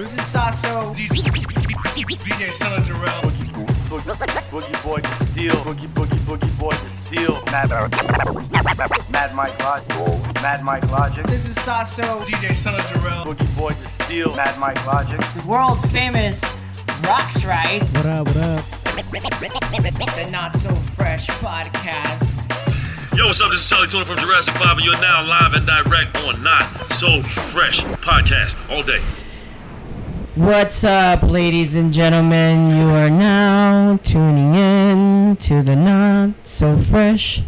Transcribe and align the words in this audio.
This 0.00 0.16
is 0.16 0.26
Sasso. 0.28 0.94
DJ 0.94 2.50
Son 2.52 2.82
Jarrell. 2.84 3.20
Boogie 4.50 4.82
Boy 4.82 5.00
to 5.00 5.14
steal. 5.16 5.54
Boogie 5.56 5.88
Boogie 5.88 6.18
Boogie 6.24 6.58
Boy 6.58 6.70
to 6.70 6.88
steal. 6.88 7.42
Mad, 7.52 7.68
Mad 9.10 9.34
Mike 9.34 9.62
Logic. 9.62 10.42
Mad 10.42 10.64
Mike 10.64 10.90
Logic. 10.90 11.22
This 11.26 11.46
is 11.46 11.54
Sasso. 11.56 12.20
DJ 12.20 12.54
Son 12.54 12.80
Jarrell. 12.80 13.26
Boogie 13.26 13.54
Boy 13.54 13.72
to 13.72 13.86
steal. 13.88 14.34
Mad 14.36 14.58
Mike 14.58 14.82
Logic. 14.86 15.20
The 15.36 15.46
world 15.46 15.78
famous 15.90 16.40
Roxrite. 17.04 17.82
What 17.94 18.06
up? 18.06 18.26
What 18.28 18.36
up? 18.38 18.64
The 18.96 20.28
Not 20.32 20.56
So 20.60 20.74
Fresh 20.96 21.26
podcast. 21.26 22.48
Yo, 23.18 23.26
what's 23.26 23.42
up? 23.42 23.50
This 23.50 23.60
is 23.60 23.68
Chali 23.68 23.86
2na 23.86 24.04
from 24.04 24.16
Jurassic 24.16 24.54
5, 24.54 24.78
and 24.78 24.86
you're 24.86 24.98
now 25.02 25.22
live 25.28 25.52
and 25.52 25.66
direct 25.66 26.16
on 26.24 26.42
Not 26.42 26.64
So 26.90 27.20
Fresh 27.20 27.84
podcast 28.00 28.56
all 28.70 28.82
day. 28.82 29.02
What's 30.40 30.84
up, 30.84 31.22
ladies 31.22 31.76
and 31.76 31.92
gentlemen? 31.92 32.74
You 32.74 32.88
are 32.88 33.10
now 33.10 33.98
tuning 34.02 34.54
in 34.54 35.36
to 35.36 35.60
the 35.62 35.76
Not 35.76 36.30
So 36.44 36.78
Fresh 36.78 37.42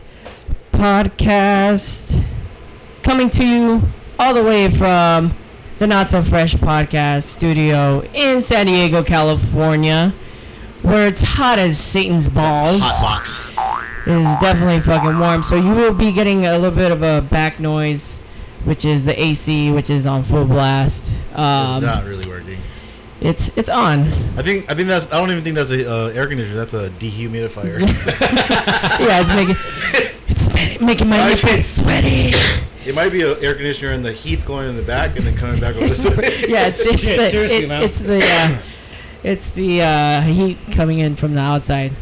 podcast. 0.72 2.22
Coming 3.02 3.30
to 3.30 3.46
you 3.46 3.82
all 4.18 4.34
the 4.34 4.44
way 4.44 4.70
from 4.70 5.32
the 5.78 5.86
Not 5.86 6.10
So 6.10 6.22
Fresh 6.22 6.56
podcast 6.56 7.22
studio 7.22 8.02
in 8.12 8.42
San 8.42 8.66
Diego, 8.66 9.02
California, 9.02 10.12
where 10.82 11.08
it's 11.08 11.22
hot 11.22 11.58
as 11.58 11.78
Satan's 11.78 12.28
balls. 12.28 12.82
Hot 12.82 13.00
box. 13.00 14.06
It 14.06 14.18
is 14.18 14.36
definitely 14.36 14.80
fucking 14.80 15.18
warm. 15.18 15.42
So 15.42 15.56
you 15.56 15.70
will 15.70 15.94
be 15.94 16.12
getting 16.12 16.44
a 16.44 16.58
little 16.58 16.76
bit 16.76 16.92
of 16.92 17.02
a 17.02 17.22
back 17.22 17.58
noise, 17.58 18.18
which 18.64 18.84
is 18.84 19.06
the 19.06 19.18
AC, 19.18 19.70
which 19.70 19.88
is 19.88 20.06
on 20.06 20.22
full 20.22 20.44
blast. 20.44 21.10
Um, 21.34 21.76
it's 21.78 21.86
not 21.86 22.04
really 22.04 22.28
working. 22.28 22.58
It's 23.24 23.56
it's 23.56 23.68
on. 23.68 24.00
I 24.36 24.42
think 24.42 24.70
I 24.70 24.74
think 24.74 24.88
that's 24.88 25.06
I 25.12 25.18
don't 25.20 25.30
even 25.30 25.44
think 25.44 25.54
that's 25.56 25.70
a 25.70 25.88
uh, 25.90 26.06
air 26.08 26.26
conditioner. 26.26 26.56
That's 26.56 26.74
a 26.74 26.90
dehumidifier. 26.90 27.80
yeah, 29.00 29.20
it's 29.20 29.30
making 29.34 29.56
it's 30.28 30.48
ma- 30.80 30.86
making 30.86 31.08
my 31.08 31.18
Nice. 31.18 31.44
nipples 31.44 31.66
sweaty. 31.66 32.32
it 32.86 32.94
might 32.94 33.10
be 33.12 33.22
an 33.22 33.36
air 33.40 33.54
conditioner 33.54 33.92
and 33.92 34.04
the 34.04 34.12
heat's 34.12 34.42
going 34.44 34.68
in 34.68 34.76
the 34.76 34.82
back 34.82 35.16
and 35.16 35.24
then 35.26 35.36
coming 35.36 35.60
back 35.60 35.76
over 35.76 35.86
this 35.88 36.04
way. 36.16 36.44
Yeah, 36.48 36.66
it's 36.66 36.80
it's 36.84 37.02
Shit, 37.04 37.18
the 37.18 37.30
seriously, 37.30 37.64
it- 37.64 37.68
man. 37.68 37.82
it's 37.84 38.00
the 38.02 38.20
uh, 38.24 38.58
it's 39.22 39.50
the 39.50 39.82
uh, 39.82 40.20
heat 40.22 40.58
coming 40.72 40.98
in 40.98 41.14
from 41.14 41.34
the 41.34 41.40
outside. 41.40 41.92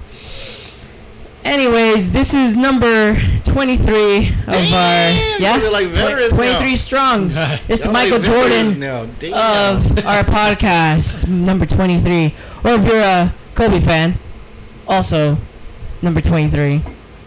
Anyways, 1.51 2.13
this 2.13 2.33
is 2.33 2.55
number 2.57 3.17
23 3.43 4.29
of 4.29 4.49
our 4.49 5.11
yeah, 5.41 5.57
like 5.73 5.91
tw- 5.93 6.31
23 6.31 6.39
now. 6.71 6.75
strong. 6.77 7.31
It's 7.69 7.83
the 7.83 7.91
Michael 7.91 8.19
like 8.19 8.27
Jordan 8.27 8.81
of 8.85 10.07
our 10.07 10.23
podcast, 10.23 11.27
number 11.29 11.67
23. 11.67 12.27
Or 12.63 12.71
if 12.75 12.87
you're 12.87 13.01
a 13.01 13.35
Kobe 13.57 13.81
fan, 13.81 14.15
also 14.87 15.37
number 16.03 16.21
23. 16.21 16.83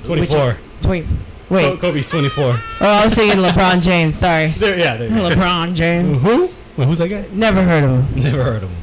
24. 0.05 0.57
20, 0.81 1.01
Co- 1.03 1.07
wait, 1.49 1.79
Kobe's 1.81 2.07
24. 2.07 2.43
oh, 2.45 2.57
I 2.79 3.03
was 3.03 3.13
thinking 3.13 3.39
LeBron 3.39 3.81
James. 3.83 4.15
Sorry. 4.15 4.47
There, 4.47 4.79
yeah. 4.79 4.95
There. 4.95 5.09
LeBron 5.09 5.75
James. 5.75 6.21
Who? 6.21 6.49
Wait, 6.77 6.87
who's 6.87 6.99
that 6.99 7.09
guy? 7.09 7.25
Never 7.33 7.61
heard 7.61 7.83
of 7.83 7.89
him. 8.09 8.23
Never 8.23 8.41
heard 8.45 8.63
of 8.63 8.69
him. 8.69 8.77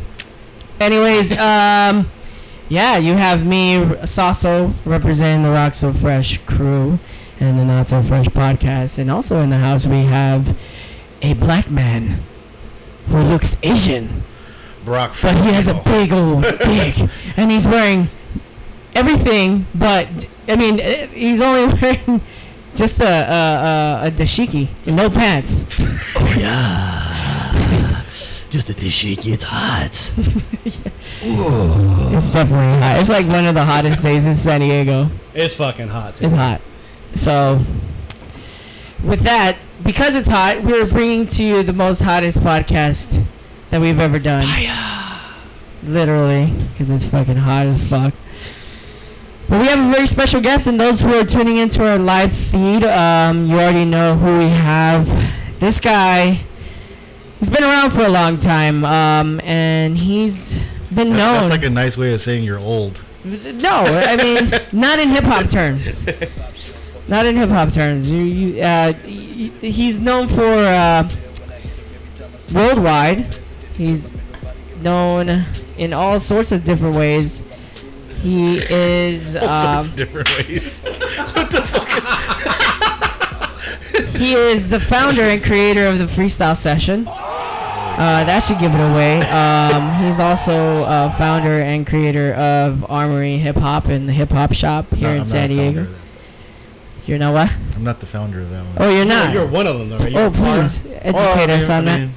Anyways, 0.80 1.32
um, 1.32 2.10
yeah, 2.70 2.96
you 2.98 3.14
have 3.14 3.44
me, 3.44 3.84
Sasso, 4.06 4.72
representing 4.84 5.42
the 5.42 5.50
Rock 5.50 5.74
So 5.74 5.92
Fresh 5.92 6.38
crew 6.46 7.00
and 7.40 7.58
the 7.58 7.64
Not 7.64 7.88
So 7.88 8.00
Fresh 8.00 8.26
podcast. 8.26 8.98
And 8.98 9.10
also 9.10 9.40
in 9.40 9.50
the 9.50 9.58
house, 9.58 9.86
we 9.86 10.04
have 10.04 10.56
a 11.20 11.34
black 11.34 11.68
man 11.68 12.20
who 13.08 13.20
looks 13.22 13.56
Asian, 13.64 14.22
Brock. 14.84 15.16
but 15.20 15.34
he 15.44 15.52
has 15.52 15.66
a 15.66 15.74
big 15.84 16.12
old 16.12 16.42
dick. 16.64 16.96
And 17.36 17.50
he's 17.50 17.66
wearing 17.66 18.08
everything 18.94 19.66
but, 19.74 20.06
I 20.48 20.54
mean, 20.54 20.78
eh, 20.78 21.06
he's 21.06 21.40
only 21.40 21.74
wearing 21.82 22.20
just 22.76 23.00
a, 23.00 23.04
a, 23.04 24.04
a, 24.04 24.06
a 24.06 24.10
dashiki, 24.12 24.68
no 24.86 25.10
pants. 25.10 25.64
Just 28.50 28.68
a 28.68 28.72
dashiki, 28.74 29.32
it's 29.32 29.44
hot. 29.44 30.12
It's 31.22 32.30
definitely 32.30 32.80
hot. 32.80 32.96
It's 32.98 33.08
like 33.08 33.26
one 33.26 33.44
of 33.44 33.54
the 33.54 33.64
hottest 33.64 34.02
days 34.02 34.26
in 34.26 34.34
San 34.34 34.60
Diego. 34.60 35.08
It's 35.34 35.54
fucking 35.54 35.88
hot. 35.88 36.16
Too. 36.16 36.24
It's 36.24 36.34
hot. 36.34 36.60
So, 37.14 37.62
with 39.04 39.20
that, 39.20 39.56
because 39.84 40.14
it's 40.14 40.28
hot, 40.28 40.62
we're 40.62 40.86
bringing 40.88 41.26
to 41.28 41.42
you 41.44 41.62
the 41.62 41.72
most 41.72 42.00
hottest 42.00 42.38
podcast 42.40 43.22
that 43.70 43.80
we've 43.80 43.98
ever 44.00 44.18
done. 44.18 44.46
Literally, 45.82 46.52
because 46.72 46.90
it's 46.90 47.06
fucking 47.06 47.36
hot 47.36 47.66
as 47.66 47.88
fuck. 47.88 48.14
But 49.48 49.60
we 49.60 49.66
have 49.66 49.78
a 49.78 49.92
very 49.92 50.06
special 50.06 50.40
guest, 50.40 50.66
and 50.66 50.80
those 50.80 51.00
who 51.00 51.14
are 51.14 51.24
tuning 51.24 51.58
into 51.58 51.86
our 51.86 51.98
live 51.98 52.32
feed, 52.32 52.84
um, 52.84 53.46
you 53.46 53.54
already 53.56 53.84
know 53.84 54.16
who 54.16 54.38
we 54.38 54.48
have. 54.48 55.06
This 55.60 55.80
guy, 55.80 56.40
he's 57.40 57.50
been 57.50 57.64
around 57.64 57.90
for 57.90 58.02
a 58.02 58.08
long 58.08 58.38
time, 58.38 58.84
um, 58.84 59.40
and 59.44 59.96
he's 59.98 60.58
been 60.94 61.08
known. 61.10 61.34
That's 61.34 61.48
like 61.50 61.64
a 61.64 61.70
nice 61.70 61.96
way 61.96 62.14
of 62.14 62.20
saying 62.20 62.44
you're 62.44 62.58
old. 62.60 63.00
No, 63.24 63.82
I 63.86 64.16
mean 64.16 64.50
not 64.72 64.98
in 64.98 65.08
hip 65.10 65.24
hop 65.24 65.50
terms. 65.50 66.06
Not 67.08 67.26
in 67.26 67.34
hip 67.36 67.50
hop 67.50 67.72
terms. 67.72 68.10
You, 68.10 68.20
you, 68.22 68.62
uh, 68.62 68.92
he's 68.94 70.00
known 70.00 70.26
for 70.28 70.42
uh, 70.42 71.08
worldwide. 72.54 73.26
He's 73.76 74.10
known 74.80 75.44
in 75.76 75.92
all 75.92 76.18
sorts 76.20 76.52
of 76.52 76.64
different 76.64 76.96
ways. 76.96 77.42
He 78.20 78.58
is. 78.58 79.34
All 79.40 79.48
Um, 79.48 79.80
sorts 79.82 79.88
of 79.90 79.96
different 79.96 80.28
ways. 80.30 80.80
what 81.32 81.50
the 81.50 81.62
fuck? 81.62 81.88
he 84.16 84.34
is 84.34 84.68
the 84.68 84.78
founder 84.80 85.22
and 85.22 85.42
creator 85.42 85.86
of 85.86 85.98
the 85.98 86.04
Freestyle 86.04 86.54
Session. 86.56 87.06
Uh, 88.00 88.24
that 88.24 88.38
should 88.42 88.58
give 88.58 88.72
it 88.74 88.80
away. 88.80 89.20
Um, 89.28 89.92
he's 90.02 90.18
also 90.18 90.54
uh, 90.84 91.10
founder 91.10 91.60
and 91.60 91.86
creator 91.86 92.32
of 92.32 92.90
Armory 92.90 93.36
Hip 93.36 93.56
Hop 93.56 93.86
and 93.88 94.08
the 94.08 94.12
Hip 94.14 94.30
Hop 94.30 94.54
Shop 94.54 94.88
here 94.94 95.08
No, 95.08 95.14
in 95.16 95.20
I'm 95.20 95.26
San 95.26 95.50
not 95.50 95.54
Diego. 95.54 95.86
You 97.04 97.18
know 97.18 97.32
what? 97.32 97.52
I'm 97.76 97.84
not 97.84 98.00
the 98.00 98.06
founder 98.06 98.40
of 98.40 98.48
that 98.50 98.64
one. 98.64 98.74
Oh, 98.78 98.88
you're 98.90 99.04
not. 99.04 99.34
you're 99.34 99.46
one 99.46 99.66
of 99.66 99.78
them, 99.78 99.90
though, 99.90 99.98
right? 99.98 100.12
You're 100.12 100.22
oh, 100.22 100.26
a 100.28 100.30
part. 100.30 100.60
please 100.60 100.82
educate 100.86 101.12
Well, 101.14 101.50
us 101.50 101.68
I 101.68 101.76
on 101.78 101.84
that. 101.84 102.08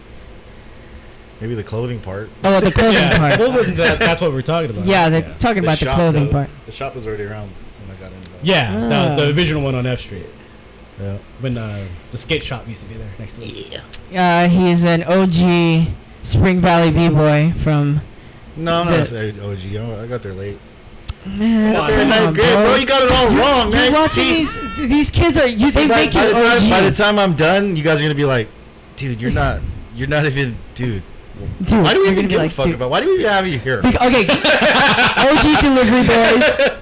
Maybe 1.42 1.56
the 1.56 1.64
clothing 1.64 2.00
part. 2.00 2.30
Oh, 2.46 2.62
the 2.62 2.72
clothing 2.80 2.94
Yeah. 2.94 3.18
part. 3.18 3.40
Well, 3.40 3.52
then 3.52 3.76
that, 3.76 4.00
that's 4.00 4.22
what 4.22 4.32
we're 4.32 4.42
talking 4.42 4.70
about. 4.70 4.86
yeah, 4.86 5.10
they're 5.10 5.36
talking 5.40 5.64
The 5.64 5.68
about 5.68 5.80
the 5.80 5.86
clothing 5.88 6.26
though, 6.28 6.32
part. 6.32 6.50
The 6.66 6.72
shop 6.72 6.96
was 6.96 7.06
already 7.06 7.24
around 7.24 7.50
when 7.86 7.98
I 7.98 8.00
got 8.00 8.14
into 8.14 8.32
that. 8.32 8.46
Yeah, 8.46 8.90
Ah. 8.90 9.16
the, 9.16 9.26
the 9.26 9.36
original 9.36 9.62
one 9.62 9.76
on 9.76 9.86
F 9.86 10.00
Street. 10.00 10.28
Yeah. 11.04 11.18
When 11.42 11.58
uh, 11.58 11.86
the 12.12 12.18
skate 12.18 12.44
shop 12.44 12.68
used 12.68 12.82
to 12.84 12.88
be 12.88 12.96
there 12.96 13.10
next 13.20 13.34
to 13.36 13.42
it. 13.44 13.82
Uh, 14.16 14.48
he's 14.48 14.84
an 14.86 15.04
OG 15.04 15.88
Spring 16.24 16.62
Valley 16.62 16.92
b-boy 16.92 17.54
from. 17.60 18.00
No, 18.56 18.80
I'm 18.82 18.86
not 18.86 18.92
gonna 18.92 19.06
say 19.06 19.30
OG. 19.32 19.76
I 19.76 20.04
I 20.04 20.08
got 20.08 20.22
there 20.22 20.34
late. 20.34 20.60
Man, 21.26 21.74
Come 21.76 21.84
on, 21.84 21.90
There 21.90 22.00
in 22.02 22.10
ninth 22.10 22.36
grade, 22.36 22.54
bro. 22.54 22.76
You 22.76 22.86
got 22.86 23.02
it 23.04 23.12
all 23.12 23.28
wrong, 23.28 23.72
You're 23.72 23.82
man. 23.82 23.94
watching 23.94 24.46
See, 24.46 24.46
these. 24.46 24.90
These 24.90 25.10
kids 25.10 25.38
are. 25.38 25.48
You, 25.48 25.72
they 25.72 25.88
by, 25.88 25.96
make 25.96 26.14
you 26.14 26.22
by 26.22 26.28
the 26.28 26.36
OG. 26.36 26.60
time 26.60 26.70
by 26.70 26.82
the 26.82 26.92
time 26.92 27.20
I'm 27.20 27.34
done, 27.36 27.76
you 27.76 27.84
guys 27.84 28.00
are 28.00 28.04
gonna 28.04 28.14
be 28.16 28.26
like, 28.26 28.48
dude, 28.96 29.22
you're 29.22 29.32
not, 29.32 29.62
you're 29.96 30.08
not 30.10 30.26
even, 30.26 30.56
dude. 30.76 31.02
Dude, 31.64 31.84
Why 31.84 31.94
do 31.94 32.00
we 32.00 32.06
you're 32.06 32.14
even 32.14 32.16
gonna 32.16 32.22
be 32.28 32.28
give 32.28 32.38
like, 32.42 32.52
a 32.52 32.54
fuck 32.54 32.66
dude. 32.68 32.76
about? 32.76 32.92
Why 32.92 33.02
do 33.02 33.08
we 33.08 33.14
even 33.16 33.26
have 33.26 33.48
you 33.48 33.58
here? 33.58 33.82
Bec- 33.82 33.96
okay, 33.96 34.26
OG 34.30 35.62
delivery 35.62 36.08
boys. 36.08 36.70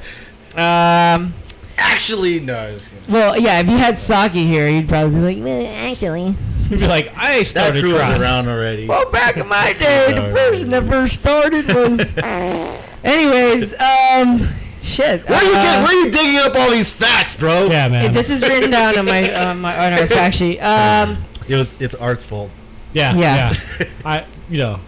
Um. 0.54 1.34
Actually, 1.82 2.40
no. 2.40 2.56
I 2.58 2.72
was. 2.72 2.90
Well, 3.10 3.38
yeah. 3.40 3.60
If 3.60 3.68
you 3.70 3.78
had 3.78 3.98
Saki 4.00 4.46
here, 4.46 4.68
he'd 4.68 4.88
probably 4.88 5.16
be 5.20 5.22
like, 5.26 5.38
"Meh, 5.40 5.92
actually. 5.92 6.36
You'd 6.70 6.80
be 6.80 6.88
like, 6.88 7.12
I 7.18 7.40
That 7.40 7.46
started 7.48 7.82
crew 7.84 7.94
was 7.94 8.02
cross. 8.04 8.22
around 8.22 8.48
already. 8.48 8.88
Well, 8.88 9.10
back 9.12 9.36
in 9.38 9.48
my 9.48 9.74
day, 9.74 10.14
the 10.14 10.20
Alright. 10.22 10.34
person 10.34 10.70
that 10.70 10.88
first 10.88 11.16
started 11.16 11.68
was. 11.74 12.00
Anyways, 13.04 13.74
um, 13.74 14.48
shit. 14.82 15.28
Where 15.28 15.38
are 15.40 15.44
you 15.44 15.52
uh, 15.54 15.84
where 15.84 15.88
are 15.88 15.94
you 16.06 16.12
digging 16.12 16.38
up 16.38 16.56
all 16.56 16.70
these 16.72 16.92
facts, 16.92 17.36
bro? 17.36 17.66
Yeah, 17.66 17.88
man. 17.90 18.14
This 18.14 18.30
is 18.30 18.42
written 18.42 18.70
down 18.72 18.98
on 18.98 19.06
my 19.06 19.34
on 19.50 19.60
my 19.60 19.88
on 19.88 19.94
our 20.00 20.08
fact 20.08 20.36
sheet. 20.36 20.60
Um, 20.62 21.18
It 21.48 21.56
was. 21.56 21.74
It's 21.82 21.96
Art's 21.96 22.24
fault. 22.24 22.52
yeah, 22.94 23.14
Yeah. 23.16 23.54
yeah. 23.80 23.86
I, 24.06 24.26
you 24.50 24.58
know, 24.60 24.80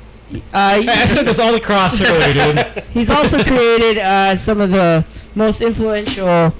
uh, 0.53 0.81
Hey, 0.81 0.87
I 0.87 1.05
said 1.07 1.25
this 1.25 1.39
all 1.39 1.55
across 1.55 1.99
earlier, 1.99 2.33
dude. 2.53 2.83
he's 2.91 3.09
also 3.09 3.43
created 3.43 3.97
uh, 3.97 4.35
some 4.35 4.61
of 4.61 4.69
the 4.71 5.03
most 5.35 5.61
influential 5.61 6.53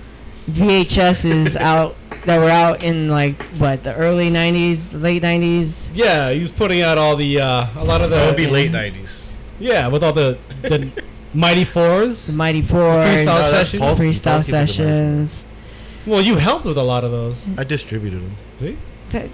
VHSs 0.50 1.56
out 1.60 1.96
that 2.26 2.38
were 2.38 2.50
out 2.50 2.84
in 2.84 3.10
like 3.10 3.42
what 3.58 3.84
the 3.84 3.94
early 3.96 4.30
'90s, 4.30 5.00
late 5.02 5.22
'90s. 5.24 5.90
Yeah, 5.94 6.32
he 6.32 6.40
was 6.40 6.52
putting 6.52 6.82
out 6.82 6.98
all 6.98 7.16
the 7.16 7.40
uh, 7.42 7.68
a 7.76 7.84
lot 7.84 8.02
of 8.02 8.10
the 8.10 8.16
That 8.18 8.28
would 8.28 8.38
be 8.38 8.48
late 8.48 8.72
'90s. 8.72 9.30
Yeah, 9.60 9.88
with 9.88 10.04
all 10.04 10.14
the 10.14 10.38
the 10.62 10.90
Mighty 11.34 11.64
Fours. 11.66 12.28
The 12.28 12.34
Mighty 12.34 12.62
Four, 12.62 12.80
Freestyle 12.80 13.26
No, 13.26 13.50
sessions. 13.52 13.82
Paul's- 13.82 14.00
freestyle 14.00 14.24
Paul's 14.34 14.46
sessions. 14.46 15.46
Well, 16.06 16.22
you 16.22 16.36
helped 16.36 16.66
with 16.66 16.78
a 16.78 16.84
lot 16.84 17.04
of 17.04 17.12
those. 17.12 17.44
I 17.58 17.64
distributed 17.64 18.22
them. 18.22 18.36
See? 18.60 18.78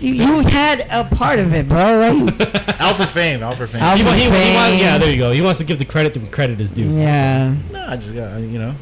You, 0.05 0.13
you 0.13 0.39
had 0.41 0.81
a 0.91 1.05
part 1.15 1.39
of 1.39 1.53
it, 1.53 1.67
bro. 1.69 1.77
Right? 1.99 2.79
Alpha 2.81 3.07
fame, 3.07 3.41
Alpha 3.41 3.65
fame. 3.65 3.81
Alpha 3.81 3.97
He, 3.97 4.03
wa- 4.03 4.11
he, 4.13 4.23
he 4.23 4.29
fame. 4.29 4.53
wants, 4.55 4.77
yeah, 4.81 4.97
there 4.97 5.09
you 5.09 5.17
go. 5.17 5.31
He 5.31 5.41
wants 5.41 5.57
to 5.59 5.63
give 5.65 5.79
the 5.79 5.85
credit 5.85 6.13
to 6.15 6.19
credit 6.27 6.59
is 6.59 6.69
due. 6.69 6.89
Yeah. 6.93 7.55
No, 7.71 7.85
I 7.87 7.95
just 7.95 8.13
got 8.13 8.37
you 8.39 8.59
know. 8.59 8.75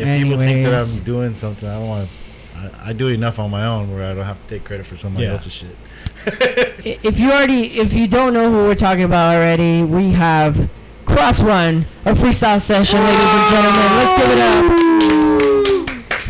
If 0.00 0.22
people 0.22 0.38
think 0.38 0.64
that 0.66 0.74
I'm 0.74 0.98
doing 1.04 1.34
something, 1.34 1.68
I 1.68 1.74
don't 1.74 1.88
want 1.88 2.08
to. 2.08 2.14
I, 2.58 2.88
I 2.90 2.92
do 2.92 3.08
enough 3.08 3.38
on 3.38 3.50
my 3.50 3.64
own 3.66 3.92
where 3.94 4.10
I 4.10 4.14
don't 4.14 4.24
have 4.24 4.40
to 4.42 4.46
take 4.54 4.64
credit 4.64 4.84
for 4.86 4.96
somebody 4.96 5.26
Yeah. 5.26 5.32
else's 5.32 5.52
shit. 5.52 5.76
If 6.84 7.18
you 7.18 7.30
already, 7.30 7.66
if 7.78 7.92
you 7.94 8.06
don't 8.08 8.32
know 8.34 8.50
who 8.50 8.58
we're 8.68 8.74
talking 8.74 9.04
about 9.04 9.34
already, 9.36 9.82
we 9.82 10.10
have 10.12 10.68
Cros 11.06 11.42
One, 11.42 11.84
a 12.04 12.12
freestyle 12.12 12.60
session, 12.60 13.00
ladies 13.00 13.20
and 13.20 13.48
gentlemen. 13.50 13.86
Let's 13.96 14.22
give 14.22 14.30
it 14.32 14.40
up. 14.40 14.64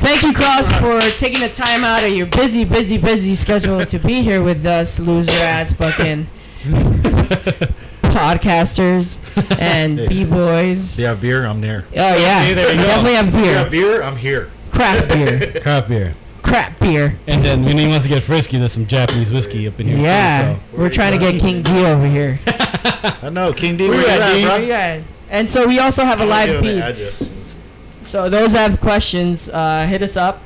Thank 0.01 0.23
you, 0.23 0.33
Cross, 0.33 0.71
for 0.81 1.01
taking 1.19 1.41
the 1.41 1.49
time 1.49 1.85
out 1.85 2.03
of 2.03 2.11
your 2.11 2.27
busy, 2.27 2.65
busy, 2.65 2.99
busy 2.99 3.35
schedule 3.35 3.85
to 3.87 3.99
be 3.99 4.23
here 4.23 4.43
with 4.43 4.65
us, 4.67 4.99
loser 4.99 5.31
ass 5.33 5.73
fucking 5.73 6.27
podcasters 8.11 9.19
and 9.61 10.09
b 10.09 10.25
boys. 10.25 10.97
Do 10.97 11.03
you 11.03 11.09
have 11.09 11.21
beer? 11.21 11.45
I'm 11.47 11.61
there. 11.61 11.85
Oh 11.93 11.95
yeah, 11.97 12.45
See, 12.47 12.55
there 12.55 12.73
you 12.75 12.81
definitely 12.83 13.15
have 13.15 13.33
Do 13.33 13.39
you 13.39 13.45
have 13.55 13.71
beer, 13.71 13.87
beer? 13.99 14.03
I'm 14.03 14.17
here. 14.17 14.51
craft 14.71 15.09
beer, 15.09 15.61
Craft 15.63 15.89
beer. 15.89 16.15
crap 16.43 16.79
beer. 16.81 17.19
And 17.27 17.45
then 17.45 17.65
when 17.65 17.79
he 17.79 17.87
wants 17.87 18.05
to 18.05 18.09
get 18.09 18.23
frisky, 18.23 18.59
there's 18.59 18.73
some 18.73 18.87
Japanese 18.87 19.33
whiskey 19.33 19.67
up 19.69 19.79
in 19.81 19.87
here. 19.87 19.97
too, 19.97 20.03
Yeah, 20.03 20.55
so. 20.57 20.61
we're 20.77 20.91
trying 20.91 21.13
to 21.13 21.19
get 21.19 21.41
King 21.41 21.63
D 21.63 21.85
over 21.85 22.07
here. 22.07 22.39
I 22.47 23.31
know 23.31 23.53
King 23.53 23.77
D. 23.77 23.89
Where 23.89 23.99
Where 23.99 24.07
you 24.07 24.13
you 24.15 24.23
at, 24.23 24.33
D? 24.35 24.43
at, 24.45 24.49
bro? 24.59 24.67
Yeah, 24.67 25.03
and 25.31 25.49
so 25.49 25.67
we 25.69 25.79
also 25.79 26.05
have 26.05 26.21
a 26.21 26.25
I'm 26.25 26.29
live 26.29 26.49
gonna 26.49 26.63
give 26.63 26.99
him 26.99 27.29
beat. 27.29 28.07
So 28.07 28.29
those 28.29 28.53
that 28.55 28.71
have 28.71 28.81
questions, 28.81 29.49
uh, 29.49 29.87
hit 29.89 30.03
us 30.03 30.17
up. 30.17 30.41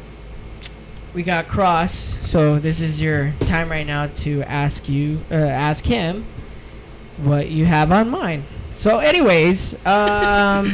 We 1.15 1.23
got 1.23 1.47
Cros, 1.49 1.91
so 2.23 2.59
this 2.59 2.81
is 2.81 3.01
your 3.01 3.33
time 3.41 3.71
right 3.71 3.87
now 3.87 4.09
to 4.09 4.43
ask 4.43 4.89
you, 4.89 5.21
uh, 5.31 5.35
ask 5.37 5.85
him, 5.85 6.25
what 7.19 7.49
you 7.51 7.65
have 7.67 7.93
on 7.93 8.09
mind. 8.11 8.45
So, 8.75 8.99
anyways, 8.99 9.75
um, 9.87 10.67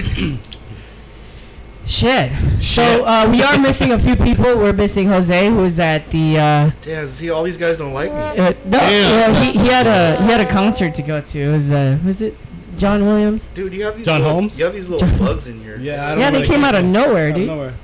shit. 1.87 2.33
So 2.61 3.05
uh, 3.05 3.29
we 3.31 3.43
are 3.43 3.59
missing 3.59 3.93
a 3.93 3.99
few 3.99 4.17
people. 4.17 4.57
We're 4.57 4.73
missing 4.73 5.09
Jose, 5.09 5.49
who 5.49 5.65
is 5.65 5.79
at 5.81 6.11
the. 6.11 6.39
Uh, 6.39 6.71
Yeah, 6.87 7.07
see, 7.07 7.31
all 7.31 7.43
these 7.43 7.57
guys 7.57 7.77
don't 7.77 7.93
like 7.93 8.11
me. 8.13 8.19
uh, 8.19 8.53
no, 8.65 8.79
Damn. 8.79 9.31
uh, 9.35 9.43
he, 9.43 9.53
he 9.53 9.67
had 9.69 9.87
a 9.87 10.23
he 10.23 10.31
had 10.31 10.41
a 10.41 10.47
concert 10.49 10.95
to 10.95 11.03
go 11.03 11.21
to. 11.21 11.39
It 11.41 11.53
was 11.53 11.73
uh, 11.73 11.99
was 12.05 12.23
it 12.23 12.37
John 12.79 13.05
Williams? 13.05 13.49
Dude, 13.55 13.73
you 13.73 13.85
have 13.85 13.97
these 13.97 14.07
John 14.07 14.21
little, 14.21 14.35
Holmes? 14.35 14.59
You 14.59 14.65
have 14.65 14.75
these 14.75 14.89
little 14.89 15.09
bugs 15.19 15.47
in 15.49 15.63
your. 15.63 15.77
Yeah, 15.79 16.07
I 16.07 16.11
don't 16.11 16.21
Yeah, 16.21 16.31
know 16.31 16.41
they 16.41 16.47
came 16.47 16.65
out 16.65 16.75
of 16.75 16.81
from. 16.83 16.93
nowhere, 16.93 17.27
Out 17.27 17.31
of 17.33 17.37
dude. 17.37 17.47
nowhere. 17.49 17.75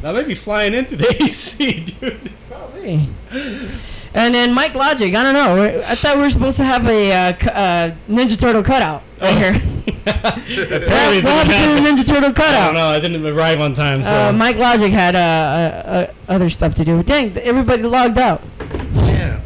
That 0.00 0.14
may 0.14 0.22
be 0.22 0.34
flying 0.36 0.74
into 0.74 0.96
the 0.96 1.08
AC, 1.22 1.80
dude. 1.84 2.30
Probably. 2.48 3.08
And 4.14 4.34
then 4.34 4.52
Mike 4.54 4.74
Logic, 4.74 5.14
I 5.14 5.22
don't 5.22 5.34
know. 5.34 5.62
I 5.86 5.94
thought 5.94 6.16
we 6.16 6.22
were 6.22 6.30
supposed 6.30 6.56
to 6.56 6.64
have 6.64 6.86
a 6.86 7.12
uh, 7.12 7.16
uh, 7.50 7.94
Ninja 8.08 8.38
Turtle 8.38 8.62
cutout 8.62 9.02
right 9.20 9.36
here. 9.36 9.52
Apparently, 10.06 11.22
what 11.22 11.46
it 11.46 11.50
happened 11.50 11.50
to 11.50 11.52
the 11.52 11.54
happen. 11.54 11.84
Ninja 11.84 12.06
Turtle 12.06 12.16
I 12.16 12.20
don't 12.22 12.34
cutout? 12.34 12.74
know. 12.74 12.88
I 12.88 13.00
didn't 13.00 13.24
arrive 13.26 13.60
on 13.60 13.74
time, 13.74 14.02
so. 14.02 14.10
Uh, 14.28 14.32
Mike 14.32 14.56
Logic 14.56 14.90
had 14.90 15.14
uh, 15.14 15.18
uh, 15.18 15.88
uh, 15.88 16.12
other 16.32 16.48
stuff 16.48 16.74
to 16.76 16.84
do. 16.84 17.02
Dang, 17.02 17.36
everybody 17.38 17.82
logged 17.82 18.18
out. 18.18 18.42
Yeah. 18.94 19.40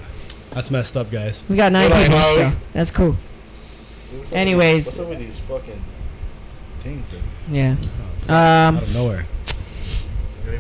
That's 0.51 0.71
messed 0.71 0.97
up, 0.97 1.11
guys. 1.11 1.43
We 1.49 1.57
got 1.57 1.73
nine 1.73 1.91
Good 1.91 2.05
people 2.07 2.21
still. 2.21 2.45
Molly. 2.45 2.57
That's 2.73 2.91
cool. 2.91 3.17
What's 4.13 4.33
Anyways. 4.33 4.87
what's 4.87 4.99
up 5.01 5.09
with 5.09 5.19
these 5.19 5.39
fucking 5.41 5.83
things? 6.81 7.11
That, 7.11 7.21
Yeah. 7.51 7.77
Out 8.29 8.69
Um, 8.69 8.77
of 8.79 8.95
nowhere. 8.95 9.27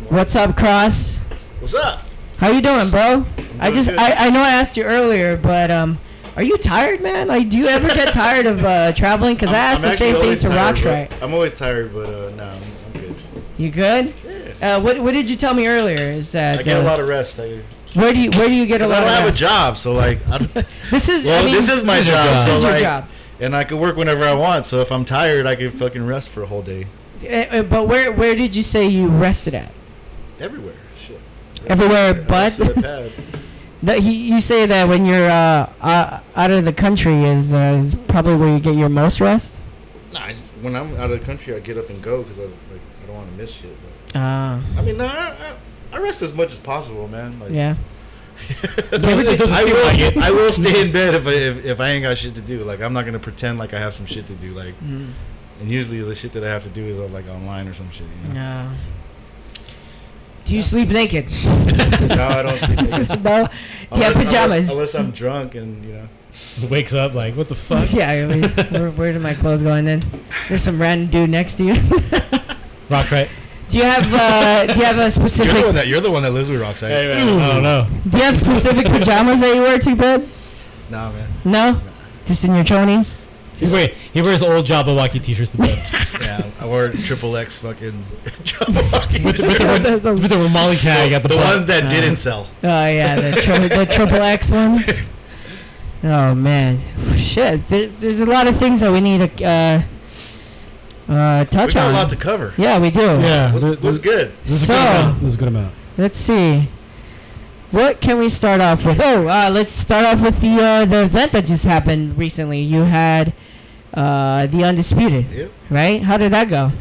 what's 0.09 0.35
up, 0.35 0.57
Cros? 0.57 1.17
What's 1.61 1.75
up? 1.75 2.03
How 2.43 2.50
you 2.50 2.61
doing, 2.61 2.91
bro? 2.91 3.25
I 3.61 3.71
just. 3.71 3.89
I, 3.89 4.27
I 4.27 4.31
know 4.31 4.41
I 4.41 4.50
asked 4.50 4.77
you 4.77 4.83
earlier, 4.83 5.37
but 5.37 5.71
um, 5.71 5.97
are 6.35 6.43
you 6.43 6.59
tired, 6.59 7.00
man? 7.00 7.29
Like, 7.29 7.49
do 7.49 7.56
you 7.56 7.67
ever 7.69 7.87
get 7.87 8.09
tired 8.12 8.47
of 8.47 8.65
uh, 8.65 8.93
traveling? 8.94 9.37
Because 9.37 9.50
I 9.50 9.59
asked 9.59 9.85
I'm 9.85 9.91
the 9.93 9.97
same 9.97 10.17
actually 10.17 10.35
thing 10.35 10.50
to 10.50 10.56
tired, 10.56 11.09
but- 11.11 11.23
I'm 11.23 11.35
always 11.35 11.56
tired, 11.56 11.94
but 11.94 12.09
uh, 12.09 12.31
no, 12.35 12.43
I'm, 12.43 12.62
I'm 12.97 13.00
good. 13.00 13.23
You 13.59 13.71
good? 13.71 14.12
Yeah. 14.61 14.77
Uh, 14.77 14.81
what 14.81 14.99
What 14.99 15.15
did 15.15 15.31
you 15.31 15.37
tell 15.37 15.55
me 15.55 15.69
earlier? 15.69 16.11
Is 16.11 16.33
that 16.33 16.59
I 16.59 16.62
get 16.65 16.79
uh, 16.79 16.83
a 16.83 16.83
lot 16.83 16.99
of 16.99 17.06
rest. 17.06 17.39
I, 17.39 17.61
where 17.94 18.12
do 18.12 18.21
you 18.21 18.31
Where 18.31 18.49
do 18.49 18.55
you 18.55 18.67
get 18.67 18.83
a 18.83 18.89
lot 18.89 18.97
I 18.97 19.00
don't 19.03 19.09
of 19.11 19.15
have 19.21 19.35
a 19.35 19.37
job, 19.37 19.77
so 19.77 19.93
like, 19.93 20.19
This 20.91 21.09
is 21.09 21.25
well, 21.27 21.41
I 21.43 21.44
mean, 21.44 21.55
this 21.55 21.69
is 21.69 21.85
my 21.85 21.99
this 21.99 22.09
job, 22.09 22.27
job. 22.29 22.39
so 22.41 22.47
This 22.47 22.56
is 22.59 22.62
your 22.65 22.73
like, 22.73 22.81
job. 22.83 23.09
and 23.39 23.55
I 23.55 23.62
can 23.62 23.79
work 23.79 23.94
whenever 23.97 24.25
I 24.25 24.35
want. 24.35 24.67
So 24.67 24.81
if 24.81 24.91
I'm 24.91 25.05
tired, 25.05 25.47
I 25.47 25.55
can 25.55 25.71
fucking 25.71 26.05
rest 26.05 26.31
for 26.31 26.43
a 26.43 26.47
whole 26.47 26.62
day. 26.62 26.89
Uh, 27.23 27.29
uh, 27.29 27.62
but 27.62 27.87
where 27.87 28.11
Where 28.11 28.35
did 28.35 28.56
you 28.56 28.65
say 28.65 28.89
you 28.89 29.06
rested 29.06 29.55
at? 29.55 29.71
Everywhere. 30.41 30.75
Everywhere 31.67 32.14
but 32.14 32.53
that 33.82 33.99
he, 34.00 34.12
you 34.12 34.41
say 34.41 34.67
that 34.67 34.88
when 34.88 35.05
you're 35.06 35.31
uh, 35.31 35.70
uh, 35.81 36.20
out 36.37 36.50
of 36.50 36.64
the 36.64 36.73
country 36.73 37.25
is, 37.25 37.53
uh, 37.53 37.76
is 37.79 37.94
probably 38.09 38.37
where 38.37 38.49
you 38.55 38.61
get 38.61 38.75
your 38.76 38.88
most 38.88 39.20
rest. 39.20 39.59
Nah, 40.12 40.29
just, 40.29 40.44
when 40.61 40.76
I'm 40.76 40.94
out 40.97 41.11
of 41.11 41.19
the 41.19 41.25
country, 41.25 41.55
I 41.55 41.61
get 41.61 41.76
up 41.79 41.88
and 41.91 42.03
go 42.03 42.23
because 42.23 42.38
I 42.38 42.43
like 42.44 42.81
I 43.03 43.06
don't 43.06 43.17
want 43.17 43.31
to 43.31 43.37
miss 43.37 43.50
shit. 43.53 43.76
But 43.82 44.19
Ah, 44.20 44.62
I 44.76 44.82
mean, 44.82 44.99
nah, 44.99 45.06
I, 45.06 45.55
I, 45.93 45.99
rest 45.99 46.23
as 46.23 46.32
much 46.35 46.53
as 46.53 46.59
possible, 46.59 47.09
man. 47.09 47.38
Like, 47.41 47.50
yeah. 47.50 47.76
It 48.93 49.00
doesn't 49.03 49.55
I 49.56 49.65
seem 49.65 49.75
will. 49.75 49.87
like 49.87 49.99
it. 50.00 50.17
I 50.19 50.31
will 50.31 50.53
stay 50.53 50.81
in 50.82 50.93
bed 50.93 51.15
if 51.15 51.26
I 51.26 51.31
if, 51.32 51.65
if 51.65 51.81
I 51.81 51.91
ain't 51.91 52.03
got 52.05 52.19
shit 52.19 52.35
to 52.35 52.41
do. 52.41 52.62
Like 52.65 52.81
I'm 52.81 52.93
not 52.93 53.05
gonna 53.05 53.19
pretend 53.19 53.58
like 53.58 53.73
I 53.75 53.79
have 53.79 53.94
some 53.94 54.06
shit 54.06 54.26
to 54.26 54.35
do. 54.35 54.50
Like, 54.53 54.75
Mm. 54.81 55.12
and 55.61 55.70
usually 55.70 56.00
the 56.03 56.15
shit 56.15 56.32
that 56.32 56.44
I 56.44 56.49
have 56.49 56.62
to 56.65 56.69
do 56.70 56.85
is 56.85 56.99
uh, 56.99 57.06
like 57.08 57.26
online 57.29 57.69
or 57.69 57.75
some 57.75 57.91
shit. 57.91 58.06
You 58.25 58.29
know? 58.35 58.35
No. 58.35 58.70
Do 60.44 60.56
you 60.56 60.62
sleep 60.62 60.89
naked? 60.89 61.27
no, 62.09 62.29
I 62.29 62.43
don't. 62.43 62.59
Sleep 62.59 62.83
naked. 62.83 63.09
no. 63.25 63.49
Do 63.93 63.99
you 63.99 64.05
have 64.05 64.15
pajamas? 64.15 64.71
Unless, 64.71 64.73
unless 64.73 64.94
I'm 64.94 65.11
drunk 65.11 65.55
and 65.55 65.85
you 65.85 65.93
know. 65.94 66.09
Wakes 66.71 66.94
up 66.94 67.12
like, 67.12 67.37
what 67.37 67.49
the 67.49 67.55
fuck? 67.55 67.93
yeah. 67.93 68.11
I 68.11 68.27
mean, 68.27 68.44
where, 68.71 68.91
where 68.91 69.12
did 69.12 69.21
my 69.21 69.35
clothes 69.35 69.62
go? 69.62 69.73
And 69.73 69.87
then 69.87 70.00
there's 70.49 70.62
some 70.62 70.81
random 70.81 71.09
dude 71.11 71.31
next 71.31 71.56
to 71.56 71.65
you. 71.65 71.75
Rock 72.89 73.11
right. 73.11 73.29
do 73.69 73.79
you 73.79 73.85
have 73.85 74.12
uh, 74.12 74.73
Do 74.73 74.81
you 74.81 74.85
have 74.87 74.97
a 74.97 75.00
You're 75.00 75.05
the 75.05 75.11
specific 75.11 75.65
one 75.65 75.75
that 75.75 75.89
you're 75.89 76.00
the 76.00 76.11
one 76.11 76.23
that 76.23 76.33
lives 76.33 76.50
with 76.50 76.61
Roxanne. 76.61 76.91
Hey, 76.91 77.09
man. 77.09 77.41
I 77.41 77.53
don't 77.53 77.62
know. 77.62 77.87
Do 78.09 78.19
you 78.19 78.25
have 78.25 78.39
specific 78.39 78.87
pajamas 78.87 79.41
that 79.41 79.55
you 79.55 79.62
wear 79.62 79.79
to 79.79 79.97
bed? 79.97 80.29
Nah, 80.91 81.12
man. 81.12 81.29
No, 81.44 81.81
just 82.25 82.44
in 82.44 82.55
your 82.55 82.65
chonies. 82.65 83.15
He, 83.57 83.67
wear, 83.67 83.89
he 84.13 84.23
wears 84.23 84.43
old 84.43 84.67
Jabba 84.67 84.85
Jabberwocky 84.97 85.23
t-shirts 85.23 85.51
to 85.53 85.59
bed. 85.59 85.87
Yeah, 86.23 86.49
I 86.61 86.67
wore 86.67 86.89
triple 86.91 87.37
X 87.37 87.59
fucking. 87.59 88.05
with, 88.25 88.47
the, 88.47 89.21
with, 89.23 90.03
the, 90.03 90.13
with 90.15 90.29
the 90.29 90.37
Romali 90.37 90.81
tag 90.81 91.13
at 91.13 91.23
the, 91.23 91.29
the 91.29 91.35
butt. 91.37 91.55
ones 91.57 91.67
that 91.67 91.85
Uh, 91.85 91.89
didn't 91.91 92.17
sell. 92.17 92.47
Oh 92.63 92.87
yeah, 92.87 93.21
the, 93.31 93.41
tri- 93.43 93.69
the 93.69 93.87
triple 93.87 94.23
X 94.23 94.51
ones. 94.51 95.11
Oh 96.05 96.35
man, 96.35 96.79
shit. 97.17 97.69
There, 97.69 97.87
there's 97.87 98.19
a 98.21 98.27
lot 98.27 98.49
of 98.49 98.56
things 98.56 98.81
that 98.81 98.91
we 98.91 99.01
need 99.01 99.37
to 99.39 99.44
uh, 99.44 99.82
uh, 101.09 101.44
We 101.44 101.47
touch 101.51 101.75
got 101.75 101.87
on. 101.89 101.91
a 101.94 101.97
lot 101.97 102.11
to 102.11 102.17
cover. 102.17 102.53
yeah, 102.59 102.79
we 102.81 102.91
do. 102.91 103.01
Yeah. 103.01 103.53
What's, 103.53 103.65
this- 103.65 103.81
what's 103.81 103.99
good? 103.99 104.32
This 104.43 104.53
is 104.53 104.63
a 104.63 104.67
So- 104.67 104.75
good 104.75 104.79
amount. 104.89 105.21
This 105.21 105.29
is 105.29 105.35
a 105.35 105.39
good 105.39 105.49
amount. 105.49 105.75
Let's 105.99 106.19
see. 106.19 106.69
What 107.71 108.01
can 108.01 108.19
we 108.19 108.29
start 108.29 108.61
off 108.61 108.85
with? 108.85 109.01
Oh, 109.01 109.29
uh, 109.29 109.49
let's 109.53 109.71
start 109.71 110.05
off 110.05 110.21
with 110.23 110.41
the 110.41 110.61
uh, 110.63 110.85
the 110.85 111.05
event 111.05 111.32
that 111.32 111.47
just 111.47 111.65
happened 111.65 112.19
recently. 112.19 112.61
You 112.61 112.82
had 112.82 113.32
uh, 113.94 114.46
the 114.46 114.65
undisputed, 114.65 115.27
Yep. 115.31 115.51
right? 115.70 116.03
How 116.03 116.17
did 116.17 116.32
that 116.32 116.49
go? 116.49 116.72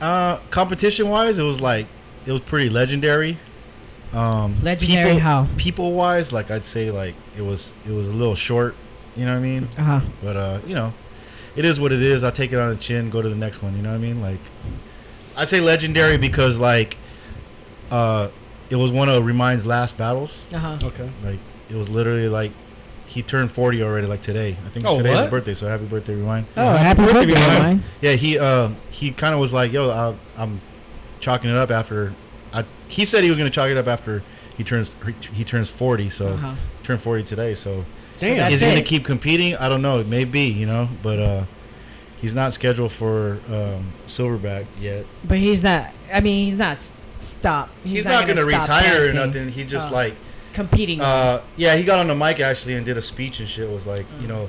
Uh, 0.00 0.38
competition 0.50 1.08
wise, 1.08 1.38
it 1.38 1.42
was 1.42 1.60
like 1.60 1.86
it 2.26 2.32
was 2.32 2.40
pretty 2.42 2.70
legendary. 2.70 3.38
Um, 4.12 4.56
Legendary 4.62 5.04
people, 5.10 5.20
how? 5.20 5.46
People 5.56 5.92
wise, 5.92 6.32
like 6.32 6.50
I'd 6.50 6.64
say, 6.64 6.90
like 6.90 7.14
it 7.36 7.42
was 7.42 7.72
it 7.86 7.92
was 7.92 8.08
a 8.08 8.12
little 8.12 8.34
short. 8.34 8.74
You 9.16 9.24
know 9.26 9.32
what 9.32 9.38
I 9.38 9.42
mean? 9.42 9.68
Uh 9.78 9.82
huh. 9.82 10.00
But 10.22 10.36
uh, 10.36 10.58
you 10.66 10.74
know, 10.74 10.92
it 11.54 11.64
is 11.64 11.78
what 11.78 11.92
it 11.92 12.02
is. 12.02 12.24
I 12.24 12.30
take 12.30 12.52
it 12.52 12.58
on 12.58 12.70
the 12.70 12.76
chin, 12.76 13.10
go 13.10 13.22
to 13.22 13.28
the 13.28 13.36
next 13.36 13.62
one. 13.62 13.76
You 13.76 13.82
know 13.82 13.90
what 13.90 13.96
I 13.96 13.98
mean? 13.98 14.20
Like, 14.20 14.40
I 15.36 15.44
say 15.44 15.60
legendary 15.60 16.16
because 16.16 16.58
like, 16.58 16.96
uh, 17.90 18.28
it 18.70 18.76
was 18.76 18.90
one 18.90 19.08
of 19.08 19.24
Remind's 19.24 19.66
last 19.66 19.96
battles. 19.96 20.42
Uh 20.52 20.58
huh. 20.58 20.78
Okay. 20.82 21.08
Like, 21.24 21.38
it 21.68 21.76
was 21.76 21.88
literally 21.90 22.28
like 22.28 22.52
he 23.10 23.22
turned 23.22 23.50
forty 23.50 23.82
already. 23.82 24.06
Like 24.06 24.22
today, 24.22 24.56
I 24.64 24.68
think 24.70 24.84
Oh, 24.86 24.96
today's 24.96 25.18
his 25.18 25.30
birthday. 25.30 25.54
So 25.54 25.66
happy 25.68 25.84
birthday, 25.84 26.14
Remind. 26.14 26.46
Oh, 26.56 26.76
happy 26.76 27.02
birthday, 27.02 27.26
Remind. 27.26 27.52
Remind. 27.54 27.82
Yeah, 28.00 28.12
he 28.12 28.38
uh, 28.38 28.68
he 28.90 29.10
kind 29.10 29.34
of 29.34 29.40
was 29.40 29.52
like, 29.52 29.72
"Yo, 29.72 29.90
I, 29.90 30.14
I'm 30.40 30.60
chalking 31.18 31.50
it 31.50 31.56
up 31.56 31.70
after." 31.70 32.12
I, 32.52 32.64
he 32.88 33.04
said 33.04 33.22
he 33.24 33.30
was 33.30 33.38
gonna 33.38 33.50
chalk 33.50 33.68
it 33.68 33.76
up 33.76 33.86
after 33.88 34.22
he 34.56 34.64
turns 34.64 34.94
he 35.32 35.44
turns 35.44 35.68
40. 35.68 36.10
So 36.10 36.28
Uh-huh. 36.34 36.54
turned 36.82 37.00
40 37.02 37.22
today. 37.24 37.54
So 37.54 37.84
Damn. 38.18 38.36
that's 38.38 38.54
is 38.54 38.60
he 38.60 38.66
gonna 38.66 38.80
it. 38.80 38.86
keep 38.86 39.04
competing? 39.04 39.56
I 39.56 39.68
don't 39.68 39.82
know. 39.82 39.98
It 40.00 40.06
may 40.06 40.24
be, 40.24 40.46
you 40.48 40.66
know, 40.66 40.88
but 41.02 41.18
uh, 41.18 41.44
he's 42.16 42.34
not 42.34 42.52
scheduled 42.52 42.92
for 42.92 43.38
um, 43.48 43.92
silverback 44.06 44.66
yet. 44.78 45.04
But 45.24 45.38
he's 45.38 45.62
not. 45.62 45.90
I 46.12 46.20
mean, 46.20 46.44
he's 46.46 46.56
not 46.56 46.72
s- 46.72 46.92
stop. 47.20 47.70
He's, 47.84 48.04
not, 48.04 48.26
gonna, 48.26 48.42
stop 48.42 48.60
retire 48.62 49.08
or 49.08 49.12
nothing. 49.14 49.48
He 49.48 49.64
just 49.64 49.90
Oh. 49.90 49.94
like 49.94 50.14
competing. 50.52 51.00
uh, 51.00 51.42
yeah, 51.56 51.76
he 51.76 51.84
got 51.84 51.98
on 51.98 52.08
the 52.08 52.14
mic 52.14 52.40
actually 52.40 52.74
and 52.74 52.84
did 52.86 52.96
a 52.96 53.02
speech 53.02 53.40
and 53.40 53.48
shit. 53.48 53.68
Was 53.68 53.86
like, 53.86 54.06
you 54.20 54.26
know, 54.28 54.48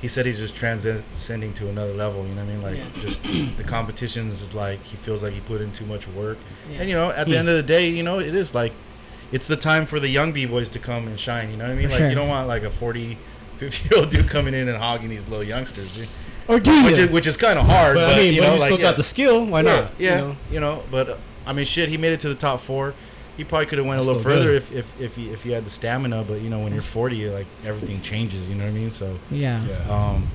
he 0.00 0.08
said 0.08 0.26
he's 0.26 0.38
just 0.38 0.54
transcending 0.56 1.52
to 1.54 1.68
another 1.68 1.92
level. 1.94 2.26
You 2.26 2.34
know 2.34 2.44
what 2.44 2.50
I 2.50 2.54
mean? 2.54 2.62
Like, 2.62 2.76
Yeah. 2.76 3.02
just 3.02 3.22
the 3.22 3.64
competitions 3.64 4.42
is 4.42 4.54
like 4.54 4.82
he 4.84 4.96
feels 4.96 5.22
like 5.22 5.32
he 5.32 5.40
put 5.40 5.60
in 5.60 5.72
too 5.72 5.86
much 5.86 6.06
work. 6.08 6.38
Yeah. 6.70 6.80
And 6.80 6.88
you 6.88 6.94
know, 6.94 7.10
at 7.10 7.28
the 7.28 7.36
end 7.36 7.48
of 7.48 7.56
the 7.56 7.62
day, 7.62 7.88
you 7.88 8.02
know, 8.02 8.18
it 8.20 8.34
is 8.34 8.54
like 8.54 8.72
it's 9.32 9.46
the 9.46 9.56
time 9.56 9.84
for 9.86 10.00
the 10.00 10.08
young 10.08 10.32
b 10.32 10.46
boys 10.46 10.68
to 10.70 10.78
come 10.78 11.06
and 11.06 11.18
shine. 11.18 11.50
You 11.50 11.56
know 11.56 11.64
what 11.64 11.72
I 11.72 11.76
mean? 11.76 11.88
For 11.88 11.92
like 11.94 11.98
sure. 11.98 12.08
you 12.08 12.14
don't 12.14 12.28
want 12.28 12.48
like 12.48 12.62
a 12.62 12.70
40, 12.70 13.18
50 13.56 13.88
year 13.88 13.98
old 14.00 14.10
dude 14.10 14.28
coming 14.28 14.54
in 14.54 14.68
and 14.68 14.78
hogging 14.78 15.08
these 15.10 15.26
little 15.28 15.44
youngsters, 15.44 15.94
dude. 15.94 16.08
Or 16.46 16.58
do 16.58 16.82
Which 16.84 16.96
you? 16.96 17.04
is 17.04 17.10
which 17.10 17.26
is 17.26 17.36
kind 17.36 17.58
of 17.58 17.66
hard, 17.66 17.96
But, 17.96 18.06
but, 18.06 18.14
I 18.14 18.16
mean, 18.20 18.32
you 18.32 18.40
when 18.40 18.48
know, 18.50 18.54
you 18.54 18.60
like 18.60 18.68
still 18.70 18.78
yeah. 18.78 18.84
got 18.90 18.96
the 18.96 19.02
skill, 19.02 19.44
why 19.44 19.60
yeah, 19.60 19.80
not? 19.80 19.90
Yeah, 19.98 20.18
You 20.28 20.36
you 20.52 20.60
know? 20.60 20.76
know, 20.76 20.82
but 20.90 21.08
uh, 21.10 21.16
I 21.46 21.52
mean, 21.52 21.66
shit, 21.66 21.90
he 21.90 21.98
made 21.98 22.12
it 22.12 22.20
to 22.20 22.28
the 22.30 22.34
top 22.34 22.60
four. 22.60 22.94
He 23.38 23.44
probably 23.44 23.66
could 23.66 23.78
have 23.78 23.86
went 23.86 24.00
a 24.00 24.04
little 24.04 24.20
further 24.20 24.52
if 24.52 24.72
if 24.72 25.00
if 25.00 25.16
he, 25.16 25.30
if 25.30 25.44
he 25.44 25.52
had 25.52 25.64
the 25.64 25.70
stamina. 25.70 26.24
But 26.26 26.42
you 26.42 26.50
know, 26.50 26.58
when 26.58 26.74
you're 26.74 26.82
40, 26.82 27.30
like 27.30 27.46
everything 27.64 28.02
changes. 28.02 28.46
You 28.48 28.56
know 28.56 28.64
what 28.64 28.70
I 28.70 28.74
mean? 28.74 28.90
So 28.90 29.16
yeah. 29.30 29.64
um, 29.88 30.28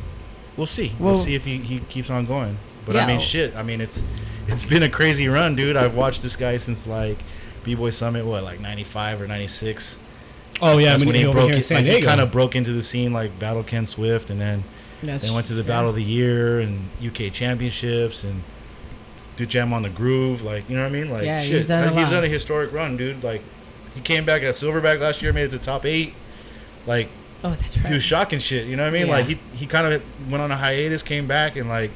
we'll 0.58 0.66
see. 0.66 0.96
Well- 0.98 1.14
we'll 1.14 1.22
see 1.22 1.36
if 1.36 1.46
he, 1.46 1.58
he 1.58 1.80
keeps 1.80 2.10
on 2.10 2.26
going. 2.26 2.58
But 2.86 2.96
Yeah. 2.96 3.04
I 3.04 3.08
mean, 3.08 3.20
shit. 3.20 3.56
I 3.56 3.62
mean, 3.64 3.82
it's 3.82 4.04
it's 4.48 4.64
been 4.64 4.84
a 4.84 4.90
crazy 4.90 5.28
run, 5.28 5.56
dude. 5.56 5.76
I've 5.78 5.96
watched 5.96 6.22
this 6.22 6.36
guy 6.36 6.58
since 6.58 6.88
like 6.88 7.18
B 7.64 7.76
Boy 7.76 7.90
Summit, 7.92 8.26
what 8.26 8.44
like 8.44 8.60
'95 8.60 9.22
or 9.22 9.28
'96. 9.28 10.00
Oh 10.62 10.78
yeah, 10.78 10.92
That's 10.92 11.04
when 11.04 11.16
he 11.16 11.24
broke 11.24 11.52
here 11.52 11.56
in 11.56 11.60
it. 11.60 11.72
Like, 11.72 11.86
he 11.86 12.02
kind 12.02 12.22
of 12.22 12.32
broke 12.32 12.56
into 12.56 12.72
the 12.72 12.84
scene 12.84 13.12
like 13.12 13.38
Battle 13.38 13.64
Ken 13.64 13.86
Swift, 13.86 14.30
and 14.30 14.40
then 14.40 14.64
That's, 15.02 15.28
they 15.28 15.34
went 15.34 15.48
to 15.48 15.54
the 15.54 15.62
yeah. 15.62 15.68
Battle 15.68 15.90
of 15.90 15.96
the 15.96 16.04
Year 16.04 16.60
and 16.60 16.88
UK 17.06 17.34
Championships 17.34 18.24
and 18.24 18.44
do 19.38 19.46
Jam 19.46 19.74
on 19.74 19.82
the 19.82 19.90
Groove. 19.90 20.44
Like, 20.44 20.70
you 20.70 20.76
know 20.76 20.84
what 20.84 20.90
I 20.90 20.92
mean? 20.92 21.10
Like, 21.10 21.26
Yeah, 21.26 21.40
he's 21.40 21.48
shit. 21.50 21.68
done 21.68 21.84
a 21.84 21.88
Like, 21.92 21.96
he's 22.00 22.10
done 22.10 22.24
a 22.24 22.28
historic 22.28 22.72
run, 22.72 22.98
dude. 22.98 23.24
Like, 23.24 23.42
he 23.96 24.02
came 24.02 24.26
back 24.26 24.44
at 24.44 24.54
Silverback 24.56 25.00
last 25.00 25.22
year, 25.22 25.34
made 25.34 25.46
it 25.46 25.52
to 25.52 25.60
top 25.60 25.86
eight. 25.86 26.14
Like, 26.86 27.10
Oh, 27.44 27.52
that's 27.52 27.78
right. 27.78 27.88
he 27.88 27.94
was 27.94 28.04
shocking 28.04 28.40
shit. 28.40 28.68
You 28.68 28.76
know 28.76 28.84
what 28.84 28.90
I 28.90 28.92
mean? 28.98 29.08
Yeah. 29.08 29.14
Like, 29.14 29.26
he 29.26 29.38
he 29.54 29.66
kind 29.66 29.92
of 29.92 30.02
went 30.32 30.42
on 30.42 30.52
a 30.52 30.56
hiatus, 30.58 31.04
came 31.04 31.28
back, 31.28 31.56
and 31.56 31.68
like, 31.70 31.92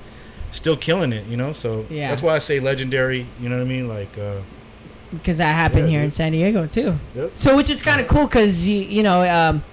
still 0.52 0.76
killing 0.78 1.14
it. 1.14 1.26
You 1.28 1.38
know? 1.38 1.54
So 1.54 1.86
Yeah. 1.90 2.10
that's 2.10 2.22
why 2.22 2.36
I 2.36 2.40
say 2.40 2.60
legendary. 2.60 3.26
You 3.42 3.50
know 3.50 3.58
what 3.58 3.64
I 3.64 3.68
mean? 3.68 3.88
Like, 3.88 4.18
uh, 4.18 4.42
because 5.14 5.38
that 5.38 5.54
happened 5.54 5.86
Yeah, 5.86 5.92
here 6.00 6.02
in. 6.02 6.12
San 6.12 6.34
Diego 6.34 6.66
too. 6.68 6.98
Yep. 7.16 7.32
So 7.34 7.56
which 7.56 7.70
is 7.70 7.82
kind 7.82 8.02
of 8.02 8.08
cool 8.08 8.28
because 8.28 8.64
he, 8.64 8.84
you 8.84 9.04
know, 9.04 9.22
um, 9.30 9.64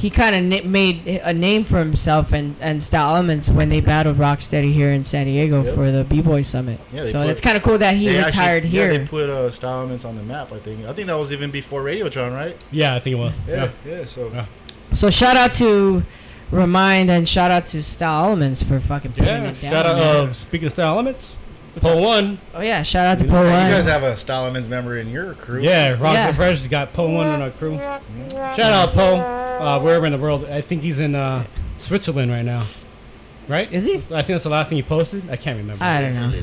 he 0.00 0.08
kind 0.10 0.34
of 0.34 0.52
n- 0.64 0.70
made 0.72 1.06
a 1.22 1.32
name 1.32 1.64
for 1.64 1.78
himself 1.78 2.32
and 2.32 2.54
and 2.60 2.82
Style 2.82 3.14
Elements 3.16 3.48
when 3.48 3.68
they 3.68 3.80
battled 3.80 4.16
Rocksteady 4.16 4.72
here 4.72 4.90
in 4.92 5.04
San 5.04 5.26
Diego 5.26 5.62
Yep. 5.62 5.74
for 5.74 5.90
the 5.90 6.04
B 6.04 6.22
Boy 6.22 6.42
Summit. 6.42 6.80
Yeah, 6.92 7.02
so 7.02 7.18
put- 7.20 7.28
it's 7.30 7.40
kind 7.40 7.56
of 7.56 7.62
cool 7.62 7.78
that 7.78 7.96
he 7.96 8.08
retired 8.08 8.64
actually, 8.64 8.68
here. 8.70 8.92
Yeah, 8.92 8.98
they 8.98 9.06
put 9.06 9.28
uh, 9.28 9.50
Style 9.50 9.78
Elements 9.80 10.04
on 10.04 10.16
the 10.16 10.22
map. 10.22 10.52
I 10.52 10.58
think. 10.58 10.84
I 10.86 10.92
think 10.92 11.08
that 11.08 11.18
was 11.18 11.32
even 11.32 11.50
before 11.50 11.82
Radiotron, 11.82 12.34
right? 12.34 12.56
yeah, 12.70 12.94
I 12.94 13.00
think 13.00 13.14
it 13.16 13.18
was. 13.20 13.34
Yeah. 13.46 13.70
Yeah. 13.84 13.96
Yeah. 13.98 14.04
so. 14.06 14.30
Yeah. 14.32 14.46
so 14.94 15.10
shout 15.10 15.36
out 15.36 15.52
to 15.54 16.02
Remind 16.50 17.12
and 17.12 17.28
shout 17.28 17.52
out 17.52 17.66
to 17.66 17.80
Style 17.80 18.24
Elements 18.24 18.60
for 18.62 18.80
fucking 18.80 19.12
putting 19.12 19.26
Yeah, 19.26 19.42
it 19.50 19.60
down. 19.60 19.70
shout 19.72 19.86
out. 19.86 19.96
man. 19.96 20.28
Uh, 20.30 20.32
speaking 20.32 20.66
of 20.66 20.72
style 20.72 20.94
elements, 20.94 21.32
Poe 21.76 22.00
One. 22.00 22.38
oh 22.54 22.60
yeah, 22.60 22.82
shout 22.82 23.06
out 23.06 23.18
to 23.20 23.24
you 23.24 23.30
Hey, 23.30 23.36
One. 23.36 23.68
you 23.70 23.74
guys 23.76 23.84
have 23.84 24.02
a 24.02 24.16
Style 24.16 24.42
Elements 24.42 24.68
member 24.68 24.96
in 24.98 25.08
your 25.08 25.34
crew. 25.34 25.62
Yeah, 25.62 25.90
Rock 25.90 26.14
Yeah. 26.14 26.28
and 26.28 26.36
Fresh 26.36 26.58
has 26.58 26.68
got 26.68 26.92
Poe 26.92 27.08
One 27.10 27.28
in 27.28 27.40
our 27.40 27.50
crew. 27.50 27.78
Shout 28.30 28.60
out 28.60 28.92
Poe, 28.92 29.16
uh, 29.16 29.80
wherever 29.80 30.04
in 30.06 30.12
the 30.12 30.18
world. 30.18 30.46
I 30.46 30.60
think 30.60 30.82
he's 30.82 30.98
in 30.98 31.14
uh, 31.14 31.44
Switzerland 31.78 32.30
right 32.30 32.44
now. 32.44 32.64
Right? 33.48 33.70
Is 33.72 33.86
he? 33.86 33.94
I 33.96 34.22
think 34.22 34.26
that's 34.28 34.44
the 34.44 34.50
last 34.50 34.68
thing 34.68 34.76
he 34.76 34.82
posted. 34.82 35.28
I 35.30 35.36
can't 35.36 35.58
remember. 35.58 35.82
I 35.82 36.00
don't 36.00 36.32
know. 36.32 36.42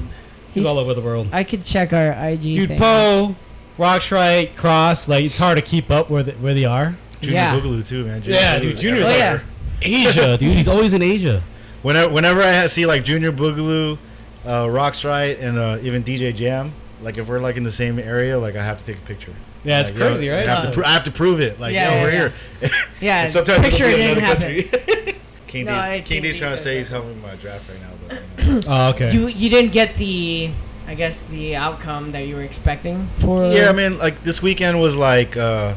He's 0.54 0.66
all 0.66 0.78
over 0.78 0.94
the 0.94 1.02
world. 1.02 1.28
I 1.32 1.44
could 1.44 1.64
check 1.64 1.94
our 1.94 2.12
IG. 2.30 2.42
Dude, 2.42 2.68
thing. 2.70 2.80
Poe, 2.80 3.36
Roxrite, 3.78 4.56
Cros, 4.56 5.08
like 5.08 5.24
it's 5.26 5.38
hard 5.38 5.58
to 5.58 5.62
keep 5.62 5.92
up 5.92 6.10
where 6.10 6.24
they, 6.24 6.32
where 6.34 6.54
they 6.54 6.66
are. 6.66 6.96
Junior 7.22 7.36
Yeah. 7.38 7.60
Boogaloo 7.60 7.88
too, 7.88 8.06
man. 8.06 8.22
Junior 8.22 8.40
Yeah, 8.40 8.60
Boogaloo's 8.60 8.62
dude, 8.62 8.78
Junior's 8.80 9.06
Oh 9.06 9.10
everywhere. 9.10 9.44
yeah. 9.82 10.08
Asia, 10.08 10.38
dude. 10.38 10.58
He's 10.58 10.68
always 10.68 10.94
in 10.94 11.02
Asia. 11.04 11.44
Whenever, 11.84 12.12
whenever 12.14 12.42
I 12.42 12.54
ha- 12.62 12.68
see 12.68 12.86
like 12.86 13.04
Junior 13.04 13.32
Boogaloo, 13.32 13.98
uh, 14.48 14.66
Roxrite, 14.66 15.42
and 15.42 15.58
uh, 15.58 15.78
even 15.82 16.04
DJ 16.04 16.34
Jam, 16.36 16.72
like 17.02 17.18
if 17.18 17.28
we're 17.28 17.40
like 17.40 17.58
in 17.58 17.64
the 17.64 17.72
same 17.72 18.00
area, 18.00 18.40
like 18.40 18.56
I 18.56 18.64
have 18.64 18.78
to 18.80 18.86
take 18.86 18.98
a 18.98 19.06
picture. 19.06 19.34
Yeah, 19.64 19.82
it's 19.82 19.90
Like, 19.92 20.00
yo, 20.00 20.08
crazy, 20.12 20.30
right? 20.30 20.48
I 20.48 20.62
have, 20.62 20.74
to 20.74 20.86
I 20.86 20.90
have 20.92 21.04
to 21.04 21.12
prove 21.12 21.42
it. 21.42 21.60
Like, 21.60 21.74
Yeah, 21.74 21.90
yo, 21.90 21.96
yeah, 21.96 22.04
we're 22.04 22.12
yeah. 22.12 22.18
here. 22.62 22.70
Yeah, 23.02 23.22
And 23.24 23.32
sometimes 23.38 23.66
picture 23.66 23.86
it'll 23.86 24.00
it 24.00 24.10
in 24.10 24.16
didn't 24.16 24.24
another 24.24 24.50
happen. 24.64 24.70
country. 24.96 25.16
King 25.48 25.66
No, 25.66 25.76
D's, 25.76 25.84
King 25.90 26.04
King 26.04 26.22
D's 26.24 26.34
D 26.34 26.40
trying 26.40 26.52
to 26.52 26.58
say 26.58 26.72
that. 26.74 26.78
he's 26.80 26.88
helping 26.88 27.22
my 27.22 27.36
draft 27.36 27.70
right 27.70 27.82
now, 27.82 27.90
but 28.08 28.46
you 28.46 28.54
know. 28.54 28.62
Oh, 28.68 28.90
okay. 28.92 29.12
You 29.14 29.28
you 29.28 29.50
didn't 29.50 29.72
get 29.72 29.96
the, 29.96 30.52
I 30.88 30.96
guess 30.96 31.24
the 31.26 31.56
outcome 31.56 32.12
that 32.14 32.28
you 32.28 32.36
were 32.36 32.44
expecting 32.44 33.08
for. 33.20 33.44
yeah, 33.46 33.70
I 33.70 33.74
mean, 33.74 33.98
like 33.98 34.24
this 34.24 34.42
weekend 34.42 34.80
was 34.80 34.96
like. 34.96 35.36
Uh, 35.38 35.74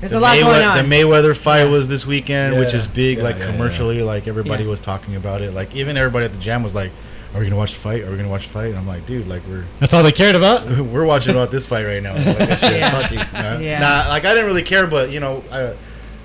there's 0.00 0.10
the 0.12 0.18
a 0.18 0.20
lot 0.20 0.36
Maywe- 0.36 0.40
going 0.42 0.62
on. 0.64 0.88
The 0.88 0.94
Mayweather 0.96 1.36
fight 1.36 1.64
Yeah. 1.64 1.70
was 1.70 1.88
this 1.88 2.06
weekend, 2.06 2.58
which 2.58 2.74
is 2.74 2.86
big, 2.86 3.18
Yeah, 3.18 3.24
like 3.24 3.36
yeah, 3.38 3.46
yeah. 3.46 3.50
commercially. 3.52 4.02
Like 4.02 4.26
everybody 4.28 4.64
Yeah. 4.64 4.70
was 4.70 4.80
talking 4.80 5.16
about 5.16 5.40
it. 5.42 5.52
Like 5.54 5.74
even 5.74 5.96
everybody 5.96 6.26
at 6.26 6.32
the 6.32 6.38
jam 6.38 6.62
was 6.62 6.74
like, 6.74 6.90
"Are 7.34 7.40
we 7.40 7.46
gonna 7.46 7.56
watch 7.56 7.72
the 7.74 7.80
fight? 7.80 8.02
Are 8.02 8.10
we 8.10 8.16
gonna 8.16 8.28
watch 8.28 8.46
the 8.46 8.52
fight?" 8.52 8.68
And 8.68 8.78
I'm 8.78 8.86
like, 8.86 9.06
"Dude, 9.06 9.26
like 9.26 9.42
we're 9.48 9.64
That's 9.78 9.92
all 9.92 10.02
they 10.02 10.12
cared 10.12 10.36
about. 10.36 10.66
we're 10.78 11.04
watching 11.04 11.32
about 11.32 11.50
this 11.50 11.66
fight 11.66 11.84
right 11.84 12.02
now. 12.02 12.14
Like, 12.14 12.58
shit, 12.58 12.62
Yeah. 12.78 12.90
fuck 12.90 13.10
you. 13.10 13.18
Nah, 13.18 13.58
Yeah. 13.58 13.78
nah, 13.80 14.08
like 14.08 14.24
I 14.24 14.30
didn't 14.34 14.46
really 14.46 14.62
care, 14.62 14.86
but 14.86 15.10
you 15.10 15.20
know, 15.20 15.42
I, 15.50 15.74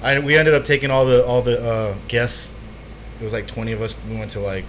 I 0.02 0.20
we 0.20 0.38
ended 0.38 0.54
up 0.54 0.64
taking 0.64 0.92
all 0.92 1.06
the 1.06 1.26
all 1.26 1.42
the 1.42 1.62
uh, 1.66 1.96
guests. 2.08 2.54
It 3.20 3.24
was 3.24 3.34
like 3.34 3.48
20 3.48 3.74
of 3.74 3.82
us. 3.82 3.98
We 4.10 4.16
went 4.18 4.32
to 4.32 4.40
like 4.40 4.64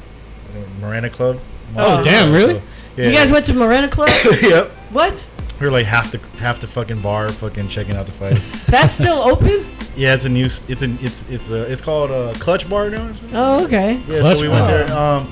Marina 0.81 1.09
Club. 1.11 1.39
Oh, 1.77 2.03
damn, 2.03 2.33
really? 2.33 2.61
Yeah. 2.97 3.07
You 3.07 3.13
guys 3.15 3.31
went 3.31 3.47
to 3.47 3.55
Morena 3.55 3.89
Club? 3.89 4.11
yep. 4.43 4.71
what? 4.91 5.27
We 5.61 5.67
were 5.67 5.73
like 5.73 5.87
half 5.87 6.11
the 6.11 6.19
half 6.39 6.59
the 6.59 6.67
fucking 6.67 7.01
bar, 7.03 7.31
fucking 7.31 7.69
checking 7.69 7.95
out 7.95 8.07
the 8.07 8.13
fight. 8.13 8.41
That's 8.67 8.95
still 8.95 9.19
open? 9.19 9.67
yeah, 9.95 10.15
it's 10.15 10.25
a 10.25 10.29
new. 10.29 10.47
It's 10.47 10.83
a. 10.83 10.91
It's 11.05 11.29
it's 11.29 11.51
a. 11.51 11.71
It's 11.71 11.83
called 11.83 12.11
a 12.11 12.33
Clutch 12.39 12.69
Bar 12.69 12.89
now. 12.91 13.05
Or 13.05 13.15
something? 13.15 13.31
Oh, 13.35 13.65
okay. 13.67 14.01
Yeah, 14.09 14.21
Clutch 14.21 14.39
so 14.39 14.43
we 14.43 14.49
went 14.49 14.67
there. 14.67 14.91
Um, 14.93 15.31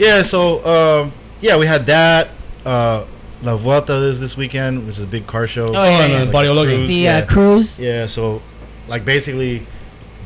yeah, 0.00 0.22
so 0.22 0.64
um, 1.04 1.12
yeah, 1.40 1.56
we 1.56 1.66
had 1.66 1.86
that. 1.86 2.28
Uh, 2.64 3.06
La 3.42 3.56
Vuelta 3.56 3.94
is 3.94 4.20
this 4.20 4.36
weekend, 4.36 4.86
which 4.86 4.96
is 4.98 5.02
a 5.04 5.06
big 5.06 5.26
car 5.26 5.46
show. 5.46 5.66
Oh, 5.68 5.72
yeah, 5.72 6.00
and 6.02 6.12
yeah. 6.12 6.18
then 6.18 6.32
Barrio 6.32 6.52
Logan. 6.52 6.76
cruise, 6.76 6.88
The 6.88 6.94
yeah. 6.94 7.16
uh, 7.18 7.26
cruise. 7.26 7.78
Yeah, 7.78 8.06
so 8.06 8.42
like 8.88 9.04
basically, 9.04 9.66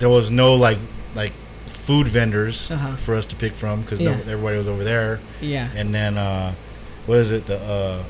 there 0.01 0.09
was 0.09 0.31
no 0.31 0.55
like 0.55 0.79
like 1.15 1.33
food 1.69 2.09
vendors 2.09 2.71
Uh-huh. 2.71 2.97
for 2.97 3.15
us 3.15 3.27
to 3.27 3.37
pick 3.37 3.53
from 3.53 3.83
because 3.83 4.01
Yeah. 4.01 4.19
everybody 4.27 4.57
was 4.59 4.67
over 4.67 4.83
there. 4.83 5.21
Yeah. 5.41 5.69
And 5.77 5.95
then 5.95 6.17
uh, 6.19 6.55
what 7.07 7.19
is 7.19 7.31
it? 7.31 7.47
The 7.47 7.59
uh, 7.61 8.03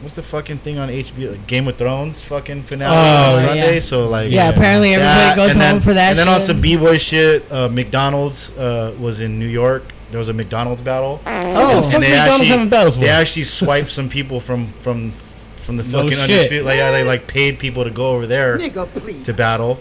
what's 0.00 0.14
the 0.14 0.22
fucking 0.22 0.58
thing 0.58 0.78
on 0.78 0.88
HBO? 0.88 1.32
Like 1.32 1.46
Game 1.46 1.68
of 1.68 1.76
Thrones 1.76 2.22
fucking 2.22 2.62
finale 2.62 2.96
Oh, 2.96 3.34
on 3.36 3.40
Sunday. 3.44 3.74
yeah. 3.74 3.80
So 3.80 4.08
like 4.08 4.30
Yeah, 4.30 4.48
apparently 4.48 4.94
everybody 4.94 5.18
that, 5.18 5.36
goes 5.36 5.50
home 5.50 5.58
then, 5.58 5.80
for 5.80 5.92
that 5.92 6.10
And 6.10 6.18
then 6.18 6.26
shit. 6.26 6.34
on 6.34 6.40
some 6.40 6.60
b 6.62 6.76
boy 6.76 6.96
shit, 6.96 7.44
uh, 7.52 7.68
McDonald's 7.68 8.56
uh, 8.56 8.94
was 8.98 9.20
in 9.20 9.38
New 9.38 9.48
York. 9.48 9.82
There 10.10 10.18
was 10.18 10.28
a 10.28 10.32
McDonald's 10.32 10.82
battle. 10.82 11.20
oh, 11.26 11.28
and 11.30 11.84
fuck 11.84 11.92
they 11.92 11.98
McDonald's 11.98 12.14
actually 12.30 12.46
having 12.46 12.68
battles 12.68 12.94
for? 12.96 13.00
they 13.02 13.08
actually 13.08 13.44
swiped 13.44 13.88
some 13.90 14.08
people 14.08 14.40
from 14.40 14.68
from 14.72 15.12
from 15.56 15.76
the 15.76 15.82
No 15.82 15.90
fucking 16.02 16.10
shit. 16.12 16.20
undisputed. 16.20 16.64
Like 16.64 16.76
yeah, 16.78 16.90
they 16.92 17.04
like 17.04 17.26
paid 17.26 17.58
people 17.58 17.84
to 17.84 17.90
go 17.90 18.10
over 18.12 18.26
there 18.26 18.56
to 18.56 19.34
battle, 19.34 19.78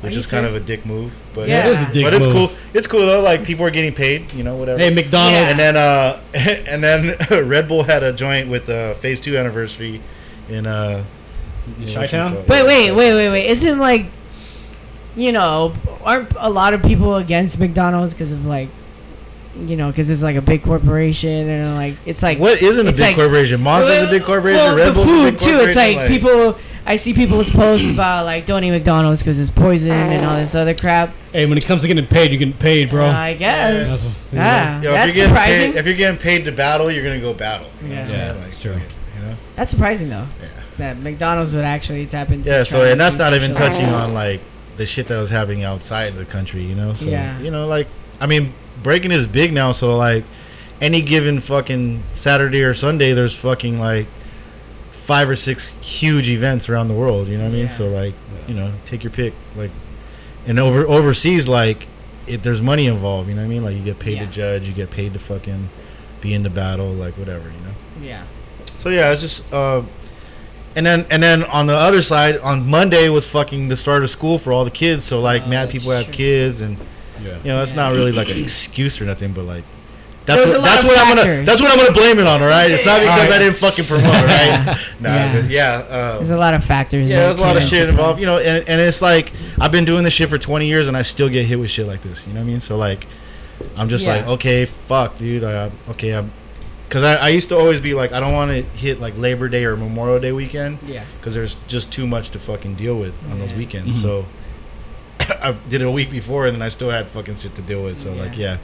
which 0.00 0.14
you 0.14 0.18
is 0.18 0.26
kind 0.26 0.44
of 0.46 0.56
a 0.56 0.60
dick 0.60 0.84
move. 0.84 1.14
But 1.34 1.48
Yeah. 1.48 1.66
It 1.68 1.70
is 1.76 1.88
a 1.88 1.92
dick 1.92 2.04
but 2.04 2.14
it's 2.14 2.26
move. 2.26 2.34
cool. 2.34 2.50
It's 2.74 2.86
cool 2.88 3.06
though. 3.06 3.20
Like 3.20 3.44
people 3.44 3.64
are 3.64 3.70
getting 3.70 3.94
paid. 3.94 4.32
You 4.32 4.42
know, 4.42 4.56
whatever. 4.56 4.78
Hey, 4.80 4.90
McDonald's. 4.90 5.32
Yeah. 5.34 5.50
and 5.50 5.58
then 5.58 5.76
uh, 5.76 6.20
and 6.34 6.82
then 6.82 7.16
Red 7.48 7.68
Bull 7.68 7.84
had 7.84 8.02
a 8.02 8.12
joint 8.12 8.48
with 8.48 8.66
the 8.66 8.96
Phase 9.00 9.20
Two 9.20 9.36
anniversary 9.38 10.00
in 10.48 10.66
uh, 10.66 11.04
you 11.78 11.94
Chi-Town? 11.94 12.34
Wait, 12.34 12.48
wait, 12.66 12.86
yeah, 12.86 12.92
wait, 12.94 13.12
wait, 13.12 13.30
wait. 13.30 13.46
Isn't 13.46 13.78
like, 13.78 14.06
you 15.14 15.32
know, 15.32 15.74
aren't 16.02 16.32
a 16.38 16.48
lot 16.48 16.74
of 16.74 16.82
people 16.82 17.16
against 17.16 17.58
McDonald's 17.58 18.14
because 18.14 18.32
of 18.32 18.44
like, 18.46 18.70
you 19.66 19.76
know, 19.76 19.88
because 19.90 20.10
it's 20.10 20.22
like 20.22 20.36
a 20.36 20.42
big 20.42 20.62
corporation 20.62 21.48
and 21.48 21.74
like 21.74 21.94
it's 22.06 22.22
like 22.22 22.38
What 22.38 22.62
isn't 22.62 22.86
a 22.86 22.92
big 22.92 23.00
like- 23.00 23.16
corporation? 23.16 23.60
Monster's 23.60 23.96
is 23.98 24.04
a 24.04 24.08
big 24.08 24.24
corporation. 24.24 24.56
Well, 24.64 24.76
Red 24.76 24.88
the 24.88 24.92
Bull's 24.92 25.06
food 25.06 25.26
a 25.28 25.30
big 25.32 25.40
too. 25.40 25.46
It's 25.56 25.74
corporation, 25.74 25.96
like, 25.96 26.08
people. 26.08 26.58
I 26.86 26.96
see 26.96 27.12
people's 27.12 27.50
posts 27.50 27.90
about 27.90 28.24
like 28.24 28.46
don't 28.46 28.64
eat 28.64 28.70
McDonald's 28.70 29.20
because 29.20 29.38
it's 29.38 29.50
poison 29.50 29.90
and 29.92 30.24
all 30.24 30.36
this 30.36 30.54
other 30.54 30.72
crap. 30.74 31.10
Hey, 31.32 31.44
when 31.44 31.58
it 31.58 31.66
comes 31.66 31.82
to 31.82 31.88
getting 31.88 32.06
paid, 32.06 32.30
you're 32.30 32.38
getting 32.38 32.54
paid, 32.54 32.88
bro. 32.88 33.06
I 33.06 33.34
guess. 33.34 33.88
That's 33.90 34.04
what- 34.04 34.16
Ah, 34.40 34.80
Yo, 34.80 34.88
if 34.88 34.94
that's 34.94 35.16
you're 35.16 35.28
surprising. 35.28 35.72
paid, 35.72 35.78
if 35.78 35.86
you're 35.86 35.94
getting 35.96 36.18
paid 36.18 36.44
to 36.46 36.52
battle, 36.52 36.90
you're 36.90 37.04
gonna 37.04 37.20
go 37.20 37.34
battle. 37.34 37.68
You 37.82 37.88
know 37.88 37.94
Yeah. 37.96 38.08
Yeah, 38.10 38.32
Like, 38.32 38.40
that's 38.42 38.60
true. 38.62 38.72
You 38.72 39.26
know. 39.26 39.34
that's 39.56 39.70
surprising 39.70 40.08
though. 40.08 40.26
Yeah. 40.40 40.48
That 40.78 40.98
McDonald's 41.00 41.52
would 41.54 41.64
actually 41.64 42.06
tap 42.06 42.30
into. 42.30 42.48
Yeah. 42.48 42.62
So 42.62 42.82
and 42.90 42.98
that's 43.00 43.18
not 43.18 43.34
even 43.34 43.52
touching 43.54 43.86
on 43.86 44.14
like 44.14 44.40
the 44.78 44.86
shit 44.86 45.08
that 45.08 45.18
was 45.18 45.28
happening 45.28 45.64
outside 45.64 46.14
the 46.14 46.24
country. 46.24 46.62
You 46.62 46.74
know. 46.74 46.94
So 46.94 47.06
Yeah. 47.08 47.38
you 47.40 47.50
know, 47.50 47.66
like 47.66 47.86
I 48.20 48.26
mean, 48.26 48.52
breaking 48.82 49.12
is 49.12 49.26
big 49.26 49.52
now. 49.52 49.72
So 49.72 49.96
like, 49.96 50.24
any 50.80 51.00
given 51.02 51.40
fucking 51.40 52.02
Saturday 52.12 52.62
or 52.62 52.74
Sunday, 52.74 53.12
there's 53.12 53.34
fucking 53.36 53.78
like 53.80 54.06
five 54.90 55.28
or 55.28 55.36
six 55.36 55.70
huge 55.80 56.28
events 56.28 56.68
around 56.68 56.88
the 56.88 56.94
world. 56.94 57.28
You 57.28 57.38
know 57.38 57.44
what 57.44 57.50
I 57.50 57.54
mean? 57.54 57.62
Yeah. 57.66 57.68
So 57.72 57.88
like, 57.88 58.14
you 58.46 58.54
know, 58.54 58.72
take 58.84 59.02
your 59.02 59.10
pick. 59.10 59.32
Like, 59.56 59.70
and 60.46 60.58
over 60.60 60.86
overseas, 60.86 61.48
like, 61.48 61.86
it, 62.26 62.42
there's 62.42 62.62
money 62.62 62.86
involved. 62.86 63.28
You 63.28 63.34
know 63.34 63.42
what 63.42 63.46
I 63.46 63.50
mean? 63.50 63.64
Like, 63.64 63.76
you 63.76 63.82
get 63.82 63.98
paid 63.98 64.14
Yeah. 64.18 64.26
to 64.26 64.32
judge, 64.32 64.66
you 64.68 64.72
get 64.74 64.90
paid 64.90 65.12
to 65.14 65.18
fucking 65.18 65.68
be 66.20 66.34
in 66.34 66.42
the 66.42 66.50
battle, 66.50 66.90
like 66.92 67.16
whatever. 67.18 67.48
You 67.48 67.60
know. 67.66 68.06
Yeah. 68.06 68.24
So 68.78 68.88
yeah, 68.90 69.10
it's 69.10 69.20
just. 69.20 69.52
Uh, 69.52 69.82
and 70.76 70.86
then 70.86 71.06
and 71.10 71.20
then 71.22 71.42
on 71.44 71.66
the 71.66 71.74
other 71.74 72.02
side, 72.02 72.38
on 72.38 72.68
Monday 72.68 73.08
was 73.08 73.26
fucking 73.26 73.68
the 73.68 73.76
start 73.76 74.02
of 74.04 74.10
school 74.10 74.38
for 74.38 74.52
all 74.52 74.64
the 74.64 74.70
kids. 74.70 75.04
So 75.04 75.20
like, 75.20 75.42
Oh, 75.44 75.48
mad 75.48 75.70
people 75.70 75.90
have 75.90 76.12
kids, 76.12 76.60
and 76.60 76.76
Yeah. 77.22 77.36
you 77.38 77.50
know 77.50 77.58
that's 77.58 77.72
Yeah. 77.72 77.76
not 77.82 77.92
really 77.92 78.12
like 78.12 78.28
an 78.28 78.38
excuse 78.38 79.00
or 79.00 79.04
nothing, 79.04 79.32
but 79.32 79.44
like, 79.44 79.64
That's 80.26 80.44
There's 80.44 80.58
what, 80.58 80.64
that's 80.64 80.84
what 80.84 80.98
I'm 80.98 81.16
gonna 81.16 81.42
that's 81.44 81.60
what 81.60 81.70
I'm 81.70 81.78
gonna 81.78 81.92
blame 81.92 82.18
it 82.18 82.26
on. 82.26 82.42
All 82.42 82.48
right, 82.48 82.70
it's 82.70 82.84
not 82.84 83.00
because 83.00 83.30
I 83.30 83.38
didn't 83.38 83.56
fucking 83.56 83.86
promote. 83.86 84.14
All 84.14 84.24
right, 84.24 84.76
nah, 85.00 85.08
Yeah. 85.08 85.40
yeah. 85.48 85.72
uh, 85.88 86.14
There's 86.16 86.30
a 86.30 86.36
lot 86.36 86.52
of 86.54 86.62
factors. 86.62 87.08
Yeah, 87.08 87.20
there's 87.20 87.38
a 87.38 87.40
lot 87.40 87.56
of 87.56 87.62
shit 87.62 87.72
into 87.88 87.94
play. 87.94 88.00
involved, 88.02 88.20
you 88.20 88.26
know, 88.26 88.38
and, 88.38 88.68
and 88.68 88.78
it's 88.80 89.00
like 89.00 89.32
I've 89.58 89.72
been 89.72 89.86
doing 89.86 90.04
this 90.04 90.12
shit 90.12 90.28
for 90.28 90.36
20 90.36 90.66
years 90.66 90.86
and 90.86 90.96
I 90.96 91.02
still 91.02 91.30
get 91.30 91.46
hit 91.46 91.58
with 91.58 91.70
shit 91.70 91.86
like 91.86 92.02
this, 92.02 92.26
you 92.26 92.34
know 92.34 92.40
what 92.40 92.46
I 92.46 92.50
mean? 92.50 92.60
So 92.60 92.76
like, 92.76 93.06
I'm 93.76 93.88
just 93.88 94.06
like, 94.06 94.26
okay, 94.26 94.66
fuck, 94.66 95.16
dude, 95.18 95.44
uh, 95.44 95.70
okay, 95.90 96.12
I'm, 96.12 96.30
because 96.84 97.02
I, 97.04 97.14
I 97.16 97.28
used 97.28 97.48
to 97.48 97.56
always 97.56 97.80
be 97.80 97.92
like, 97.94 98.12
I 98.12 98.20
don't 98.20 98.32
want 98.34 98.50
to 98.50 98.62
hit 98.78 99.00
like 99.00 99.16
Labor 99.18 99.48
Day 99.48 99.64
or 99.64 99.76
Memorial 99.78 100.20
Day 100.20 100.32
weekend, 100.32 100.78
Yeah. 100.86 101.04
because 101.18 101.34
there's 101.34 101.56
just 101.68 101.90
too 101.90 102.06
much 102.06 102.28
to 102.30 102.38
fucking 102.38 102.74
deal 102.74 102.98
with 102.98 103.14
on 103.30 103.38
those 103.38 103.50
Yeah. 103.52 103.56
weekends. 103.58 104.00
So 104.00 104.26
I 105.42 105.52
did 105.68 105.82
it 105.82 105.86
a 105.86 105.90
week 105.90 106.10
before 106.10 106.46
and 106.46 106.54
then 106.54 106.62
I 106.62 106.68
still 106.68 106.90
had 106.90 107.08
fucking 107.08 107.36
shit 107.36 107.54
to 107.56 107.62
deal 107.62 107.84
with. 107.84 107.98
So 107.98 108.12
like, 108.12 108.36
yeah, 108.36 108.58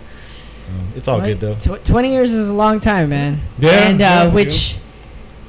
um, 0.69 0.93
it's 0.97 1.09
all 1.09 1.21
good 1.21 1.41
though. 1.41 1.55
Tw- 1.57 1.85
Twenty 1.85 2.13
years 2.13 2.33
is 2.33 2.49
a 2.49 2.53
long 2.53 2.81
time, 2.81 3.11
man. 3.11 3.41
Yeah, 3.59 3.89
and 3.89 4.01
uh, 4.01 4.05
yeah, 4.05 4.35
which, 4.35 4.77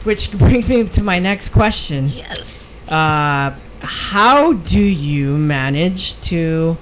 which 0.03 0.31
brings 0.37 0.69
me 0.69 0.87
to 0.87 1.03
my 1.03 1.19
next 1.19 1.49
question. 1.49 2.09
Yes. 2.09 2.71
Uh, 2.87 3.55
how 3.81 4.53
do 4.53 4.79
you 4.79 5.37
manage 5.37 6.19
to 6.21 6.77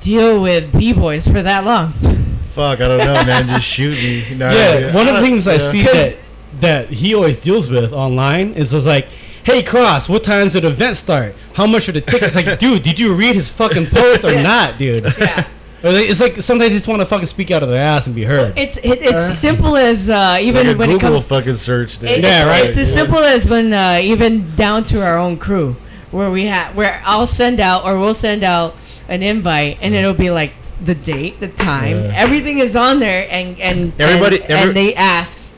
deal 0.00 0.40
with 0.40 0.72
b 0.76 0.92
boys 0.92 1.26
for 1.26 1.42
that 1.42 1.64
long? 1.64 1.92
Fuck, 2.50 2.80
I 2.80 2.88
don't 2.88 2.98
know, 2.98 3.14
man. 3.14 3.48
Just 3.48 3.66
shoot 3.66 3.92
me. 3.92 4.24
No, 4.36 4.50
yeah, 4.50 4.94
one 4.94 5.08
of 5.08 5.14
the 5.14 5.22
things 5.22 5.46
I 5.46 5.54
yeah. 5.54 5.58
see 5.58 5.82
that 5.82 6.16
that 6.60 6.88
he 6.90 7.14
always 7.14 7.38
deals 7.38 7.70
with 7.70 7.92
online 7.92 8.54
is 8.54 8.72
just 8.72 8.86
like, 8.86 9.08
"Hey, 9.44 9.62
Cros, 9.62 10.08
what 10.08 10.22
time's 10.24 10.52
the 10.54 10.66
event 10.66 10.96
start? 10.96 11.34
How 11.54 11.66
much 11.66 11.88
are 11.88 11.92
the 11.92 12.00
tickets?" 12.00 12.34
like, 12.36 12.58
dude, 12.58 12.82
did 12.82 12.98
you 12.98 13.14
read 13.14 13.34
his 13.36 13.48
fucking 13.48 13.86
post 13.86 14.24
or 14.24 14.32
Yeah. 14.32 14.42
not, 14.42 14.78
dude? 14.78 15.04
Yeah. 15.18 15.46
It's 15.82 16.20
like 16.20 16.36
sometimes 16.42 16.72
they 16.72 16.76
just 16.76 16.88
want 16.88 17.00
to 17.00 17.06
fucking 17.06 17.26
speak 17.26 17.50
out 17.50 17.62
of 17.62 17.70
their 17.70 17.82
ass 17.82 18.04
and 18.06 18.14
be 18.14 18.22
heard. 18.22 18.52
It's 18.58 18.76
it, 18.76 18.98
it's 19.00 19.38
simple 19.38 19.76
as 19.76 20.10
uh, 20.10 20.36
even 20.38 20.66
like 20.66 20.76
a 20.76 20.78
when 20.78 20.88
Google 20.90 21.08
it 21.14 21.14
comes. 21.14 21.28
fucking 21.28 21.54
search. 21.54 21.96
dude. 21.98 22.10
It's, 22.10 22.22
Yeah, 22.22 22.46
right. 22.46 22.66
It's 22.66 22.76
as 22.76 22.92
simple 22.92 23.16
as 23.20 23.48
when 23.48 23.72
uh, 23.72 23.98
even 24.02 24.54
down 24.56 24.84
to 24.92 25.02
our 25.02 25.16
own 25.16 25.38
crew, 25.38 25.74
where 26.10 26.30
we 26.30 26.44
have 26.44 26.76
where 26.76 27.00
I'll 27.06 27.26
send 27.26 27.60
out 27.60 27.86
or 27.86 27.98
we'll 27.98 28.12
send 28.12 28.44
out 28.44 28.74
an 29.08 29.22
invite 29.22 29.78
and 29.80 29.94
it'll 29.94 30.12
be 30.12 30.30
like 30.30 30.52
the 30.84 30.94
date, 30.94 31.40
the 31.40 31.48
time, 31.48 31.96
Yeah. 31.96 32.12
everything 32.14 32.58
is 32.58 32.76
on 32.76 32.98
there, 32.98 33.26
and 33.30 33.58
and 33.58 33.98
Everybody- 33.98 34.42
and, 34.42 34.50
every- 34.50 34.68
and 34.68 34.76
they 34.76 34.94
asks 34.94 35.54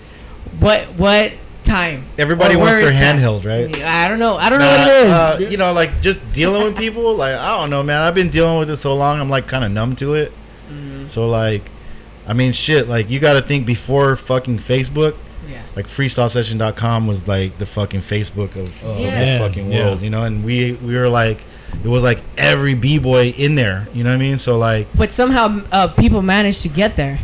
what 0.61 0.85
what 0.97 1.33
time. 1.73 2.05
Everybody 2.19 2.57
wants 2.57 2.77
their 2.77 2.89
it's 2.91 3.01
at. 3.01 3.17
handheld, 3.17 3.45
right? 3.45 3.83
I 3.83 4.09
don't 4.09 4.19
know. 4.19 4.37
I 4.37 4.49
don't 4.51 4.59
know 4.61 4.67
what 4.71 4.81
it 4.89 5.07
is. 5.07 5.13
uh, 5.13 5.39
you 5.51 5.57
know, 5.57 5.73
like 5.73 6.01
just 6.03 6.21
dealing 6.33 6.63
with 6.65 6.77
people. 6.77 7.15
Like 7.17 7.35
I 7.35 7.57
don't 7.59 7.71
know, 7.71 7.83
man. 7.83 8.01
I've 8.03 8.15
been 8.15 8.31
dealing 8.31 8.59
with 8.59 8.71
it 8.71 8.77
so 8.79 8.95
long. 8.95 9.21
I'm 9.21 9.29
like 9.29 9.47
kind 9.47 9.65
of 9.65 9.71
numb 9.71 9.97
to 9.97 10.15
it. 10.15 10.33
Mm-hmm. 10.71 11.09
So 11.09 11.29
like, 11.29 11.63
I 12.27 12.33
mean, 12.33 12.53
shit. 12.53 12.89
Like 12.89 13.11
you 13.11 13.19
got 13.21 13.35
to 13.35 13.43
think 13.43 13.67
before 13.67 14.15
fucking 14.17 14.59
Facebook. 14.59 15.17
yeah. 15.49 15.63
Like 15.77 15.87
freestylesession.com 15.87 17.07
was 17.07 17.27
like 17.27 17.59
the 17.59 17.67
fucking 17.67 18.01
Facebook 18.01 18.57
of, 18.57 18.85
of 18.85 18.99
Yeah. 18.99 19.39
the 19.39 19.45
fucking 19.49 19.71
Yeah. 19.73 19.87
world, 19.87 20.03
you 20.03 20.11
know. 20.11 20.25
And 20.25 20.45
we 20.45 20.73
we 20.75 20.97
were 20.97 21.09
like, 21.09 21.43
it 21.83 21.89
was 21.89 22.03
like 22.03 22.21
every 22.37 22.75
b 22.75 22.99
boy 22.99 23.29
in 23.37 23.55
there. 23.55 23.89
You 23.95 24.05
know 24.05 24.11
what 24.11 24.17
I 24.17 24.19
mean? 24.19 24.39
So 24.39 24.59
like, 24.59 24.87
But 24.97 25.13
somehow 25.13 25.63
uh, 25.73 25.89
people 25.89 26.23
managed 26.23 26.63
to 26.63 26.69
get 26.69 26.97
there. 26.97 27.19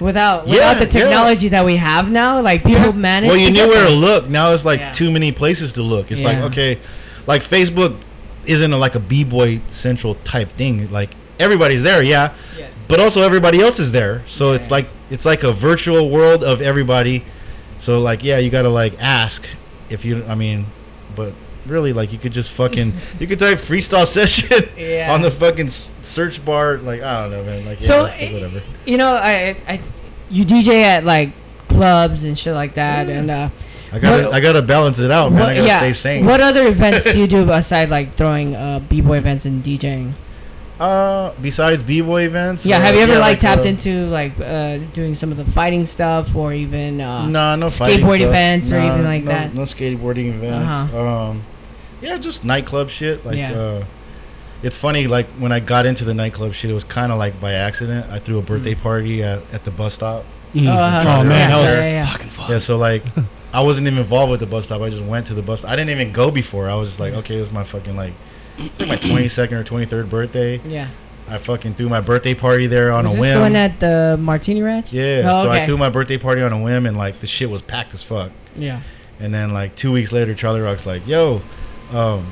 Without 0.00 0.46
Yeah, 0.46 0.54
without 0.54 0.78
the 0.78 0.84
yeah. 0.84 0.90
technology 1.04 1.48
that 1.48 1.64
we 1.64 1.76
have 1.76 2.08
now, 2.10 2.40
like 2.40 2.64
people 2.64 2.92
manage. 2.92 3.28
well, 3.28 3.36
you 3.38 3.50
knew 3.50 3.66
where 3.68 3.86
to 3.86 3.92
look. 3.92 4.28
Now 4.28 4.52
it's 4.52 4.64
like 4.64 4.80
Yeah. 4.80 4.92
too 4.92 5.10
many 5.10 5.32
places 5.32 5.72
to 5.74 5.82
look. 5.82 6.10
It's 6.12 6.22
like 6.22 6.38
okay, 6.38 6.78
like 7.26 7.42
Facebook 7.42 7.96
isn't 8.46 8.72
a, 8.72 8.76
like 8.76 8.94
a 8.94 9.00
b 9.00 9.24
boy 9.24 9.60
central 9.66 10.14
type 10.24 10.50
thing. 10.52 10.90
Like 10.92 11.10
everybody's 11.40 11.82
there, 11.82 12.02
yeah, 12.02 12.32
Yeah. 12.58 12.66
but 12.86 13.00
also 13.00 13.22
everybody 13.22 13.60
else 13.60 13.78
is 13.80 13.90
there. 13.92 14.22
So 14.26 14.52
it's 14.52 14.70
like 14.70 14.86
it's 15.10 15.24
like 15.24 15.42
a 15.42 15.52
virtual 15.52 16.08
world 16.10 16.44
of 16.44 16.60
everybody. 16.62 17.24
So 17.78 18.00
like 18.00 18.22
yeah, 18.22 18.38
you 18.38 18.50
gotta 18.50 18.68
like 18.70 18.94
ask 19.00 19.46
if 19.90 20.04
you. 20.04 20.24
I 20.28 20.34
mean, 20.36 20.66
but 21.16 21.32
really 21.68 21.92
like 21.92 22.12
you 22.12 22.18
could 22.18 22.32
just 22.32 22.50
fucking 22.52 22.92
you 23.18 23.26
could 23.26 23.38
type 23.38 23.58
freestyle 23.58 24.06
session 24.18 24.68
Yeah. 24.76 25.12
on 25.12 25.22
the 25.22 25.30
fucking 25.30 25.68
search 25.70 26.44
bar. 26.44 26.78
Like 26.78 27.02
I 27.02 27.22
don't 27.22 27.30
know, 27.30 27.44
man. 27.44 27.64
Like 27.66 27.80
yeah, 27.80 27.86
So, 27.86 28.02
like, 28.04 28.32
whatever. 28.32 28.62
You 28.86 28.96
know, 28.98 29.12
I, 29.12 29.56
I, 29.68 29.80
you 30.30 30.44
DJ 30.44 30.82
at 30.82 31.04
like 31.04 31.30
clubs 31.68 32.24
and 32.24 32.38
shit 32.38 32.54
like 32.54 32.74
that, 32.74 33.08
and 33.08 33.30
uh, 33.30 33.48
I 33.92 33.98
gotta 33.98 34.24
what- 34.24 34.34
I 34.34 34.40
gotta 34.40 34.62
balance 34.62 34.98
it 34.98 35.10
out, 35.10 35.30
man. 35.32 35.40
what, 35.40 35.48
I 35.50 35.54
gotta 35.54 35.66
yeah. 35.66 35.78
stay 35.78 35.92
sane. 35.92 36.26
What 36.26 36.40
other 36.40 36.66
events 36.66 37.04
do 37.04 37.18
you 37.18 37.26
do 37.36 37.50
aside 37.50 37.88
like 37.90 38.14
throwing 38.16 38.54
uh, 38.56 38.80
b-boy 38.80 39.18
events 39.18 39.44
and 39.44 39.62
DJing? 39.62 40.12
Uh, 40.78 41.34
besides 41.42 41.82
b-boy 41.82 42.22
events. 42.22 42.64
Yeah, 42.64 42.76
uh, 42.76 42.80
have 42.82 42.94
you 42.94 43.00
ever 43.00 43.14
yeah, 43.14 43.18
like, 43.18 43.40
tapped 43.40 43.64
uh, 43.64 43.68
into 43.68 44.06
like 44.06 44.32
uh, 44.38 44.78
doing 44.92 45.16
some 45.16 45.32
of 45.32 45.36
the 45.36 45.44
fighting 45.44 45.86
stuff 45.86 46.36
or 46.36 46.52
even 46.52 47.00
uh, 47.00 47.26
No, 47.26 47.56
no 47.56 47.66
skateboard 47.66 48.20
events 48.20 48.70
or 48.70 48.78
Nah, 48.78 48.92
even 48.92 49.04
like 49.04 49.24
no, 49.24 49.30
that? 49.32 49.54
No 49.54 49.62
skateboarding 49.62 50.34
events. 50.34 50.72
Uh-huh. 50.72 51.30
Um, 51.30 51.44
yeah, 52.00 52.16
just 52.18 52.44
nightclub 52.44 52.90
shit. 52.90 53.24
Like, 53.26 53.36
Yeah. 53.36 53.52
uh, 53.52 53.84
it's 54.62 54.76
funny. 54.76 55.06
Like 55.06 55.26
when 55.38 55.52
I 55.52 55.60
got 55.60 55.86
into 55.86 56.04
the 56.04 56.14
nightclub 56.14 56.52
shit, 56.52 56.70
it 56.70 56.74
was 56.74 56.84
kind 56.84 57.12
of 57.12 57.18
like 57.18 57.40
by 57.40 57.52
accident. 57.52 58.10
I 58.10 58.18
threw 58.18 58.38
a 58.38 58.42
birthday 58.42 58.74
party 58.74 59.22
at, 59.22 59.40
at 59.52 59.64
the 59.64 59.70
bus 59.70 59.94
stop. 59.94 60.24
Mm. 60.54 60.66
Oh. 60.66 61.20
Oh, 61.20 61.24
man, 61.24 61.28
Yeah, 61.28 61.48
that 61.48 61.60
was 61.62 61.70
yeah, 61.70 61.80
yeah. 61.90 62.06
fucking 62.12 62.28
fun. 62.30 62.50
Yeah, 62.50 62.58
so 62.58 62.76
like, 62.78 63.02
I 63.52 63.60
wasn't 63.62 63.86
even 63.86 63.98
involved 63.98 64.30
with 64.30 64.40
the 64.40 64.46
bus 64.46 64.64
stop. 64.64 64.80
I 64.82 64.90
just 64.90 65.04
went 65.04 65.26
to 65.28 65.34
the 65.34 65.42
bus. 65.42 65.64
I 65.64 65.76
didn't 65.76 65.90
even 65.90 66.12
go 66.12 66.30
before. 66.30 66.68
I 66.68 66.74
was 66.74 66.88
just 66.88 67.00
like, 67.00 67.12
okay, 67.14 67.36
it 67.36 67.40
was 67.40 67.50
my 67.52 67.64
fucking 67.64 67.96
like, 67.96 68.12
it's 68.58 68.80
like 68.80 68.88
my 68.88 68.96
twenty 69.10 69.28
second 69.28 69.58
or 69.58 69.64
twenty 69.64 69.86
third 69.86 70.10
birthday. 70.10 70.60
Yeah. 70.66 70.88
I 71.30 71.36
fucking 71.36 71.74
threw 71.74 71.90
my 71.90 72.00
birthday 72.00 72.32
party 72.34 72.66
there 72.66 72.90
on 72.90 73.04
Was 73.04 73.12
a 73.12 73.16
this 73.16 73.20
whim. 73.20 73.34
the 73.34 73.40
one 73.40 73.56
at 73.56 73.78
the 73.80 74.16
Martini 74.18 74.62
Ranch? 74.62 74.94
yeah, 74.94 75.24
Oh, 75.26 75.42
so 75.42 75.50
I 75.50 75.66
threw 75.66 75.76
my 75.76 75.90
birthday 75.90 76.16
party 76.16 76.40
on 76.40 76.54
a 76.54 76.62
whim, 76.62 76.86
and 76.86 76.96
like 76.96 77.20
the 77.20 77.26
shit 77.26 77.50
was 77.50 77.60
packed 77.60 77.92
as 77.92 78.02
fuck. 78.02 78.30
Yeah. 78.56 78.80
And 79.20 79.32
then 79.34 79.52
like 79.52 79.76
two 79.76 79.92
weeks 79.92 80.10
later, 80.10 80.34
Charlie 80.34 80.60
Rock's 80.62 80.86
like, 80.86 81.06
"Yo, 81.06 81.42
um, 81.92 82.26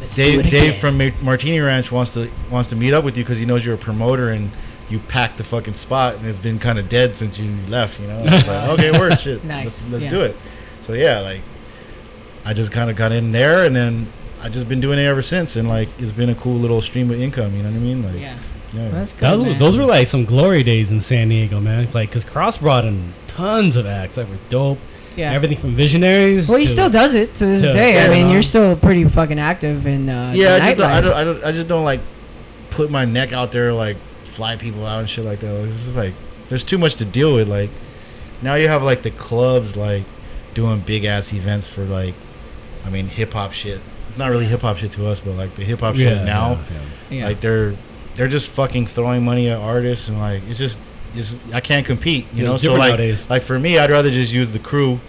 Let's 0.00 0.16
do 0.16 0.22
Dave, 0.24 0.46
it 0.46 0.50
Dave 0.50 0.74
from 0.76 0.98
Martini 1.22 1.60
Ranch 1.60 1.92
wants 1.92 2.14
to 2.14 2.28
wants 2.50 2.68
to 2.70 2.76
meet 2.76 2.92
up 2.92 3.04
with 3.04 3.16
you 3.16 3.22
because 3.24 3.38
he 3.38 3.44
knows 3.46 3.64
you're 3.64 3.74
a 3.76 3.78
promoter 3.78 4.30
and 4.30 4.50
you 4.90 4.98
packed 4.98 5.38
the 5.38 5.44
fucking 5.44 5.74
spot 5.74 6.16
and 6.16 6.26
it's 6.26 6.38
been 6.40 6.58
kind 6.58 6.78
of 6.78 6.88
dead 6.88 7.16
since 7.16 7.38
you 7.38 7.54
left. 7.68 8.00
You 8.00 8.08
know, 8.08 8.18
And 8.18 8.28
I 8.30 8.34
was 8.34 8.46
like, 8.48 8.68
okay, 8.70 8.90
word, 8.98 9.20
shit, 9.20 9.44
Nice, 9.44 9.64
let's, 9.64 9.88
let's 9.88 10.04
yeah. 10.04 10.10
do 10.10 10.20
it. 10.22 10.36
So 10.80 10.92
yeah, 10.94 11.20
like 11.20 11.40
I 12.44 12.52
just 12.52 12.72
kind 12.72 12.90
of 12.90 12.96
got 12.96 13.12
in 13.12 13.30
there 13.32 13.64
and 13.64 13.76
then 13.76 14.12
I 14.42 14.48
just 14.48 14.68
been 14.68 14.80
doing 14.80 14.98
it 14.98 15.04
ever 15.04 15.22
since 15.22 15.54
and 15.54 15.68
like 15.68 15.88
it's 15.98 16.10
been 16.12 16.30
a 16.30 16.34
cool 16.34 16.56
little 16.56 16.80
stream 16.80 17.10
of 17.10 17.20
income. 17.20 17.54
You 17.54 17.62
know 17.62 17.70
what 17.70 17.76
I 17.76 17.80
mean? 17.80 18.02
Like, 18.02 18.14
Yeah. 18.20 18.36
yeah. 18.72 18.88
That's 18.88 19.12
good. 19.12 19.20
Those, 19.22 19.44
man. 19.44 19.58
those 19.58 19.76
were 19.76 19.84
like 19.84 20.08
some 20.08 20.24
glory 20.24 20.64
days 20.64 20.90
in 20.90 21.00
San 21.00 21.28
Diego, 21.28 21.60
man. 21.60 21.88
Like, 21.94 22.10
cause 22.10 22.24
Cros 22.24 22.58
brought 22.58 22.84
in 22.84 23.12
tons 23.28 23.76
of 23.76 23.86
acts 23.86 24.16
that 24.16 24.28
were 24.28 24.38
dope. 24.48 24.78
Yeah. 25.16 25.32
Everything 25.32 25.58
from 25.58 25.74
Visionaries. 25.74 26.48
Well, 26.48 26.58
he 26.58 26.66
to- 26.66 26.70
still 26.70 26.90
does 26.90 27.14
it 27.14 27.34
to 27.36 27.46
this 27.46 27.62
to- 27.62 27.72
day. 27.72 28.04
I 28.04 28.08
mean, 28.08 28.26
no. 28.26 28.32
you're 28.32 28.42
still 28.42 28.76
pretty 28.76 29.04
fucking 29.04 29.38
active 29.38 29.86
in 29.86 30.08
uh, 30.08 30.32
yeah, 30.34 30.54
I 30.56 30.58
just, 30.58 30.76
don't, 30.78 30.90
I, 30.90 31.00
don't, 31.00 31.14
I 31.14 31.24
don't. 31.24 31.44
I 31.44 31.52
just 31.52 31.68
don't 31.68 31.84
like 31.84 32.00
put 32.70 32.90
my 32.90 33.04
neck 33.04 33.32
out 33.32 33.52
there 33.52 33.72
like 33.72 33.96
fly 34.24 34.56
people 34.56 34.86
out 34.86 35.00
and 35.00 35.08
shit 35.08 35.24
like 35.24 35.40
that. 35.40 35.52
Like, 35.52 35.70
It's 35.70 35.84
just 35.84 35.96
like 35.96 36.14
there's 36.48 36.64
too 36.64 36.78
much 36.78 36.94
to 36.96 37.04
deal 37.04 37.34
with. 37.34 37.48
Like 37.48 37.70
now 38.40 38.54
you 38.54 38.68
have 38.68 38.82
like 38.82 39.02
the 39.02 39.10
clubs 39.10 39.76
like 39.76 40.04
doing 40.54 40.80
big 40.80 41.04
ass 41.04 41.32
events 41.32 41.66
for 41.66 41.84
like, 41.84 42.14
I 42.84 42.90
mean 42.90 43.08
hip 43.08 43.34
hop 43.34 43.52
shit. 43.52 43.80
It's 44.08 44.18
not 44.18 44.30
really 44.30 44.46
hip 44.46 44.60
hop 44.62 44.76
shit 44.76 44.92
to 44.92 45.06
us, 45.06 45.20
but 45.20 45.32
like 45.32 45.54
the 45.54 45.64
hip 45.64 45.80
hop 45.80 45.96
Yeah, 45.96 46.16
shit 46.16 46.24
now, 46.24 46.50
yeah, 46.52 46.58
yeah. 47.10 47.18
yeah. 47.18 47.26
like 47.26 47.40
they're 47.40 47.74
they're 48.16 48.28
just 48.28 48.50
fucking 48.50 48.86
throwing 48.86 49.24
money 49.24 49.48
at 49.48 49.58
artists 49.58 50.08
and 50.08 50.18
like 50.18 50.42
it's 50.48 50.58
just 50.58 50.78
it's 51.14 51.36
I 51.52 51.60
can't 51.60 51.86
compete. 51.86 52.26
You 52.32 52.44
know, 52.44 52.56
so 52.56 52.74
like 52.74 52.90
nowadays. 52.90 53.28
like 53.30 53.42
for 53.42 53.58
me, 53.58 53.78
I'd 53.78 53.90
rather 53.90 54.10
just 54.10 54.32
use 54.32 54.50
the 54.52 54.58
crew 54.58 55.00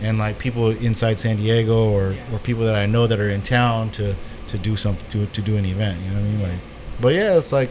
and 0.00 0.18
like 0.18 0.38
people 0.38 0.70
inside 0.70 1.18
San 1.18 1.36
Diego 1.36 1.88
or, 1.90 2.14
or 2.32 2.38
people 2.40 2.64
that 2.64 2.74
I 2.74 2.86
know 2.86 3.06
that 3.06 3.20
are 3.20 3.30
in 3.30 3.42
town 3.42 3.90
to 3.92 4.14
to 4.48 4.58
do 4.58 4.76
something 4.76 5.08
to 5.10 5.26
to 5.32 5.42
do 5.42 5.56
an 5.56 5.64
event. 5.64 6.00
You 6.02 6.08
know 6.10 6.14
what 6.16 6.20
I 6.20 6.28
mean? 6.28 6.42
Like, 6.42 6.58
but 7.00 7.14
yeah, 7.14 7.36
it's 7.38 7.52
like 7.52 7.70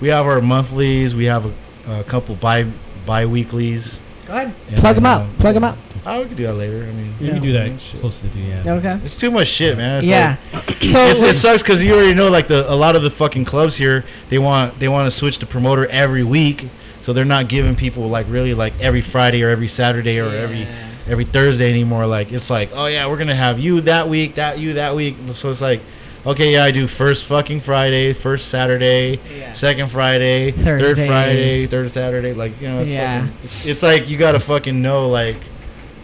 we 0.00 0.08
have 0.08 0.26
our 0.26 0.40
monthlies, 0.40 1.14
we 1.14 1.24
have 1.26 1.46
a, 1.86 2.00
a 2.00 2.04
couple 2.04 2.34
bi 2.36 2.66
bi 3.06 3.26
weeklies. 3.26 4.00
Go 4.26 4.34
ahead. 4.36 4.54
And 4.68 4.76
Plug 4.78 4.94
them 4.94 5.04
then, 5.04 5.12
out. 5.12 5.20
uh, 5.22 5.40
Plug 5.40 5.54
them 5.54 5.64
out. 5.64 5.78
Oh, 6.04 6.20
we 6.22 6.28
could 6.28 6.36
do 6.36 6.44
that 6.44 6.54
later. 6.54 6.82
I 6.82 6.92
mean, 6.92 7.14
You 7.20 7.26
Yeah. 7.26 7.32
can 7.34 7.42
do 7.42 7.52
that 7.52 7.78
close 8.00 8.20
to 8.22 8.28
the 8.28 8.38
yeah. 8.40 8.62
Okay. 8.74 8.98
It's 9.04 9.16
too 9.16 9.30
much 9.30 9.46
shit, 9.48 9.76
man. 9.76 9.98
It's 9.98 10.06
yeah. 10.06 10.36
like- 10.52 10.64
so 10.82 11.06
it's, 11.06 11.22
it 11.22 11.34
sucks 11.34 11.62
because 11.62 11.82
you 11.82 11.94
already 11.94 12.14
know 12.14 12.28
like 12.28 12.48
the 12.48 12.70
a 12.70 12.74
lot 12.74 12.96
of 12.96 13.02
the 13.02 13.10
fucking 13.10 13.44
clubs 13.44 13.76
here 13.76 14.04
they 14.28 14.38
want 14.38 14.78
they 14.80 14.88
want 14.88 15.06
to 15.06 15.10
switch 15.12 15.38
the 15.38 15.46
promoter 15.46 15.86
every 15.86 16.24
week 16.24 16.68
so 17.02 17.12
they're 17.12 17.24
not 17.26 17.48
giving 17.48 17.76
people 17.76 18.08
like 18.08 18.26
really 18.30 18.54
like 18.54 18.72
every 18.80 19.02
friday 19.02 19.42
or 19.42 19.50
every 19.50 19.68
saturday 19.68 20.18
or 20.18 20.30
every 20.34 20.66
every 21.08 21.24
thursday 21.26 21.68
anymore. 21.68 22.06
Like 22.06 22.32
it's 22.32 22.48
like 22.48 22.70
oh 22.72 22.86
yeah 22.86 23.06
we're 23.08 23.18
gonna 23.18 23.34
have 23.34 23.58
you 23.58 23.80
that 23.82 24.08
week 24.08 24.36
that 24.36 24.58
you 24.58 24.72
that 24.74 24.94
week. 24.96 25.16
So 25.32 25.50
it's 25.50 25.60
like 25.60 25.80
okay 26.24 26.52
yeah 26.52 26.62
i 26.62 26.70
do 26.70 26.86
first 26.86 27.26
fucking 27.26 27.58
friday 27.58 28.12
first 28.12 28.46
saturday 28.46 29.18
Yeah. 29.36 29.52
second 29.54 29.88
friday 29.90 30.52
third 30.52 30.96
friday 30.96 31.66
third 31.66 31.90
saturday. 31.90 32.32
Like 32.32 32.60
you 32.60 32.68
know 32.68 32.78
it's 32.80 32.88
Yeah. 32.88 33.22
fucking, 33.26 33.38
it's, 33.42 33.66
it's 33.66 33.82
like 33.82 34.08
you 34.08 34.16
gotta 34.16 34.38
fucking 34.40 34.80
know 34.80 35.08
like 35.08 35.34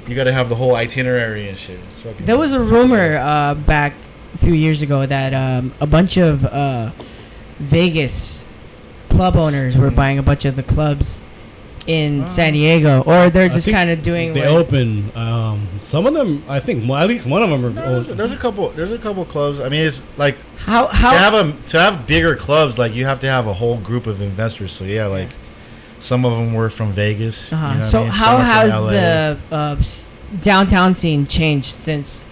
you 0.08 0.16
gotta 0.16 0.32
have 0.32 0.48
the 0.48 0.56
whole 0.56 0.74
itinerary 0.74 1.48
and 1.48 1.56
shit. 1.56 1.78
It's 1.86 2.00
fucking 2.00 2.26
there 2.26 2.36
was 2.36 2.52
a 2.52 2.60
rumor 2.60 3.16
uh, 3.18 3.54
back 3.54 3.94
a 4.34 4.38
few 4.38 4.54
years 4.54 4.82
ago 4.82 5.06
that 5.06 5.32
um, 5.32 5.72
a 5.80 5.86
bunch 5.86 6.16
of 6.16 6.44
uh, 6.44 6.90
Vegas 7.60 8.37
club 9.18 9.34
owners 9.34 9.76
were 9.76 9.90
buying 9.90 10.16
a 10.16 10.22
bunch 10.22 10.44
of 10.44 10.54
the 10.54 10.62
clubs 10.62 11.24
in 11.88 12.28
San 12.28 12.52
Diego, 12.52 13.02
or 13.02 13.30
they're 13.30 13.48
just 13.48 13.68
kind 13.68 13.90
of 13.90 14.00
doing. 14.00 14.32
They 14.32 14.42
what- 14.42 14.66
open. 14.66 15.10
Um, 15.16 15.66
some 15.80 16.06
of 16.06 16.14
them, 16.14 16.44
I 16.48 16.60
think, 16.60 16.88
well, 16.88 17.02
at 17.02 17.08
least 17.08 17.26
one 17.26 17.42
of 17.42 17.50
them 17.50 17.64
are. 17.64 17.70
There's, 17.70 18.06
there's 18.06 18.30
a 18.30 18.36
couple. 18.36 18.68
There's 18.70 18.92
a 18.92 18.98
couple 18.98 19.24
clubs. 19.24 19.58
I 19.58 19.68
mean, 19.70 19.84
it's 19.84 20.04
like 20.16 20.36
how 20.58 20.86
how 20.86 21.10
to 21.10 21.18
have 21.18 21.34
a 21.34 21.52
to 21.68 21.80
have 21.80 22.06
bigger 22.06 22.36
clubs. 22.36 22.78
Like 22.78 22.94
you 22.94 23.06
have 23.06 23.18
to 23.20 23.26
have 23.26 23.48
a 23.48 23.54
whole 23.54 23.78
group 23.78 24.06
of 24.06 24.20
investors. 24.20 24.70
So 24.70 24.84
yeah, 24.84 25.06
like 25.06 25.30
some 25.98 26.24
of 26.24 26.32
them 26.38 26.54
were 26.54 26.70
from 26.70 26.92
Vegas. 26.92 27.52
Uh-huh. 27.52 27.72
know 27.72 27.78
what 27.80 27.84
I 27.84 27.88
so 27.88 28.02
mean? 28.02 28.12
how 28.12 28.24
Some 28.24 28.34
are 28.34 28.38
from 28.38 28.46
has 28.46 29.40
the 29.50 29.56
uh, 29.56 29.76
s- 29.80 30.10
downtown 30.42 30.94
scene 30.94 31.26
changed 31.26 31.74
since 31.74 32.24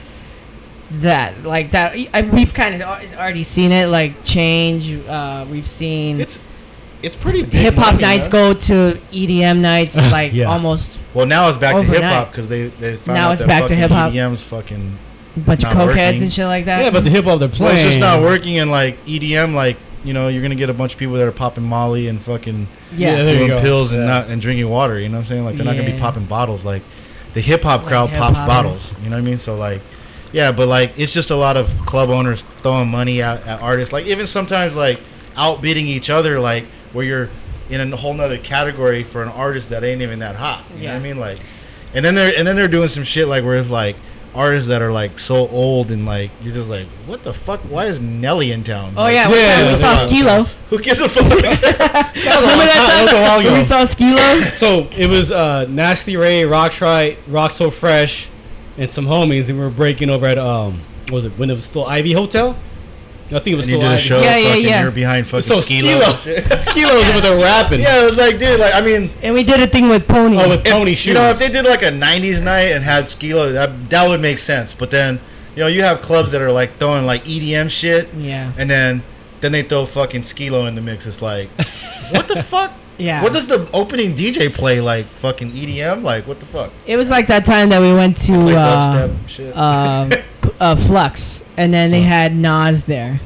that? 0.90 1.42
Like 1.42 1.72
that, 1.72 1.96
I, 2.14 2.22
we've 2.22 2.54
kind 2.54 2.80
of 2.80 2.82
already 3.14 3.42
seen 3.42 3.72
it 3.72 3.88
like 3.88 4.22
change. 4.22 4.92
Uh, 5.08 5.46
we've 5.50 5.66
seen 5.66 6.20
It's 6.20 6.38
it's 7.02 7.16
pretty 7.16 7.42
big. 7.42 7.52
hip 7.52 7.74
hop 7.74 8.00
nights 8.00 8.28
go 8.28 8.54
to 8.54 8.98
EDM 9.12 9.58
nights, 9.60 9.96
like 10.12 10.32
Yeah. 10.32 10.46
almost 10.46 10.98
Well, 11.14 11.26
now 11.26 11.48
it's 11.48 11.56
back 11.58 11.76
to 11.76 11.82
hip 11.82 12.02
hop 12.02 12.30
because 12.30 12.48
they 12.48 12.68
they 12.68 12.96
found 12.96 13.16
Now 13.16 13.28
out 13.28 13.32
it's 13.32 13.40
that 13.40 13.48
back 13.48 13.62
to 13.62 13.68
fucking 13.68 13.78
hip-hop. 13.78 14.12
EDM's 14.12 14.42
fucking. 14.42 14.98
a 15.36 15.40
bunch 15.40 15.64
of 15.64 15.70
cokeheads 15.72 16.20
and 16.22 16.32
shit 16.32 16.46
like 16.46 16.64
that. 16.66 16.82
yeah, 16.84 16.90
but 16.90 17.04
the 17.04 17.10
hip 17.10 17.24
hop 17.26 17.38
they're 17.38 17.48
Well, 17.48 17.56
playing. 17.58 17.76
it's 17.76 17.84
just 17.86 18.00
not 18.00 18.22
working, 18.22 18.58
and 18.58 18.70
like 18.70 19.04
EDM, 19.06 19.54
like 19.54 19.76
you 20.04 20.12
know, 20.12 20.28
you're 20.28 20.42
gonna 20.42 20.54
get 20.54 20.70
a 20.70 20.74
bunch 20.74 20.92
of 20.94 20.98
people 20.98 21.14
that 21.16 21.26
are 21.26 21.32
popping 21.32 21.64
Molly 21.64 22.06
and 22.08 22.20
fucking 22.20 22.68
yeah, 22.96 23.10
Yeah, 23.10 23.16
there 23.24 23.32
you 23.32 23.38
doing 23.38 23.50
go. 23.50 23.60
pills 23.60 23.92
and 23.92 24.02
Yeah. 24.02 24.06
not 24.06 24.28
and 24.28 24.40
drinking 24.40 24.68
water. 24.68 25.00
You 25.00 25.08
know 25.08 25.16
what 25.16 25.22
I'm 25.22 25.26
saying? 25.26 25.44
Like 25.44 25.56
they're 25.56 25.64
not 25.66 25.74
gonna 25.76 25.86
be 25.86 25.92
Yeah. 25.96 26.00
popping 26.00 26.24
bottles. 26.26 26.64
Like 26.64 26.82
the 27.34 27.40
hip 27.40 27.62
hop 27.62 27.80
Like 27.82 27.88
crowd 27.88 28.10
hip-hop. 28.10 28.34
pops 28.34 28.46
bottles. 28.46 28.92
You 29.02 29.10
know 29.10 29.16
what 29.16 29.22
I 29.22 29.24
mean? 29.26 29.38
So 29.38 29.56
like, 29.56 29.80
yeah, 30.32 30.52
but 30.52 30.68
like 30.68 30.92
it's 30.96 31.12
just 31.12 31.30
a 31.30 31.36
lot 31.36 31.56
of 31.56 31.74
club 31.86 32.08
owners 32.10 32.42
throwing 32.62 32.90
money 32.90 33.20
at, 33.20 33.44
at 33.46 33.60
artists. 33.60 33.92
Like 33.92 34.06
even 34.06 34.26
sometimes 34.26 34.74
like 34.76 35.00
outbidding 35.36 35.86
each 35.88 36.08
other. 36.08 36.38
Like 36.40 36.64
where 36.96 37.04
you're 37.04 37.28
in 37.70 37.92
a 37.92 37.96
whole 37.96 38.14
nother 38.14 38.38
category 38.38 39.02
for 39.02 39.22
an 39.22 39.28
artist 39.28 39.70
that 39.70 39.84
ain't 39.84 40.02
even 40.02 40.18
that 40.20 40.36
hot. 40.36 40.64
You 40.76 40.84
know 40.84 40.94
what 40.94 40.96
I 40.96 41.00
mean? 41.00 41.18
Like, 41.18 41.38
and 41.94 42.04
then 42.04 42.14
they're 42.14 42.32
and 42.36 42.46
then 42.46 42.56
they're 42.56 42.66
doing 42.68 42.88
some 42.88 43.04
shit 43.04 43.28
like 43.28 43.44
where 43.44 43.56
it's 43.56 43.70
like 43.70 43.96
artists 44.34 44.68
that 44.68 44.82
are 44.82 44.92
like 44.92 45.18
so 45.18 45.48
old 45.48 45.90
and 45.90 46.04
like 46.04 46.30
you're 46.42 46.52
just 46.52 46.68
like 46.68 46.86
what 47.06 47.22
the 47.22 47.32
fuck 47.32 47.58
why 47.70 47.86
is 47.86 47.98
Nelly 47.98 48.52
in 48.52 48.62
town 48.64 48.92
Oh 48.94 49.02
Like, 49.04 49.14
yeah, 49.14 49.30
Yeah, 49.30 49.64
we, 49.64 49.70
we 49.70 49.76
saw 49.76 49.92
yeah. 49.92 49.96
Skee-Lo. 49.96 50.42
who 50.68 50.78
gives 50.78 51.00
a 51.00 51.08
fuck 51.08 51.24
Remember 51.32 51.40
That 51.40 52.12
that 52.14 53.02
was 53.02 53.12
a 53.12 53.22
while 53.22 53.38
time? 53.38 53.46
ago. 53.46 53.54
We 53.54 53.62
saw 53.62 53.84
Skee-Lo. 53.84 54.40
So 54.52 54.88
it 54.94 55.06
was 55.08 55.30
uh, 55.32 55.64
Nasty 55.70 56.16
Ray, 56.18 56.42
Roxrite, 56.42 57.16
Rock 57.28 57.52
So 57.52 57.70
Fresh, 57.70 58.28
and 58.76 58.90
some 58.90 59.06
homies, 59.06 59.48
and 59.48 59.58
we 59.58 59.64
were 59.64 59.70
breaking 59.70 60.10
over 60.10 60.26
at 60.26 60.36
um, 60.36 60.80
what 61.04 61.12
was 61.12 61.24
it 61.24 61.32
when 61.38 61.48
it 61.48 61.54
was 61.54 61.64
still 61.64 61.86
Ivy 61.86 62.12
Hotel? 62.12 62.54
I 63.26 63.38
think 63.40 63.48
it 63.48 63.54
was 63.56 63.66
and 63.66 63.74
you 63.74 63.80
still 63.80 63.90
did 63.90 63.98
a 63.98 63.98
show 64.00 64.20
Yeah, 64.20 64.36
yeah, 64.36 64.54
yeah. 64.54 64.82
you're 64.82 64.90
behind 64.92 65.26
fucking 65.26 65.42
So 65.42 65.58
Skee-Lo. 65.60 65.98
Skee-Lo, 66.14 66.58
Skee-Lo 66.60 66.94
was 66.94 67.08
over 67.08 67.20
there 67.20 67.36
rapping. 67.42 67.80
Yeah, 67.80 68.02
it 68.02 68.10
was 68.10 68.16
like, 68.16 68.38
dude, 68.38 68.60
like, 68.60 68.72
I 68.74 68.80
mean, 68.80 69.10
And 69.22 69.34
we 69.34 69.42
did 69.42 69.60
a 69.60 69.66
thing 69.66 69.88
with 69.88 70.06
Pony. 70.06 70.36
Oh, 70.40 70.48
with 70.48 70.64
if- 70.66 70.72
pony 70.72 70.94
shoes. 70.94 71.06
You 71.08 71.14
know, 71.14 71.28
if 71.30 71.38
they 71.38 71.48
did 71.48 71.64
like 71.64 71.82
a 71.82 71.90
'90s 71.90 72.40
night 72.42 72.68
and 72.72 72.84
had 72.84 73.08
Skee-Lo, 73.08 73.52
that 73.52 73.90
that 73.90 74.08
would 74.08 74.20
make 74.20 74.38
sense. 74.38 74.74
But 74.74 74.90
then, 74.92 75.18
you 75.56 75.62
know, 75.62 75.68
you 75.68 75.82
have 75.82 76.00
clubs 76.02 76.30
that 76.32 76.40
are 76.40 76.52
like 76.52 76.78
throwing 76.78 77.04
like 77.06 77.24
EDM 77.24 77.68
shit, 77.68 78.08
yeah, 78.14 78.52
and 78.58 78.70
then 78.70 79.02
then 79.40 79.50
they 79.52 79.62
throw 79.62 79.86
fucking 79.86 80.22
Skee-Lo 80.22 80.66
in 80.66 80.74
the 80.76 80.80
mix. 80.80 81.04
It's 81.06 81.20
like, 81.20 81.50
what 82.12 82.28
the 82.28 82.42
fuck? 82.44 82.72
yeah. 82.98 83.22
What 83.22 83.32
does 83.32 83.46
the 83.48 83.68
opening 83.74 84.14
DJ 84.14 84.52
play? 84.54 84.80
Like 84.80 85.04
fucking 85.06 85.50
EDM? 85.50 86.02
Like 86.02 86.26
what 86.28 86.38
the 86.40 86.46
fuck? 86.46 86.70
it 86.86 86.96
was 86.96 87.10
like 87.10 87.26
that 87.26 87.44
time 87.44 87.68
that 87.70 87.80
we 87.80 87.92
went 87.92 88.16
to 88.18 88.32
Play 88.40 88.54
uh, 88.54 89.08
dubstep 89.08 89.28
shit. 89.28 89.56
um, 89.56 90.10
uh, 90.60 90.74
Fluxx, 90.76 91.42
and 91.56 91.72
then 91.72 91.90
they 91.90 92.02
had 92.02 92.34
Nas 92.34 92.84
there, 92.84 93.20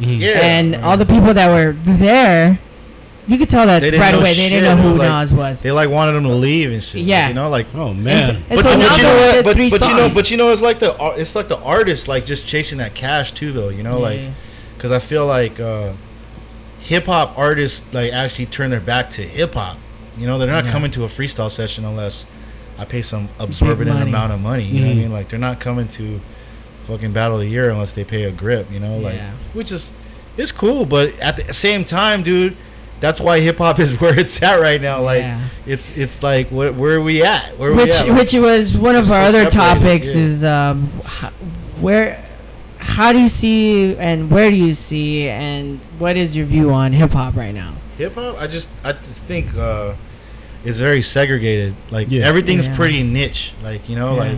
Mhm. 0.00 0.20
yeah, 0.20 0.28
and 0.42 0.76
I 0.76 0.82
all 0.82 0.96
the 0.96 1.06
people 1.06 1.32
that 1.34 1.48
were 1.50 1.74
there, 1.84 2.58
you 3.26 3.38
could 3.38 3.48
tell 3.48 3.66
that 3.66 3.80
They 3.80 3.90
didn't 3.90 4.00
right 4.02 4.12
know 4.12 4.20
away. 4.20 4.34
They 4.34 4.48
didn't 4.50 4.64
shit. 4.64 4.76
know 4.76 4.78
It 4.78 4.82
who 4.82 4.88
was 4.90 4.98
like- 4.98 5.08
Nas 5.08 5.32
was. 5.32 5.62
they 5.62 5.72
like 5.72 5.88
wanted 5.88 6.12
them 6.12 6.24
to 6.24 6.32
leave 6.34 6.70
and 6.72 6.82
shit. 6.82 7.00
like, 7.00 7.06
Yeah. 7.08 7.28
you 7.28 7.34
know, 7.34 7.48
like 7.48 7.66
Oh 7.74 7.94
man. 7.94 8.36
And 8.36 8.44
But, 8.50 8.58
so 8.58 8.62
but 8.64 8.78
now 8.78 8.84
you 8.84 8.96
they 8.96 9.02
know 9.02 9.14
did 9.14 9.36
what? 9.36 9.44
But, 9.46 9.56
three 9.56 9.70
but 9.70 9.80
you 9.80 9.88
know, 9.94 9.98
songs. 10.02 10.14
but 10.14 10.30
you 10.30 10.36
know, 10.36 10.50
it's 10.50 10.60
like 10.62 10.78
the 10.78 10.94
ar- 10.98 11.14
it's 11.18 11.34
like 11.34 11.48
the 11.48 11.58
artist 11.60 12.06
like 12.06 12.26
just 12.26 12.46
chasing 12.46 12.78
that 12.78 12.94
cash 12.94 13.32
too, 13.32 13.50
though. 13.52 13.70
You 13.70 13.82
know, 13.82 13.98
like 13.98 14.20
Yeah. 14.20 14.28
because 14.76 14.92
I 14.92 14.98
feel 14.98 15.24
like 15.26 15.58
uh, 15.58 15.92
hip 16.80 17.06
hop 17.06 17.32
artists 17.38 17.82
like 17.94 18.12
actually 18.12 18.46
turn 18.46 18.68
their 18.70 18.80
back 18.80 19.08
to 19.10 19.22
hip 19.22 19.54
hop. 19.54 19.78
You 20.18 20.26
know, 20.26 20.38
they're 20.38 20.48
not 20.50 20.66
Yeah. 20.66 20.72
coming 20.72 20.90
to 20.92 21.04
a 21.04 21.08
freestyle 21.08 21.50
session 21.50 21.84
unless 21.86 22.26
I 22.78 22.84
pay 22.84 23.00
some 23.02 23.30
absorbent 23.38 23.88
money. 23.88 24.02
amount 24.02 24.32
of 24.34 24.40
money. 24.40 24.64
You 24.64 24.80
know 24.80 24.86
what 24.88 24.92
I 24.92 24.94
Mhm. 24.96 24.98
mean? 25.02 25.12
Like 25.12 25.28
they're 25.30 25.38
not 25.38 25.60
coming 25.60 25.88
to 25.88 26.20
fucking 26.84 27.12
battle 27.12 27.36
of 27.36 27.42
the 27.42 27.48
year 27.48 27.70
unless 27.70 27.92
they 27.92 28.04
pay 28.04 28.24
a 28.24 28.30
grip. 28.30 28.70
You 28.70 28.80
know, 28.80 28.98
like 28.98 29.14
Yeah. 29.16 29.32
which 29.52 29.70
is 29.72 29.90
it's 30.36 30.52
cool, 30.52 30.84
but 30.84 31.18
at 31.18 31.36
the 31.36 31.52
same 31.52 31.84
time, 31.84 32.22
dude. 32.22 32.56
That's 33.00 33.20
why 33.20 33.40
hip 33.40 33.58
hop 33.58 33.78
is 33.80 34.00
where 34.00 34.18
it's 34.18 34.42
at 34.42 34.60
right 34.60 34.80
now. 34.80 35.02
Like 35.02 35.20
Yeah. 35.22 35.48
it's 35.66 35.96
it's 35.98 36.22
like 36.22 36.48
where, 36.48 36.72
where 36.72 36.96
are 36.96 37.02
we 37.02 37.22
at? 37.22 37.58
Where 37.58 37.70
are 37.70 37.74
which 37.74 37.88
we 37.90 37.92
at? 37.96 38.08
Like, 38.08 38.18
which 38.20 38.34
was 38.34 38.76
one 38.76 38.96
of 38.96 39.10
our 39.10 39.30
so 39.30 39.40
other 39.40 39.50
topics 39.50 40.14
yeah. 40.14 40.22
is 40.22 40.44
um, 40.44 40.90
h- 41.04 41.30
where 41.80 42.24
how 42.78 43.12
do 43.12 43.18
you 43.18 43.28
see 43.28 43.96
and 43.96 44.30
where 44.30 44.50
do 44.50 44.56
you 44.56 44.74
see 44.74 45.28
and 45.28 45.80
what 45.98 46.16
is 46.16 46.36
your 46.36 46.46
view 46.46 46.70
on 46.72 46.92
hip 46.92 47.12
hop 47.12 47.34
right 47.36 47.54
now? 47.54 47.74
Hip 47.98 48.14
hop, 48.14 48.40
I 48.40 48.46
just 48.46 48.68
I 48.82 48.92
just 48.92 49.24
think 49.24 49.54
uh, 49.56 49.94
it's 50.64 50.78
very 50.78 51.02
segregated. 51.02 51.74
Like 51.90 52.10
Yeah. 52.10 52.26
everything's 52.26 52.68
Yeah. 52.68 52.76
pretty 52.76 53.02
niche. 53.02 53.52
Like 53.62 53.86
you 53.88 53.96
know, 53.96 54.14
Yeah. 54.14 54.20
like 54.20 54.36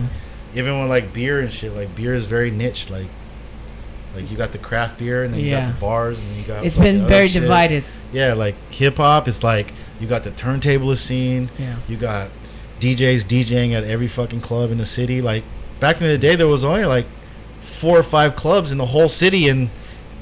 even 0.55 0.79
with 0.81 0.89
like 0.89 1.13
beer 1.13 1.39
and 1.39 1.51
shit, 1.51 1.75
like 1.75 1.95
beer 1.95 2.13
is 2.13 2.25
very 2.25 2.51
niche. 2.51 2.89
Like 2.89 3.07
like 4.15 4.31
you 4.31 4.37
got 4.37 4.51
the 4.51 4.57
craft 4.57 4.97
beer 4.97 5.23
and 5.23 5.33
then 5.33 5.41
you 5.41 5.47
Yeah. 5.51 5.67
got 5.67 5.75
the 5.75 5.79
bars 5.81 6.17
and 6.17 6.29
then 6.31 6.37
you 6.39 6.43
got 6.45 6.65
It's 6.65 6.77
been 6.77 7.01
other 7.01 7.09
very 7.09 7.27
shit. 7.29 7.41
divided. 7.41 7.83
Yeah, 8.13 8.33
like 8.33 8.55
hip 8.71 8.97
hop, 8.97 9.27
it's 9.27 9.43
like 9.43 9.73
you 9.99 10.07
got 10.07 10.23
the 10.23 10.31
turntable 10.31 10.95
scene. 10.95 11.49
Yeah. 11.59 11.75
You 11.87 11.97
got 11.97 12.29
DJs 12.79 13.25
DJing 13.25 13.73
at 13.73 13.83
every 13.83 14.07
fucking 14.07 14.41
club 14.41 14.71
in 14.71 14.77
the 14.77 14.85
city. 14.85 15.21
Like 15.21 15.43
back 15.79 16.01
in 16.01 16.07
the 16.07 16.17
day, 16.17 16.35
there 16.35 16.47
was 16.47 16.63
only 16.63 16.85
like 16.85 17.05
four 17.61 17.97
or 17.99 18.03
five 18.03 18.35
clubs 18.35 18.71
in 18.71 18.77
the 18.77 18.85
whole 18.87 19.09
city, 19.09 19.47
and 19.49 19.69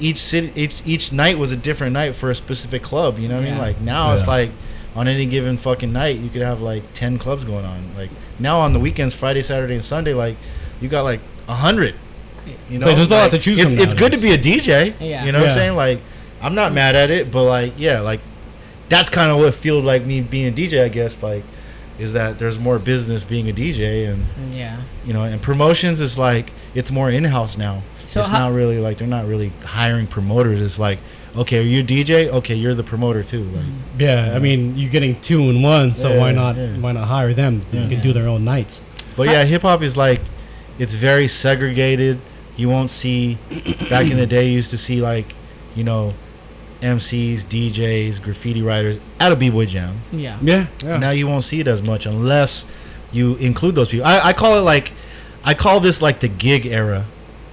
each 0.00 0.18
city 0.18 0.52
each 0.56 0.82
each 0.84 1.12
night 1.12 1.38
was 1.38 1.52
a 1.52 1.56
different 1.56 1.92
night 1.92 2.14
for 2.14 2.30
a 2.30 2.34
specific 2.34 2.82
club. 2.82 3.18
You 3.18 3.28
know 3.28 3.36
what 3.36 3.44
I 3.44 3.46
Yeah. 3.46 3.52
mean? 3.52 3.60
Like 3.62 3.80
now 3.80 4.12
it's 4.12 4.26
like 4.26 4.50
on 4.94 5.06
any 5.08 5.26
given 5.26 5.56
fucking 5.58 5.92
night, 5.92 6.18
you 6.18 6.28
could 6.28 6.42
have 6.42 6.60
like 6.60 6.82
ten 6.92 7.18
clubs 7.18 7.44
going 7.44 7.64
on. 7.64 7.90
Like 7.96 8.10
now 8.38 8.60
on 8.60 8.72
the 8.72 8.78
weekends, 8.80 9.14
Friday, 9.14 9.42
Saturday, 9.42 9.74
and 9.74 9.84
Sunday, 9.84 10.14
like 10.14 10.36
you 10.80 10.88
got 10.88 11.02
like 11.02 11.20
a 11.48 11.54
hundred. 11.54 11.94
You 12.70 12.78
know, 12.78 12.86
So 12.86 12.94
there's 12.94 13.10
a 13.10 13.14
lot 13.14 13.30
to 13.32 13.38
choose 13.38 13.58
it- 13.58 13.62
from 13.64 13.78
It's 13.78 13.94
good 13.94 14.12
to 14.12 14.18
be 14.18 14.32
a 14.32 14.38
DJ. 14.38 14.94
Yeah. 15.00 15.24
You 15.24 15.32
know 15.32 15.40
what 15.40 15.48
I'm 15.48 15.54
saying? 15.54 15.76
Like 15.76 16.00
I'm 16.40 16.54
not 16.54 16.72
mad 16.72 16.94
at 16.94 17.10
it, 17.10 17.30
but 17.32 17.44
like 17.44 17.72
yeah, 17.76 18.00
like 18.00 18.20
that's 18.88 19.08
kind 19.10 19.30
of 19.32 19.38
what 19.38 19.54
feels 19.54 19.84
like 19.84 20.04
me 20.06 20.20
being 20.20 20.46
a 20.48 20.52
DJ. 20.52 20.84
I 20.84 20.88
guess 20.88 21.22
like 21.22 21.42
is 21.98 22.12
that 22.12 22.38
there's 22.38 22.58
more 22.58 22.78
business 22.78 23.24
being 23.24 23.48
a 23.48 23.52
DJ 23.52 24.06
and 24.12 24.24
Yeah. 24.54 24.76
you 25.06 25.12
know 25.14 25.22
and 25.22 25.40
promotions 25.40 26.00
is 26.00 26.18
like 26.18 26.52
it's 26.74 26.90
more 26.92 27.10
in 27.10 27.24
house 27.24 27.56
now. 27.56 27.82
So 28.04 28.20
it's 28.20 28.28
how- 28.28 28.48
not 28.50 28.54
really 28.54 28.78
like 28.78 28.98
they're 28.98 29.08
not 29.08 29.26
really 29.26 29.50
hiring 29.64 30.06
promoters. 30.06 30.60
It's 30.60 30.78
like 30.78 30.98
okay, 31.38 31.58
are 31.58 31.62
you 31.62 31.80
a 31.80 31.84
DJ? 31.84 32.28
Okay, 32.28 32.54
you're 32.54 32.74
the 32.74 32.82
promoter 32.82 33.22
too. 33.22 33.44
Like 33.44 33.64
Yeah, 33.98 34.32
I 34.34 34.38
mean, 34.38 34.76
you're 34.76 34.90
getting 34.90 35.20
two 35.20 35.40
in 35.50 35.62
one, 35.62 35.94
so 35.94 36.10
Yeah, 36.12 36.18
why 36.20 36.32
not? 36.32 36.56
yeah. 36.56 36.76
Why 36.78 36.92
not 36.92 37.08
hire 37.08 37.32
them? 37.34 37.62
You 37.72 37.80
Yeah. 37.80 37.88
can 37.88 38.00
do 38.00 38.12
their 38.12 38.28
own 38.28 38.44
nights. 38.44 38.80
But 39.16 39.28
yeah, 39.28 39.44
hip 39.44 39.62
hop 39.62 39.82
is 39.82 39.96
like 39.96 40.20
it's 40.78 40.94
very 40.94 41.28
segregated. 41.28 42.18
You 42.56 42.68
won't 42.68 42.90
see 42.90 43.38
back 43.90 44.10
in 44.10 44.16
the 44.16 44.26
day 44.26 44.46
you 44.48 44.52
used 44.52 44.70
to 44.70 44.78
see 44.78 45.00
like, 45.00 45.34
you 45.74 45.84
know, 45.84 46.14
MCs, 46.82 47.44
DJs, 47.44 48.22
graffiti 48.22 48.60
writers 48.62 48.98
at 49.18 49.32
a 49.32 49.36
b-boy 49.36 49.66
jam. 49.66 49.96
Yeah. 50.12 50.38
Yeah, 50.42 50.66
yeah. 50.84 50.98
Now 50.98 51.10
you 51.10 51.26
won't 51.26 51.44
see 51.44 51.60
it 51.60 51.68
as 51.68 51.82
much 51.82 52.04
unless 52.06 52.64
you 53.12 53.36
include 53.36 53.74
those 53.74 53.88
people. 53.88 54.06
I, 54.06 54.20
I 54.28 54.32
call 54.32 54.58
it 54.58 54.62
like 54.62 54.92
I 55.44 55.54
call 55.54 55.80
this 55.80 56.02
like 56.02 56.20
the 56.20 56.28
gig 56.28 56.66
era. 56.66 57.04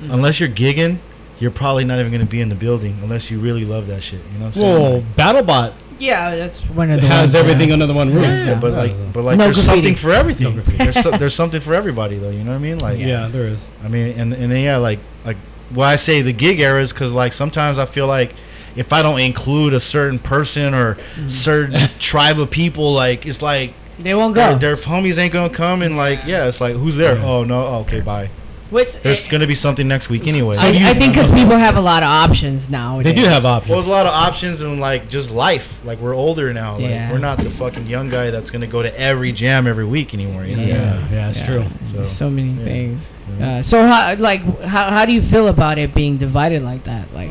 Mm-hmm. 0.02 0.12
Unless 0.12 0.39
you're 0.41 0.50
gigging, 0.50 0.98
you're 1.43 1.51
probably 1.51 1.84
not 1.84 1.99
even 1.99 2.12
going 2.12 2.25
to 2.25 2.32
be 2.32 2.41
in 2.41 2.49
the 2.49 2.56
building 2.56 2.97
unless 3.03 3.29
you 3.29 3.38
really 3.39 3.65
love 3.65 3.86
that 3.88 4.01
shit. 4.01 4.21
You 4.34 4.39
know 4.39 4.45
what 4.45 4.56
I'm 4.56 4.62
saying? 4.62 4.82
Whoa, 4.82 5.03
BattleBot 5.17 5.73
Yeah, 5.99 6.36
that's 6.36 6.63
one 6.69 6.89
of 6.89 7.01
the 7.01 7.08
has 7.08 7.19
ones, 7.21 7.36
everything 7.36 7.67
yeah. 7.67 7.73
under 7.73 7.86
the 7.88 7.93
one 7.93 8.13
roof. 8.13 8.23
yeah, 8.23 8.45
yeah, 8.45 8.60
but 8.60 8.71
like, 8.73 8.93
but 9.13 9.21
like, 9.23 9.38
No 9.38 9.43
there's 9.45 9.58
graffiti. 9.58 9.75
something 9.75 9.95
for 9.95 10.12
everything. 10.12 10.56
No 10.56 10.62
there's, 10.63 11.01
so, 11.03 11.12
there's 11.12 11.36
something 11.36 11.62
for 11.62 11.75
everybody, 11.75 12.17
though. 12.17 12.29
You 12.32 12.43
know 12.43 12.51
what 12.51 12.58
I 12.58 12.67
mean? 12.69 12.79
Like, 12.79 12.97
yeah, 12.99 13.27
there 13.27 13.45
is. 13.47 13.67
I 13.84 13.88
mean, 13.89 14.17
and 14.17 14.34
and 14.34 14.51
then, 14.51 14.62
yeah, 14.63 14.77
like 14.77 14.99
like 15.25 15.38
why 15.69 15.93
I 15.93 15.95
say 15.97 16.21
the 16.21 16.34
gig 16.34 16.60
era 16.60 16.82
is 16.82 16.93
because 16.93 17.13
like 17.13 17.34
sometimes 17.34 17.77
I 17.77 17.86
feel 17.86 18.08
like 18.08 18.34
if 18.75 18.91
I 18.93 19.01
don't 19.03 19.19
include 19.19 19.73
a 19.73 19.79
certain 19.79 20.19
person 20.19 20.73
or 20.73 20.95
Mm. 21.17 21.29
certain 21.29 21.89
tribe 21.99 22.39
of 22.39 22.49
people, 22.51 22.91
like 22.93 23.25
it's 23.25 23.41
like 23.41 23.73
They 23.99 24.13
won't 24.15 24.34
their, 24.36 24.53
go. 24.53 24.58
their 24.60 24.75
homies 24.75 25.17
ain't 25.17 25.34
gonna 25.34 25.53
come 25.53 25.82
and 25.82 25.95
like 25.97 26.21
yeah, 26.25 26.47
it's 26.47 26.60
like 26.62 26.75
who's 26.75 26.95
there? 26.97 27.17
Oh 27.17 27.43
no, 27.43 27.65
oh, 27.65 27.75
okay, 27.82 28.01
bye. 28.01 28.29
Which 28.73 28.95
There's 29.01 29.27
gonna 29.27 29.45
be 29.47 29.55
something 29.55 29.88
next 29.88 30.09
week 30.09 30.27
anyway. 30.27 30.55
I, 30.57 30.69
you- 30.71 30.86
I 30.88 30.93
think 30.93 31.13
because 31.13 31.31
people 31.31 31.55
have 31.55 31.77
a 31.77 31.81
lot 31.81 32.01
of 32.03 32.09
options 32.09 32.69
now. 32.69 33.01
They 33.01 33.13
do 33.13 33.23
have 33.23 33.45
options. 33.45 33.69
well, 33.69 33.77
there's 33.79 33.88
a 33.88 33.91
lot 33.91 34.07
of 34.07 34.13
options 34.13 34.62
and 34.62 34.79
like 34.79 35.09
just 35.09 35.29
life. 35.31 35.79
Like 35.86 35.99
we're 35.99 36.15
older 36.15 36.51
now. 36.53 36.73
Like 36.73 36.89
Yeah. 36.89 37.12
we're 37.12 37.19
not 37.19 37.38
the 37.38 37.49
fucking 37.51 37.86
young 37.88 38.09
guy 38.09 38.31
that's 38.31 38.49
gonna 38.51 38.67
go 38.67 38.81
to 38.81 38.99
every 38.99 39.31
jam 39.31 39.67
every 39.67 39.86
week 39.86 40.13
anymore. 40.13 40.43
You 40.45 40.55
know? 40.57 40.63
yeah, 40.63 41.07
yeah, 41.12 41.29
it's 41.29 41.38
Yeah. 41.39 41.45
true. 41.45 41.65
So, 41.91 42.03
so 42.03 42.29
many 42.29 42.53
yeah. 42.53 42.63
things. 42.63 43.12
Uh, 43.39 43.62
so 43.62 43.86
how 43.86 44.15
like 44.15 44.41
how, 44.63 44.89
how 44.89 45.05
do 45.05 45.13
you 45.13 45.21
feel 45.21 45.47
about 45.47 45.77
it 45.77 45.93
being 45.93 46.17
divided 46.17 46.62
like 46.63 46.83
that? 46.86 47.13
Like, 47.13 47.29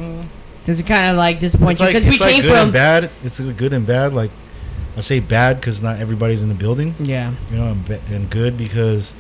does 0.65 0.79
it 0.81 0.87
kind 0.87 1.07
of 1.11 1.17
like 1.17 1.41
disappoint 1.41 1.73
it's 1.73 1.81
you? 1.81 1.87
like, 1.87 1.95
Because 1.95 2.05
we 2.05 2.11
it's 2.13 2.21
like 2.21 2.33
came 2.35 2.43
good 2.43 2.51
from 2.51 2.59
and 2.65 2.73
bad. 2.73 3.11
It's 3.25 3.41
good 3.41 3.73
and 3.73 3.85
bad. 3.87 4.15
Like 4.15 4.31
I 4.97 5.01
say 5.01 5.19
bad 5.21 5.59
because 5.59 5.83
not 5.83 5.99
everybody's 5.99 6.43
in 6.43 6.49
the 6.49 6.55
building. 6.55 6.95
Yeah. 7.01 7.33
You 7.51 7.57
know, 7.57 7.67
and, 7.73 7.91
and 8.11 8.31
good 8.31 8.57
because, 8.57 9.15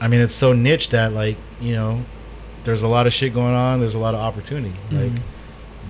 I 0.00 0.08
mean, 0.08 0.20
it's 0.20 0.34
so 0.34 0.52
niche 0.52 0.90
that 0.90 1.12
like 1.12 1.36
you 1.60 1.72
know, 1.74 2.02
there's 2.64 2.82
a 2.82 2.88
lot 2.88 3.06
of 3.06 3.12
shit 3.12 3.32
going 3.34 3.54
on. 3.54 3.80
There's 3.80 3.94
a 3.94 3.98
lot 3.98 4.14
of 4.14 4.20
opportunity. 4.20 4.74
Like 4.90 5.12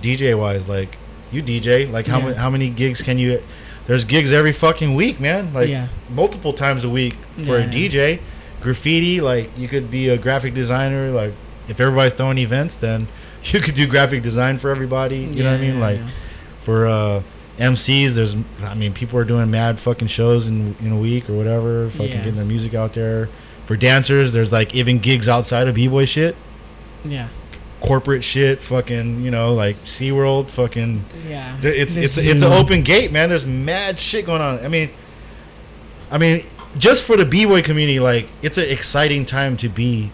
DJ 0.01 0.37
wise, 0.37 0.69
like 0.69 0.97
you 1.31 1.41
DJ, 1.43 1.91
like 1.91 2.07
how 2.07 2.19
Yeah. 2.19 2.25
many 2.25 2.35
how 2.37 2.49
many 2.49 2.69
gigs 2.69 3.01
can 3.01 3.17
you? 3.17 3.41
There's 3.85 4.03
gigs 4.03 4.31
every 4.31 4.51
fucking 4.51 4.95
week, 4.95 5.19
man. 5.19 5.53
Like 5.53 5.69
Yeah. 5.69 5.87
multiple 6.09 6.53
times 6.53 6.83
a 6.83 6.89
week 6.89 7.15
for 7.43 7.57
Yeah. 7.59 7.65
a 7.65 7.67
DJ. 7.69 8.19
Graffiti, 8.61 9.21
like 9.21 9.49
you 9.57 9.67
could 9.67 9.89
be 9.91 10.09
a 10.09 10.17
graphic 10.17 10.53
designer. 10.53 11.09
Like 11.11 11.33
if 11.67 11.79
everybody's 11.79 12.13
throwing 12.13 12.37
events, 12.37 12.75
then 12.75 13.07
you 13.43 13.59
could 13.59 13.75
do 13.75 13.85
graphic 13.87 14.23
design 14.23 14.57
for 14.57 14.71
everybody. 14.71 15.17
You 15.19 15.43
know 15.43 15.51
what 15.51 15.59
I 15.59 15.61
mean? 15.61 15.79
Like 15.79 15.99
for 16.61 16.85
uh, 16.87 17.21
MCs, 17.59 18.13
there's 18.15 18.35
I 18.63 18.73
mean 18.73 18.93
people 18.93 19.19
are 19.19 19.23
doing 19.25 19.49
mad 19.51 19.79
fucking 19.79 20.07
shows 20.07 20.47
in 20.47 20.75
in 20.81 20.91
a 20.91 20.97
week 20.97 21.29
or 21.29 21.33
whatever, 21.33 21.89
fucking 21.89 22.17
getting 22.17 22.35
their 22.35 22.45
music 22.45 22.73
out 22.73 22.93
there. 22.93 23.29
For 23.67 23.75
dancers, 23.77 24.31
there's 24.33 24.51
like 24.51 24.73
even 24.73 24.99
gigs 24.99 25.27
outside 25.29 25.67
of 25.67 25.75
b 25.75 25.87
boy 25.87 26.05
shit, 26.05 26.35
Yeah. 27.05 27.27
corporate 27.81 28.23
shit, 28.23 28.61
fucking 28.61 29.23
you 29.23 29.29
know 29.29 29.53
like 29.53 29.75
SeaWorld, 29.85 30.49
fucking. 30.49 31.03
Yeah. 31.29 31.55
It's 31.61 31.93
The 31.95 32.01
it's 32.03 32.17
it's 32.17 32.41
an 32.41 32.53
open 32.53 32.81
gate, 32.81 33.11
man. 33.11 33.27
There's 33.29 33.45
mad 33.45 33.99
shit 33.99 34.25
going 34.25 34.41
on. 34.41 34.63
I 34.65 34.69
mean, 34.69 34.89
I 36.09 36.17
mean, 36.17 36.45
just 36.77 37.03
for 37.03 37.17
the 37.17 37.25
b 37.25 37.45
boy 37.45 37.61
community, 37.61 37.99
like 37.99 38.29
it's 38.41 38.57
an 38.57 38.69
exciting 38.69 39.25
time 39.25 39.57
to 39.57 39.69
be 39.69 40.11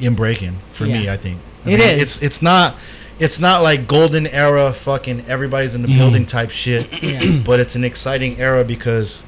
in 0.00 0.14
breaking 0.14 0.58
for 0.72 0.84
me. 0.84 1.08
I 1.08 1.16
think 1.16 1.38
I 1.64 1.70
It 1.70 1.78
mean, 1.78 1.88
is. 1.94 2.02
It's 2.02 2.22
it's 2.22 2.42
not 2.42 2.74
it's 3.20 3.38
not 3.38 3.62
like 3.62 3.86
golden 3.86 4.26
era 4.26 4.72
fucking 4.72 5.26
everybody's 5.28 5.76
in 5.76 5.82
the 5.82 5.88
mm. 5.88 5.96
building 5.98 6.26
type 6.26 6.50
shit, 6.50 7.02
Yeah. 7.02 7.38
but 7.44 7.60
it's 7.60 7.76
an 7.76 7.84
exciting 7.84 8.40
era 8.40 8.64
because 8.64 9.22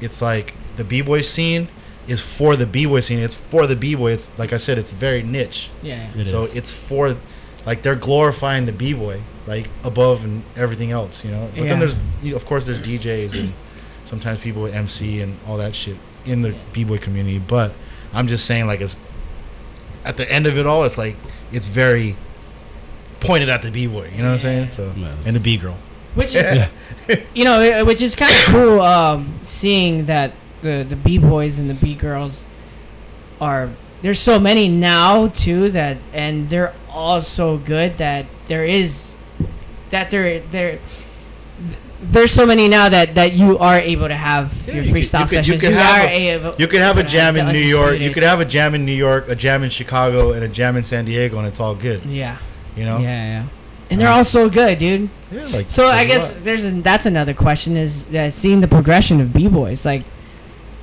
it's 0.00 0.20
like 0.20 0.54
the 0.76 0.82
b 0.82 1.00
boy 1.00 1.20
scene 1.22 1.68
is 2.08 2.20
for 2.20 2.56
the 2.56 2.66
b 2.66 2.86
boy 2.86 3.00
scene. 3.00 3.18
It's 3.20 3.34
for 3.34 3.66
the 3.66 3.76
b 3.76 3.94
boy. 3.94 4.12
It's 4.12 4.30
like 4.38 4.52
I 4.52 4.56
said, 4.56 4.78
it's 4.78 4.90
very 4.92 5.22
niche. 5.22 5.70
Yeah. 5.82 6.10
It 6.16 6.26
so 6.26 6.42
is. 6.44 6.54
it's 6.56 6.72
for 6.72 7.16
like 7.66 7.82
they're 7.82 7.94
glorifying 7.96 8.64
the 8.66 8.72
b 8.72 8.94
boy 8.94 9.20
like 9.46 9.68
above 9.84 10.24
and 10.24 10.42
everything 10.56 10.90
else, 10.90 11.24
you 11.24 11.30
know. 11.30 11.48
But 11.54 11.62
Yeah. 11.64 11.68
then 11.68 11.78
there's 11.80 11.96
you 12.22 12.30
know, 12.30 12.36
of 12.36 12.46
course 12.46 12.64
there's 12.64 12.80
DJs 12.80 13.38
and 13.38 13.52
sometimes 14.04 14.40
people 14.40 14.62
with 14.62 14.74
MC 14.74 15.20
and 15.20 15.36
all 15.46 15.56
that 15.58 15.74
shit 15.74 15.96
in 16.24 16.40
the 16.42 16.54
b 16.72 16.84
boy 16.84 16.98
community. 16.98 17.38
But 17.38 17.72
I'm 18.12 18.26
just 18.26 18.46
saying 18.46 18.66
like 18.66 18.80
it's 18.80 18.96
at 20.04 20.16
the 20.16 20.30
end 20.32 20.46
of 20.46 20.56
it 20.56 20.66
all, 20.66 20.84
it's 20.84 20.96
like 20.98 21.16
it's 21.52 21.66
very 21.66 22.16
pointed 23.20 23.48
at 23.48 23.62
the 23.62 23.70
b 23.70 23.86
boy. 23.86 24.10
You 24.14 24.18
know 24.22 24.28
what 24.28 24.32
I'm 24.34 24.38
saying? 24.38 24.70
So 24.70 24.92
Yeah. 24.96 25.12
and 25.26 25.36
the 25.36 25.40
b 25.40 25.56
girl. 25.56 25.76
Which 26.14 26.34
is, 26.34 26.66
you 27.34 27.44
know, 27.44 27.84
which 27.84 28.00
is 28.02 28.16
kind 28.16 28.32
of 28.34 28.44
cool. 28.46 28.80
Um, 28.80 29.38
seeing 29.42 30.06
that 30.06 30.32
the 30.62 30.84
the 30.88 30.96
b 30.96 31.18
boys 31.18 31.58
and 31.58 31.68
the 31.70 31.74
b 31.74 31.94
girls 31.94 32.44
are 33.40 33.68
there's 34.02 34.18
so 34.18 34.38
many 34.38 34.68
now 34.68 35.28
too 35.28 35.70
that 35.70 35.96
and 36.12 36.48
they're 36.50 36.74
all 36.90 37.20
so 37.20 37.58
good 37.58 37.98
that 37.98 38.26
there 38.48 38.64
is 38.64 39.14
that 39.90 40.10
there 40.10 40.40
there 40.50 40.78
there's 42.00 42.30
so 42.32 42.46
many 42.46 42.68
now 42.68 42.88
that 42.88 43.14
that 43.16 43.32
you 43.32 43.58
are 43.58 43.78
able 43.78 44.06
to 44.08 44.14
have 44.14 44.54
your 44.68 44.76
you 44.76 44.82
could- 44.84 44.92
freestyle 45.02 45.20
you 45.22 45.26
could- 45.26 45.48
you 45.48 45.58
sessions. 45.58 45.60
could 45.62 45.70
You, 45.70 45.76
have 45.76 46.04
are 46.04 46.08
a- 46.08 46.28
able. 46.28 46.54
You 46.58 46.66
could 46.68 46.80
have 46.80 46.96
a 46.98 47.02
jam 47.02 47.36
in 47.36 47.48
New 47.52 47.58
York. 47.58 47.98
You 47.98 48.10
could 48.10 48.22
have 48.22 48.38
a 48.40 48.44
jam 48.44 48.74
in 48.74 48.84
New 48.86 48.92
York, 48.94 49.28
a 49.28 49.34
jam 49.34 49.64
in 49.64 49.70
Chicago, 49.70 50.32
and 50.32 50.44
a 50.44 50.48
jam 50.48 50.76
in 50.76 50.84
San 50.84 51.04
Diego, 51.06 51.38
and 51.38 51.46
it's 51.48 51.58
all 51.58 51.74
good. 51.74 52.04
Yeah. 52.04 52.38
You 52.76 52.84
know? 52.84 52.98
Yeah, 52.98 53.24
yeah. 53.24 53.44
And 53.90 54.00
they're 54.00 54.10
all 54.10 54.22
so 54.24 54.48
good, 54.48 54.78
dude. 54.78 55.08
Yeah, 55.32 55.46
like 55.46 55.70
So 55.72 55.86
I 55.88 56.04
guess 56.04 56.34
there's 56.44 56.64
a, 56.64 56.70
that's 56.70 57.06
another 57.06 57.34
question 57.34 57.76
is 57.76 58.06
uh, 58.14 58.30
seeing 58.30 58.60
the 58.60 58.68
progression 58.68 59.20
of 59.20 59.32
b 59.32 59.48
boys. 59.48 59.84
Like, 59.84 60.04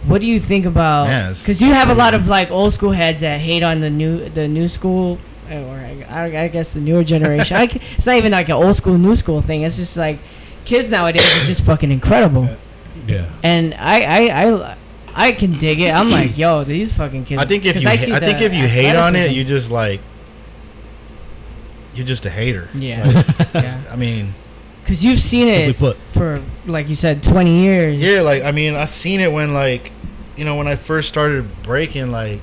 what 0.07 0.21
do 0.21 0.27
you 0.27 0.39
think 0.39 0.65
about? 0.65 1.07
Because 1.39 1.61
you 1.61 1.73
have 1.73 1.89
a 1.89 1.95
lot 1.95 2.13
of 2.13 2.27
like 2.27 2.51
old 2.51 2.73
school 2.73 2.91
heads 2.91 3.19
that 3.21 3.39
hate 3.39 3.63
on 3.63 3.79
the 3.79 3.89
new 3.89 4.29
the 4.29 4.47
new 4.47 4.67
school, 4.67 5.17
or 5.49 5.55
I, 5.55 6.05
I- 6.09 6.43
I 6.43 6.47
guess 6.47 6.73
the 6.73 6.81
newer 6.81 7.03
generation. 7.03 7.57
I 7.57 7.63
it's 7.97 8.05
not 8.05 8.15
even 8.17 8.31
like 8.31 8.47
an 8.49 8.55
old 8.55 8.75
school 8.75 8.97
new 8.97 9.15
school 9.15 9.41
thing. 9.41 9.61
It's 9.63 9.77
just 9.77 9.97
like 9.97 10.19
kids 10.65 10.89
nowadays 10.89 11.25
are 11.25 11.45
just 11.45 11.61
fucking 11.65 11.91
incredible. 11.91 12.47
Yeah. 13.07 13.29
And 13.43 13.73
I 13.75 14.01
I, 14.01 14.43
I 14.43 14.77
I 15.17 15.31
can 15.31 15.53
dig 15.53 15.79
it. 15.79 15.93
I'm 15.93 16.09
like, 16.09 16.37
yo, 16.37 16.63
these 16.63 16.91
fucking 16.91 17.25
kids. 17.25 17.41
I 17.41 17.45
think 17.45 17.65
if 17.65 17.75
you, 17.81 17.87
ha- 17.87 17.93
I 17.93 18.19
think 18.19 18.41
if 18.41 18.53
you 18.53 18.67
hate 18.67 18.95
on 18.95 19.15
it, 19.15 19.31
you 19.31 19.43
just 19.45 19.71
like, 19.71 20.01
you're 21.93 22.05
just 22.05 22.25
a 22.25 22.29
hater. 22.29 22.67
Yeah. 22.75 23.05
Like, 23.05 23.53
yeah. 23.63 23.81
I 23.89 23.95
mean, 23.95 24.33
Because 24.85 25.03
you've 25.03 25.19
seen 25.19 25.47
it 25.47 25.77
put. 25.79 25.97
for 26.13 26.41
like 26.67 26.87
you 26.89 26.95
said, 26.95 27.23
20 27.23 27.51
years. 27.63 27.97
yeah, 27.99 28.21
like 28.21 28.43
I 28.43 28.51
mean, 28.51 28.75
I 28.75 28.85
seen 28.85 29.19
it 29.19 29.31
when 29.31 29.53
like, 29.53 29.91
you 30.37 30.45
know, 30.45 30.55
when 30.55 30.67
I 30.67 30.75
first 30.75 31.09
started 31.09 31.63
breaking, 31.63 32.11
like, 32.11 32.39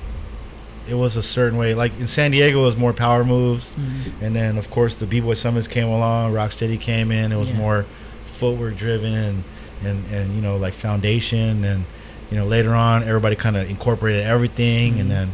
it 0.89 0.95
was 0.95 1.15
a 1.15 1.21
certain 1.23 1.57
way. 1.57 1.73
Like 1.73 1.97
in 1.99 2.07
San 2.07 2.31
Diego, 2.31 2.59
it 2.61 2.65
was 2.65 2.75
more 2.75 2.91
power 2.91 3.23
moves, 3.23 3.71
Mm-hmm. 3.71 4.25
and 4.25 4.35
then 4.35 4.57
of 4.57 4.69
course 4.69 4.95
the 4.95 5.05
B 5.05 5.21
Boy 5.21 5.35
Summits 5.35 5.67
came 5.69 5.87
along. 5.87 6.33
Rocksteady 6.33 6.77
came 6.79 7.11
in. 7.11 7.31
It 7.31 7.37
was 7.37 7.49
Yeah. 7.49 7.55
more 7.57 7.85
footwork 8.25 8.75
driven 8.75 9.13
and 9.13 9.43
and 9.85 10.05
and 10.11 10.35
you 10.35 10.41
know 10.41 10.57
like 10.57 10.73
foundation 10.73 11.63
and 11.63 11.85
you 12.31 12.37
know 12.37 12.45
later 12.45 12.73
on 12.75 13.03
everybody 13.03 13.35
kind 13.37 13.55
of 13.55 13.69
incorporated 13.69 14.23
everything 14.25 14.93
Mm-hmm. 14.93 15.01
and 15.01 15.11
then 15.11 15.33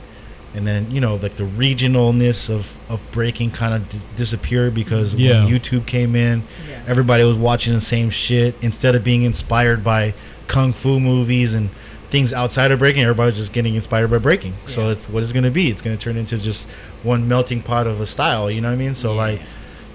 and 0.55 0.65
then 0.65 0.89
you 0.89 0.99
know 0.99 1.15
like 1.15 1.35
the 1.35 1.43
regionalness 1.43 2.49
of 2.49 2.77
of 2.89 3.01
breaking 3.12 3.51
kind 3.51 3.73
of 3.73 3.88
d- 3.89 3.97
disappeared 4.15 4.73
because 4.73 5.13
Yeah. 5.13 5.43
when 5.43 5.53
YouTube 5.53 5.85
came 5.85 6.15
in 6.15 6.43
Yeah. 6.69 6.79
everybody 6.88 7.23
was 7.23 7.38
watching 7.38 7.73
the 7.73 7.81
same 7.81 8.09
shit 8.09 8.55
instead 8.62 8.95
of 8.95 9.03
being 9.03 9.23
inspired 9.23 9.83
by 9.83 10.13
kung 10.47 10.73
fu 10.73 10.99
movies 10.99 11.53
and 11.53 11.69
things 12.09 12.33
outside 12.33 12.71
of 12.71 12.79
breaking 12.79 13.03
everybody's 13.03 13.35
just 13.38 13.53
getting 13.53 13.75
inspired 13.75 14.09
by 14.09 14.17
breaking 14.17 14.53
so 14.65 14.85
Yeah. 14.85 14.91
it's 14.93 15.03
what 15.07 15.21
it's 15.21 15.31
going 15.31 15.43
to 15.43 15.51
be 15.51 15.69
it's 15.69 15.81
going 15.83 15.95
to 15.95 16.03
turn 16.03 16.17
into 16.17 16.38
just 16.39 16.65
one 17.03 17.27
melting 17.27 17.62
pot 17.62 17.85
of 17.85 18.01
a 18.01 18.05
style 18.07 18.49
you 18.49 18.59
know 18.62 18.69
what 18.69 18.73
i 18.73 18.77
mean 18.77 18.95
so 18.95 19.13
Yeah. 19.13 19.21
like 19.21 19.39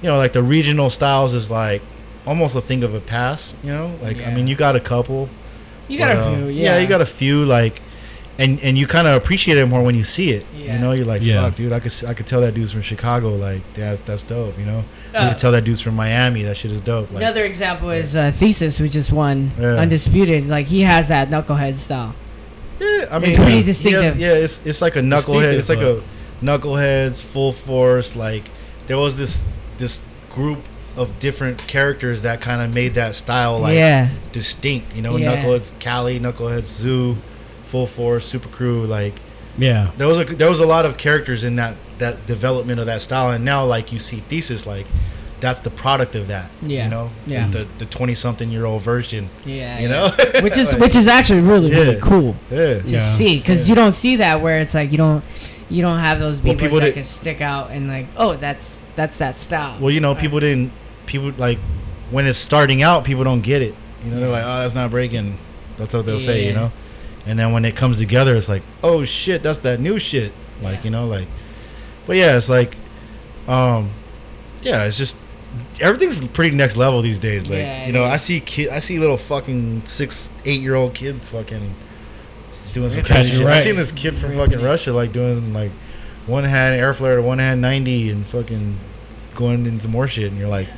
you 0.02 0.08
know 0.08 0.16
like 0.18 0.32
the 0.32 0.42
regional 0.42 0.90
styles 0.90 1.34
is 1.34 1.50
like 1.50 1.82
almost 2.26 2.54
a 2.54 2.60
thing 2.60 2.84
of 2.84 2.94
a 2.94 3.00
past 3.00 3.52
you 3.64 3.70
know 3.72 3.92
like 4.00 4.24
i 4.24 4.32
mean 4.32 4.46
you 4.46 4.54
got 4.54 4.76
a 4.76 4.80
couple 4.80 5.28
You 5.88 5.98
got 5.98 6.14
but, 6.14 6.16
a 6.16 6.20
uh, 6.30 6.36
few, 6.36 6.46
yeah. 6.48 6.78
you 6.78 6.86
got 6.86 7.00
a 7.00 7.06
few 7.06 7.44
like 7.44 7.82
and 8.38 8.58
and 8.60 8.76
you 8.76 8.86
kind 8.86 9.06
of 9.06 9.14
appreciate 9.22 9.56
it 9.58 9.66
more 9.66 9.82
when 9.82 9.94
you 9.94 10.02
see 10.04 10.30
it 10.32 10.44
Yeah. 10.56 10.74
you 10.74 10.78
know 10.80 10.92
you're 10.92 11.04
like 11.06 11.22
Yeah. 11.22 11.42
fuck 11.42 11.54
dude 11.54 11.72
i 11.72 11.78
could 11.78 11.92
s- 11.92 12.02
i 12.04 12.14
could 12.14 12.26
tell 12.26 12.40
that 12.40 12.54
dude's 12.54 12.72
from 12.72 12.82
chicago 12.82 13.34
like 13.36 13.62
that's 13.74 14.00
that's 14.00 14.22
dope 14.24 14.58
you 14.58 14.64
know 14.66 14.84
i 15.14 15.18
Uh, 15.18 15.28
could 15.28 15.38
tell 15.38 15.52
that 15.52 15.62
dude's 15.64 15.80
from 15.80 15.94
miami 15.94 16.42
that 16.42 16.56
shit 16.56 16.72
is 16.72 16.80
dope 16.80 17.10
like 17.12 17.22
Another 17.22 17.44
example 17.44 17.90
is 17.90 18.16
uh, 18.16 18.32
Thesis, 18.32 18.76
who 18.78 18.88
just 18.88 19.12
won 19.12 19.50
Yeah. 19.60 19.74
Undisputed. 19.76 20.48
Like, 20.48 20.66
he 20.66 20.80
has 20.82 21.08
that 21.08 21.30
knucklehead 21.30 21.74
style. 21.76 22.14
Yeah, 22.80 23.06
I 23.10 23.18
mean, 23.20 23.28
It's 23.30 23.36
pretty 23.36 23.50
he 23.52 23.56
has- 23.58 23.66
distinctive. 23.66 24.18
yeah, 24.18 24.32
it's 24.44 24.60
it's 24.66 24.82
like 24.82 24.96
a 24.96 25.00
knucklehead. 25.00 25.52
It's 25.54 25.68
like 25.68 25.78
a 25.78 26.02
knuckleheads 26.42 27.22
full 27.22 27.52
force. 27.52 28.16
Like 28.16 28.50
there 28.88 28.98
was 28.98 29.16
this 29.16 29.42
this 29.78 30.02
group 30.30 30.58
of 30.96 31.18
different 31.18 31.58
characters 31.66 32.22
that 32.22 32.40
kind 32.40 32.60
of 32.62 32.72
made 32.74 32.94
that 32.94 33.14
style 33.14 33.58
like 33.60 33.74
yeah. 33.74 34.08
distinct. 34.32 34.94
You 34.96 35.02
know, 35.02 35.16
Yeah. 35.16 35.36
knuckleheads, 35.36 35.72
Cali, 35.78 36.18
knuckleheads, 36.20 36.66
Zoo, 36.66 37.16
full 37.74 37.86
force, 37.88 38.24
super 38.24 38.48
crew. 38.48 38.86
Like 38.86 39.14
Yeah. 39.58 39.90
there 39.96 40.06
was 40.06 40.18
a 40.20 40.24
there 40.24 40.48
was 40.48 40.60
a 40.60 40.66
lot 40.66 40.84
of 40.86 40.96
characters 40.96 41.42
in 41.42 41.56
that 41.56 41.74
that 41.98 42.24
development 42.26 42.78
of 42.78 42.86
that 42.86 43.00
style, 43.00 43.30
and 43.30 43.44
now 43.44 43.64
like 43.64 43.92
you 43.92 43.98
see 43.98 44.18
thesis 44.28 44.64
like. 44.66 44.86
That's 45.40 45.60
the 45.60 45.68
product 45.68 46.14
of 46.16 46.28
that, 46.28 46.48
Yeah. 46.62 46.84
You 46.84 46.90
know, 46.90 47.10
Yeah. 47.26 47.48
the 47.50 47.66
the 47.76 47.84
twenty 47.84 48.14
something 48.14 48.50
year 48.50 48.64
old 48.64 48.80
version, 48.80 49.26
Yeah. 49.44 49.78
you 49.78 49.88
yeah. 49.88 49.94
know, 49.94 50.40
which 50.40 50.56
is 50.56 50.72
Like, 50.72 50.80
which 50.80 50.96
is 50.96 51.06
actually 51.06 51.40
really 51.40 51.70
really 51.70 51.94
Yeah. 51.96 52.00
cool 52.00 52.34
yeah, 52.50 52.78
to 52.80 52.82
Yeah. 52.86 52.98
see 53.00 53.36
because 53.38 53.68
you 53.68 53.74
don't 53.74 53.92
see 53.92 54.16
that 54.16 54.40
where 54.40 54.60
it's 54.60 54.72
like 54.72 54.90
you 54.90 54.96
don't 54.96 55.22
you 55.68 55.82
don't 55.82 55.98
have 55.98 56.18
those 56.18 56.36
Well, 56.40 56.54
people 56.54 56.64
people 56.66 56.78
that 56.80 56.86
that- 56.86 56.94
can 56.94 57.04
stick 57.04 57.40
out 57.42 57.70
and 57.72 57.88
like 57.88 58.06
oh 58.16 58.36
that's 58.36 58.80
that's 58.96 59.18
that 59.18 59.34
style. 59.36 59.74
Well, 59.80 59.90
you 59.90 60.00
know, 60.00 60.14
people 60.14 60.40
didn't. 60.40 60.70
People 61.04 61.32
like 61.36 61.58
when 62.10 62.24
it's 62.26 62.38
starting 62.38 62.82
out, 62.82 63.04
people 63.04 63.24
don't 63.24 63.42
get 63.42 63.60
it. 63.60 63.74
You 64.02 64.12
know, 64.12 64.20
they're 64.20 64.30
like, 64.38 64.44
"Oh, 64.46 64.60
that's 64.60 64.74
not 64.74 64.90
breaking." 64.90 65.36
That's 65.76 65.92
what 65.92 66.06
they'll 66.06 66.20
say. 66.20 66.46
You 66.46 66.54
know, 66.54 66.72
and 67.26 67.38
then 67.38 67.52
when 67.52 67.64
it 67.64 67.76
comes 67.76 67.98
together, 67.98 68.36
it's 68.36 68.48
like, 68.48 68.62
"Oh 68.82 69.04
shit, 69.04 69.42
that's 69.42 69.58
that 69.58 69.80
new 69.80 69.98
shit." 69.98 70.32
Like 70.62 70.78
Yeah. 70.78 70.84
you 70.84 70.90
know, 70.90 71.06
like. 71.06 71.28
But 72.06 72.16
yeah, 72.16 72.36
it's 72.36 72.50
like, 72.50 72.76
um, 73.48 73.90
yeah, 74.62 74.84
it's 74.84 74.98
just 74.98 75.16
everything's 75.80 76.26
pretty 76.28 76.54
next 76.54 76.76
level 76.76 77.00
these 77.02 77.18
days. 77.18 77.44
Like 77.44 77.58
Yeah, 77.60 77.86
you 77.86 77.92
know, 77.92 78.04
I 78.04 78.16
see 78.16 78.40
kid, 78.40 78.68
I 78.68 78.78
see 78.78 78.98
little 78.98 79.16
fucking 79.16 79.86
six, 79.86 80.30
eight 80.44 80.60
year 80.60 80.74
old 80.74 80.94
kids 80.94 81.28
fucking 81.28 81.74
doing 82.72 82.90
some 82.90 83.04
crazy 83.04 83.30
shit. 83.32 83.42
I 83.42 83.50
right. 83.50 83.60
seen 83.60 83.76
this 83.76 83.92
kid 83.92 84.14
from 84.14 84.32
fucking 84.32 84.60
Russia 84.60 84.92
like 84.92 85.12
doing 85.12 85.52
like 85.52 85.70
one 86.26 86.44
hand 86.44 86.74
air 86.74 86.92
flare 86.92 87.16
to 87.16 87.22
one 87.22 87.38
hand 87.38 87.60
ninety 87.60 88.10
and 88.10 88.26
fucking 88.26 88.76
going 89.34 89.66
into 89.66 89.88
more 89.88 90.06
shit, 90.08 90.30
and 90.30 90.38
you're 90.38 90.48
like, 90.48 90.68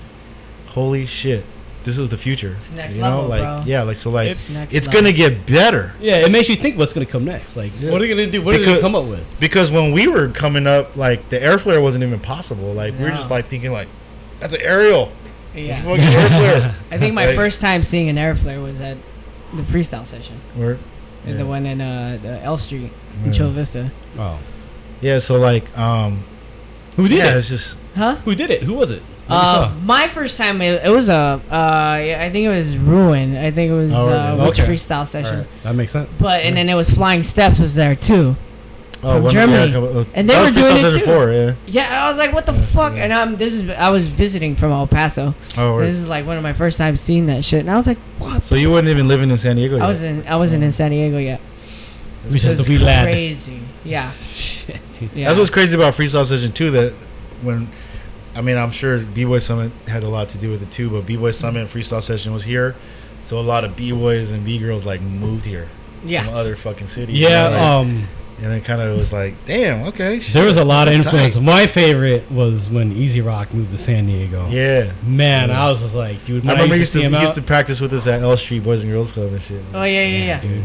holy 0.68 1.06
shit, 1.06 1.44
this 1.86 1.96
is 1.96 2.10
the 2.10 2.18
future. 2.18 2.52
It's 2.58 2.70
next 2.72 2.96
you 2.96 3.00
know, 3.00 3.22
level, 3.22 3.28
like 3.30 3.40
bro. 3.40 3.62
yeah, 3.64 3.82
like 3.82 3.96
so 3.96 4.10
like 4.10 4.28
It's 4.32 4.74
it's 4.74 4.88
gonna 4.88 5.12
get 5.12 5.46
better 5.46 5.94
Yeah, 6.00 6.16
it 6.26 6.30
makes 6.30 6.48
you 6.50 6.56
think 6.56 6.76
what's 6.76 6.92
gonna 6.92 7.06
come 7.06 7.24
next. 7.24 7.56
Like, 7.56 7.72
what 7.80 7.94
are 7.94 7.98
they 8.00 8.08
gonna 8.08 8.26
do? 8.26 8.42
What 8.42 8.54
are 8.54 8.58
they 8.58 8.64
gonna 8.66 8.80
come 8.80 8.94
up 8.94 9.06
with? 9.06 9.24
because 9.40 9.70
when 9.70 9.92
we 9.92 10.06
were 10.08 10.28
coming 10.28 10.66
up, 10.66 10.96
like 10.96 11.28
the 11.30 11.42
air 11.42 11.56
flare 11.58 11.80
wasn't 11.80 12.04
even 12.04 12.20
possible. 12.20 12.74
Like 12.74 12.92
we 12.98 13.04
were 13.04 13.10
just 13.10 13.30
like 13.30 13.46
thinking 13.46 13.72
like, 13.72 13.88
that's 14.40 14.52
an 14.52 14.60
aerial. 14.62 15.10
Yeah. 15.54 15.80
Fucking 15.80 16.00
air 16.04 16.28
flare. 16.28 16.74
I 16.90 16.98
think 16.98 17.14
my 17.14 17.26
Like- 17.28 17.36
first 17.36 17.62
time 17.62 17.82
seeing 17.82 18.10
an 18.10 18.18
air 18.18 18.36
flare 18.36 18.60
was 18.60 18.78
at 18.82 18.98
the 19.54 19.62
freestyle 19.62 20.04
session, 20.06 20.38
Word. 20.56 20.78
the 21.24 21.46
one 21.46 21.64
in 21.64 21.80
uh, 21.80 22.18
the 22.20 22.42
L 22.42 22.58
Street 22.58 22.90
in 23.22 23.26
Yeah. 23.26 23.32
Chula 23.32 23.50
Vista. 23.52 23.90
Oh, 24.18 24.38
Yeah, 25.00 25.18
so 25.18 25.36
like, 25.38 25.64
um, 25.78 26.24
who 26.96 27.06
did 27.08 27.18
yeah, 27.18 27.34
it? 27.34 27.36
it's 27.38 27.48
just 27.48 27.78
Huh? 27.94 28.16
Who 28.26 28.34
did 28.34 28.50
it? 28.50 28.64
Who 28.64 28.74
was 28.74 28.90
it? 28.90 29.02
Uh, 29.28 29.72
my 29.82 30.06
first 30.08 30.36
time, 30.38 30.62
it, 30.62 30.84
it 30.84 30.90
was 30.90 31.08
a, 31.08 31.40
uh, 31.50 31.50
I 31.50 32.28
think 32.32 32.46
it 32.46 32.50
was 32.50 32.76
Ruin. 32.78 33.36
I 33.36 33.50
think 33.50 33.70
it 33.70 33.74
was 33.74 33.92
Oh, 33.92 34.08
uh, 34.10 34.36
really? 34.36 34.48
Okay. 34.50 34.62
freestyle 34.62 35.06
session. 35.06 35.38
Alright, 35.38 35.62
that 35.64 35.74
makes 35.74 35.92
sense. 35.92 36.08
But 36.18 36.42
and 36.44 36.56
then 36.56 36.68
it 36.68 36.74
was 36.74 36.90
Flying 36.90 37.22
Steps 37.24 37.58
was 37.58 37.74
there 37.74 37.96
too. 37.96 38.36
oh, 39.02 39.22
From 39.22 39.30
Germany. 39.30 39.72
Yeah, 39.72 39.78
a 39.78 40.04
And 40.14 40.30
they 40.30 40.40
were 40.40 40.50
doing 40.52 40.76
it 40.76 40.92
too. 40.98 41.00
Four, 41.00 41.32
yeah. 41.32 41.54
Yeah, 41.66 42.04
I 42.04 42.08
was 42.08 42.18
like, 42.18 42.32
what 42.32 42.46
the 42.46 42.52
fuck? 42.52 42.92
And 42.94 43.12
I'm 43.12 43.36
this 43.36 43.54
is 43.54 43.68
I 43.70 43.90
was 43.90 44.06
visiting 44.08 44.54
from 44.54 44.70
El 44.70 44.86
Paso. 44.86 45.34
Oh. 45.58 45.80
This 45.80 45.96
is 45.96 46.08
like 46.08 46.24
one 46.24 46.36
of 46.36 46.42
my 46.44 46.52
first 46.52 46.78
times 46.78 47.00
seeing 47.00 47.26
that 47.26 47.44
shit, 47.44 47.60
and 47.60 47.70
I 47.70 47.76
was 47.76 47.86
like, 47.86 47.98
what? 48.18 48.44
so 48.44 48.54
you 48.54 48.70
weren't 48.70 48.88
even 48.88 49.08
living 49.08 49.30
in 49.30 49.36
San 49.38 49.56
Diego. 49.56 49.78
I 49.78 49.86
wasn't 49.86 50.26
I 50.30 50.36
wasn't 50.36 50.62
in 50.62 50.70
San 50.72 50.92
Diego 50.92 51.18
yet. 51.18 51.40
It 52.24 52.32
was 52.32 52.34
It 52.36 52.38
just 52.48 52.58
was 52.58 52.66
a 52.68 52.70
wee 52.70 52.78
lad. 52.78 53.04
Crazy. 53.04 53.60
Yeah. 53.84 54.12
Shit, 54.32 54.80
dude. 54.92 55.10
yeah. 55.14 55.26
That's 55.28 55.38
what's 55.38 55.50
crazy 55.50 55.76
about 55.76 55.94
Freestyle 55.94 56.24
Session 56.24 56.52
too. 56.52 56.70
That 56.70 56.92
when, 57.42 57.68
I 58.36 58.42
mean, 58.42 58.56
I'm 58.56 58.70
sure 58.70 59.00
B 59.00 59.24
Boy 59.24 59.38
Summit 59.38 59.72
had 59.88 60.02
a 60.02 60.08
lot 60.08 60.28
to 60.30 60.38
do 60.38 60.50
with 60.50 60.62
it 60.62 60.70
too. 60.70 60.90
But 60.90 61.06
B 61.06 61.16
Boy 61.16 61.30
Summit 61.30 61.60
and 61.60 61.68
Freestyle 61.70 62.02
Session 62.02 62.32
was 62.32 62.44
here, 62.44 62.74
so 63.22 63.38
a 63.38 63.40
lot 63.40 63.64
of 63.64 63.74
B 63.76 63.92
boys 63.92 64.30
and 64.32 64.44
B 64.44 64.58
girls 64.58 64.84
like 64.84 65.00
moved 65.00 65.44
here 65.46 65.68
from 66.00 66.10
Yeah. 66.10 66.28
other 66.28 66.54
fucking 66.56 66.86
cities. 66.88 67.16
Yeah, 67.18 67.44
you 67.44 67.50
know, 67.50 67.56
like- 67.56 67.62
um, 67.66 68.08
and 68.42 68.52
it 68.52 68.64
kind 68.66 68.82
of 68.82 68.98
was 68.98 69.14
like, 69.14 69.34
damn, 69.46 69.86
okay. 69.86 70.18
there 70.18 70.44
was 70.44 70.58
a 70.58 70.64
lot 70.64 70.88
of 70.88 70.92
influence. 70.94 71.34
tight. 71.36 71.42
My 71.42 71.66
favorite 71.66 72.30
was 72.30 72.68
when 72.68 72.92
Easy 72.92 73.22
Rock 73.22 73.54
moved 73.54 73.70
to 73.70 73.78
San 73.78 74.04
Diego. 74.06 74.46
Yeah, 74.50 74.92
Man, 75.06 75.48
Yeah. 75.48 75.64
I 75.64 75.70
was 75.70 75.80
just 75.80 75.94
like, 75.94 76.22
dude, 76.26 76.46
I 76.46 76.52
remember 76.52 76.74
he 76.74 76.80
used 76.80 76.80
used 76.80 76.92
to, 76.92 76.98
see 76.98 77.04
him 77.04 77.14
used 77.14 77.28
out- 77.30 77.34
to 77.36 77.40
practice 77.42 77.80
with 77.80 77.94
us 77.94 78.06
at 78.06 78.20
L 78.20 78.36
Street 78.36 78.62
Boys 78.62 78.82
and 78.82 78.92
Girls 78.92 79.10
Club 79.12 79.32
and 79.32 79.40
shit. 79.40 79.62
Oh 79.72 79.82
yeah, 79.84 80.02
yeah, 80.04 80.18
yeah. 80.26 80.40
dude. 80.42 80.64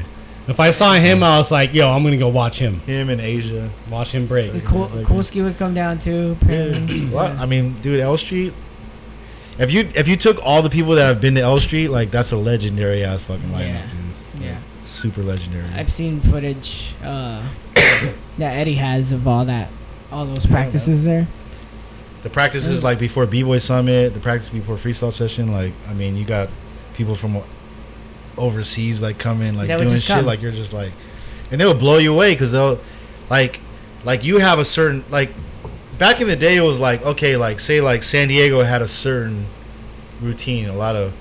If 0.52 0.60
I 0.60 0.70
saw 0.72 0.94
him, 0.94 1.24
I 1.24 1.38
was 1.38 1.52
like, 1.52 1.74
yo, 1.74 1.90
I'm 1.92 2.04
gonna 2.04 2.18
go 2.18 2.28
watch 2.30 2.60
him. 2.60 2.80
Him 2.82 3.10
in 3.10 3.20
Asia. 3.20 3.70
Watch 3.90 4.12
him 4.12 4.28
break. 4.28 4.54
And 4.54 4.64
Cool, 4.64 4.88
Like- 4.94 5.06
Coolski 5.06 5.44
would 5.44 5.58
come 5.58 5.74
down 5.74 5.98
too. 6.00 6.38
Apparently. 6.42 7.06
What? 7.08 7.32
I 7.32 7.46
mean, 7.46 7.76
dude, 7.82 8.00
L 8.00 8.18
Street. 8.18 8.54
If 9.58 9.72
you 9.72 9.90
if 9.96 10.08
you 10.08 10.16
took 10.16 10.38
all 10.46 10.62
the 10.62 10.70
people 10.70 10.96
that 10.96 11.06
have 11.08 11.22
been 11.22 11.36
to 11.36 11.42
L 11.42 11.60
Street, 11.60 11.90
like 11.90 12.12
that's 12.12 12.32
a 12.32 12.38
legendary 12.38 13.04
ass 13.04 13.22
fucking 13.24 13.50
lineup, 13.50 13.60
Yeah. 13.60 13.88
dude. 13.88 14.44
Yeah. 14.44 14.58
Super 14.84 15.24
legendary. 15.24 15.66
I've 15.74 15.92
seen 15.92 16.20
footage 16.22 16.94
uh, 17.04 17.42
that 17.76 18.58
Eddie 18.58 18.76
has 18.76 19.12
of 19.12 19.28
all 19.28 19.46
that, 19.46 19.70
all 20.12 20.26
those 20.26 20.46
practices 20.46 21.04
there. 21.06 21.28
The 22.24 22.30
practices 22.30 22.84
like 22.84 23.00
before 23.00 23.26
B 23.26 23.42
Boy 23.44 23.58
Summit, 23.58 24.14
the 24.14 24.20
practice 24.20 24.50
before 24.50 24.76
freestyle 24.78 25.12
session, 25.14 25.52
like 25.52 25.74
I 25.90 25.94
mean, 25.94 26.16
you 26.16 26.26
got 26.26 26.50
people 26.94 27.16
from 27.16 27.42
overseas 28.38 29.02
like 29.02 29.18
coming, 29.18 29.56
like 29.56 29.68
doing 29.78 29.90
shit, 29.96 30.06
come. 30.06 30.26
like 30.26 30.42
you're 30.42 30.52
just 30.52 30.74
like, 30.74 30.92
and 31.52 31.60
they'll 31.60 31.74
blow 31.74 31.98
you 31.98 32.14
away 32.14 32.34
because 32.34 32.52
they'll, 32.52 32.80
like, 33.30 33.60
like 34.04 34.24
you 34.24 34.40
have 34.40 34.60
a 34.60 34.66
certain 34.66 35.04
like, 35.10 35.32
back 35.98 36.22
in 36.22 36.28
the 36.28 36.36
day 36.36 36.56
it 36.56 36.62
was 36.62 36.80
like 36.80 37.06
okay, 37.06 37.38
like 37.38 37.60
say 37.60 37.82
like 37.82 38.04
San 38.04 38.28
Diego 38.28 38.62
had 38.64 38.82
a 38.82 38.88
certain 38.88 39.46
routine, 40.22 40.68
a 40.68 40.74
lot 40.74 40.96
of 40.96 41.14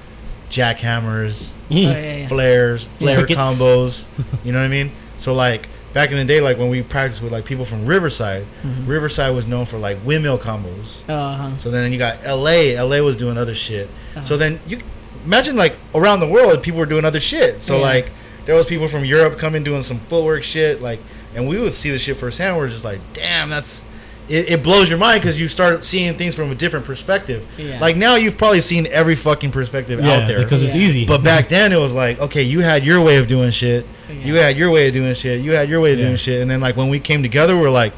jackhammers, 0.50 1.52
Oh, 1.70 1.74
yeah, 1.74 2.16
yeah. 2.18 2.28
flares, 2.28 2.84
flare 2.86 3.18
Crickets. 3.18 3.40
combos. 3.40 4.06
You 4.44 4.52
know 4.52 4.58
what 4.58 4.64
I 4.64 4.68
mean? 4.68 4.90
So 5.18 5.34
like 5.34 5.68
back 5.92 6.10
in 6.10 6.16
the 6.16 6.24
day, 6.24 6.40
like 6.40 6.58
when 6.58 6.68
we 6.68 6.82
practiced 6.82 7.22
with 7.22 7.32
like 7.32 7.44
people 7.44 7.64
from 7.64 7.86
Riverside, 7.86 8.44
Mm-hmm. 8.62 8.86
Riverside 8.86 9.34
was 9.34 9.46
known 9.46 9.66
for 9.66 9.78
like 9.78 9.98
windmill 10.04 10.38
combos. 10.38 11.08
Uh 11.08 11.36
huh. 11.36 11.56
So 11.58 11.70
then 11.70 11.92
you 11.92 11.98
got 11.98 12.24
LA. 12.24 12.74
LA 12.82 13.00
was 13.02 13.16
doing 13.16 13.36
other 13.38 13.54
shit. 13.54 13.88
Uh-huh. 13.88 14.22
So 14.22 14.36
then 14.36 14.60
you 14.66 14.80
imagine 15.24 15.56
like 15.56 15.76
around 15.94 16.20
the 16.20 16.26
world, 16.28 16.62
people 16.62 16.78
were 16.80 16.86
doing 16.86 17.04
other 17.04 17.20
shit. 17.20 17.62
So 17.62 17.76
Yeah. 17.76 17.82
like 17.82 18.10
there 18.46 18.54
was 18.54 18.66
people 18.66 18.88
from 18.88 19.04
Europe 19.04 19.38
coming 19.38 19.62
doing 19.62 19.82
some 19.82 19.98
footwork 19.98 20.42
shit. 20.42 20.80
Like, 20.82 20.98
and 21.34 21.46
we 21.48 21.58
would 21.58 21.72
see 21.74 21.90
the 21.90 21.98
shit 21.98 22.16
firsthand. 22.16 22.56
We're 22.56 22.68
just 22.68 22.84
like, 22.84 23.00
damn, 23.12 23.48
that's. 23.50 23.82
It, 24.28 24.48
it 24.48 24.62
blows 24.62 24.88
your 24.88 24.98
mind 24.98 25.20
because 25.22 25.40
you 25.40 25.48
start 25.48 25.82
seeing 25.82 26.14
things 26.14 26.36
from 26.36 26.52
a 26.52 26.54
different 26.54 26.86
perspective. 26.86 27.44
Yeah. 27.58 27.80
Like 27.80 27.96
now, 27.96 28.14
you've 28.14 28.38
probably 28.38 28.60
seen 28.60 28.86
every 28.86 29.16
fucking 29.16 29.50
perspective 29.50 29.98
Yeah, 30.00 30.12
out 30.18 30.28
there 30.28 30.38
because 30.38 30.62
it's 30.62 30.76
easy. 30.76 31.04
but 31.04 31.24
back 31.24 31.48
then 31.48 31.72
it 31.72 31.78
was 31.80 31.92
like, 31.94 32.20
okay, 32.20 32.42
you 32.44 32.60
had 32.60 32.84
your 32.84 33.00
way 33.00 33.16
of 33.16 33.26
doing 33.26 33.50
shit. 33.50 33.84
You 34.22 34.36
had 34.36 34.56
your 34.56 34.70
way 34.70 34.86
of 34.86 34.94
doing 34.94 35.14
shit. 35.14 35.40
You 35.40 35.52
had 35.54 35.68
your 35.68 35.80
way 35.80 35.94
of 35.94 35.98
Yeah. 35.98 36.04
doing 36.06 36.16
shit. 36.16 36.42
And 36.42 36.48
then 36.50 36.60
like 36.60 36.76
when 36.76 36.88
we 36.88 37.00
came 37.00 37.22
together, 37.24 37.56
we 37.56 37.64
are 37.66 37.70
like, 37.70 37.92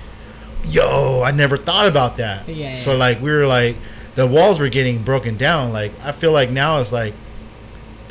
yo, 0.65 1.23
I 1.23 1.33
never 1.33 1.57
thought 1.59 1.87
about 1.87 2.17
that. 2.17 2.49
Yeah, 2.49 2.75
So 2.77 2.93
yeah. 2.93 2.99
like 2.99 3.21
we 3.21 3.31
were 3.31 3.47
like, 3.47 3.77
the 4.15 4.27
walls 4.27 4.59
were 4.59 4.69
getting 4.69 5.03
broken 5.03 5.37
down. 5.37 5.73
Like 5.73 5.93
I 6.03 6.13
feel 6.13 6.33
like 6.33 6.51
now 6.51 6.79
it's 6.79 6.93
like 6.93 7.15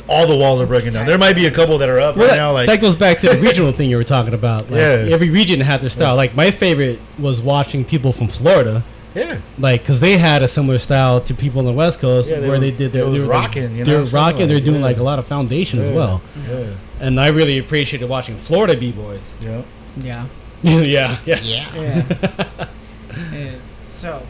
all 0.08 0.26
the 0.26 0.36
walls 0.36 0.60
are 0.60 0.66
broken 0.66 0.92
down. 0.92 1.06
There 1.06 1.16
might 1.18 1.34
be 1.36 1.46
a 1.46 1.50
couple 1.50 1.78
that 1.78 1.88
are 1.88 2.00
up 2.00 2.16
Well, 2.16 2.26
right 2.26 2.32
that, 2.32 2.36
now. 2.36 2.52
Like 2.52 2.66
that 2.66 2.80
goes 2.80 2.96
back 2.96 3.20
to 3.20 3.28
the 3.30 3.38
regional 3.38 3.72
thing 3.72 3.88
you 3.88 3.96
were 3.96 4.04
talking 4.04 4.34
about. 4.34 4.62
Like, 4.62 4.80
Yeah. 4.80 5.06
Every 5.10 5.30
region 5.30 5.60
had 5.60 5.80
their 5.80 5.90
style. 5.90 6.16
Like 6.16 6.34
my 6.34 6.50
favorite 6.50 6.98
was 7.18 7.40
watching 7.40 7.84
people 7.84 8.12
from 8.12 8.26
Florida, 8.26 8.82
yeah, 9.14 9.38
like 9.58 9.82
because 9.82 10.00
they 10.00 10.16
had 10.16 10.42
a 10.42 10.48
similar 10.48 10.78
style 10.78 11.20
to 11.20 11.34
people 11.34 11.60
on 11.60 11.66
the 11.66 11.72
West 11.72 12.00
Coast, 12.00 12.28
Yeah, 12.28 12.36
they 12.40 12.48
where 12.48 12.52
was- 12.52 12.60
they 12.60 12.70
did 12.72 12.92
they 12.92 12.98
their 12.98 13.04
was 13.04 13.14
they 13.14 13.20
were 13.20 13.26
rocking, 13.26 13.70
you 13.76 13.78
know 13.78 13.84
They're 13.84 14.00
what 14.00 14.08
I'm 14.08 14.14
rocking. 14.14 14.48
They're 14.48 14.58
doing 14.60 14.80
yeah. 14.80 14.86
like 14.86 14.96
a 14.98 15.02
lot 15.04 15.18
of 15.18 15.26
foundation 15.26 15.80
as 15.80 15.90
well. 15.90 16.20
yeah, 16.48 16.74
And 17.00 17.20
I 17.20 17.28
really 17.28 17.58
appreciated 17.58 18.08
watching 18.08 18.36
Florida 18.36 18.76
b 18.76 18.90
boys. 18.92 19.20
yeah. 19.40 19.62
Yeah. 19.98 20.26
yeah. 20.62 21.16
Yes. 21.26 21.48
Yeah. 21.74 22.66
Yeah, 23.32 23.50
So. 23.78 24.22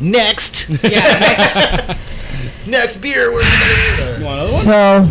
Next, 0.00 0.68
Yeah. 0.82 1.96
next 2.66 2.96
beer. 2.96 3.32
Where's 3.32 3.44
the 3.46 4.16
You 4.18 4.24
want 4.24 4.40
another 4.40 4.52
one? 4.52 4.64
so. 4.64 5.08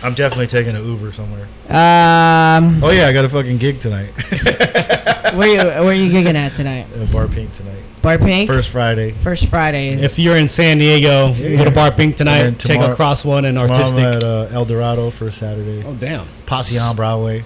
I'm 0.00 0.14
definitely 0.14 0.46
taking 0.46 0.76
an 0.76 0.84
Uber 0.86 1.12
somewhere. 1.12 1.48
Um. 1.68 2.82
Oh 2.84 2.90
yeah, 2.92 3.08
I 3.08 3.12
got 3.12 3.24
a 3.24 3.28
fucking 3.28 3.58
gig 3.58 3.80
tonight. 3.80 4.10
Where 5.34 5.48
you 5.48 5.58
Where 5.84 5.92
you 5.92 6.08
gigging 6.10 6.34
at 6.36 6.54
tonight? 6.54 6.86
Uh, 6.96 7.04
Bar 7.06 7.26
Pink 7.26 7.52
tonight. 7.52 7.82
Bar 8.00 8.18
Pink. 8.18 8.48
First 8.48 8.70
Friday. 8.70 9.10
First 9.10 9.46
Fridays. 9.46 10.00
If 10.00 10.16
you're 10.20 10.36
in 10.36 10.48
San 10.48 10.78
Diego, 10.78 11.26
go 11.34 11.64
to 11.64 11.70
Bar 11.72 11.90
Pink 11.90 12.16
tonight. 12.16 12.38
And 12.38 12.56
then 12.56 12.58
check 12.58 12.78
out 12.78 12.94
Cros 12.94 13.24
One 13.24 13.44
and 13.44 13.58
Tomorrow 13.58 13.76
Artistic. 13.76 14.04
I'm 14.04 14.14
at 14.14 14.22
uh, 14.24 14.48
El 14.52 14.64
Dorado 14.64 15.10
for 15.10 15.32
Saturday. 15.32 15.82
oh 15.84 15.94
damn, 15.94 16.28
Posse 16.46 16.78
on 16.78 16.94
Broadway. 16.94 17.44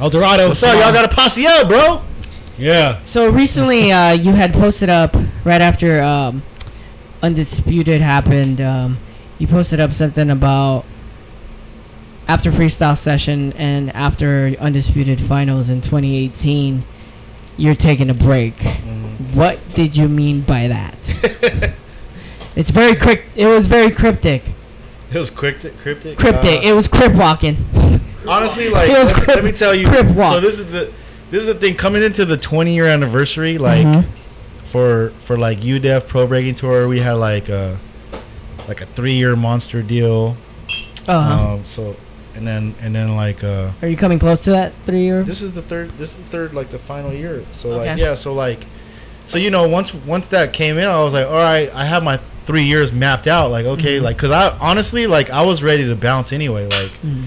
El 0.00 0.08
Dorado. 0.08 0.48
What's 0.48 0.62
up? 0.62 0.74
Y'all 0.74 0.92
got 0.94 1.04
a 1.04 1.14
posse 1.14 1.46
up, 1.46 1.68
bro? 1.68 2.02
Yeah. 2.58 3.02
So 3.04 3.30
recently, 3.30 3.92
uh, 3.92 4.12
you 4.12 4.32
had 4.32 4.52
posted 4.52 4.90
up 4.90 5.16
right 5.44 5.60
after 5.60 6.02
um, 6.02 6.42
Undisputed 7.22 8.00
happened. 8.00 8.60
Um, 8.60 8.98
you 9.38 9.46
posted 9.46 9.80
up 9.80 9.92
something 9.92 10.30
about 10.30 10.84
after 12.28 12.50
freestyle 12.50 12.96
session 12.96 13.52
and 13.54 13.90
after 13.90 14.54
Undisputed 14.60 15.20
finals 15.20 15.68
in 15.70 15.80
2018. 15.80 16.84
You're 17.56 17.74
taking 17.74 18.08
a 18.08 18.14
break. 18.14 18.56
Mm-hmm. 18.56 19.38
What 19.38 19.58
did 19.74 19.96
you 19.96 20.08
mean 20.08 20.40
by 20.40 20.68
that? 20.68 20.96
it's 22.56 22.70
very 22.70 22.96
crypt. 22.96 23.24
It 23.36 23.46
was 23.46 23.66
very 23.66 23.90
cryptic. 23.90 24.42
It 25.12 25.18
was 25.18 25.28
cryptic. 25.28 25.78
Cryptic. 25.78 26.16
Cryptic. 26.16 26.60
Uh, 26.60 26.68
it 26.68 26.74
was 26.74 26.88
crip 26.88 27.12
walking. 27.14 27.56
honestly, 28.26 28.70
like, 28.70 28.88
let, 28.88 29.14
crip- 29.14 29.28
let 29.28 29.44
me 29.44 29.52
tell 29.52 29.74
you. 29.74 29.86
crip 29.86 30.06
walk. 30.16 30.32
So 30.32 30.40
this 30.40 30.58
is 30.58 30.70
the 30.70 30.92
this 31.32 31.40
is 31.40 31.46
the 31.46 31.54
thing 31.54 31.74
coming 31.74 32.02
into 32.04 32.24
the 32.24 32.36
20 32.36 32.72
year 32.74 32.86
anniversary. 32.86 33.58
Like 33.58 33.84
Mhm. 33.86 34.04
for 34.62 35.12
for 35.18 35.36
like 35.36 35.58
UDEF 35.60 36.06
Pro 36.06 36.26
Breaking 36.28 36.54
Tour, 36.54 36.86
we 36.88 37.00
had 37.00 37.14
like 37.14 37.48
a 37.48 37.78
like 38.68 38.80
a 38.80 38.86
three 38.86 39.14
year 39.14 39.34
monster 39.34 39.82
deal. 39.82 40.36
Uh-huh. 41.08 41.54
Um, 41.54 41.60
so 41.64 41.96
and 42.36 42.46
then 42.46 42.74
and 42.80 42.94
then 42.94 43.16
like 43.16 43.42
uh, 43.42 43.70
Are 43.82 43.88
you 43.88 43.96
coming 43.96 44.18
close 44.20 44.40
to 44.42 44.50
that 44.50 44.72
three 44.86 45.02
year? 45.02 45.22
this 45.24 45.42
is 45.42 45.52
the 45.52 45.62
third 45.62 45.90
this 45.98 46.10
is 46.10 46.16
the 46.16 46.30
third 46.30 46.54
like 46.54 46.70
the 46.70 46.78
final 46.78 47.12
year 47.12 47.42
so 47.50 47.70
like 47.76 47.98
yeah 47.98 48.14
so 48.14 48.32
like 48.32 48.64
so 49.26 49.36
you 49.38 49.50
know 49.50 49.66
once 49.68 49.92
once 49.92 50.26
that 50.28 50.52
came 50.52 50.78
in 50.78 50.86
i 50.88 51.02
was 51.04 51.12
like 51.12 51.26
all 51.26 51.32
right 51.34 51.70
i 51.74 51.84
have 51.84 52.02
my 52.02 52.16
three 52.46 52.62
years 52.62 52.90
mapped 52.92 53.26
out 53.26 53.50
like 53.50 53.66
okay 53.66 53.96
Mm-hmm. 53.96 54.04
like 54.04 54.16
because 54.16 54.30
i 54.30 54.56
honestly 54.60 55.06
like 55.06 55.28
i 55.30 55.42
was 55.42 55.62
ready 55.62 55.86
to 55.88 55.94
bounce 55.94 56.32
anyway 56.32 56.64
like 56.64 56.92
Mm. 57.04 57.26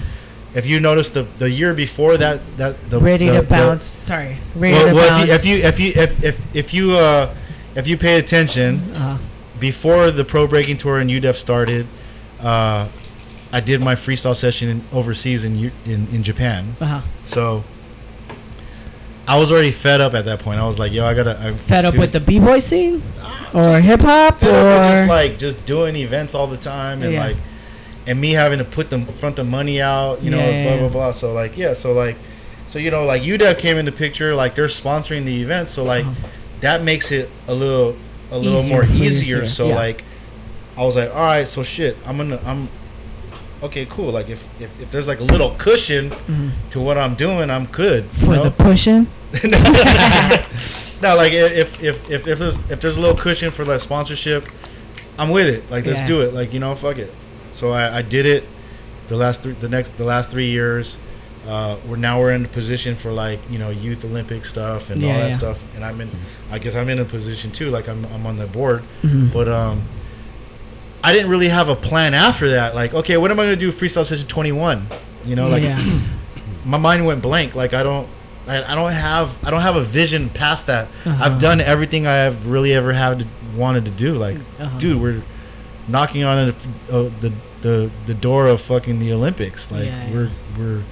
If 0.56 0.64
you 0.64 0.80
notice 0.80 1.10
the 1.10 1.22
the 1.38 1.50
year 1.50 1.74
before 1.74 2.16
that 2.16 2.40
that 2.56 2.90
the 2.90 2.98
ready 2.98 3.26
the- 3.26 3.34
to 3.34 3.40
the- 3.42 3.46
bounce. 3.46 3.84
Sorry, 3.84 4.38
ready 4.56 4.74
well, 4.74 4.88
to 4.88 4.94
well, 4.94 5.08
bounce. 5.26 5.30
if, 5.30 5.44
you, 5.46 5.56
if 5.56 5.78
you 5.78 5.88
if 5.94 5.96
you 5.96 6.02
if 6.02 6.24
if 6.24 6.56
if 6.56 6.74
you 6.74 6.92
uh 6.96 7.34
if 7.76 7.86
you 7.86 7.96
pay 7.98 8.18
attention 8.18 8.80
uh, 8.94 9.18
before 9.60 10.10
the 10.10 10.24
pro 10.24 10.46
breaking 10.46 10.78
tour 10.78 10.98
in 10.98 11.08
UDEF 11.08 11.36
started 11.36 11.86
uh 12.40 12.88
i 13.52 13.60
did 13.60 13.80
my 13.80 13.94
freestyle 13.94 14.36
session 14.36 14.68
in, 14.68 14.84
overseas 14.92 15.44
in 15.44 15.70
in 15.84 16.06
in 16.12 16.22
japan 16.22 16.76
uh-huh. 16.80 17.00
so 17.24 17.64
I 19.28 19.38
was 19.38 19.50
already 19.50 19.72
fed 19.72 20.00
up 20.00 20.14
at 20.14 20.24
that 20.26 20.38
point. 20.38 20.60
I 20.60 20.66
was 20.66 20.78
like, 20.78 20.92
yo, 20.92 21.04
I 21.04 21.12
gotta. 21.12 21.36
I'm 21.40 21.56
fed 21.56 21.84
up 21.84 21.96
with 21.96 22.12
the 22.12 22.20
b 22.20 22.38
boy 22.38 22.60
scene, 22.60 23.02
or 23.52 23.80
hip 23.80 24.00
hop, 24.00 24.38
fed 24.38 24.54
up 24.54 24.64
with 24.64 24.86
or 24.86 24.92
just 24.94 25.08
like 25.08 25.38
just 25.38 25.66
doing 25.66 25.96
events 25.96 26.32
all 26.32 26.46
the 26.46 26.56
time 26.56 27.02
and 27.02 27.12
Yeah. 27.12 27.26
like, 27.26 27.36
and 28.06 28.20
me 28.20 28.32
having 28.32 28.58
to 28.58 28.64
put 28.64 28.90
them 28.90 29.04
front 29.06 29.36
the 29.36 29.44
money 29.44 29.80
out, 29.80 30.22
you 30.22 30.30
know, 30.30 30.38
Yeah, 30.38 30.64
blah 30.64 30.78
blah 30.78 30.88
blah. 30.88 31.10
So 31.12 31.32
like, 31.32 31.56
yeah, 31.56 31.72
so 31.72 31.92
like, 31.92 32.16
so 32.66 32.78
you 32.78 32.90
know, 32.90 33.04
like 33.04 33.22
UDEF 33.22 33.58
came 33.58 33.76
in 33.78 33.84
the 33.84 33.92
picture, 33.92 34.34
like 34.34 34.54
they're 34.54 34.66
sponsoring 34.66 35.24
the 35.24 35.40
event, 35.42 35.68
so 35.68 35.82
like, 35.84 36.04
that 36.60 36.82
makes 36.82 37.10
it 37.12 37.30
a 37.48 37.54
little 37.54 37.96
a 38.30 38.38
little 38.38 38.58
Uh-huh. 38.60 38.66
Easier 38.66 38.74
more 38.74 38.84
you, 38.84 39.04
easier. 39.04 39.46
So 39.46 39.68
Yeah. 39.68 39.74
like. 39.76 40.04
I 40.78 40.82
was 40.84 40.94
like, 40.94 41.08
all 41.08 41.24
right, 41.24 41.48
so 41.48 41.62
shit, 41.62 41.96
I'm 42.04 42.18
gonna, 42.18 42.38
I'm, 42.44 42.68
okay, 43.62 43.86
cool. 43.86 44.12
Like 44.12 44.28
if 44.28 44.46
if, 44.60 44.78
if 44.78 44.90
there's 44.90 45.08
like 45.08 45.20
a 45.20 45.24
little 45.24 45.54
cushion 45.56 46.12
to 46.68 46.78
what 46.80 46.98
I'm 46.98 47.14
doing, 47.14 47.48
I'm 47.50 47.64
good. 47.64 48.04
For 48.10 48.36
know? 48.36 48.44
the 48.44 48.50
pushing. 48.50 49.06
no, 51.02 51.16
like 51.16 51.32
if 51.32 51.82
if 51.82 52.10
if 52.10 52.28
if 52.28 52.38
there's 52.38 52.58
if 52.70 52.80
there's 52.80 52.98
a 52.98 53.00
little 53.00 53.16
cushion 53.16 53.50
for 53.50 53.64
that 53.64 53.80
sponsorship, 53.80 54.48
I'm 55.18 55.30
with 55.30 55.46
it. 55.46 55.70
Like 55.70 55.86
let's 55.86 56.00
Yeah. 56.00 56.06
do 56.06 56.20
it. 56.20 56.34
Like 56.34 56.52
you 56.52 56.60
know, 56.60 56.74
fuck 56.74 56.98
it. 56.98 57.12
So 57.56 57.72
I, 57.72 57.98
I 57.98 58.02
did 58.02 58.26
it. 58.26 58.44
The 59.08 59.16
last 59.16 59.42
three, 59.42 59.52
the 59.52 59.68
next, 59.68 59.96
the 59.96 60.04
last 60.04 60.30
three 60.30 60.50
years. 60.50 60.96
Uh, 61.46 61.76
we're 61.86 61.96
now 61.96 62.18
we're 62.20 62.32
in 62.32 62.44
a 62.44 62.48
position 62.48 62.96
for 62.96 63.12
like 63.12 63.38
you 63.48 63.56
know 63.58 63.70
youth 63.70 64.04
Olympic 64.04 64.44
stuff 64.44 64.90
and 64.90 65.02
all 65.04 65.12
that 65.12 65.30
yeah. 65.30 65.36
stuff. 65.38 65.62
And 65.76 65.84
I'm 65.84 66.00
in, 66.00 66.10
I 66.50 66.58
guess 66.58 66.74
I'm 66.74 66.88
in 66.88 66.98
a 66.98 67.04
position 67.04 67.52
too. 67.52 67.70
Like 67.70 67.88
I'm 67.88 68.04
I'm 68.06 68.26
on 68.26 68.36
the 68.36 68.46
board, 68.48 68.82
Mm-hmm. 69.02 69.28
but 69.32 69.48
um, 69.48 69.82
I 71.04 71.12
didn't 71.12 71.30
really 71.30 71.48
have 71.48 71.68
a 71.68 71.76
plan 71.76 72.14
after 72.14 72.50
that. 72.50 72.74
Like 72.74 72.94
okay, 72.94 73.16
what 73.16 73.30
am 73.30 73.38
I 73.38 73.44
gonna 73.44 73.54
do 73.56 73.70
freestyle 73.70 74.04
session 74.04 74.26
21? 74.26 74.86
You 75.24 75.36
know, 75.36 75.48
like 75.48 75.62
yeah. 75.62 75.78
my 76.64 76.78
mind 76.78 77.06
went 77.06 77.22
blank. 77.22 77.54
Like 77.54 77.74
I 77.74 77.84
don't, 77.84 78.08
I, 78.48 78.64
I 78.72 78.74
don't 78.74 78.90
have, 78.90 79.38
I 79.46 79.50
don't 79.50 79.60
have 79.60 79.76
a 79.76 79.82
vision 79.84 80.30
past 80.30 80.66
that. 80.66 80.88
Uh-huh. 81.04 81.24
I've 81.24 81.38
done 81.38 81.60
everything 81.60 82.08
I 82.08 82.14
have 82.14 82.48
really 82.48 82.72
ever 82.74 82.92
had 82.92 83.20
to, 83.20 83.26
wanted 83.56 83.84
to 83.84 83.90
do. 83.92 84.14
Like, 84.14 84.36
Uh-huh. 84.58 84.78
dude, 84.78 85.00
we're 85.00 85.22
knocking 85.86 86.24
on 86.24 86.48
the, 86.48 86.54
uh, 86.92 87.10
the 87.20 87.32
the 87.62 87.90
the 88.06 88.14
door 88.14 88.46
of 88.46 88.60
fucking 88.60 88.98
the 88.98 89.12
Olympics. 89.12 89.70
Like 89.70 89.86
Yeah, 89.86 90.08
yeah. 90.08 90.14
we're 90.14 90.30
we're, 90.58 90.82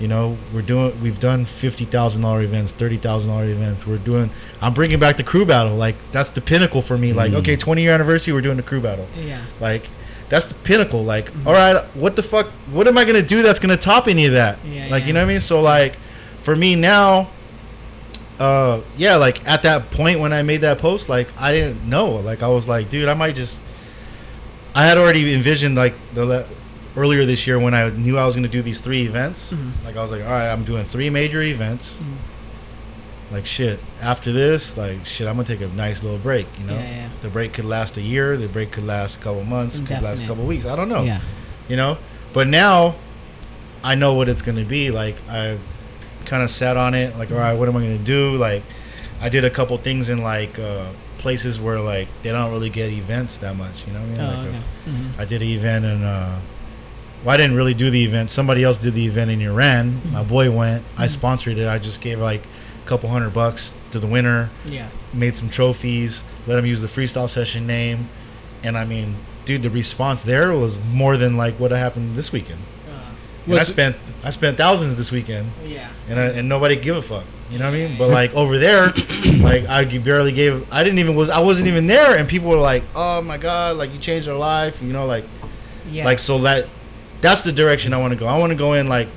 you 0.00 0.08
know, 0.08 0.36
we're 0.52 0.62
doing. 0.62 1.00
We've 1.00 1.18
done 1.18 1.44
fifty 1.44 1.84
thousand 1.84 2.22
dollar 2.22 2.42
events, 2.42 2.72
thirty 2.72 2.96
thousand 2.96 3.30
dollar 3.30 3.44
events. 3.44 3.86
We're 3.86 3.98
doing. 3.98 4.30
I'm 4.60 4.74
bringing 4.74 4.98
back 4.98 5.16
the 5.16 5.24
crew 5.24 5.44
battle. 5.44 5.76
Like 5.76 5.96
that's 6.12 6.30
the 6.30 6.40
pinnacle 6.40 6.82
for 6.82 6.96
me. 6.98 7.12
Like 7.12 7.32
okay, 7.32 7.56
twenty 7.56 7.82
year 7.82 7.92
anniversary, 7.92 8.32
we're 8.32 8.40
doing 8.40 8.56
the 8.56 8.62
crew 8.62 8.80
battle. 8.80 9.06
Yeah. 9.16 9.42
Like 9.60 9.88
that's 10.28 10.46
the 10.46 10.54
pinnacle. 10.54 11.02
Like, 11.04 11.32
all 11.46 11.52
right, 11.52 11.82
what 11.96 12.16
the 12.16 12.22
fuck? 12.22 12.48
What 12.70 12.86
am 12.86 12.98
I 12.98 13.04
gonna 13.04 13.22
do 13.22 13.42
that's 13.42 13.58
gonna 13.58 13.76
top 13.76 14.08
any 14.08 14.26
of 14.26 14.32
that? 14.32 14.58
Yeah, 14.64 14.88
like, 14.88 15.02
yeah. 15.02 15.06
you 15.06 15.12
know 15.14 15.20
what 15.20 15.24
I 15.26 15.32
mean? 15.32 15.40
So 15.40 15.62
like, 15.62 15.96
for 16.42 16.54
me 16.54 16.74
now, 16.74 17.30
uh, 18.38 18.82
yeah, 18.96 19.16
like 19.16 19.46
at 19.48 19.62
that 19.62 19.90
point 19.90 20.20
when 20.20 20.32
I 20.32 20.42
made 20.42 20.60
that 20.60 20.78
post, 20.78 21.08
like 21.08 21.28
I 21.38 21.52
didn't 21.52 21.88
know. 21.88 22.10
Like 22.16 22.42
I 22.42 22.48
was 22.48 22.68
like, 22.68 22.88
dude, 22.88 23.08
I 23.08 23.14
might 23.14 23.34
just. 23.34 23.60
I 24.78 24.82
had 24.84 24.96
already 24.96 25.34
envisioned 25.34 25.74
like 25.74 25.94
the 26.14 26.24
le- 26.24 26.46
earlier 26.96 27.26
this 27.26 27.48
year 27.48 27.58
when 27.58 27.74
I 27.74 27.88
knew 27.90 28.16
I 28.16 28.24
was 28.24 28.36
gonna 28.36 28.46
do 28.46 28.62
these 28.62 28.80
three 28.80 29.02
events. 29.06 29.52
Mm-hmm. 29.52 29.84
Like 29.84 29.96
I 29.96 30.02
was 30.02 30.12
like, 30.12 30.22
all 30.22 30.30
right, 30.30 30.48
I'm 30.52 30.62
doing 30.62 30.84
three 30.84 31.10
major 31.10 31.42
events. 31.42 31.98
Like 33.32 33.44
shit. 33.44 33.80
After 34.00 34.30
this, 34.30 34.76
like 34.76 35.04
shit, 35.04 35.26
I'm 35.26 35.34
gonna 35.34 35.48
take 35.48 35.62
a 35.62 35.66
nice 35.68 36.04
little 36.04 36.20
break. 36.20 36.46
You 36.60 36.66
know, 36.66 36.74
Yeah, 36.74 36.90
yeah. 36.96 37.08
the 37.22 37.28
break 37.28 37.54
could 37.54 37.64
last 37.64 37.96
a 37.96 38.00
year. 38.00 38.36
The 38.36 38.46
break 38.46 38.70
could 38.70 38.84
last 38.86 39.16
a 39.16 39.18
couple 39.18 39.42
months. 39.42 39.80
Could 39.80 40.00
last 40.00 40.22
a 40.22 40.26
couple 40.28 40.46
weeks. 40.46 40.64
I 40.64 40.76
don't 40.76 40.88
know. 40.88 41.02
Yeah. 41.02 41.22
You 41.68 41.74
know, 41.76 41.98
but 42.32 42.46
now 42.46 42.94
I 43.82 43.96
know 43.96 44.14
what 44.14 44.28
it's 44.28 44.42
gonna 44.42 44.64
be. 44.64 44.92
Like 44.92 45.16
I 45.28 45.58
kind 46.24 46.44
of 46.44 46.52
sat 46.52 46.76
on 46.76 46.94
it. 46.94 47.18
Like, 47.18 47.32
all 47.32 47.38
right, 47.38 47.54
what 47.54 47.68
am 47.68 47.76
I 47.76 47.80
gonna 47.80 47.98
do? 47.98 48.36
Like, 48.36 48.62
I 49.20 49.28
did 49.28 49.44
a 49.44 49.50
couple 49.50 49.76
things 49.76 50.08
in 50.08 50.22
like 50.22 50.56
uh, 50.60 50.86
places 51.18 51.60
where 51.60 51.80
like 51.80 52.08
they 52.22 52.30
don't 52.30 52.50
really 52.52 52.70
get 52.70 52.90
events 52.90 53.36
that 53.38 53.56
much. 53.56 53.86
You 53.86 53.92
know 53.92 54.00
what 54.00 54.08
I 54.08 54.12
mean? 54.12 54.20
Oh, 54.20 54.28
like 54.28 54.48
okay. 54.48 54.56
if- 54.56 54.94
Mhm. 54.94 55.20
I 55.20 55.24
did 55.24 55.42
an 55.42 55.48
event 55.48 55.84
in. 55.84 56.02
Uh, 56.04 56.40
well, 57.24 57.34
I 57.34 57.36
didn't 57.36 57.56
really 57.56 57.74
do 57.74 57.90
the 57.90 58.04
event. 58.04 58.30
Somebody 58.30 58.62
else 58.64 58.78
did 58.78 58.94
the 58.94 59.04
event 59.04 59.30
in 59.30 59.40
Iran. 59.42 59.92
Mm-hmm. 59.92 60.12
My 60.12 60.22
boy 60.22 60.50
went. 60.50 60.84
I 60.96 61.08
sponsored 61.08 61.58
it. 61.58 61.66
I 61.68 61.78
just 61.78 62.00
gave 62.00 62.20
like 62.20 62.42
a 62.84 62.88
couple 62.88 63.08
hundred 63.10 63.30
bucks 63.34 63.74
to 63.90 63.98
the 63.98 64.06
winner. 64.06 64.50
Yeah. 64.64 64.88
Made 65.12 65.36
some 65.36 65.48
trophies. 65.50 66.22
Let 66.46 66.58
him 66.58 66.66
use 66.66 66.80
the 66.80 66.86
freestyle 66.86 67.28
session 67.28 67.66
name. 67.66 68.08
And 68.62 68.78
I 68.78 68.84
mean, 68.84 69.16
dude, 69.44 69.62
the 69.62 69.70
response 69.70 70.22
there 70.22 70.52
was 70.52 70.76
more 70.92 71.16
than 71.16 71.36
like 71.36 71.54
what 71.58 71.70
happened 71.72 72.14
this 72.16 72.32
weekend. 72.32 72.60
And 73.46 73.58
I 73.58 73.62
spent 73.64 73.96
I 74.22 74.30
spent 74.30 74.56
thousands 74.58 74.96
this 74.96 75.10
weekend, 75.10 75.52
Yeah. 75.66 75.88
and 76.08 76.20
I, 76.20 76.24
and 76.26 76.48
nobody 76.50 76.76
give 76.76 76.96
a 76.96 77.02
fuck. 77.02 77.24
You 77.50 77.58
know 77.58 77.64
what 77.64 77.74
I 77.74 77.86
mean? 77.86 77.98
But 77.98 78.10
like 78.10 78.34
over 78.34 78.58
there, 78.58 78.86
like 79.38 79.66
I 79.68 79.84
barely 79.98 80.32
gave. 80.32 80.70
I 80.72 80.82
didn't 80.84 80.98
even 80.98 81.14
was 81.14 81.30
I 81.30 81.40
wasn't 81.40 81.68
even 81.68 81.86
there, 81.86 82.16
and 82.16 82.28
people 82.28 82.48
were 82.50 82.56
like, 82.58 82.82
"Oh 82.94 83.22
my 83.22 83.38
god, 83.38 83.76
like 83.76 83.92
you 83.92 83.98
changed 83.98 84.28
our 84.28 84.36
life." 84.36 84.82
You 84.82 84.92
know, 84.92 85.06
like 85.06 85.24
Yeah. 85.90 86.04
like 86.04 86.18
so 86.18 86.38
that 86.42 86.66
that's 87.20 87.40
the 87.40 87.52
direction 87.52 87.92
I 87.94 87.98
want 87.98 88.12
to 88.12 88.18
go. 88.18 88.26
I 88.26 88.36
want 88.38 88.50
to 88.50 88.56
go 88.56 88.74
in 88.74 88.88
like 88.88 89.08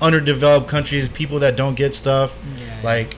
underdeveloped 0.00 0.68
countries, 0.68 1.08
people 1.08 1.38
that 1.40 1.56
don't 1.56 1.74
get 1.74 1.94
stuff. 1.94 2.36
Yeah. 2.58 2.80
Like 2.82 3.16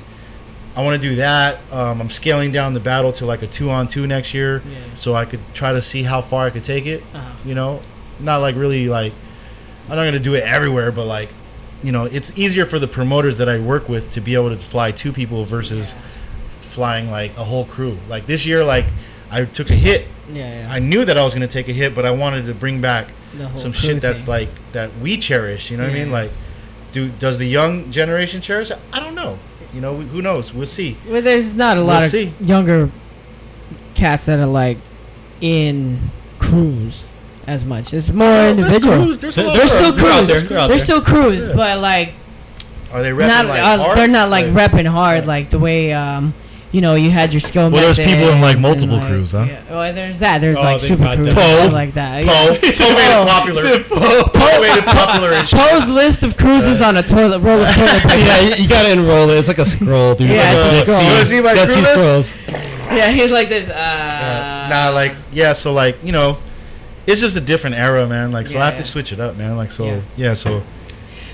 I 0.77 0.85
want 0.85 1.01
to 1.01 1.09
do 1.09 1.17
that. 1.17 1.59
Um, 1.73 2.01
I'm 2.01 2.11
scaling 2.11 2.53
down 2.53 2.73
the 2.73 2.81
battle 2.81 3.11
to 3.13 3.27
like 3.27 3.43
a 3.43 3.47
two 3.47 3.71
on 3.71 3.89
two 3.89 4.07
next 4.07 4.33
year, 4.35 4.63
Yeah. 4.69 4.77
so 4.95 5.15
I 5.15 5.25
could 5.25 5.41
try 5.55 5.73
to 5.73 5.81
see 5.81 6.03
how 6.05 6.21
far 6.21 6.47
I 6.47 6.51
could 6.51 6.65
take 6.65 6.87
it. 6.87 7.03
Uh-huh. 7.15 7.31
You 7.45 7.55
know, 7.55 7.81
not 8.21 8.39
like 8.41 8.55
really 8.57 8.89
like 8.89 9.13
I'm 9.89 9.97
not 9.97 10.05
gonna 10.05 10.19
do 10.19 10.35
it 10.35 10.45
everywhere, 10.45 10.93
but 10.93 11.05
like 11.07 11.31
you 11.83 11.93
know, 11.93 12.05
it's 12.05 12.37
easier 12.39 12.65
for 12.67 12.79
the 12.79 12.89
promoters 12.89 13.39
that 13.39 13.49
I 13.49 13.59
work 13.59 13.89
with 13.89 14.11
to 14.13 14.21
be 14.21 14.35
able 14.35 14.51
to 14.51 14.57
fly 14.57 14.91
two 14.91 15.13
people 15.13 15.45
versus 15.45 15.95
flying 16.61 17.11
like 17.11 17.37
a 17.37 17.45
whole 17.45 17.65
crew. 17.65 17.99
Like 18.09 18.27
this 18.27 18.47
year, 18.47 18.65
like 18.65 18.87
I 19.31 19.45
took 19.45 19.71
a 19.71 19.75
hit. 19.75 20.07
Yeah. 20.33 20.63
yeah. 20.63 20.73
I 20.73 20.79
knew 20.79 21.05
that 21.05 21.17
I 21.17 21.25
was 21.25 21.35
gonna 21.35 21.47
take 21.47 21.69
a 21.69 21.73
hit, 21.73 21.95
but 21.95 22.05
I 22.05 22.11
wanted 22.11 22.47
to 22.47 22.55
bring 22.55 22.81
back 22.81 23.09
some 23.55 23.73
shit 23.73 24.01
that's 24.01 24.27
like 24.27 24.49
that 24.73 24.91
we 24.99 25.17
cherish. 25.17 25.71
You 25.71 25.77
know 25.77 25.85
what 25.85 25.93
I 25.93 25.95
mean? 25.95 26.11
Like, 26.11 26.31
do 26.93 27.09
does 27.11 27.39
the 27.39 27.47
young 27.47 27.91
generation 27.91 28.41
cherish? 28.41 28.71
it? 28.71 28.79
I 28.93 29.01
don't 29.01 29.15
know. 29.15 29.39
You 29.75 29.81
know, 29.81 29.97
who 29.97 30.23
knows? 30.23 30.55
We'll 30.55 30.67
see. 30.67 30.97
Well, 31.07 31.21
there's 31.23 31.53
not 31.53 31.77
a 31.77 31.81
We'll 31.81 31.89
lot 31.89 32.03
of 32.05 32.11
see. 32.11 32.33
younger 32.41 32.91
cats 33.95 34.27
that 34.27 34.39
are 34.39 34.47
like 34.47 34.79
in 35.41 36.11
crews 36.39 37.05
as 37.49 37.65
much. 37.65 37.93
It's 37.95 38.11
more 38.11 38.29
There's 38.29 38.59
individual. 38.59 38.97
crews, 39.05 39.19
there's 39.19 39.39
a 39.39 39.43
lot 39.45 39.57
They're 39.57 39.69
still 39.69 39.93
crews. 39.93 40.01
They're 40.03 40.13
out 40.13 40.27
there, 40.27 40.41
They're, 40.41 40.49
they're 40.49 40.59
out 40.59 40.69
there. 40.69 40.79
still 40.79 41.01
crews, 41.01 41.49
Yeah. 41.49 41.55
but 41.57 41.79
like 41.81 42.13
Are 42.93 43.03
they 43.03 43.11
repping 43.11 43.29
not. 43.29 43.47
like 43.47 43.63
uh, 43.63 43.95
they're 43.95 44.09
not 44.09 44.29
like, 44.31 44.47
repping 44.47 44.87
hard 44.87 45.27
like 45.27 45.51
the 45.51 45.59
way 45.59 45.93
um. 45.93 46.35
You 46.71 46.83
know, 46.83 46.97
you 46.97 47.11
had 47.11 47.33
your 47.33 47.41
skill. 47.41 47.71
Well, 47.71 47.81
there's 47.81 47.97
people 47.99 48.29
in, 48.29 48.43
like, 48.43 48.57
and, 48.57 48.61
multiple 48.63 49.01
crews, 49.01 49.33
huh? 49.33 49.47
Yeah. 49.49 49.63
Well, 49.71 49.91
there's 49.95 50.19
that. 50.19 50.43
There's 50.43 50.55
Oh, 50.59 50.61
like 50.61 50.81
super 50.81 51.15
crews 51.17 51.17
that. 51.17 51.27
and 51.29 51.35
Poe. 51.35 51.57
stuff 51.65 51.73
like 51.73 51.95
that. 51.95 52.25
Poe. 52.27 52.53
Yeah. 52.53 52.61
Poe 52.61 52.93
made 52.93 53.09
it 53.09 53.27
popular. 53.27 53.63
Poe 54.37 54.61
made 54.61 54.77
it 54.77 54.85
popular 54.85 55.33
and. 55.33 55.49
Poe's 55.49 55.89
list 55.89 56.25
of 56.25 56.37
cruises 56.37 56.83
on 56.83 56.99
a 56.99 57.03
toilet 57.03 57.39
roll 57.41 57.63
of 57.63 57.75
toilet 57.75 58.03
paper. 58.03 58.19
yeah, 58.19 58.41
you, 58.41 58.63
you 58.65 58.69
gotta 58.69 58.93
enroll 58.93 59.31
it. 59.31 59.39
It's 59.39 59.49
like 59.49 59.57
a 59.57 59.65
scroll, 59.65 60.15
dude. 60.15 60.29
Yeah, 60.29 60.53
it's 60.57 60.75
a 60.75 60.93
scroll. 60.93 61.01
You 61.01 61.11
wanna 61.15 61.25
see 61.25 61.41
my 61.41 61.53
Let's 61.55 61.73
crew 61.73 61.83
list? 61.83 61.99
scrolls. 62.37 62.37
Yeah, 62.93 63.11
he's 63.13 63.31
like 63.31 63.49
this. 63.49 63.71
Uh, 63.71 63.73
Uh, 63.73 64.69
nah, 64.69 64.89
like 64.91 65.15
yeah. 65.33 65.55
So 65.55 65.73
like 65.73 65.97
you 66.05 66.13
know, 66.13 66.37
it's 67.09 67.21
just 67.21 67.37
a 67.37 67.41
different 67.41 67.77
era, 67.77 68.07
man. 68.07 68.31
Like 68.33 68.47
so, 68.47 68.59
I 68.61 68.65
have 68.67 68.75
yeah. 68.75 68.81
to 68.83 68.87
switch 68.87 69.13
it 69.13 69.21
up, 69.21 69.37
man. 69.37 69.57
Like 69.57 69.73
so, 69.73 69.85
Yeah. 69.87 70.01
yeah. 70.17 70.35
so, 70.35 70.63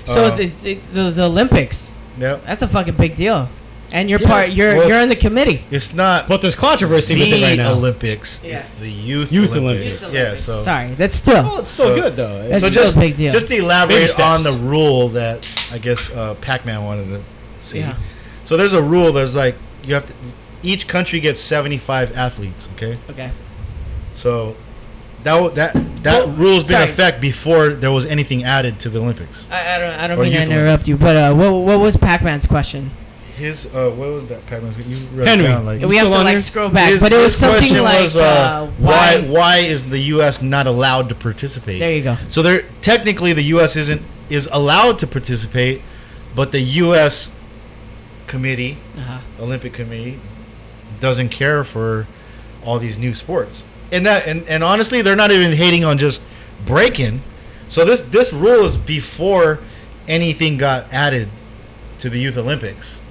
So 0.05 0.25
uh, 0.25 0.35
the, 0.35 0.45
the 0.47 0.73
the 0.93 1.11
the 1.11 1.23
Olympics. 1.25 1.93
yeah. 2.17 2.39
That's 2.45 2.61
a 2.61 2.67
fucking 2.67 2.95
big 2.95 3.15
deal. 3.15 3.49
And 3.91 4.09
you're 4.09 4.19
Yeah, 4.19 4.27
part. 4.27 4.49
You're 4.49 4.75
well, 4.75 4.89
you're 4.89 5.01
in 5.01 5.09
the 5.09 5.15
committee. 5.15 5.63
It's 5.69 5.93
not 5.93 6.27
But 6.27 6.41
there's 6.41 6.55
controversy 6.55 7.13
with 7.13 7.27
it 7.27 7.31
the 7.35 7.43
right 7.43 7.57
now. 7.57 7.73
Olympics. 7.73 8.41
Yeah. 8.43 8.57
It's 8.57 8.79
the 8.79 8.89
youth 8.89 9.31
Youth 9.31 9.55
Olympics. 9.55 10.01
Olympics. 10.01 10.13
Yeah. 10.13 10.35
So 10.35 10.57
Sorry, 10.63 10.95
that's 10.95 11.15
still. 11.15 11.43
Well, 11.43 11.59
it's 11.59 11.69
still 11.69 11.87
So- 11.95 12.01
good 12.01 12.15
though. 12.15 12.41
It's 12.49 12.61
so 12.61 12.69
still 12.69 12.83
just 12.83 12.97
a 12.97 12.99
big 12.99 13.15
deal. 13.15 13.31
just 13.31 13.47
to 13.49 13.55
elaborate 13.55 14.19
on 14.19 14.43
the 14.43 14.53
rule 14.53 15.09
that 15.09 15.47
I 15.71 15.77
guess 15.77 16.09
uh, 16.09 16.33
Pac-Man 16.41 16.83
wanted 16.83 17.07
to 17.09 17.21
see. 17.59 17.79
Yeah. 17.79 17.95
So 18.43 18.57
there's 18.57 18.73
a 18.73 18.81
rule. 18.81 19.11
There's 19.11 19.35
like 19.35 19.55
you 19.83 19.93
have 19.93 20.05
to. 20.07 20.13
Each 20.63 20.87
country 20.87 21.19
gets 21.19 21.39
75 21.39 22.17
athletes. 22.17 22.67
Okay. 22.75 22.97
okay. 23.09 23.31
So 24.15 24.55
that 25.25 25.55
that 25.55 25.73
that 26.03 26.27
Well, 26.27 26.35
rule's 26.37 26.63
been 26.63 26.71
sorry. 26.77 26.83
in 26.85 26.89
effect 26.89 27.19
before 27.19 27.69
there 27.69 27.91
was 27.91 28.05
anything 28.05 28.43
added 28.43 28.79
to 28.81 28.89
the 28.89 28.99
Olympics. 29.01 29.45
I, 29.51 29.75
I 29.75 29.79
don't 29.79 29.93
I 29.99 30.07
don't 30.07 30.19
Or 30.19 30.23
mean 30.23 30.31
to 30.33 30.39
youth 30.39 30.49
interrupt 30.49 30.87
you, 30.87 30.95
but 30.97 31.15
uh, 31.17 31.33
what 31.35 31.51
what 31.51 31.79
was 31.79 31.97
Pac-Man's 31.97 32.45
question? 32.47 32.91
His 33.35 33.65
uh, 33.75 33.89
what 33.91 34.09
was 34.09 34.27
that? 34.29 34.45
Pac-Man's? 34.45 34.77
You 34.87 34.95
wrote 35.07 35.23
it 35.23 35.27
Henry. 35.27 35.47
down, 35.47 35.65
like, 35.65 35.81
we 35.81 35.97
have 35.97 36.05
to 36.07 36.09
like 36.09 36.27
here? 36.29 36.39
scroll 36.39 36.69
back, 36.69 36.91
his- 36.91 37.01
but 37.01 37.11
it 37.11 37.17
was 37.17 37.35
something 37.35 37.59
question 37.59 37.83
like 37.83 38.01
was, 38.03 38.15
uh, 38.15 38.71
why 38.77 39.19
why? 39.19 39.27
why 39.27 39.57
is 39.57 39.89
the 39.89 39.99
U.S. 40.15 40.41
not 40.41 40.67
allowed 40.67 41.09
to 41.09 41.15
participate? 41.15 41.79
There 41.79 41.91
you 41.91 42.01
go. 42.03 42.15
So 42.29 42.41
there 42.41 42.63
technically 42.81 43.33
the 43.33 43.43
U.S. 43.55 43.75
isn't 43.75 44.01
is 44.29 44.47
allowed 44.51 44.99
to 44.99 45.07
participate, 45.07 45.81
but 46.35 46.51
the 46.53 46.61
U.S. 46.85 47.29
committee, 48.27 48.77
Uh-huh. 48.97 49.19
Olympic 49.43 49.73
committee, 49.73 50.19
doesn't 50.99 51.29
care 51.29 51.63
for 51.63 52.07
all 52.63 52.79
these 52.79 52.97
new 52.97 53.13
sports. 53.13 53.65
And 53.91 54.05
that 54.05 54.27
and, 54.27 54.47
and 54.47 54.63
honestly, 54.63 55.01
they're 55.01 55.15
not 55.15 55.31
even 55.31 55.53
hating 55.53 55.85
on 55.85 55.97
just 55.97 56.21
breaking. 56.65 57.21
So 57.67 57.85
this 57.85 58.01
this 58.01 58.33
rule 58.33 58.65
is 58.65 58.77
before 58.77 59.59
anything 60.07 60.57
got 60.57 60.91
added 60.93 61.29
to 61.99 62.09
the 62.09 62.19
Youth 62.19 62.37
Olympics. 62.37 63.01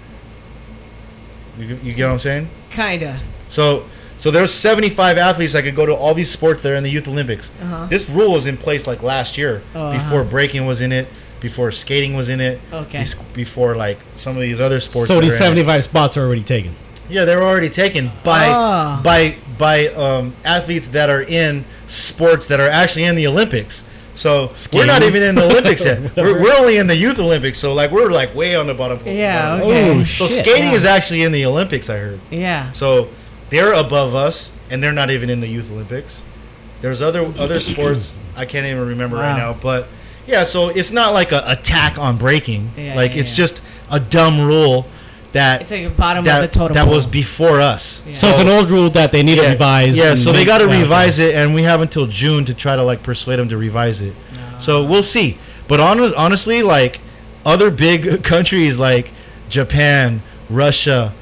You, 1.58 1.78
you 1.82 1.94
get 1.94 2.06
what 2.06 2.12
I'm 2.14 2.18
saying? 2.18 2.48
Kinda. 2.70 3.20
So 3.48 3.84
so 4.16 4.30
there's 4.30 4.52
75 4.52 5.18
athletes 5.18 5.52
that 5.54 5.62
could 5.64 5.74
go 5.74 5.86
to 5.86 5.94
all 5.94 6.14
these 6.14 6.30
sports 6.30 6.62
that 6.62 6.72
are 6.72 6.76
in 6.76 6.82
the 6.84 6.90
Youth 6.90 7.08
Olympics. 7.08 7.50
Uh-huh. 7.60 7.86
This 7.86 8.08
rule 8.08 8.32
was 8.32 8.46
in 8.46 8.56
place 8.56 8.86
like 8.86 9.02
last 9.02 9.36
year, 9.36 9.62
Oh, 9.74 9.92
before 9.92 10.20
uh-huh. 10.20 10.30
breaking 10.30 10.66
was 10.66 10.80
in 10.80 10.92
it, 10.92 11.08
before 11.40 11.70
skating 11.72 12.14
was 12.14 12.28
in 12.28 12.40
it, 12.40 12.60
Okay. 12.72 13.04
before 13.34 13.76
like 13.76 13.98
some 14.16 14.36
of 14.36 14.42
these 14.42 14.60
other 14.60 14.78
sports. 14.80 15.08
So 15.08 15.20
these 15.20 15.32
are 15.32 15.36
in 15.36 15.42
75 15.42 15.84
spots 15.84 16.16
are 16.16 16.22
already 16.24 16.42
taken. 16.42 16.74
Yeah, 17.08 17.24
they 17.24 17.36
were 17.36 17.42
already 17.42 17.68
taken 17.70 18.10
by 18.22 18.46
Ah. 18.48 19.00
by 19.02 19.36
by 19.58 19.88
um, 19.88 20.34
athletes 20.44 20.88
that 20.88 21.10
are 21.10 21.22
in 21.22 21.64
sports 21.86 22.46
that 22.46 22.60
are 22.60 22.68
actually 22.68 23.04
in 23.04 23.14
the 23.14 23.26
Olympics. 23.26 23.84
So 24.14 24.52
we're 24.72 24.86
not 24.86 25.02
even 25.02 25.22
in 25.24 25.34
the 25.34 25.44
Olympics 25.44 25.84
yet. 25.84 25.98
We're, 26.16 26.40
we're 26.40 26.54
only 26.56 26.76
in 26.76 26.86
the 26.86 26.94
Youth 26.94 27.18
Olympics. 27.18 27.58
So 27.58 27.74
like 27.74 27.90
we're 27.90 28.10
like 28.12 28.32
way 28.32 28.54
on 28.54 28.68
the 28.68 28.74
bottom. 28.74 29.00
Yeah, 29.04 29.58
bottom. 29.58 29.68
okay. 29.68 29.90
Oh, 30.00 30.04
So 30.04 30.28
shit. 30.28 30.44
skating 30.46 30.70
yeah. 30.70 30.72
is 30.74 30.84
actually 30.84 31.22
in 31.24 31.32
the 31.32 31.44
Olympics. 31.46 31.90
I 31.90 31.96
heard. 31.98 32.20
Yeah. 32.30 32.70
So 32.70 33.08
they're 33.50 33.72
above 33.72 34.14
us, 34.14 34.52
and 34.70 34.80
they're 34.80 34.92
not 34.92 35.10
even 35.10 35.30
in 35.30 35.40
the 35.40 35.48
Youth 35.48 35.70
Olympics. 35.72 36.22
There's 36.80 37.02
other 37.02 37.24
other 37.38 37.58
sports 37.58 38.14
I 38.36 38.44
can't 38.46 38.66
even 38.66 38.86
remember 38.86 39.16
right 39.16 39.36
now, 39.36 39.52
but 39.52 39.88
yeah. 40.28 40.44
So 40.44 40.68
it's 40.68 40.92
not 40.92 41.12
like 41.12 41.32
a 41.32 41.42
attack 41.46 41.98
on 41.98 42.16
breaking. 42.16 42.70
Yeah, 42.76 42.94
like 42.94 43.14
yeah, 43.14 43.20
it's 43.20 43.30
yeah. 43.30 43.36
just 43.36 43.62
a 43.90 43.98
dumb 43.98 44.40
rule 44.40 44.86
that 45.34 45.60
It's 45.60 45.70
like 45.70 45.96
bottom 45.96 46.24
that 46.24 46.42
of 46.42 46.50
the 46.50 46.58
totem 46.58 46.74
that 46.74 46.84
pole. 46.86 46.94
was 46.94 47.06
before 47.06 47.60
us. 47.60 48.02
Yeah. 48.06 48.14
So 48.14 48.28
it's 48.28 48.38
an 48.40 48.48
old 48.48 48.70
rule 48.70 48.88
that 48.90 49.12
they 49.12 49.22
need 49.22 49.36
to 49.38 49.46
revise. 49.48 49.96
Yeah, 49.96 50.14
so 50.14 50.32
they 50.32 50.44
got 50.44 50.58
to 50.58 50.66
revise 50.66 51.18
it, 51.18 51.34
and 51.34 51.54
we 51.54 51.62
have 51.64 51.80
until 51.82 52.06
June 52.06 52.44
to 52.46 52.54
try 52.54 52.74
to 52.74 52.82
like 52.82 53.02
persuade 53.02 53.38
them 53.38 53.48
to 53.50 53.56
revise 53.56 54.00
it. 54.00 54.14
So 54.58 54.84
we'll 54.84 55.02
see. 55.02 55.38
But 55.68 55.78
hon- 55.80 56.14
honestly, 56.14 56.62
like 56.62 57.00
other 57.44 57.70
big 57.70 58.22
countries 58.32 58.78
like 58.78 59.12
Japan, 59.50 60.22
Russia, 60.48 61.12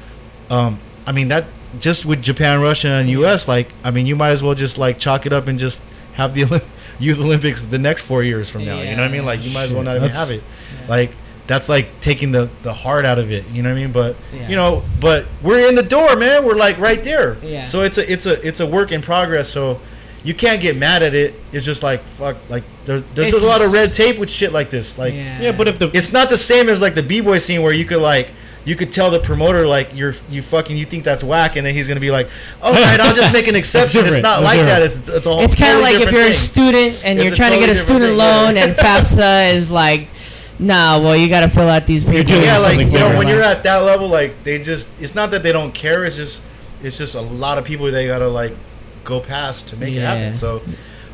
um, 0.49 0.79
I 1.05 1.11
mean 1.11 1.27
that 1.29 1.45
just 1.79 2.05
with 2.05 2.21
Japan, 2.21 2.61
Russia, 2.61 2.87
and 2.89 3.09
U.S. 3.09 3.47
Like 3.47 3.73
I 3.83 3.91
mean, 3.91 4.05
you 4.05 4.15
might 4.15 4.29
as 4.31 4.41
well 4.43 4.55
just 4.55 4.77
like 4.77 4.99
chalk 4.99 5.25
it 5.25 5.33
up 5.33 5.47
and 5.47 5.57
just 5.59 5.81
have 6.13 6.33
the 6.33 6.41
Olymp- 6.45 6.63
Youth 6.99 7.19
Olympics 7.19 7.63
the 7.63 7.79
next 7.79 8.03
four 8.03 8.21
years 8.23 8.49
from 8.49 8.65
now. 8.65 8.79
You 8.81 8.91
know 8.95 9.01
what 9.01 9.09
I 9.09 9.11
mean? 9.11 9.25
Like 9.25 9.43
you 9.43 9.51
might 9.51 9.63
as 9.63 9.73
well 9.73 9.83
not 9.83 9.95
even 9.97 10.09
have 10.11 10.29
it. 10.29 10.43
Like 10.87 11.11
that's 11.47 11.67
like 11.69 11.87
taking 12.01 12.31
the 12.31 12.49
the 12.63 12.73
heart 12.73 13.05
out 13.05 13.19
of 13.19 13.31
it. 13.31 13.43
You 13.51 13.63
know 13.63 13.69
what 13.69 13.77
I 13.77 13.81
mean? 13.81 13.91
But 13.91 14.15
Yeah. 14.33 14.49
you 14.49 14.55
know, 14.55 14.83
but 15.01 15.25
we're 15.41 15.67
in 15.67 15.75
the 15.75 15.83
door, 15.83 16.15
man. 16.15 16.45
We're 16.45 16.55
like 16.55 16.77
right 16.79 17.03
there. 17.03 17.37
Yeah. 17.43 17.63
So 17.65 17.81
it's 17.81 17.97
a 17.97 18.11
it's 18.11 18.25
a 18.25 18.45
it's 18.47 18.59
a 18.59 18.65
work 18.65 18.91
in 18.91 19.01
progress. 19.01 19.49
So 19.49 19.79
you 20.23 20.33
can't 20.33 20.61
get 20.61 20.77
mad 20.77 21.03
at 21.03 21.13
it. 21.13 21.33
It's 21.51 21.65
just 21.65 21.83
like 21.83 22.01
fuck. 22.03 22.37
Like 22.49 22.63
there, 22.85 23.01
there's 23.13 23.33
It's 23.33 23.43
a 23.43 23.45
lot 23.45 23.61
of 23.61 23.73
red 23.73 23.93
tape 23.93 24.17
with 24.19 24.29
shit 24.29 24.53
like 24.53 24.69
this. 24.69 24.97
Like 24.97 25.13
yeah. 25.13 25.41
Yeah, 25.41 25.51
but 25.51 25.67
if 25.67 25.79
the 25.79 25.91
it's 25.93 26.13
not 26.13 26.29
the 26.29 26.37
same 26.37 26.69
as 26.69 26.81
like 26.81 26.95
the 26.95 27.03
b 27.03 27.19
boy 27.21 27.39
scene 27.39 27.61
where 27.61 27.73
you 27.73 27.85
could 27.85 28.01
like. 28.01 28.29
You 28.65 28.77
could 28.77 28.93
tell 28.93 29.11
the 29.11 29.19
promoter 29.19 29.67
like 29.67 29.89
you're 29.93 30.15
you 30.29 30.41
fucking 30.41 30.77
you 30.77 30.85
think 30.85 31.03
that's 31.03 31.21
whack, 31.21 31.57
and 31.57 31.65
then 31.67 31.73
he's 31.73 31.85
gonna 31.85 31.99
be 31.99 32.11
like, 32.11 32.29
"All 32.61 32.71
right, 32.87 32.97
I'll 32.97 33.13
just 33.13 33.33
make 33.33 33.49
an 33.49 33.57
exception." 33.57 34.05
it's 34.05 34.15
not 34.23 34.39
That's 34.39 34.41
like 34.41 34.59
that. 34.61 34.81
It's 34.81 35.05
it's 35.09 35.25
a 35.27 35.29
whole. 35.33 35.41
it's 35.41 35.53
kind 35.53 35.73
of 35.77 35.83
totally 35.83 35.97
like 35.99 36.07
if 36.07 36.13
you're 36.13 36.29
a 36.29 36.33
student 36.33 37.01
and 37.03 37.19
It's 37.19 37.25
you're 37.25 37.33
a 37.33 37.35
trying 37.35 37.51
to 37.51 37.57
get 37.59 37.67
a 37.67 37.75
student 37.75 38.03
different 38.15 38.19
loan, 38.19 38.53
thing, 38.53 38.63
and 38.63 38.73
FAFSA 38.77 39.53
is 39.55 39.69
like, 39.69 40.07
nah, 40.59 40.99
well, 40.99 41.15
you 41.15 41.27
got 41.29 41.41
to 41.41 41.49
fill 41.49 41.69
out 41.69 41.85
these 41.87 42.03
papers. 42.03 42.31
yeah, 42.43 42.57
like 42.59 42.79
you 42.79 42.91
know, 42.91 43.17
when 43.17 43.27
you're 43.27 43.41
at 43.41 43.63
that 43.63 43.77
level, 43.79 44.07
like 44.07 44.43
they 44.43 44.61
just 44.61 44.87
it's 44.99 45.15
not 45.15 45.31
that 45.31 45.43
they 45.43 45.51
don't 45.51 45.73
care. 45.73 46.05
It's 46.05 46.15
just 46.15 46.41
it's 46.81 46.97
just 46.97 47.15
a 47.15 47.21
lot 47.21 47.57
of 47.57 47.65
people 47.65 47.89
they 47.91 48.07
gotta 48.07 48.27
like 48.27 48.53
go 49.03 49.19
past 49.19 49.67
to 49.69 49.77
make 49.77 49.93
it 49.93 50.01
happen. 50.01 50.33
So 50.33 50.61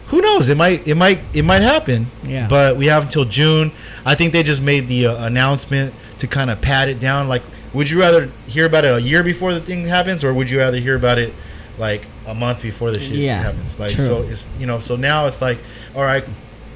who 0.08 0.22
knows? 0.22 0.50
It 0.50 0.58
might 0.58 0.88
it 0.88 0.96
might 0.96 1.20
it 1.34 1.44
might 1.44 1.62
happen. 1.62 2.08
Yeah. 2.24 2.48
But 2.48 2.78
we 2.78 2.88
have 2.88 3.04
until 3.04 3.26
June. 3.26 3.72
I 4.06 4.16
think 4.16 4.34
they 4.34 4.44
just 4.44 4.62
made 4.62 4.88
the 4.88 5.08
uh, 5.08 5.26
announcement 5.26 5.94
to 6.20 6.28
kind 6.28 6.50
of 6.50 6.60
pat 6.62 6.88
it 6.90 7.00
down. 7.00 7.28
Like, 7.28 7.44
would 7.74 7.90
you 7.90 8.00
rather 8.00 8.28
hear 8.48 8.66
about 8.66 8.86
it 8.86 8.94
a 8.94 9.02
year 9.02 9.24
before 9.24 9.54
the 9.54 9.62
thing 9.62 9.86
happens, 9.86 10.24
or 10.24 10.34
would 10.34 10.50
you 10.50 10.58
rather 10.60 10.78
hear 10.78 10.96
about 10.96 11.18
it 11.20 11.34
like 11.78 12.06
a 12.28 12.34
month 12.34 12.62
before 12.62 12.92
the 12.92 13.00
shit 13.00 13.18
Yeah, 13.18 13.42
happens? 13.42 13.80
Like, 13.80 13.92
true. 13.92 14.04
so 14.06 14.22
it's 14.24 14.44
you 14.60 14.66
know, 14.66 14.80
so 14.80 14.96
now 14.96 15.28
it's 15.28 15.42
like, 15.42 15.60
all 15.96 16.02
right. 16.04 16.24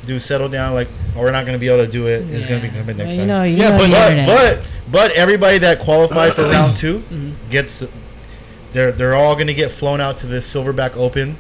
Do 0.06 0.20
settle 0.20 0.50
down, 0.50 0.74
like, 0.74 0.90
or 1.16 1.24
we're 1.24 1.32
not 1.32 1.46
going 1.46 1.54
to 1.54 1.60
be 1.60 1.68
able 1.70 1.86
to 1.86 1.90
do 1.92 2.08
it. 2.08 2.30
It's 2.30 2.46
going 2.46 2.62
to 2.62 2.68
be 2.68 2.74
coming 2.78 2.98
next 2.98 3.08
Well, 3.10 3.14
you 3.14 3.18
time. 3.20 3.28
know, 3.28 3.44
you 3.44 3.56
Yeah, 3.58 3.70
know 3.70 3.78
but- 3.78 3.86
the 3.88 3.92
But 3.94 4.12
internet. 4.12 4.58
but 4.58 4.72
but 4.92 5.12
everybody 5.12 5.58
that 5.60 5.80
qualified 5.80 6.34
for 6.34 6.44
round 6.50 6.76
2 6.84 6.98
Mm-hmm. 7.00 7.32
gets 7.50 7.84
they're 8.74 8.92
they're 8.92 9.16
all 9.16 9.36
going 9.36 9.48
to 9.48 9.54
get 9.54 9.72
flown 9.72 10.02
out 10.02 10.18
to 10.18 10.28
the 10.28 10.38
Silverback 10.38 10.98
Open, 10.98 11.38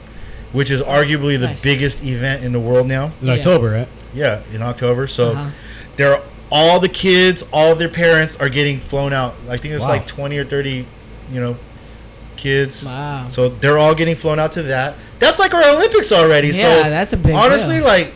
which 0.53 0.71
is 0.71 0.81
arguably 0.81 1.37
the 1.39 1.47
Nice. 1.47 1.61
biggest 1.61 2.03
event 2.05 2.43
in 2.43 2.51
the 2.53 2.59
world 2.59 2.87
now. 2.87 3.11
in 3.21 3.27
Yeah. 3.27 3.33
October, 3.33 3.69
right? 3.71 3.87
Yeah, 4.13 4.39
in 4.53 4.61
October. 4.61 5.07
So 5.07 5.31
Uh-huh. 5.31 5.49
they're 5.97 6.19
all 6.51 6.79
the 6.79 6.87
kids, 6.89 7.43
all 7.51 7.71
of 7.73 7.79
their 7.79 7.89
parents 7.89 8.37
are 8.39 8.47
getting 8.49 8.79
flown 8.79 9.11
out. 9.11 9.33
I 9.49 9.55
think 9.57 9.73
it's 9.73 9.83
Wow. 9.83 9.89
like 9.89 10.05
20 10.05 10.37
or 10.37 10.45
30, 10.45 10.85
you 11.33 11.41
know, 11.41 11.57
kids. 12.37 12.85
Wow. 12.85 13.25
So 13.29 13.49
they're 13.49 13.77
all 13.79 13.95
getting 13.95 14.15
flown 14.15 14.39
out 14.39 14.51
to 14.53 14.63
that. 14.63 14.93
That's 15.19 15.39
like 15.39 15.53
our 15.53 15.63
Olympics 15.63 16.11
already. 16.11 16.51
so 16.53 16.61
Yeah, 16.67 16.89
that's 16.89 17.11
a 17.13 17.17
big 17.17 17.33
honestly 17.33 17.77
deal. 17.77 17.85
like 17.85 18.13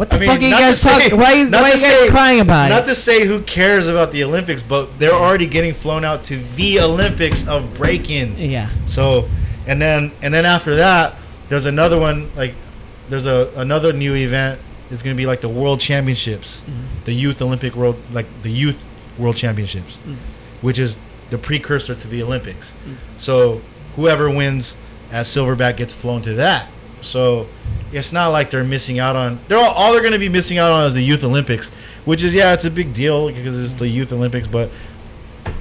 what 0.00 0.08
the 0.08 0.16
I 0.16 0.18
mean, 0.18 0.28
fuck 0.30 0.38
are 0.38 0.42
you 0.44 0.50
guys 0.50 0.80
talking? 0.80 1.18
Why, 1.18 1.32
you- 1.34 1.50
why 1.50 1.58
are 1.58 1.66
you 1.66 1.72
guys 1.72 1.80
say- 1.82 2.08
crying 2.08 2.40
about 2.40 2.70
Not 2.70 2.70
it? 2.70 2.74
Not 2.80 2.84
to 2.86 2.94
say 2.94 3.26
who 3.26 3.42
cares 3.42 3.86
about 3.86 4.12
the 4.12 4.24
Olympics, 4.24 4.62
but 4.62 4.98
they're 4.98 5.12
already 5.12 5.46
getting 5.46 5.74
flown 5.74 6.06
out 6.06 6.24
to 6.24 6.38
the 6.56 6.80
Olympics 6.80 7.46
of 7.46 7.74
breaking. 7.74 8.38
yeah. 8.38 8.70
So, 8.86 9.28
and 9.66 9.78
then 9.78 10.12
and 10.22 10.32
then 10.32 10.46
after 10.46 10.74
that, 10.76 11.16
there's 11.50 11.66
another 11.66 12.00
one 12.00 12.30
like 12.34 12.54
there's 13.10 13.26
a 13.26 13.50
another 13.56 13.92
new 13.92 14.14
event. 14.14 14.58
It's 14.90 15.02
gonna 15.02 15.16
be 15.16 15.26
like 15.26 15.42
the 15.42 15.50
World 15.50 15.80
Championships, 15.80 16.62
mm-hmm. 16.62 17.04
the 17.04 17.12
Youth 17.12 17.42
Olympic 17.42 17.76
World 17.76 17.96
like 18.10 18.26
the 18.40 18.50
Youth 18.50 18.82
World 19.18 19.36
Championships, 19.36 19.98
mm. 19.98 20.16
which 20.62 20.78
is 20.78 20.98
the 21.28 21.36
precursor 21.36 21.94
to 21.94 22.08
the 22.08 22.22
Olympics. 22.22 22.72
Mm. 22.88 22.96
So 23.18 23.60
whoever 23.96 24.30
wins 24.30 24.78
as 25.12 25.28
silverback 25.28 25.76
gets 25.76 25.92
flown 25.92 26.22
to 26.22 26.32
that. 26.36 26.68
So 27.02 27.46
it's 27.92 28.12
not 28.12 28.28
like 28.28 28.50
they're 28.50 28.64
missing 28.64 28.98
out 28.98 29.16
on. 29.16 29.38
They're 29.48 29.58
all, 29.58 29.72
all 29.72 29.92
they're 29.92 30.00
going 30.02 30.12
to 30.12 30.18
be 30.18 30.28
missing 30.28 30.58
out 30.58 30.70
on 30.72 30.86
is 30.86 30.94
the 30.94 31.02
Youth 31.02 31.24
Olympics, 31.24 31.68
which 32.04 32.22
is 32.22 32.34
yeah, 32.34 32.52
it's 32.52 32.64
a 32.64 32.70
big 32.70 32.92
deal 32.94 33.28
because 33.32 33.62
it's 33.62 33.74
the 33.74 33.88
Youth 33.88 34.12
Olympics. 34.12 34.46
But 34.46 34.70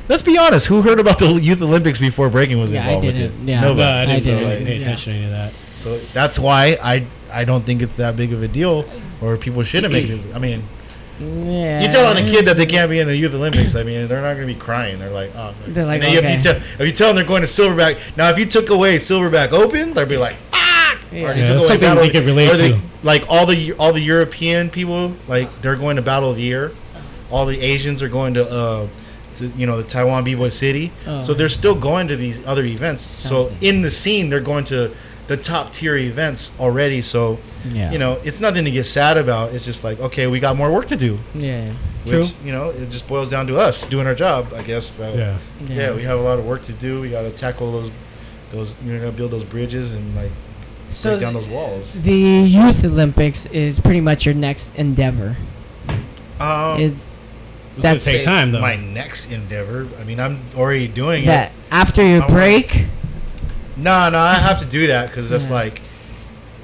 let's 0.07 0.23
be 0.23 0.37
honest, 0.37 0.67
who 0.67 0.81
heard 0.81 0.99
about 0.99 1.19
the 1.19 1.27
Youth 1.41 1.61
Olympics 1.61 1.99
before 1.99 2.29
breaking 2.29 2.59
was 2.59 2.71
Yeah, 2.71 2.83
involved 2.85 3.05
with 3.05 3.15
didn't. 3.17 3.47
it? 3.47 3.51
Yeah. 3.51 3.61
Nobody. 3.61 3.81
No, 3.81 3.89
I 3.89 4.05
didn't, 4.05 4.11
I 4.15 4.17
so, 4.19 4.31
didn't. 4.39 4.49
like, 4.49 4.57
pay 4.65 4.75
Yeah. 4.75 4.81
attention 4.81 5.13
to 5.13 5.17
any 5.19 5.25
of 5.25 5.31
that. 5.31 5.53
So 5.75 5.97
that's 5.97 6.37
why 6.37 6.77
I 6.83 7.05
I 7.31 7.43
don't 7.45 7.65
think 7.65 7.81
it's 7.81 7.95
that 7.97 8.15
big 8.17 8.33
of 8.33 8.43
a 8.43 8.47
deal, 8.47 8.85
or 9.21 9.37
people 9.37 9.63
shouldn't 9.63 9.93
make 9.93 10.09
it. 10.09 10.19
I 10.35 10.39
mean, 10.39 10.63
Yeah. 11.19 11.81
you 11.81 11.87
telling 11.89 12.23
a 12.23 12.27
kid 12.29 12.45
that 12.45 12.57
they 12.57 12.65
can't 12.65 12.89
be 12.89 12.99
in 12.99 13.07
the 13.07 13.15
Youth 13.15 13.33
Olympics. 13.33 13.75
I 13.75 13.83
mean, 13.83 14.07
they're 14.07 14.21
not 14.21 14.33
going 14.35 14.47
to 14.47 14.53
be 14.53 14.59
crying. 14.59 14.99
They're 14.99 15.09
like, 15.11 15.31
oh. 15.35 15.53
They're 15.67 15.85
like, 15.85 16.01
and 16.03 16.17
okay. 16.17 16.33
if 16.33 16.35
you 16.35 16.41
tell 16.51 16.55
if 16.79 16.79
you 16.87 16.91
tell 16.91 17.07
them 17.09 17.15
they're 17.17 17.25
going 17.25 17.41
to 17.41 17.47
Silverback, 17.47 18.17
now 18.17 18.29
if 18.29 18.37
you 18.39 18.45
took 18.45 18.69
away 18.71 18.97
Silverback 18.97 19.51
Open, 19.51 19.93
they'd 19.93 20.07
be 20.07 20.17
like. 20.17 20.35
Yeah. 21.11 21.21
Or 21.21 21.33
Yeah, 21.33 21.33
took 21.33 21.37
that's 21.37 21.49
away 21.49 21.67
something 21.67 21.79
Battle- 21.89 22.03
we 22.03 22.09
could 22.09 22.25
relate 22.25 22.57
they- 22.57 22.69
to. 22.71 22.79
Like 23.01 23.25
all 23.29 23.45
the 23.45 23.71
all 23.73 23.93
the 23.93 24.01
European 24.01 24.69
people, 24.69 25.13
like 25.27 25.61
they're 25.61 25.75
going 25.77 25.95
to 25.95 26.01
Battle 26.01 26.29
of 26.31 26.35
the 26.35 26.41
Year. 26.43 26.71
All 27.31 27.45
the 27.45 27.61
Asians 27.61 28.01
are 28.01 28.09
going 28.09 28.33
to, 28.33 28.49
uh, 28.49 28.87
to 29.35 29.47
you 29.55 29.65
know, 29.67 29.77
the 29.77 29.87
Taiwan 29.87 30.23
B-Boy 30.23 30.49
City. 30.49 30.91
Oh. 31.07 31.19
So 31.19 31.33
they're 31.33 31.47
still 31.47 31.75
going 31.75 32.07
to 32.09 32.17
these 32.17 32.39
other 32.45 32.65
events. 32.65 33.09
So 33.09 33.51
in 33.61 33.81
the 33.83 33.91
scene, 33.91 34.29
they're 34.29 34.39
going 34.41 34.63
to 34.65 34.91
the 35.27 35.37
top 35.37 35.71
tier 35.71 35.95
events 35.95 36.51
already. 36.59 37.01
So 37.03 37.37
Yeah. 37.71 37.91
you 37.91 37.99
know, 37.99 38.17
it's 38.23 38.39
nothing 38.39 38.65
to 38.65 38.71
get 38.71 38.85
sad 38.85 39.15
about. 39.17 39.53
It's 39.53 39.63
just 39.63 39.83
like, 39.83 39.99
okay, 39.99 40.25
we 40.27 40.39
got 40.39 40.57
more 40.57 40.71
work 40.71 40.87
to 40.87 40.95
do. 40.97 41.19
Yeah. 41.35 41.69
Which, 42.05 42.33
you 42.43 42.51
know, 42.51 42.69
it 42.71 42.89
just 42.89 43.07
boils 43.07 43.29
down 43.29 43.45
to 43.47 43.59
us 43.59 43.85
doing 43.85 44.07
our 44.07 44.15
job, 44.15 44.51
I 44.55 44.63
guess. 44.63 44.87
So, 44.87 45.13
Yeah. 45.15 45.35
yeah. 45.67 45.91
we 45.93 46.01
have 46.03 46.17
a 46.19 46.23
lot 46.23 46.39
of 46.39 46.45
work 46.45 46.63
to 46.63 46.73
do. 46.73 46.99
We 47.01 47.09
got 47.09 47.21
to 47.21 47.29
tackle 47.31 47.71
those, 47.71 47.91
those, 48.51 48.75
you 48.83 48.93
know, 48.93 49.11
build 49.11 49.29
those 49.31 49.43
bridges 49.43 49.93
and 49.93 50.15
like 50.15 50.31
So 50.89 51.11
break 51.11 51.21
down 51.21 51.33
those 51.33 51.47
walls. 51.47 51.93
the 51.93 52.11
Youth 52.13 52.83
Olympics 52.83 53.45
is 53.47 53.79
pretty 53.79 54.01
much 54.01 54.25
your 54.25 54.35
next 54.35 54.73
endeavor. 54.75 55.35
Um, 56.39 56.79
Is 56.79 56.91
It's 56.93 57.01
gonna 57.83 57.95
That's- 57.99 58.05
take 58.05 58.23
time 58.23 58.49
it's 58.49 58.51
though. 58.53 58.61
My 58.61 58.75
next 58.75 59.31
endeavor. 59.31 59.87
I 59.99 60.03
mean, 60.03 60.19
I'm 60.19 60.39
already 60.57 60.87
doing 60.87 61.25
that 61.25 61.47
it. 61.49 61.51
after 61.71 62.01
your 62.05 62.17
I 62.17 62.19
wanna- 62.25 62.33
break? 62.33 62.85
No, 63.77 64.09
no, 64.09 64.19
I 64.19 64.33
have 64.35 64.59
to 64.59 64.65
do 64.65 64.87
that 64.87 65.07
because 65.09 65.29
that's 65.29 65.47
Yeah. 65.47 65.53
like, 65.53 65.81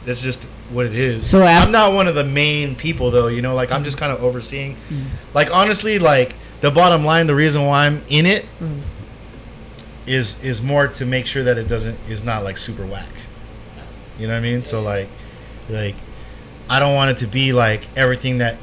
that's 0.05 0.21
just 0.21 0.45
what 0.71 0.85
it 0.85 0.95
is. 0.95 1.25
So 1.27 1.41
af- 1.41 1.63
I'm 1.67 1.71
not 1.71 1.93
one 1.93 2.07
of 2.07 2.15
the 2.15 2.23
main 2.25 2.75
people 2.75 3.11
though. 3.11 3.27
You 3.27 3.41
know, 3.41 3.55
like 3.55 3.71
I'm 3.71 3.83
just 3.85 3.97
kind 3.97 4.11
of 4.11 4.21
overseeing. 4.23 4.75
Mm. 4.91 5.03
Like 5.33 5.49
honestly, 5.53 5.99
like 5.99 6.33
the 6.61 6.71
bottom 6.71 7.05
line, 7.05 7.27
the 7.27 7.35
reason 7.35 7.65
why 7.65 7.85
I'm 7.85 8.01
in 8.09 8.25
it 8.25 8.45
Mm. 8.61 8.79
is 10.05 10.35
is 10.43 10.61
more 10.61 10.87
to 10.87 11.05
make 11.05 11.27
sure 11.27 11.43
that 11.43 11.57
it 11.57 11.67
doesn't 11.67 11.97
is 12.09 12.23
not 12.23 12.43
like 12.43 12.57
super 12.57 12.85
whack. 12.85 13.05
You 14.19 14.27
know 14.27 14.33
what 14.33 14.39
I 14.39 14.41
mean? 14.41 14.63
So 14.63 14.81
like, 14.81 15.09
like 15.69 15.95
I 16.69 16.79
don't 16.79 16.95
want 16.95 17.11
it 17.11 17.17
to 17.17 17.27
be 17.27 17.53
like 17.53 17.87
everything 17.95 18.39
that, 18.39 18.57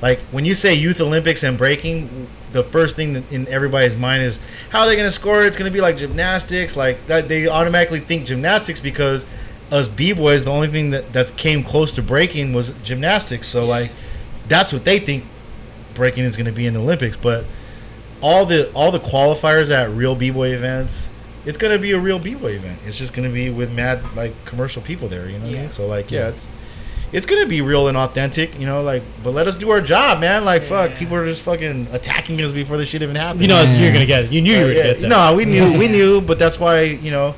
like 0.00 0.20
when 0.30 0.44
you 0.44 0.54
say 0.54 0.74
Youth 0.74 1.00
Olympics 1.00 1.42
and 1.42 1.58
breaking, 1.58 2.28
the 2.52 2.62
first 2.62 2.96
thing 2.96 3.24
in 3.30 3.46
everybody's 3.48 3.96
mind 3.96 4.22
is 4.22 4.40
how 4.70 4.80
are 4.80 4.86
they 4.86 4.96
going 4.96 5.06
to 5.06 5.12
score? 5.12 5.44
It's 5.44 5.56
going 5.56 5.70
to 5.70 5.74
be 5.74 5.80
like 5.80 5.96
gymnastics, 5.96 6.76
like 6.76 7.06
that. 7.06 7.28
They 7.28 7.48
automatically 7.48 8.00
think 8.00 8.26
gymnastics 8.26 8.80
because 8.80 9.26
us 9.70 9.88
b 9.88 10.12
boys, 10.12 10.44
the 10.44 10.50
only 10.50 10.68
thing 10.68 10.90
that 10.90 11.12
that 11.12 11.36
came 11.36 11.62
close 11.62 11.92
to 11.92 12.02
breaking 12.02 12.52
was 12.52 12.70
gymnastics. 12.82 13.48
So 13.48 13.66
like, 13.66 13.90
that's 14.46 14.72
what 14.72 14.84
they 14.84 14.98
think 14.98 15.24
breaking 15.94 16.24
is 16.24 16.36
going 16.36 16.46
to 16.46 16.52
be 16.52 16.66
in 16.66 16.74
the 16.74 16.80
Olympics, 16.80 17.16
but 17.16 17.44
all 18.20 18.46
the 18.46 18.72
all 18.72 18.90
the 18.90 19.00
qualifiers 19.00 19.70
at 19.70 19.90
real 19.90 20.14
b-boy 20.14 20.48
events 20.48 21.10
it's 21.46 21.58
going 21.58 21.72
to 21.72 21.78
be 21.80 21.92
a 21.92 21.98
real 21.98 22.18
b-boy 22.18 22.52
event 22.52 22.78
it's 22.86 22.96
just 22.98 23.12
going 23.12 23.26
to 23.28 23.32
be 23.32 23.48
with 23.50 23.72
mad 23.72 24.00
like 24.16 24.32
commercial 24.44 24.82
people 24.82 25.08
there 25.08 25.26
you 25.28 25.38
know 25.38 25.46
what 25.46 25.54
I 25.56 25.60
mean? 25.62 25.70
so 25.70 25.86
like 25.86 26.10
yeah, 26.10 26.28
it's 26.28 26.48
it's 27.10 27.24
going 27.26 27.40
to 27.42 27.48
be 27.48 27.60
real 27.62 27.88
and 27.88 27.96
authentic 27.96 28.58
you 28.58 28.66
know 28.66 28.82
like 28.82 29.02
but 29.22 29.30
let 29.30 29.46
us 29.46 29.56
do 29.56 29.70
our 29.70 29.80
job 29.80 30.20
man 30.20 30.44
like 30.44 30.62
fuck 30.62 30.94
people 30.94 31.14
are 31.16 31.24
just 31.24 31.42
fucking 31.42 31.86
attacking 31.92 32.40
us 32.42 32.52
before 32.52 32.76
the 32.76 32.84
shit 32.84 33.02
even 33.02 33.16
happened 33.16 33.40
You 33.42 33.48
know, 33.48 33.62
Yeah. 33.62 33.76
you're 33.76 33.92
gonna 33.92 34.04
get. 34.06 34.24
It. 34.24 34.32
You 34.32 34.42
knew 34.42 34.52
you 34.52 34.58
Uh, 34.58 34.66
were 34.66 34.72
yeah, 34.72 34.82
gonna 34.82 34.92
get 34.94 35.00
that. 35.02 35.08
no 35.08 35.34
we 35.34 35.44
knew 35.44 35.78
we 35.78 35.88
knew 35.88 36.20
but 36.20 36.38
that's 36.38 36.58
why 36.60 36.82
you 36.82 37.10
know 37.10 37.34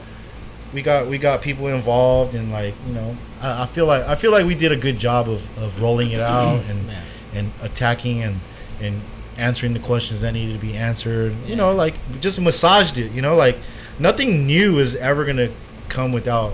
we 0.74 0.82
got 0.82 1.06
we 1.06 1.18
got 1.18 1.42
people 1.42 1.68
involved 1.68 2.34
and 2.34 2.50
like 2.52 2.74
you 2.86 2.94
know 2.94 3.16
I, 3.42 3.62
I 3.62 3.66
feel 3.66 3.86
like 3.86 4.02
I 4.04 4.14
feel 4.16 4.32
like 4.32 4.44
we 4.46 4.54
did 4.54 4.72
a 4.72 4.76
good 4.76 4.98
job 4.98 5.28
of, 5.28 5.46
of 5.58 5.80
rolling 5.80 6.10
it 6.10 6.20
out 6.20 6.64
and 6.70 6.86
Yeah. 6.86 7.00
and 7.34 7.52
attacking 7.62 8.22
and 8.22 8.40
and 8.80 9.00
answering 9.36 9.72
the 9.72 9.78
questions 9.80 10.20
that 10.22 10.32
needed 10.32 10.52
to 10.52 10.58
be 10.58 10.76
answered. 10.76 11.32
You 11.46 11.56
know, 11.56 11.72
like 11.74 11.94
just 12.20 12.40
massaged 12.40 12.98
it. 12.98 13.12
You 13.12 13.22
know, 13.22 13.36
like 13.36 13.56
nothing 14.00 14.46
new 14.46 14.78
is 14.78 14.94
ever 14.96 15.24
gonna 15.24 15.50
come 15.88 16.10
without 16.12 16.52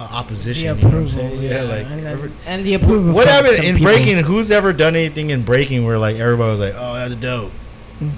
uh, 0.00 0.04
opposition. 0.10 0.76
The 0.76 0.82
you 0.82 0.88
know 0.88 1.00
what 1.00 1.12
I'm 1.12 1.18
approval, 1.20 1.42
yeah, 1.42 1.62
like 1.62 1.86
and, 1.86 2.06
every- 2.06 2.32
and 2.46 2.64
the 2.66 2.74
approval. 2.74 3.12
what 3.14 3.28
happened 3.28 3.64
in 3.64 3.76
people. 3.76 3.92
breaking? 3.92 4.18
Who's 4.18 4.50
ever 4.50 4.72
done 4.72 4.96
anything 4.96 5.30
in 5.30 5.42
breaking 5.42 5.84
where 5.84 5.98
like 5.98 6.16
everybody 6.16 6.50
was 6.50 6.60
like, 6.60 6.74
"Oh, 6.76 6.94
that's 6.94 7.14
dope." 7.14 7.52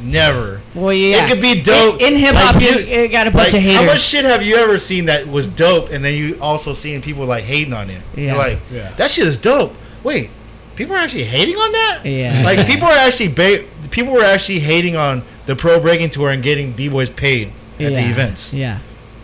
Never. 0.02 0.62
Well, 0.74 0.94
yeah, 0.94 1.26
It 1.26 1.28
could 1.30 1.42
be 1.42 1.60
dope. 1.60 2.00
in, 2.00 2.14
in 2.14 2.18
hip 2.18 2.34
hop. 2.36 2.54
Like, 2.54 2.64
you, 2.64 2.78
you- 2.78 3.02
you 3.02 3.08
got 3.08 3.26
a 3.26 3.30
bunch 3.30 3.52
Like, 3.52 3.62
of 3.64 3.70
how 3.70 3.84
much 3.84 4.00
shit 4.00 4.24
have 4.24 4.42
you 4.42 4.56
ever 4.56 4.78
seen 4.78 5.04
that 5.06 5.28
was 5.28 5.46
dope, 5.46 5.90
and 5.90 6.02
then 6.02 6.14
you 6.14 6.38
also 6.40 6.72
seen 6.72 7.02
people 7.02 7.26
like 7.26 7.44
hating 7.44 7.74
on 7.74 7.90
it? 7.90 8.00
Yeah. 8.16 8.22
You're 8.28 8.36
like, 8.36 8.58
Yeah. 8.72 8.94
that 8.94 9.10
shit 9.10 9.26
is 9.26 9.36
dope. 9.36 9.74
Wait, 10.02 10.30
people 10.74 10.94
are 10.96 10.98
actually 10.98 11.24
hating 11.24 11.56
on 11.56 11.72
that? 11.72 12.00
Yeah. 12.04 12.42
Like 12.44 12.66
people 12.66 12.88
are 12.88 12.92
actually 13.06 13.28
ba- 13.28 13.64
people 13.90 14.14
were 14.14 14.24
actually 14.24 14.60
hating 14.60 14.96
on 14.96 15.22
the 15.44 15.54
pro 15.54 15.78
breaking 15.78 16.08
tour 16.08 16.30
and 16.30 16.42
getting 16.42 16.72
b 16.72 16.88
boys 16.88 17.10
paid 17.10 17.52
at 17.74 17.80
yeah. 17.80 17.88
the 17.90 18.10
events. 18.10 18.52
Yeah, 18.52 18.78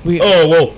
we. 0.04 0.20
Oh 0.20 0.48
well, 0.48 0.74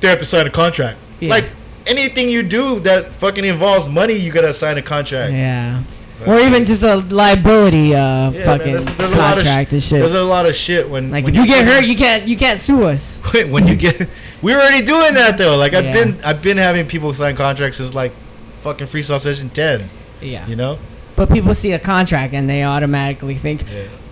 they 0.00 0.08
have 0.08 0.18
to 0.18 0.24
sign 0.24 0.46
a 0.46 0.50
contract. 0.50 0.98
Yeah. 1.20 1.30
Like 1.30 1.44
anything 1.86 2.28
you 2.28 2.42
do 2.42 2.80
that 2.80 3.12
fucking 3.12 3.44
involves 3.44 3.88
money, 3.88 4.14
you 4.14 4.32
gotta 4.32 4.52
sign 4.52 4.78
a 4.78 4.82
contract. 4.82 5.32
Yeah. 5.32 5.82
Or 6.26 6.38
even 6.38 6.64
just 6.64 6.82
a 6.82 6.96
liability 6.96 7.94
uh, 7.94 8.30
Yeah, 8.30 8.44
fucking 8.44 8.72
man, 8.74 8.84
there's, 8.84 8.96
there's 8.96 9.12
a 9.12 9.16
lot 9.16 9.36
of 9.36 9.44
contract 9.44 9.70
sh- 9.70 9.72
and 9.74 9.82
shit. 9.82 9.98
There's 10.00 10.14
a 10.14 10.24
lot 10.24 10.46
of 10.46 10.54
shit 10.56 10.88
when 10.88 11.10
like 11.10 11.24
when 11.26 11.34
if 11.34 11.40
you 11.40 11.46
get 11.46 11.66
hurt, 11.66 11.84
you 11.84 11.94
can't 11.94 12.26
you 12.26 12.36
can't 12.38 12.58
sue 12.58 12.84
us. 12.84 13.20
when 13.34 13.66
you 13.68 13.76
get 13.76 14.08
we're 14.40 14.58
already 14.58 14.84
doing 14.84 15.12
that 15.14 15.36
though 15.36 15.56
like 15.56 15.74
i've 15.74 15.84
Yeah. 15.86 15.92
been 15.92 16.24
i've 16.24 16.42
been 16.42 16.56
having 16.56 16.86
people 16.86 17.12
sign 17.14 17.36
contracts 17.36 17.78
since 17.78 17.94
like 17.94 18.12
fucking 18.60 18.86
freestyle 18.86 19.20
session 19.20 19.50
10 19.50 19.88
Yeah. 20.20 20.46
you 20.46 20.56
know 20.56 20.78
But 21.16 21.30
people 21.30 21.54
see 21.54 21.72
a 21.72 21.78
contract 21.78 22.32
and 22.34 22.48
they 22.48 22.62
automatically 22.62 23.34
think, 23.34 23.62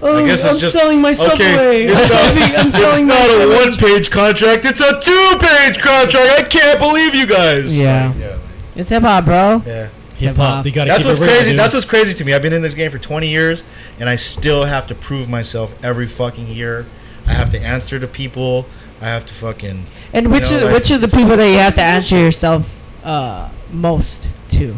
"Oh, 0.05 0.19
I 0.19 0.27
guess 0.27 0.45
I'm 0.45 0.59
just- 0.59 0.73
selling 0.73 1.01
my 1.01 1.11
okay, 1.11 1.15
subway. 1.15 1.85
it's 1.89 1.95
I'm 1.95 2.01
not- 2.01 2.09
selling, 2.09 2.57
I'm 2.57 2.67
it's 2.69 2.77
selling 2.77 3.07
my 3.07 3.15
not 3.15 3.31
a 3.31 3.49
one 3.57 3.77
page 3.77 4.11
contract 4.11 4.65
it's 4.65 4.81
a 4.81 5.01
two 5.01 5.39
page 5.41 5.81
contract 5.83 6.31
i 6.39 6.43
can't 6.49 6.79
believe 6.79 7.15
you 7.15 7.27
guys 7.27 7.77
Yeah. 7.77 8.09
Like, 8.09 8.19
yeah, 8.19 8.39
It's 8.77 8.89
hip 8.91 9.03
hop, 9.03 9.25
bro. 9.25 9.63
yeah. 9.67 9.89
Hip 10.17 10.37
hop. 10.37 10.63
They 10.65 10.71
gotta 10.71 10.89
That's 10.91 11.05
what's 11.05 11.19
crazy. 11.19 11.51
dude. 11.51 11.59
That's 11.59 11.75
what's 11.75 11.85
crazy 11.87 12.15
to 12.15 12.25
me. 12.25 12.33
I've 12.35 12.43
been 12.43 12.53
in 12.53 12.63
this 12.63 12.75
game 12.75 12.89
for 12.93 13.01
20 13.01 13.29
years, 13.29 13.65
and 13.99 14.09
I 14.09 14.15
still 14.15 14.65
have 14.65 14.87
to 14.87 14.95
prove 14.95 15.29
myself 15.29 15.75
every 15.83 16.07
fucking 16.07 16.47
year. 16.47 16.87
I 17.27 17.33
have 17.33 17.51
to 17.51 17.59
answer 17.61 17.99
to 17.99 18.07
people. 18.07 18.67
I 19.03 19.07
have 19.07 19.27
to 19.27 19.35
fucking. 19.35 19.87
And 20.13 20.31
which 20.31 20.53
know, 20.53 20.59
are, 20.59 20.65
like, 20.67 20.75
which 20.75 20.91
are 20.93 20.99
the 20.99 21.09
people 21.09 21.37
that 21.37 21.49
you 21.51 21.59
have 21.59 21.75
to 21.75 21.83
answer 21.83 22.17
yourself 22.17 22.65
uh, 23.05 23.49
most 23.73 24.29
to? 24.51 24.77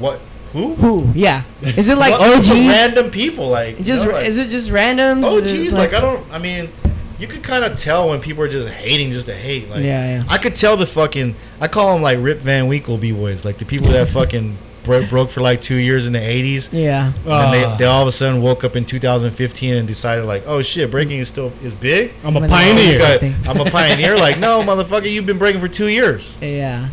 What? 0.00 0.20
Who? 0.56 0.74
Who? 0.76 1.12
Yeah. 1.14 1.42
Is 1.62 1.88
it 1.88 1.98
like 1.98 2.18
What- 2.18 2.38
OGs? 2.38 2.50
Random 2.50 3.10
people, 3.10 3.48
like 3.50 3.76
Just 3.82 4.04
you 4.04 4.08
know, 4.10 4.16
like, 4.16 4.26
is 4.26 4.38
it 4.38 4.48
just 4.48 4.70
randoms? 4.70 5.22
Oh, 5.24 5.36
Is 5.36 5.44
it 5.44 5.52
geez, 5.56 5.72
like, 5.74 5.92
I 5.92 6.00
don't. 6.00 6.24
I 6.32 6.38
mean, 6.38 6.70
you 7.18 7.26
could 7.26 7.42
kind 7.42 7.62
of 7.64 7.76
tell 7.78 8.08
when 8.08 8.20
people 8.20 8.42
are 8.42 8.48
just 8.48 8.68
hating 8.68 9.10
just 9.12 9.26
to 9.26 9.34
hate. 9.34 9.68
Like, 9.68 9.84
Yeah, 9.84 10.22
yeah. 10.22 10.24
I 10.28 10.38
could 10.38 10.54
tell 10.54 10.76
the 10.76 10.86
fucking. 10.86 11.34
I 11.60 11.68
call 11.68 11.92
them 11.92 12.02
like 12.02 12.18
Rip 12.20 12.38
Van 12.40 12.66
Winkle 12.68 12.96
b 12.98 13.12
boys, 13.12 13.44
like 13.44 13.58
the 13.58 13.64
people 13.66 13.88
that 13.92 14.08
fucking 14.08 14.56
bro- 14.84 15.06
broke 15.06 15.28
for 15.30 15.40
like 15.42 15.60
two 15.60 15.74
years 15.76 16.06
in 16.06 16.14
the 16.14 16.18
'80s. 16.20 16.70
Yeah. 16.72 17.12
And 17.24 17.32
Ah. 17.32 17.50
they, 17.50 17.76
they 17.78 17.84
all 17.84 18.00
of 18.02 18.08
a 18.08 18.12
sudden 18.12 18.40
woke 18.40 18.64
up 18.64 18.76
in 18.76 18.84
2015 18.86 19.74
and 19.74 19.86
decided 19.86 20.24
like, 20.24 20.44
oh 20.46 20.62
shit, 20.62 20.90
breaking 20.90 21.18
is 21.20 21.28
still 21.28 21.52
is 21.62 21.74
big. 21.74 22.12
I'm 22.24 22.34
a 22.36 22.40
When 22.40 22.48
they- 22.48 22.54
pioneer. 22.56 23.36
I'm 23.46 23.60
a 23.60 23.70
pioneer. 23.70 24.16
like, 24.16 24.38
no, 24.48 24.60
motherfucker, 24.62 25.10
you've 25.10 25.26
been 25.26 25.38
breaking 25.38 25.60
for 25.60 25.68
two 25.68 25.88
years. 25.88 26.34
Yeah. 26.40 26.88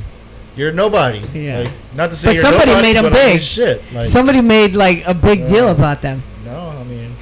You're 0.56 0.72
nobody. 0.72 1.22
Yeah. 1.34 1.60
Like, 1.60 1.72
not 1.96 2.10
to 2.12 2.16
say 2.16 2.28
But 2.30 2.34
you're 2.36 2.42
somebody 2.44 2.66
nobody, 2.72 2.88
made 2.88 2.98
'em 2.98 3.04
but 3.06 3.14
I 3.14 3.26
mean, 3.26 3.34
big. 3.36 3.42
Shit. 3.42 3.82
Like, 3.94 4.06
Somebody 4.08 4.42
made 4.42 4.76
like 4.76 5.04
a 5.08 5.14
big 5.14 5.48
deal 5.48 5.68
Uh, 5.68 5.72
about 5.72 6.02
them. 6.02 6.22
no, 6.46 6.74
I 6.80 6.84
mean, 6.84 7.16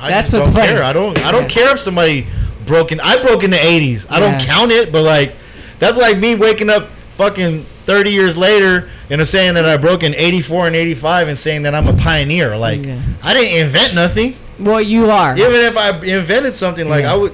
I 0.00 0.08
That's 0.08 0.32
what's 0.32 0.46
don't 0.46 0.54
funny. 0.54 0.68
care. 0.68 0.82
I 0.82 0.92
don't. 0.92 1.18
I 1.24 1.30
don't 1.30 1.42
Yeah. 1.42 1.48
care 1.48 1.72
if 1.72 1.78
somebody 1.80 2.26
broke 2.64 2.90
in. 2.92 3.00
I 3.00 3.18
broke 3.18 3.44
in 3.44 3.50
the 3.50 3.58
'80s. 3.62 4.06
I 4.08 4.18
don't 4.20 4.40
count 4.40 4.72
it, 4.72 4.90
but 4.92 5.02
like, 5.02 5.34
that's 5.78 5.98
like 5.98 6.18
me 6.18 6.34
waking 6.36 6.70
up 6.70 6.88
fucking 7.18 7.66
30 7.86 8.12
years 8.12 8.36
later 8.36 8.88
and 9.10 9.26
saying 9.26 9.54
that 9.54 9.66
I 9.66 9.76
broke 9.76 10.02
in 10.02 10.14
'84 10.14 10.66
and 10.68 10.76
'85 10.76 11.28
and 11.28 11.38
saying 11.38 11.62
that 11.62 11.74
I'm 11.74 11.88
a 11.88 11.92
pioneer. 11.94 12.56
Like, 12.56 12.84
Yeah. 12.86 12.94
I 13.22 13.34
didn't 13.34 13.58
invent 13.60 13.94
nothing. 13.94 14.34
Well, 14.58 14.80
you 14.80 15.10
are. 15.10 15.36
Even 15.36 15.52
if 15.60 15.76
I 15.76 15.90
invented 15.90 16.54
something, 16.54 16.88
like 16.88 17.02
Yeah. 17.02 17.12
I 17.12 17.16
would. 17.16 17.32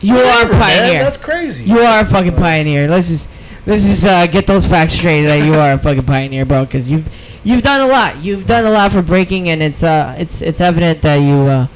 you 0.00 0.14
are 0.16 0.20
a 0.22 0.26
Whatever, 0.26 0.52
man, 0.54 0.60
pioneer. 0.62 1.02
That's 1.04 1.16
crazy. 1.16 1.64
You 1.64 1.80
are 1.80 2.00
a 2.00 2.06
fucking 2.06 2.34
pioneer. 2.34 2.86
Let's 2.88 3.08
just 3.08 3.28
let's 3.66 3.82
just 3.84 4.04
uh, 4.04 4.26
get 4.26 4.46
those 4.46 4.66
facts 4.66 4.94
straight 4.94 5.22
that 5.22 5.44
you 5.44 5.54
are 5.54 5.72
a 5.72 5.78
fucking 5.78 6.04
pioneer, 6.04 6.44
bro. 6.44 6.64
Because 6.64 6.90
you've 6.90 7.08
you've 7.44 7.62
done 7.62 7.80
a 7.80 7.86
lot. 7.86 8.16
You've 8.22 8.46
done 8.46 8.64
a 8.64 8.70
lot 8.70 8.92
for 8.92 9.02
breaking, 9.02 9.48
and 9.50 9.62
it's 9.62 9.82
uh 9.82 10.14
it's 10.18 10.40
it's 10.42 10.60
evident 10.60 11.02
that 11.02 11.16
you 11.16 11.34
uh 11.34 11.66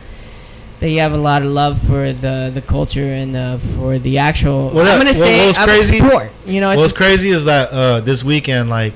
that 0.80 0.88
you 0.88 1.00
have 1.00 1.12
a 1.12 1.16
lot 1.18 1.42
of 1.42 1.48
love 1.48 1.78
for 1.82 2.10
the 2.10 2.50
the 2.54 2.62
culture 2.62 3.04
and 3.04 3.36
uh, 3.36 3.58
for 3.58 3.98
the 3.98 4.18
actual. 4.18 4.70
I'm 4.78 4.98
gonna 4.98 5.12
say 5.12 5.38
what 5.40 5.46
was 5.48 5.58
I'm 5.58 5.68
crazy- 5.68 5.98
sport. 5.98 6.30
You 6.46 6.60
know, 6.60 6.74
What's 6.76 6.92
crazy 6.96 7.28
is 7.30 7.44
that 7.44 7.70
uh, 7.70 8.00
this 8.00 8.24
weekend, 8.24 8.70
like, 8.70 8.94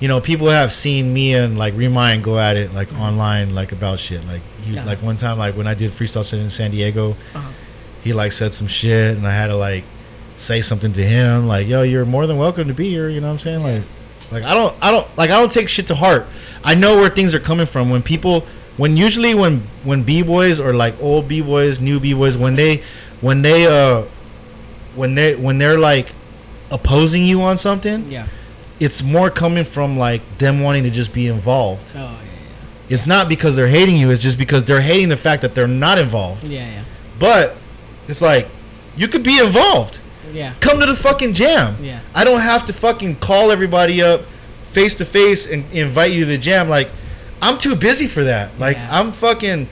you 0.00 0.08
know, 0.08 0.20
people 0.20 0.48
have 0.48 0.72
seen 0.72 1.12
me 1.12 1.34
and 1.34 1.58
like 1.58 1.74
Remind 1.74 2.24
go 2.24 2.38
at 2.38 2.56
it 2.56 2.72
like 2.74 2.90
online, 2.98 3.54
like 3.54 3.72
about 3.72 3.98
shit. 3.98 4.26
Like, 4.26 4.40
he, 4.64 4.72
Yeah. 4.74 4.84
like 4.84 5.02
one 5.02 5.16
time, 5.18 5.36
like 5.38 5.56
when 5.58 5.66
I 5.66 5.74
did 5.74 5.92
freestyle 5.92 6.32
in 6.40 6.48
San 6.48 6.70
Diego, 6.70 7.14
Uh-huh. 7.34 7.48
he 8.02 8.12
like 8.14 8.32
said 8.32 8.54
some 8.54 8.66
shit, 8.66 9.16
and 9.18 9.26
I 9.26 9.32
had 9.32 9.48
to 9.48 9.56
like 9.56 9.84
say 10.36 10.60
something 10.62 10.92
to 10.94 11.04
him, 11.04 11.46
like, 11.46 11.66
"Yo, 11.66 11.82
you're 11.82 12.04
more 12.04 12.26
than 12.26 12.36
welcome 12.36 12.68
to 12.68 12.74
be 12.74 12.90
here." 12.90 13.08
You 13.08 13.20
know 13.20 13.28
what 13.28 13.34
I'm 13.34 13.38
saying? 13.38 13.62
Like, 13.62 13.82
like 14.32 14.42
I 14.44 14.54
don't, 14.54 14.74
I 14.82 14.90
don't, 14.90 15.06
like 15.16 15.30
I 15.30 15.38
don't 15.38 15.50
take 15.50 15.68
shit 15.68 15.86
to 15.88 15.94
heart. 15.94 16.26
I 16.64 16.74
know 16.74 16.96
where 16.96 17.08
things 17.08 17.34
are 17.34 17.40
coming 17.40 17.66
from 17.66 17.90
when 17.90 18.02
people, 18.02 18.44
when 18.76 18.96
usually 18.96 19.34
when 19.34 19.60
when 19.84 20.02
b 20.02 20.22
boys 20.22 20.58
or 20.60 20.72
like 20.74 21.00
old 21.02 21.28
b 21.28 21.40
boys, 21.40 21.80
new 21.80 22.00
b 22.00 22.12
boys, 22.12 22.36
when 22.36 22.56
they, 22.56 22.82
when 23.20 23.42
they 23.42 23.66
uh, 23.66 24.02
when 24.94 25.14
they 25.14 25.36
when 25.36 25.58
they're 25.58 25.78
like 25.78 26.12
opposing 26.70 27.24
you 27.24 27.42
on 27.42 27.56
something, 27.56 28.10
yeah. 28.10 28.26
it's 28.80 29.02
more 29.02 29.30
coming 29.30 29.64
from 29.64 29.96
like 29.98 30.22
them 30.38 30.60
wanting 30.62 30.82
to 30.82 30.90
just 30.90 31.12
be 31.12 31.28
involved. 31.28 31.92
Oh 31.94 32.00
yeah, 32.00 32.18
It's 32.88 33.06
not 33.06 33.28
because 33.28 33.54
they're 33.54 33.68
hating 33.68 33.96
you. 33.96 34.10
It's 34.10 34.22
just 34.22 34.38
because 34.38 34.64
they're 34.64 34.80
hating 34.80 35.08
the 35.08 35.16
fact 35.16 35.42
that 35.42 35.54
they're 35.54 35.68
not 35.68 35.98
involved. 35.98 36.48
yeah, 36.48 36.68
yeah, 36.68 36.84
But 37.18 37.56
it's 38.08 38.20
like 38.20 38.48
you 38.96 39.06
could 39.08 39.22
be 39.22 39.38
involved. 39.38 40.00
Yeah, 40.32 40.54
Come 40.60 40.80
to 40.80 40.86
the 40.86 40.96
fucking 40.96 41.34
jam. 41.34 41.76
yeah. 41.82 42.00
I 42.14 42.24
don't 42.24 42.40
have 42.40 42.66
to 42.66 42.72
fucking 42.72 43.16
call 43.16 43.50
everybody 43.50 44.02
up 44.02 44.22
face 44.72 44.94
to 44.96 45.04
face 45.04 45.46
and 45.50 45.64
invite 45.72 46.12
you 46.12 46.20
to 46.20 46.26
the 46.26 46.38
jam. 46.38 46.68
Like, 46.68 46.88
I'm 47.42 47.58
too 47.58 47.74
busy 47.76 48.06
for 48.06 48.24
that. 48.24 48.58
Like, 48.58 48.76
Yeah. 48.76 48.88
I'm 49.00 49.12
fucking, 49.12 49.68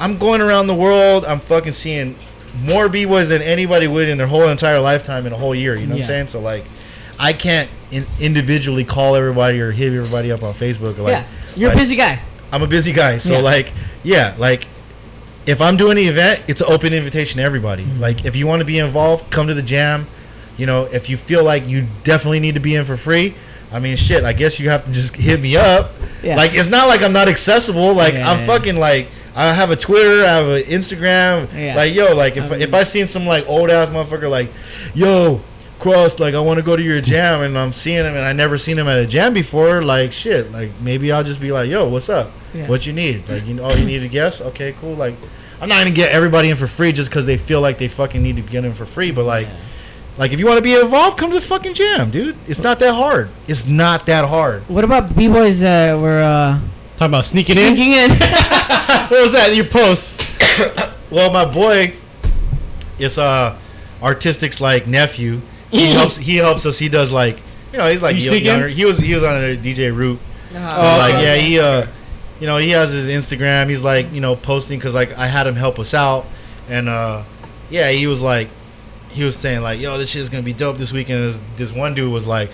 I'm 0.00 0.18
going 0.18 0.40
around 0.40 0.66
the 0.66 0.74
world. 0.74 1.24
I'm 1.24 1.40
fucking 1.40 1.72
seeing 1.72 2.16
more 2.62 2.88
b 2.88 3.04
boys 3.04 3.28
than 3.30 3.40
anybody 3.42 3.86
would 3.86 4.08
in 4.08 4.18
their 4.18 4.26
whole 4.26 4.48
entire 4.48 4.78
lifetime 4.80 5.26
in 5.26 5.32
a 5.32 5.36
whole 5.38 5.54
year. 5.54 5.74
You 5.76 5.86
know 5.86 5.94
what 5.94 6.00
I'm 6.02 6.06
saying? 6.06 6.26
So 6.28 6.40
like, 6.40 6.64
I 7.18 7.32
can't 7.32 7.68
in, 7.90 8.06
individually 8.20 8.84
call 8.84 9.16
everybody 9.16 9.60
or 9.60 9.70
hit 9.70 9.92
everybody 9.92 10.32
up 10.32 10.42
on 10.42 10.54
Facebook. 10.54 10.98
Like, 10.98 11.12
yeah. 11.12 11.24
You're 11.56 11.72
a 11.72 11.76
busy 11.76 11.96
guy. 11.96 12.20
I'm 12.50 12.62
a 12.62 12.66
busy 12.66 12.92
guy, 12.92 13.16
so 13.18 13.34
Yeah. 13.34 13.38
like, 13.40 13.72
yeah, 14.02 14.34
like, 14.38 14.66
if 15.46 15.60
I'm 15.60 15.76
doing 15.76 15.96
the 15.96 16.06
event, 16.06 16.42
it's 16.48 16.60
an 16.60 16.68
open 16.70 16.92
invitation 16.92 17.38
to 17.38 17.42
everybody. 17.42 17.84
Mm-hmm. 17.84 18.00
Like, 18.00 18.24
if 18.24 18.36
you 18.36 18.46
want 18.46 18.60
to 18.60 18.66
be 18.66 18.78
involved, 18.78 19.30
come 19.30 19.48
to 19.48 19.54
the 19.54 19.62
jam. 19.62 20.06
You 20.56 20.66
know, 20.66 20.84
if 20.84 21.08
you 21.08 21.16
feel 21.16 21.42
like 21.42 21.66
you 21.66 21.86
definitely 22.04 22.40
need 22.40 22.54
to 22.54 22.60
be 22.60 22.74
in 22.74 22.84
for 22.84 22.96
free, 22.96 23.34
I 23.72 23.78
mean, 23.78 23.96
shit, 23.96 24.22
I 24.22 24.32
guess 24.32 24.60
you 24.60 24.68
have 24.68 24.84
to 24.84 24.92
just 24.92 25.16
hit 25.16 25.40
me 25.40 25.56
up. 25.56 25.92
Yeah. 26.22 26.36
Like, 26.36 26.54
it's 26.54 26.68
not 26.68 26.88
like 26.88 27.02
I'm 27.02 27.12
not 27.12 27.28
accessible. 27.28 27.94
Like, 27.94 28.14
Yeah, 28.14 28.30
I'm 28.30 28.46
fucking 28.46 28.76
like, 28.76 29.08
I 29.34 29.46
have 29.52 29.70
a 29.70 29.76
Twitter, 29.76 30.24
I 30.24 30.28
have 30.28 30.46
an 30.46 30.62
Instagram. 30.64 31.52
Yeah. 31.54 31.74
Like, 31.74 31.94
yo, 31.94 32.14
like 32.14 32.36
if 32.36 32.52
if 32.52 32.74
I 32.74 32.82
seen 32.82 33.06
some 33.06 33.24
like 33.26 33.48
old 33.48 33.70
ass 33.70 33.88
motherfucker 33.88 34.30
like, 34.30 34.52
yo. 34.94 35.40
Cros, 35.82 36.20
like 36.20 36.34
I 36.34 36.40
want 36.40 36.58
to 36.58 36.64
go 36.64 36.76
to 36.76 36.82
your 36.82 37.00
jam, 37.00 37.42
and 37.42 37.58
I'm 37.58 37.72
seeing 37.72 37.98
him, 38.04 38.14
and 38.14 38.24
I 38.24 38.32
never 38.32 38.56
seen 38.56 38.78
him 38.78 38.86
at 38.86 38.98
a 38.98 39.06
jam 39.06 39.34
before. 39.34 39.82
Like 39.82 40.12
shit, 40.12 40.52
like 40.52 40.70
maybe 40.80 41.10
I'll 41.10 41.24
just 41.24 41.40
be 41.40 41.50
like, 41.50 41.68
"Yo, 41.68 41.88
what's 41.88 42.08
up? 42.08 42.30
Yeah. 42.54 42.68
What 42.68 42.86
you 42.86 42.92
need? 42.92 43.28
Like, 43.28 43.44
you 43.46 43.54
know, 43.54 43.64
oh, 43.64 43.74
you 43.74 43.84
need 43.84 44.04
a 44.04 44.08
guest? 44.08 44.42
Okay, 44.42 44.76
cool. 44.80 44.94
Like, 44.94 45.16
I'm 45.60 45.68
not 45.68 45.78
gonna 45.78 45.90
get 45.90 46.12
everybody 46.12 46.50
in 46.50 46.56
for 46.56 46.68
free 46.68 46.92
just 46.92 47.10
because 47.10 47.26
they 47.26 47.36
feel 47.36 47.60
like 47.60 47.78
they 47.78 47.88
fucking 47.88 48.22
need 48.22 48.36
to 48.36 48.42
get 48.42 48.64
in 48.64 48.74
for 48.74 48.86
free. 48.86 49.10
But 49.10 49.24
like, 49.24 49.48
like 50.18 50.32
if 50.32 50.38
you 50.38 50.46
want 50.46 50.58
to 50.58 50.62
be 50.62 50.76
involved, 50.76 51.18
come 51.18 51.30
to 51.30 51.34
the 51.34 51.40
fucking 51.44 51.74
jam, 51.74 52.12
dude. 52.12 52.36
It's 52.46 52.60
not 52.60 52.78
that 52.78 52.94
hard. 52.94 53.30
It's 53.48 53.66
not 53.66 54.06
that 54.06 54.24
hard. 54.24 54.62
What 54.68 54.84
about 54.84 55.16
b 55.16 55.26
boys? 55.26 55.64
Uh, 55.64 55.98
were 56.00 56.20
uh, 56.20 56.60
Talking 56.96 57.10
about 57.10 57.24
sneaking 57.24 57.58
in. 57.58 57.74
sneaking 57.74 57.92
in. 57.94 58.10
What 59.10 59.22
was 59.24 59.32
that? 59.32 59.52
Your 59.54 59.64
post. 59.64 60.08
Well, 61.10 61.32
my 61.32 61.44
boy, 61.44 61.94
it's 63.00 63.18
uh, 63.18 63.58
artistic's 64.00 64.60
like 64.60 64.86
nephew. 64.86 65.40
He 65.72 65.86
helps. 65.92 66.16
He 66.16 66.36
helps 66.36 66.64
us. 66.66 66.78
He 66.78 66.88
does 66.88 67.10
like, 67.10 67.40
you 67.72 67.78
know, 67.78 67.88
he's 67.90 68.02
like 68.02 68.14
You 68.14 68.22
yo- 68.22 68.30
sneak 68.30 68.42
in? 68.42 68.46
younger. 68.46 68.68
He 68.68 68.84
was 68.84 68.98
he 68.98 69.12
was 69.14 69.24
on 69.24 69.34
a 69.36 69.56
DJ 69.56 69.92
route. 69.94 70.20
Oh, 70.54 70.56
like 70.56 71.14
okay. 71.14 71.24
yeah, 71.24 71.34
he 71.36 71.58
uh, 71.58 71.86
you 72.38 72.46
know, 72.46 72.58
he 72.58 72.70
has 72.70 72.92
his 72.92 73.08
Instagram. 73.08 73.68
He's 73.68 73.82
like, 73.82 74.12
you 74.12 74.20
know, 74.20 74.36
posting 74.36 74.78
because 74.78 74.94
like 74.94 75.16
I 75.18 75.26
had 75.26 75.46
him 75.46 75.56
help 75.56 75.78
us 75.80 75.94
out, 75.94 76.26
and 76.68 76.88
uh, 76.88 77.24
yeah, 77.70 77.88
he 77.90 78.06
was 78.06 78.20
like, 78.20 78.48
he 79.10 79.24
was 79.24 79.34
saying 79.36 79.62
like, 79.62 79.80
"Yo, 79.80 79.96
this 79.98 80.10
shit 80.10 80.20
is 80.22 80.28
gonna 80.28 80.42
be 80.42 80.52
dope 80.52 80.76
this 80.78 80.92
weekend." 80.92 81.24
This, 81.24 81.40
this 81.56 81.72
one 81.72 81.94
dude 81.94 82.12
was 82.12 82.26
like, 82.26 82.50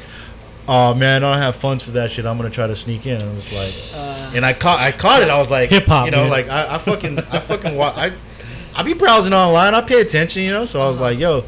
"Oh 0.68 0.94
man, 0.94 1.24
I 1.24 1.32
don't 1.32 1.42
have 1.42 1.56
funds 1.56 1.82
for 1.84 1.90
that 1.92 2.10
shit. 2.12 2.24
I'm 2.24 2.36
gonna 2.36 2.50
try 2.50 2.66
to 2.68 2.76
sneak 2.76 3.04
in." 3.06 3.20
And 3.20 3.30
I 3.30 3.34
was 3.34 3.52
like, 3.52 4.34
and 4.36 4.44
I 4.46 4.52
caught 4.52 4.78
I 4.78 4.92
caught 4.92 5.22
it. 5.22 5.28
I 5.28 5.38
was 5.38 5.50
like, 5.50 5.70
Hip-hop, 5.70 6.04
you 6.04 6.12
know, 6.12 6.22
man. 6.22 6.30
like 6.30 6.48
I, 6.48 6.76
I 6.76 6.78
fucking 6.78 7.18
I 7.18 7.40
fucking 7.40 7.74
wa- 7.74 7.94
I 7.96 8.12
I 8.76 8.82
be 8.84 8.92
browsing 8.94 9.32
online. 9.32 9.74
I 9.74 9.80
pay 9.80 10.00
attention, 10.00 10.42
you 10.42 10.52
know. 10.52 10.64
So 10.66 10.80
I 10.80 10.86
was 10.86 11.00
like, 11.00 11.18
"Yo, 11.18 11.44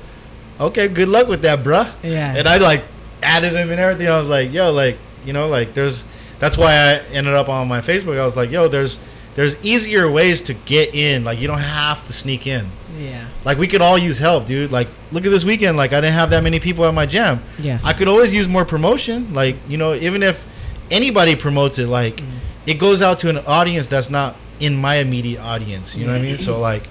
okay, 0.61 0.89
good 0.89 1.09
luck 1.09 1.29
with 1.29 1.43
that, 1.43 1.63
bruh." 1.63 1.91
Yeah. 2.03 2.35
And 2.37 2.47
I 2.49 2.57
like 2.59 2.83
added 3.23 3.53
him 3.53 3.71
and 3.71 3.81
everything. 3.81 4.09
I 4.09 4.17
was 4.17 4.27
like, 4.27 4.53
"Yo, 4.53 4.73
like 4.73 4.97
you 5.25 5.33
know, 5.33 5.49
like 5.49 5.75
there's." 5.75 6.05
That's 6.39 6.57
why 6.57 6.73
I 6.73 6.95
ended 7.13 7.35
up 7.35 7.49
on 7.51 7.69
my 7.69 7.81
Facebook. 7.81 8.19
I 8.19 8.25
was 8.25 8.37
like, 8.37 8.51
"Yo, 8.51 8.69
there's." 8.69 8.99
There's 9.37 9.55
easier 9.65 10.11
ways 10.11 10.41
to 10.43 10.55
get 10.55 10.93
in. 10.93 11.23
Like 11.23 11.39
you 11.41 11.47
don't 11.47 11.61
have 11.61 12.03
to 12.05 12.13
sneak 12.13 12.49
in. 12.49 12.67
Yeah. 12.99 13.25
Like 13.45 13.59
we 13.59 13.69
could 13.69 13.81
all 13.81 13.97
use 13.97 14.19
help, 14.19 14.45
dude. 14.45 14.73
Like 14.73 14.89
look 15.13 15.25
at 15.25 15.31
this 15.31 15.45
weekend. 15.45 15.77
Like 15.77 15.93
I 15.93 16.01
didn't 16.01 16.15
have 16.15 16.31
that 16.31 16.43
many 16.43 16.59
people 16.59 16.85
at 16.85 16.93
my 16.93 17.07
jam. 17.07 17.41
Yeah. 17.57 17.79
I 17.85 17.93
could 17.93 18.09
always 18.09 18.35
use 18.35 18.49
more 18.49 18.65
promotion. 18.65 19.33
Like 19.33 19.55
you 19.69 19.77
know, 19.77 19.95
even 19.95 20.25
if 20.25 20.47
anybody 20.91 21.37
promotes 21.37 21.79
it, 21.79 21.87
like 21.87 22.17
Mm. 22.17 22.25
it 22.67 22.75
goes 22.75 23.01
out 23.01 23.19
to 23.19 23.29
an 23.31 23.39
audience 23.47 23.87
that's 23.89 24.11
not 24.11 24.35
in 24.59 24.77
my 24.77 24.97
immediate 24.97 25.41
audience. 25.41 25.95
You 25.97 26.07
know 26.07 26.13
what 26.13 26.19
I 26.19 26.23
mean? 26.23 26.37
So 26.37 26.59
like, 26.59 26.89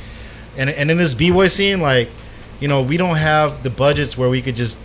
and 0.58 0.70
and 0.70 0.90
in 0.90 0.98
this 0.98 1.14
b 1.14 1.32
boy 1.32 1.50
scene, 1.50 1.82
like 1.82 2.10
you 2.60 2.68
know, 2.68 2.82
we 2.82 2.98
don't 2.98 3.16
have 3.18 3.64
the 3.64 3.70
budgets 3.70 4.18
where 4.18 4.30
we 4.30 4.42
could 4.42 4.56
just 4.56 4.78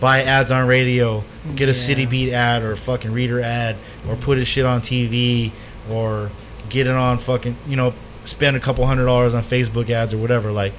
buy 0.00 0.22
ads 0.22 0.50
on 0.50 0.66
radio, 0.66 1.24
get 1.56 1.68
a 1.68 1.74
city 1.74 2.06
beat 2.06 2.32
ad 2.32 2.62
or 2.62 2.72
a 2.72 2.76
fucking 2.76 3.12
reader 3.12 3.40
ad, 3.40 3.76
or 4.08 4.16
put 4.16 4.38
his 4.38 4.48
shit 4.48 4.64
on 4.64 4.80
TV, 4.80 5.50
or 5.90 6.30
get 6.68 6.86
it 6.86 6.92
on 6.92 7.18
fucking 7.18 7.56
you 7.66 7.76
know 7.76 7.94
spend 8.24 8.56
a 8.56 8.60
couple 8.60 8.86
hundred 8.86 9.06
dollars 9.06 9.34
on 9.34 9.42
Facebook 9.42 9.90
ads 9.90 10.12
or 10.14 10.18
whatever. 10.18 10.52
Like 10.52 10.72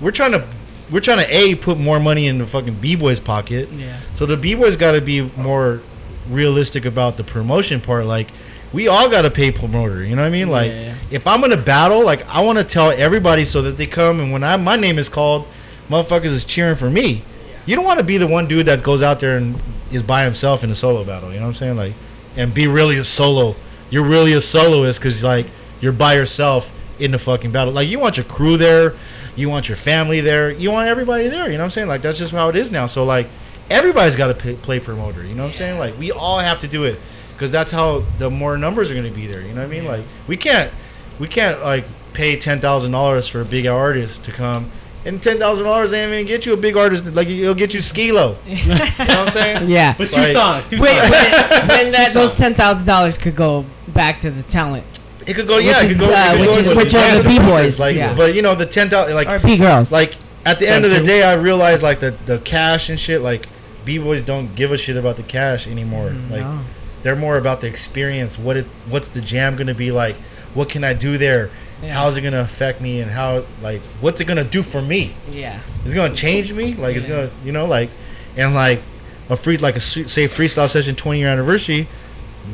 we're 0.00 0.10
trying 0.12 0.32
to 0.32 0.46
we're 0.90 1.00
trying 1.00 1.18
to 1.18 1.34
a 1.34 1.54
put 1.54 1.78
more 1.78 2.00
money 2.00 2.26
in 2.26 2.38
the 2.38 2.46
fucking 2.46 2.74
b 2.74 2.96
boys 2.96 3.20
pocket. 3.20 3.68
Yeah. 3.70 4.00
So 4.14 4.26
the 4.26 4.36
b 4.36 4.54
boys 4.54 4.76
got 4.76 4.92
to 4.92 5.00
be 5.00 5.22
more 5.36 5.80
realistic 6.28 6.84
about 6.84 7.16
the 7.16 7.24
promotion 7.24 7.80
part. 7.80 8.06
Like 8.06 8.28
we 8.72 8.88
all 8.88 9.10
got 9.10 9.22
to 9.22 9.30
pay 9.30 9.50
promoter. 9.52 10.04
You 10.04 10.16
know 10.16 10.22
what 10.22 10.28
I 10.28 10.30
mean? 10.30 10.48
Like 10.48 10.70
Yeah. 10.70 10.94
If 11.10 11.26
I'm 11.26 11.40
gonna 11.40 11.56
battle, 11.56 12.04
like 12.04 12.26
I 12.28 12.40
want 12.40 12.58
to 12.58 12.64
tell 12.64 12.90
everybody 12.90 13.44
so 13.44 13.62
that 13.62 13.76
they 13.76 13.86
come 13.86 14.20
and 14.20 14.32
when 14.32 14.44
I 14.44 14.56
my 14.56 14.76
name 14.76 14.98
is 14.98 15.08
called, 15.08 15.46
motherfuckers 15.88 16.26
is 16.26 16.44
cheering 16.44 16.76
for 16.76 16.88
me. 16.88 17.22
You 17.66 17.76
don't 17.76 17.84
want 17.84 17.98
to 17.98 18.04
be 18.04 18.16
the 18.16 18.26
one 18.26 18.46
dude 18.46 18.66
that 18.66 18.82
goes 18.82 19.02
out 19.02 19.20
there 19.20 19.36
and 19.36 19.60
is 19.92 20.02
by 20.02 20.24
himself 20.24 20.64
in 20.64 20.70
a 20.70 20.74
solo 20.74 21.04
battle. 21.04 21.30
You 21.32 21.36
know 21.36 21.42
what 21.42 21.48
I'm 21.48 21.54
saying? 21.54 21.76
Like, 21.76 21.92
and 22.36 22.54
be 22.54 22.68
really 22.68 22.96
a 22.96 23.04
solo. 23.04 23.56
You're 23.90 24.04
really 24.04 24.32
a 24.32 24.40
soloist 24.40 25.00
because 25.00 25.22
like 25.22 25.46
you're 25.80 25.92
by 25.92 26.14
yourself 26.14 26.72
in 26.98 27.10
the 27.10 27.18
fucking 27.18 27.50
battle. 27.50 27.72
Like 27.72 27.88
you 27.88 27.98
want 27.98 28.16
your 28.16 28.24
crew 28.24 28.56
there, 28.56 28.94
you 29.34 29.48
want 29.48 29.68
your 29.68 29.76
family 29.76 30.20
there, 30.20 30.50
you 30.50 30.70
want 30.70 30.88
everybody 30.88 31.28
there. 31.28 31.46
You 31.46 31.52
know 31.52 31.58
what 31.58 31.64
I'm 31.64 31.70
saying? 31.70 31.88
Like 31.88 32.02
that's 32.02 32.18
just 32.18 32.32
how 32.32 32.48
it 32.48 32.56
is 32.56 32.70
now. 32.70 32.86
So 32.86 33.04
like 33.04 33.28
everybody's 33.68 34.16
got 34.16 34.28
to 34.38 34.54
play 34.54 34.78
promoter. 34.78 35.24
You 35.24 35.34
know 35.34 35.42
what 35.42 35.48
I'm 35.48 35.54
saying? 35.54 35.78
Like 35.78 35.98
we 35.98 36.12
all 36.12 36.38
have 36.38 36.60
to 36.60 36.68
do 36.68 36.84
it 36.84 37.00
because 37.32 37.50
that's 37.50 37.72
how 37.72 38.04
the 38.18 38.30
more 38.30 38.56
numbers 38.56 38.90
are 38.90 38.94
going 38.94 39.10
to 39.10 39.18
be 39.18 39.26
there. 39.26 39.40
You 39.40 39.48
know 39.48 39.62
what 39.62 39.66
I 39.66 39.66
mean? 39.66 39.86
Like 39.86 40.04
we 40.28 40.36
can't 40.36 40.72
we 41.20 41.28
can't 41.28 41.60
like 41.62 41.84
pay 42.12 42.34
ten 42.36 42.60
thousand 42.60 42.90
dollars 42.90 43.28
for 43.28 43.40
a 43.40 43.44
big 43.44 43.66
artist 43.66 44.24
to 44.24 44.32
come. 44.32 44.70
And 45.04 45.22
ten 45.22 45.38
thousand 45.38 45.64
dollars 45.64 45.92
ain't 45.92 46.12
even 46.12 46.26
get 46.26 46.44
you 46.44 46.52
a 46.52 46.56
big 46.56 46.76
artist. 46.76 47.04
Like 47.06 47.28
it'll 47.28 47.54
get 47.54 47.72
you 47.72 47.80
Skee-Lo. 47.80 48.36
you 48.46 48.56
know 48.68 48.74
what 48.78 49.00
I'm 49.10 49.32
saying? 49.32 49.70
Yeah. 49.70 49.94
But 49.96 50.08
two 50.10 50.20
Like- 50.20 50.32
songs, 50.32 50.66
two 50.66 50.80
Wait, 50.80 50.96
songs. 50.98 51.10
when, 51.10 51.68
when 51.68 51.90
that 51.96 52.10
those 52.12 52.36
ten 52.36 52.54
thousand 52.54 52.86
dollars 52.86 53.16
could 53.16 53.36
go 53.36 53.64
back 53.88 54.20
to 54.20 54.30
the 54.30 54.42
talent 54.42 54.84
It 55.26 55.34
could 55.34 55.46
go, 55.46 55.56
Which 55.56 55.66
yeah, 55.66 55.78
is- 55.82 55.84
it 55.84 55.88
could 55.94 56.00
go, 56.00 56.12
uh, 56.12 56.32
it 56.34 56.36
could 56.36 56.40
which 56.40 56.54
go 56.54 56.60
is- 56.72 56.76
which 56.76 56.94
are 56.94 57.22
the 57.22 57.28
B-boys, 57.28 57.78
Like, 57.80 57.96
yeah. 57.96 58.14
but 58.16 58.34
you 58.34 58.42
know, 58.42 58.54
the 58.54 58.66
ten 58.66 58.90
thousand, 58.90 59.14
like, 59.14 59.28
or 59.28 59.38
B 59.38 59.56
girls. 59.56 59.90
like 59.92 60.16
at 60.44 60.58
the 60.58 60.68
end 60.68 60.84
of 60.84 60.90
the 60.90 61.02
day, 61.02 61.22
I 61.22 61.34
realized 61.34 61.82
like 61.82 62.00
the 62.00 62.10
the 62.26 62.38
cash 62.38 62.88
and 62.90 62.98
shit. 62.98 63.20
Like, 63.22 63.46
b 63.84 63.96
boys 63.98 64.20
don't 64.22 64.54
give 64.54 64.72
a 64.72 64.76
shit 64.76 64.96
about 64.96 65.16
the 65.16 65.22
cash 65.22 65.66
anymore. 65.66 66.10
like, 66.30 66.40
no. 66.40 66.60
they're 67.02 67.16
more 67.16 67.36
about 67.38 67.60
the 67.62 67.66
experience. 67.68 68.38
What 68.38 68.56
it, 68.58 68.66
what's 68.88 69.08
the 69.08 69.20
jam 69.22 69.56
gonna 69.56 69.74
be 69.74 69.90
like? 69.92 70.16
What 70.54 70.68
can 70.68 70.84
I 70.84 70.92
do 70.94 71.16
there? 71.18 71.50
Yeah. 71.82 71.94
How's 71.94 72.16
it 72.16 72.20
gonna 72.22 72.40
affect 72.40 72.80
me? 72.80 73.00
And 73.00 73.10
how, 73.10 73.44
like, 73.62 73.80
what's 74.00 74.20
it 74.20 74.26
gonna 74.26 74.44
do 74.44 74.62
for 74.62 74.82
me? 74.82 75.14
yeah. 75.30 75.58
It's 75.84 75.94
gonna 75.94 76.14
change 76.14 76.52
me. 76.52 76.74
Like, 76.74 76.96
it's 76.96 77.04
Yeah. 77.06 77.10
gonna, 77.26 77.30
you 77.44 77.52
know, 77.52 77.66
like, 77.66 77.88
and 78.36 78.54
like 78.54 78.82
a 79.30 79.36
free, 79.36 79.56
like 79.56 79.76
a 79.76 79.80
say 79.80 80.26
freestyle 80.28 80.68
session 80.68 80.94
twenty 80.94 81.20
year 81.20 81.28
anniversary. 81.28 81.88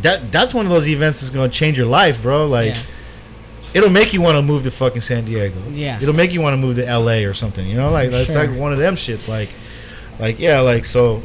That 0.03 0.31
that's 0.31 0.53
one 0.55 0.65
of 0.67 0.71
those 0.71 0.89
events 0.89 1.21
that's 1.21 1.31
gonna 1.31 1.49
change 1.49 1.77
your 1.79 1.87
life, 1.87 2.23
bro. 2.23 2.47
Like 2.47 2.75
yeah. 2.75 2.81
it'll 3.75 3.91
make 3.91 4.13
you 4.13 4.21
want 4.21 4.37
to 4.37 4.43
move 4.43 4.63
to 4.65 4.71
fucking 4.71 5.01
San 5.01 5.25
Diego. 5.25 5.57
Yeah. 5.73 5.99
It'll 6.01 6.15
make 6.15 6.33
you 6.33 6.41
want 6.41 6.55
to 6.55 6.59
move 6.59 6.77
to 6.77 6.85
LA 6.85 7.25
or 7.29 7.35
something. 7.35 7.67
You 7.67 7.77
know, 7.77 7.91
like 7.91 8.11
that's 8.11 8.33
Sure. 8.33 8.47
like 8.47 8.57
one 8.59 8.73
of 8.73 8.79
them 8.79 8.95
shits. 8.97 9.27
Like, 9.29 9.49
like 10.21 10.39
yeah, 10.39 10.61
like 10.61 10.85
so. 10.85 11.23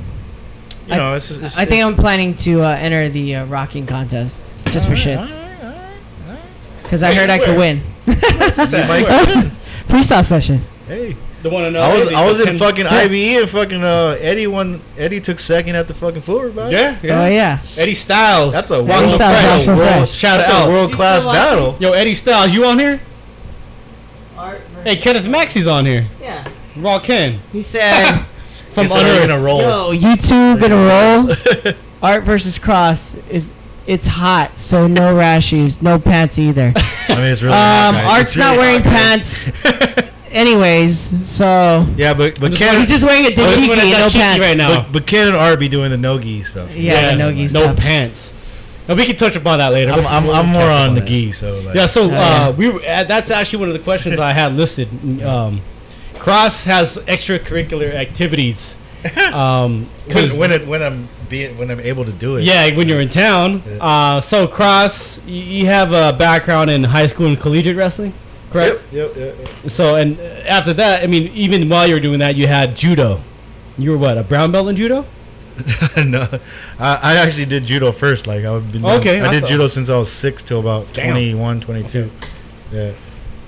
You 0.87 0.93
I- 0.95 0.97
know, 0.97 1.13
it's, 1.13 1.29
it's 1.29 1.57
I 1.57 1.65
think 1.65 1.83
I'm 1.85 1.95
planning 1.95 2.33
to 2.37 2.63
uh, 2.63 2.69
enter 2.69 3.07
the 3.09 3.35
uh, 3.35 3.45
rocking 3.45 3.85
contest 3.85 4.37
just 4.65 4.87
for 4.87 4.95
Alright, 4.95 5.27
shits. 5.27 5.50
Because 6.91 7.03
I 7.03 7.11
Wait, 7.11 7.17
heard 7.19 7.29
I 7.29 7.37
could 7.39 7.57
win. 7.57 7.79
Freestyle 9.87 10.25
session. 10.25 10.59
hey, 10.87 11.15
The 11.41 11.49
one 11.49 11.63
in 11.63 11.77
I 11.77 11.93
was 11.93 12.11
LA, 12.11 12.19
I 12.21 12.27
was 12.27 12.41
in 12.41 12.47
10 12.47 12.57
fucking 12.57 12.85
IBE 12.85 13.39
and 13.39 13.49
fucking 13.49 13.81
uh, 13.81 14.17
Eddie 14.19 14.45
won. 14.47 14.81
Eddie 14.97 15.21
took 15.21 15.39
second 15.39 15.77
at 15.77 15.87
the 15.87 15.93
fucking 15.93 16.19
floor, 16.19 16.49
bro. 16.49 16.67
Yeah, 16.67 16.97
yeah. 17.01 17.21
Oh 17.23 17.27
yeah. 17.29 17.61
Eddie 17.77 17.93
Styles. 17.93 18.53
That's 18.53 18.69
a 18.71 18.83
Rock 18.83 18.89
world 18.89 19.09
So 19.11 19.15
Styles, 19.15 19.41
Fresh. 19.45 19.65
So 19.65 19.75
World- 19.77 20.07
Shout 20.09 20.37
That's 20.39 20.51
out. 20.51 20.67
world 20.67 20.91
class 20.91 21.25
battle. 21.25 21.77
Yo, 21.79 21.93
Eddie 21.93 22.13
Styles, 22.13 22.53
you 22.53 22.65
on 22.65 22.77
here? 22.77 22.99
Art 24.37 24.59
Hey, 24.83 24.97
Kenneth 24.97 25.27
Maxey's 25.27 25.67
on 25.67 25.85
here. 25.85 26.05
Yeah. 26.21 26.45
Raw 26.75 26.99
Ken. 26.99 27.39
He 27.53 27.63
said, 27.63 28.25
From 28.71 28.83
Guess 28.87 28.93
how 28.95 29.03
they're 29.03 29.27
gonna 29.27 29.41
roll. 29.41 29.61
"Yo, 29.61 29.91
you 29.91 30.17
two 30.17 30.57
gonna 30.57 30.75
roll? 30.75 31.73
Art 32.03 32.23
versus 32.23 32.59
Cros 32.59 33.15
is 33.29 33.53
it's 33.91 34.07
hot, 34.07 34.57
so 34.57 34.87
no 34.87 35.13
rashies, 35.13 35.81
no 35.81 35.99
pants 35.99 36.39
either. 36.39 36.71
I 37.09 37.15
mean, 37.15 37.25
it's 37.25 37.41
really 37.41 37.53
hot, 37.53 37.89
Um, 37.89 37.95
guys. 37.95 38.11
Art's 38.11 38.29
It's 38.31 38.37
not 38.37 38.55
really 38.55 38.57
wearing 38.57 38.83
hot, 38.83 38.91
pants, 38.91 39.49
anyways. 40.31 41.29
So 41.29 41.85
Yeah, 41.97 42.13
but 42.13 42.39
but 42.39 42.53
Ken, 42.53 42.79
he's 42.79 42.89
just 42.89 43.03
wearing 43.03 43.25
a 43.25 43.35
just 43.35 43.57
dashiki 43.59 43.67
wearing 43.67 43.79
a 43.81 43.83
and 43.83 43.91
no 43.91 44.07
dashiki 44.07 44.13
pants. 44.13 44.39
right 44.39 44.57
now. 44.57 44.75
but, 44.83 44.91
but 44.91 45.07
Ken 45.07 45.27
and 45.27 45.35
Art 45.37 45.59
be 45.59 45.67
doing 45.67 45.89
the 45.91 45.97
no-gi 45.97 46.43
stuff. 46.43 46.73
Yeah, 46.75 47.11
the 47.11 47.17
no-gi 47.17 47.47
no 47.53 47.73
pants. 47.75 48.37
No, 48.87 48.95
we 48.95 49.05
can 49.05 49.15
touch 49.15 49.35
upon 49.35 49.59
that 49.59 49.69
later. 49.73 49.91
I'm, 49.91 50.07
I'm, 50.07 50.29
I'm 50.29 50.47
more 50.47 50.63
on 50.63 50.95
the 50.95 51.01
that. 51.01 51.07
gi, 51.07 51.31
so 51.33 51.55
like, 51.59 51.75
Yeah, 51.75 51.85
so 51.85 52.09
Oh, 52.11 52.13
uh, 52.15 52.53
we 52.57 52.69
were, 52.69 52.79
uh, 52.85 53.03
that's 53.03 53.29
actually 53.29 53.59
one 53.59 53.67
of 53.69 53.73
the 53.73 53.79
questions 53.83 54.17
I 54.19 54.31
had 54.33 54.53
listed. 54.53 54.87
Um, 55.23 55.61
Cros 56.15 56.63
has 56.65 56.97
extracurricular 56.99 57.93
activities. 57.93 58.77
Um, 59.33 59.87
'cause- 60.09 60.31
when, 60.31 60.39
when 60.39 60.51
it 60.51 60.67
when 60.67 60.83
I'm 60.83 61.09
being 61.31 61.57
when 61.57 61.71
I'm 61.71 61.79
able 61.79 62.05
to 62.05 62.11
do 62.11 62.35
it. 62.37 62.43
yeah, 62.43 62.75
when 62.75 62.87
you're 62.87 62.99
in 63.01 63.09
town. 63.09 63.63
Uh, 63.79 64.21
so 64.21 64.47
Cros, 64.47 65.19
you 65.25 65.65
have 65.65 65.93
a 65.93 66.15
background 66.15 66.69
in 66.69 66.83
high 66.83 67.07
school 67.07 67.25
and 67.27 67.39
collegiate 67.39 67.75
wrestling, 67.75 68.13
correct? 68.51 68.83
Yep, 68.91 69.15
yep, 69.15 69.37
yep, 69.37 69.47
yep. 69.63 69.71
So 69.71 69.95
and 69.95 70.19
after 70.45 70.73
that, 70.73 71.01
I 71.03 71.07
mean, 71.07 71.31
even 71.33 71.67
while 71.69 71.87
you 71.87 71.95
were 71.95 71.99
doing 71.99 72.19
that, 72.19 72.35
you 72.35 72.45
had 72.47 72.75
judo. 72.75 73.19
You 73.77 73.91
were 73.91 73.97
what, 73.97 74.17
a 74.17 74.23
brown 74.23 74.51
belt 74.51 74.67
in 74.67 74.75
judo? 74.75 75.05
no, 76.05 76.27
I, 76.79 76.99
I 77.01 77.15
actually 77.17 77.45
did 77.45 77.65
judo 77.65 77.91
first. 77.91 78.27
Like 78.27 78.43
I've 78.45 78.71
been. 78.71 78.85
Okay, 78.85 79.21
I, 79.21 79.25
I 79.27 79.31
did 79.31 79.41
thought- 79.41 79.49
judo 79.49 79.67
since 79.67 79.89
I 79.89 79.97
was 79.97 80.11
six 80.11 80.43
till 80.43 80.59
about 80.59 80.91
Damn. 80.93 81.11
21, 81.11 81.61
22. 81.61 82.11
Yeah, 82.71 82.91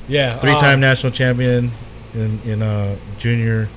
Yeah, 0.08 0.40
three-time 0.40 0.76
um, 0.76 0.80
national 0.82 1.12
champion 1.14 1.72
in 2.14 2.40
in 2.46 2.62
uh 2.62 2.96
junior, 3.18 3.68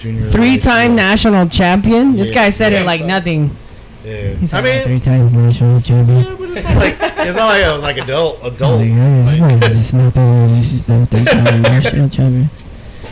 junior. 0.00 0.26
Three-time 0.28 0.96
national 0.96 1.46
champion. 1.48 2.16
This 2.16 2.30
guy 2.30 2.50
said 2.50 2.72
Yeah, 2.72 2.80
it 2.82 2.86
like 2.86 3.00
so- 3.00 3.06
nothing. 3.06 3.56
Yeah, 4.04 4.32
He 4.34 4.44
I 4.44 4.46
said 4.46 4.64
mean, 4.64 4.82
three-time 4.82 5.32
national 5.44 5.80
champion. 5.82 6.24
yeah, 6.24 6.34
but 6.38 6.50
it's 6.50 6.64
not 6.64 6.76
like 6.76 6.96
it's 7.28 7.36
not 7.36 7.46
like 7.48 7.62
I 7.64 7.72
was 7.72 7.82
like 7.82 7.98
adult, 7.98 8.38
adult. 8.42 8.80
yeah, 8.84 9.22
this 9.22 9.32
is 9.34 9.40
not- 9.40 9.60
this 9.60 9.76
is 9.76 9.92
not 9.94 10.14
the- 10.14 10.46
this 10.48 10.72
is 10.72 10.84
the 10.84 11.06
three-time 11.06 11.62
national 11.74 12.08
champion. 12.08 12.50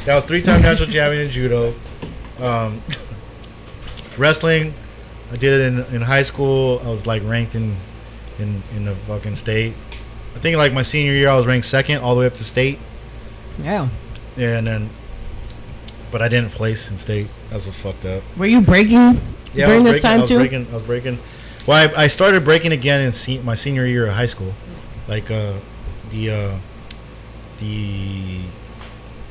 That 0.06 0.14
was 0.16 0.24
three-time 0.24 0.62
national 0.62 0.88
champion 0.90 1.26
in 1.26 1.30
judo. 1.30 1.74
Um, 2.40 2.80
wrestling, 4.16 4.72
I 5.32 5.36
did 5.36 5.60
it 5.60 5.66
in, 5.66 5.94
in 5.96 6.02
high 6.02 6.22
school. 6.22 6.80
I 6.84 6.88
was 6.88 7.06
like 7.06 7.22
ranked 7.24 7.54
in, 7.54 7.76
in 8.38 8.62
in 8.74 8.84
the 8.86 8.94
fucking 8.94 9.36
state. 9.36 9.74
I 10.34 10.38
think 10.40 10.56
like 10.56 10.72
my 10.72 10.82
senior 10.82 11.12
year, 11.12 11.28
I 11.28 11.34
was 11.36 11.46
ranked 11.46 11.66
second 11.66 11.98
all 11.98 12.14
the 12.14 12.20
way 12.20 12.26
up 12.26 12.34
to 12.34 12.44
state. 12.44 12.78
Yeah. 13.62 13.88
Yeah, 14.36 14.58
and 14.58 14.66
then, 14.66 14.90
but 16.10 16.22
I 16.22 16.28
didn't 16.28 16.50
place 16.50 16.90
in 16.90 16.98
state. 16.98 17.28
That's 17.50 17.66
what's 17.66 17.78
fucked 17.80 18.04
up. 18.04 18.22
Were 18.36 18.46
you 18.46 18.60
breaking 18.60 19.20
Yeah, 19.54 19.66
during 19.66 19.84
this 19.84 19.94
breaking, 20.02 20.06
I 20.06 20.12
time 20.12 20.20
was 20.20 20.28
too? 20.30 20.36
breaking. 20.38 20.66
I 20.70 20.74
was 20.74 20.82
breaking. 20.82 21.18
Well, 21.66 21.88
I, 21.96 22.04
I 22.04 22.06
started 22.06 22.44
breaking 22.44 22.72
again 22.72 23.00
in 23.02 23.12
se- 23.12 23.40
my 23.42 23.54
senior 23.54 23.84
year 23.86 24.06
of 24.06 24.14
high 24.14 24.26
school, 24.26 24.54
like 25.06 25.30
uh, 25.30 25.54
the 26.10 26.30
uh, 26.30 26.54
the 27.58 28.40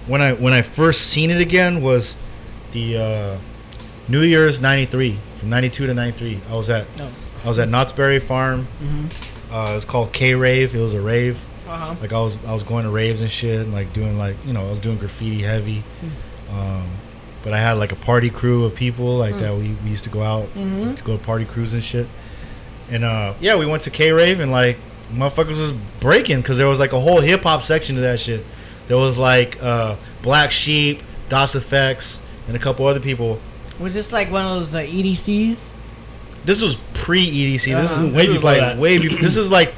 when 0.08 0.22
I 0.22 0.34
when 0.34 0.54
I 0.54 0.62
first 0.62 1.08
seen 1.08 1.32
it 1.32 1.42
again 1.42 1.82
was 1.82 2.18
the 2.72 2.98
uh, 2.98 3.38
New 4.08 4.22
Year's 4.22 4.62
'93 4.62 5.18
from 5.36 5.50
'92 5.50 5.88
to 5.88 5.94
'93. 5.94 6.40
I 6.50 6.56
was 6.56 6.70
at 6.70 6.86
Oh. 7.00 7.10
I 7.44 7.48
was 7.48 7.60
at 7.60 7.70
Knott's 7.70 7.92
Berry 7.92 8.20
Farm. 8.20 8.68
Mm-hmm. 8.82 9.54
Uh, 9.54 9.72
it 9.72 9.76
was 9.76 9.86
called 9.86 10.12
K 10.12 10.34
Rave. 10.36 10.76
It 10.76 10.80
was 10.82 10.94
a 10.94 11.02
rave. 11.02 11.44
Uh-huh. 11.68 11.96
Like 12.02 12.14
I 12.14 12.20
was 12.20 12.44
I 12.46 12.54
was 12.54 12.64
going 12.64 12.84
to 12.86 12.90
raves 12.90 13.22
and 13.22 13.32
shit, 13.32 13.62
and 13.62 13.74
like 13.74 13.94
doing 13.94 14.18
like 14.18 14.36
you 14.46 14.54
know 14.54 14.66
I 14.66 14.70
was 14.70 14.80
doing 14.80 14.98
graffiti 14.98 15.42
heavy. 15.42 15.84
Hmm. 16.02 16.10
Um, 16.52 16.88
but 17.44 17.54
I 17.54 17.60
had 17.60 17.74
like 17.74 17.92
a 17.92 17.96
party 17.96 18.30
crew 18.30 18.66
of 18.66 18.76
people 18.76 19.18
like 19.18 19.38
that. 19.40 19.54
We, 19.54 19.76
we 19.84 19.90
used 19.90 20.04
to 20.06 20.10
go 20.10 20.22
out 20.24 20.54
to 20.54 21.02
go 21.04 21.18
to 21.18 21.24
party 21.24 21.46
crews 21.46 21.74
and 21.74 21.84
shit. 21.84 22.08
And 22.90 23.04
uh, 23.04 23.34
yeah, 23.40 23.56
we 23.56 23.66
went 23.66 23.84
to 23.84 23.90
K 23.90 24.12
Rave 24.12 24.40
and 24.40 24.52
like 24.52 24.78
motherfuckers 25.14 25.60
was 25.60 25.72
breaking 26.00 26.42
because 26.42 26.58
there 26.58 26.68
was 26.68 26.80
like 26.80 26.94
a 26.94 27.00
whole 27.00 27.22
hip 27.22 27.44
hop 27.44 27.62
section 27.62 27.96
to 27.96 28.02
that 28.02 28.20
shit. 28.20 28.44
There 28.88 28.98
was 28.98 29.18
like 29.18 29.62
uh, 29.62 29.96
Black 30.22 30.52
Sheep, 30.52 31.02
Das 31.30 31.56
EFX, 31.56 32.22
and 32.48 32.56
a 32.56 32.60
couple 32.60 32.86
other 32.86 33.00
people. 33.00 33.40
Was 33.80 33.94
this 33.94 34.12
like 34.12 34.32
one 34.32 34.46
of 34.46 34.56
those 34.60 34.74
uh, 34.76 34.80
EDCs? 34.80 35.74
This 36.46 36.62
was 36.62 36.76
pre 36.94 37.26
EDC. 37.26 37.66
This 37.66 37.92
Uh-huh. 37.92 38.06
is 38.06 38.14
Way 38.16 38.26
this 38.28 38.36
before 38.38 38.52
like 38.52 38.60
that. 38.62 38.78
way 38.78 38.98
before. 38.98 39.20
This 39.20 39.36
is 39.38 39.52
like, 39.52 39.74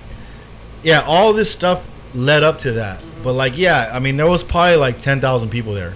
yeah, 0.83 1.03
all 1.05 1.33
this 1.33 1.51
stuff 1.51 1.87
led 2.13 2.43
up 2.43 2.59
to 2.59 2.73
that. 2.73 3.01
But 3.23 3.33
like, 3.33 3.57
yeah, 3.57 3.89
I 3.91 3.99
mean, 3.99 4.17
there 4.17 4.29
was 4.29 4.43
probably 4.43 4.75
like 4.77 5.01
ten 5.01 5.19
thousand 5.19 5.49
people 5.49 5.73
there. 5.73 5.95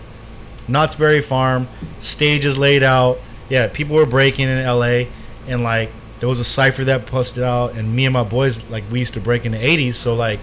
Knott's 0.67 0.95
Berry 0.95 1.21
Farm, 1.21 1.67
stages 1.99 2.57
laid 2.57 2.83
out. 2.83 3.19
Yeah, 3.49 3.67
people 3.67 3.95
were 3.95 4.05
breaking 4.05 4.47
in 4.47 4.65
LA, 4.65 5.05
and 5.47 5.63
like 5.63 5.91
there 6.19 6.29
was 6.29 6.39
a 6.39 6.45
cipher 6.45 6.85
that 6.85 7.05
posted 7.05 7.43
out, 7.43 7.75
and 7.75 7.95
me 7.95 8.05
and 8.05 8.13
my 8.13 8.23
boys 8.23 8.67
like 8.69 8.83
we 8.91 8.99
used 8.99 9.13
to 9.15 9.19
break 9.21 9.45
in 9.45 9.51
the 9.51 9.57
'80s. 9.57 9.95
So 9.95 10.15
like, 10.15 10.39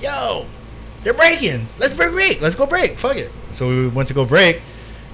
yo, 0.00 0.46
they're 1.02 1.14
breaking. 1.14 1.66
Let's 1.78 1.94
break, 1.94 2.10
break. 2.10 2.40
Let's 2.40 2.54
go 2.54 2.66
break. 2.66 2.98
Fuck 2.98 3.16
it. 3.16 3.30
So 3.50 3.68
we 3.68 3.88
went 3.88 4.08
to 4.08 4.14
go 4.14 4.24
break, 4.24 4.62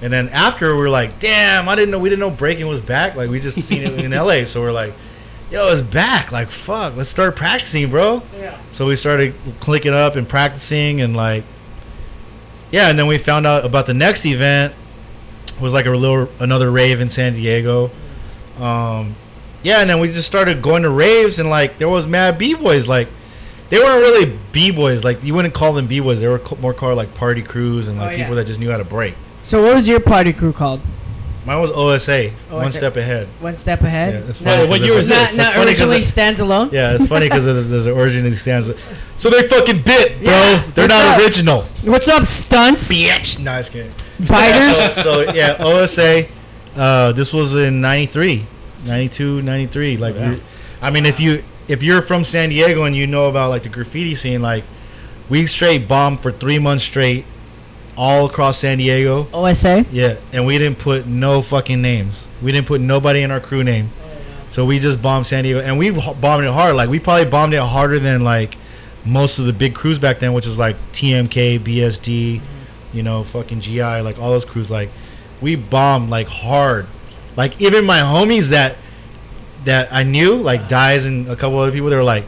and 0.01 0.11
then 0.11 0.29
after 0.29 0.73
we 0.75 0.81
were 0.81 0.89
like, 0.89 1.19
damn, 1.19 1.69
I 1.69 1.75
didn't 1.75 1.91
know 1.91 1.99
we 1.99 2.09
didn't 2.09 2.21
know 2.21 2.31
breaking 2.31 2.67
was 2.67 2.81
back. 2.81 3.15
Like 3.15 3.29
we 3.29 3.39
just 3.39 3.61
seen 3.67 3.83
it 3.83 3.99
in 3.99 4.11
LA. 4.11 4.45
So 4.45 4.61
we're 4.61 4.71
like, 4.71 4.93
yo, 5.51 5.71
it's 5.71 5.81
back. 5.81 6.31
Like 6.31 6.49
fuck, 6.49 6.95
let's 6.95 7.09
start 7.09 7.35
practicing, 7.35 7.89
bro. 7.89 8.23
Yeah. 8.37 8.59
So 8.71 8.87
we 8.87 8.95
started 8.95 9.33
clicking 9.59 9.93
up 9.93 10.15
and 10.15 10.27
practicing 10.27 11.01
and 11.01 11.15
like, 11.15 11.43
yeah. 12.71 12.89
And 12.89 12.97
then 12.99 13.07
we 13.07 13.17
found 13.17 13.45
out 13.47 13.65
about 13.65 13.85
the 13.85 13.93
next 13.93 14.25
event 14.25 14.73
was 15.61 15.73
like 15.73 15.85
a 15.85 15.91
little 15.91 16.29
another 16.39 16.71
rave 16.71 17.01
in 17.01 17.09
San 17.09 17.33
Diego. 17.33 17.91
Um, 18.59 19.15
yeah, 19.63 19.79
and 19.81 19.89
then 19.89 19.99
we 19.99 20.07
just 20.07 20.27
started 20.27 20.61
going 20.61 20.83
to 20.83 20.89
raves 20.89 21.39
and 21.39 21.49
like 21.49 21.77
there 21.77 21.89
was 21.89 22.07
mad 22.07 22.37
b 22.37 22.53
boys 22.53 22.87
like. 22.87 23.07
They 23.69 23.77
weren't 23.77 24.01
really 24.01 24.35
b 24.51 24.71
boys, 24.71 25.03
like 25.03 25.23
you 25.23 25.35
wouldn't 25.35 25.53
call 25.53 25.73
them 25.73 25.85
b 25.85 25.99
boys. 25.99 26.19
They 26.21 26.27
were 26.27 26.39
co- 26.39 26.55
more 26.55 26.73
called 26.73 26.97
like 26.97 27.13
party 27.13 27.43
crews 27.43 27.87
and 27.87 27.99
like 27.99 28.07
Oh, 28.07 28.11
yeah. 28.13 28.17
people 28.17 28.35
that 28.37 28.47
just 28.47 28.59
knew 28.59 28.71
how 28.71 28.77
to 28.77 28.83
break. 28.83 29.13
So 29.43 29.61
what 29.61 29.75
was 29.75 29.87
your 29.87 29.99
party 29.99 30.33
crew 30.33 30.53
called? 30.53 30.81
Mine 31.45 31.61
was 31.61 31.69
OSA, 31.69 32.31
one 32.49 32.65
OSA. 32.65 32.71
step 32.73 32.97
ahead. 32.97 33.27
One 33.41 33.53
step 33.53 33.81
ahead. 33.83 34.13
Yeah, 34.15 34.19
it's 34.29 34.41
funny. 34.41 34.67
what 34.67 34.79
'cause 34.79 34.87
year 34.87 34.97
it's- 34.97 34.97
was 34.97 35.09
Not, 35.09 35.27
this? 35.27 35.37
not 35.37 35.47
It's 35.49 35.55
funny 35.55 35.71
'cause 35.73 35.79
originally 35.81 35.99
it- 35.99 36.03
stands 36.05 36.39
alone. 36.39 36.69
Yeah, 36.71 36.93
it's 36.93 37.05
funny 37.05 37.27
because 37.27 37.45
there's 37.45 37.85
an 37.85 37.93
origin 37.93 38.25
in 38.25 38.35
stands. 38.35 38.71
So 39.19 39.29
they 39.29 39.47
fucking 39.47 39.81
bit, 39.83 40.23
bro. 40.23 40.31
Yeah, 40.31 40.63
They're 40.73 40.85
what's 40.85 40.93
not 40.93 41.05
up? 41.05 41.19
original. 41.21 41.61
What's 41.83 42.07
up, 42.07 42.25
stunts? 42.25 42.87
Bitch. 42.91 43.37
No, 43.39 43.51
I 43.51 43.59
just 43.59 43.71
kidding. 43.73 43.91
Biters? 44.27 44.77
so, 44.95 45.25
so, 45.25 45.33
yeah, 45.33 45.57
OSA. 45.59 46.25
Uh, 46.75 47.11
this 47.11 47.33
was 47.33 47.55
in 47.55 47.81
93, 47.81 48.45
92, 48.85 49.41
93. 49.41 49.97
Like, 49.97 50.15
Yeah. 50.15 50.29
we- 50.31 50.41
I 50.81 50.89
mean, 50.89 51.05
if 51.05 51.19
you 51.19 51.43
if 51.67 51.83
you're 51.83 52.01
from 52.01 52.23
San 52.23 52.49
Diego 52.49 52.85
and 52.85 52.95
you 52.95 53.05
know 53.05 53.27
about 53.27 53.49
like 53.49 53.63
the 53.63 53.69
graffiti 53.69 54.15
scene, 54.15 54.41
like 54.41 54.63
we 55.27 55.45
straight 55.45 55.87
bombed 55.87 56.21
for 56.21 56.31
three 56.31 56.57
months 56.57 56.83
straight, 56.85 57.25
all 57.97 58.25
across 58.25 58.57
San 58.59 58.77
Diego. 58.77 59.27
OSA. 59.33 59.85
Yeah, 59.91 60.15
and 60.31 60.45
we 60.45 60.57
didn't 60.57 60.79
put 60.79 61.05
no 61.05 61.41
fucking 61.41 61.81
names. 61.81 62.25
We 62.41 62.53
didn't 62.53 62.67
put 62.67 62.79
nobody 62.79 63.21
in 63.21 63.29
our 63.31 63.41
crew 63.41 63.63
name. 63.65 63.91
So 64.49 64.63
we 64.65 64.79
just 64.79 65.01
bombed 65.01 65.27
San 65.27 65.43
Diego, 65.43 65.59
and 65.59 65.77
we 65.77 65.91
bombed 65.91 66.45
it 66.45 66.51
hard. 66.53 66.75
Like 66.77 66.89
we 66.89 66.99
probably 66.99 67.25
bombed 67.25 67.53
it 67.53 67.59
harder 67.61 67.99
than 67.99 68.23
like 68.23 68.55
most 69.09 69.39
of 69.39 69.45
the 69.45 69.53
big 69.53 69.73
crews 69.75 69.99
back 69.99 70.19
then, 70.19 70.33
which 70.33 70.45
is 70.47 70.57
like 70.57 70.75
TMK, 70.93 71.59
BSD, 71.59 72.41
you 72.93 73.03
know, 73.03 73.23
fucking 73.23 73.61
GI, 73.61 73.81
like 74.01 74.17
all 74.19 74.29
those 74.31 74.45
crews. 74.45 74.69
Like 74.71 74.89
we 75.41 75.55
bombed 75.55 76.09
like 76.09 76.27
hard. 76.27 76.85
Like 77.35 77.61
even 77.61 77.85
my 77.85 77.99
homies 77.99 78.49
that 78.49 78.75
that 79.65 79.89
I 79.91 80.03
knew, 80.03 80.35
like 80.35 80.67
Dies 80.69 81.05
and 81.05 81.27
a 81.27 81.35
couple 81.35 81.59
other 81.59 81.71
people, 81.71 81.89
they 81.89 81.95
were 81.95 82.03
like, 82.03 82.25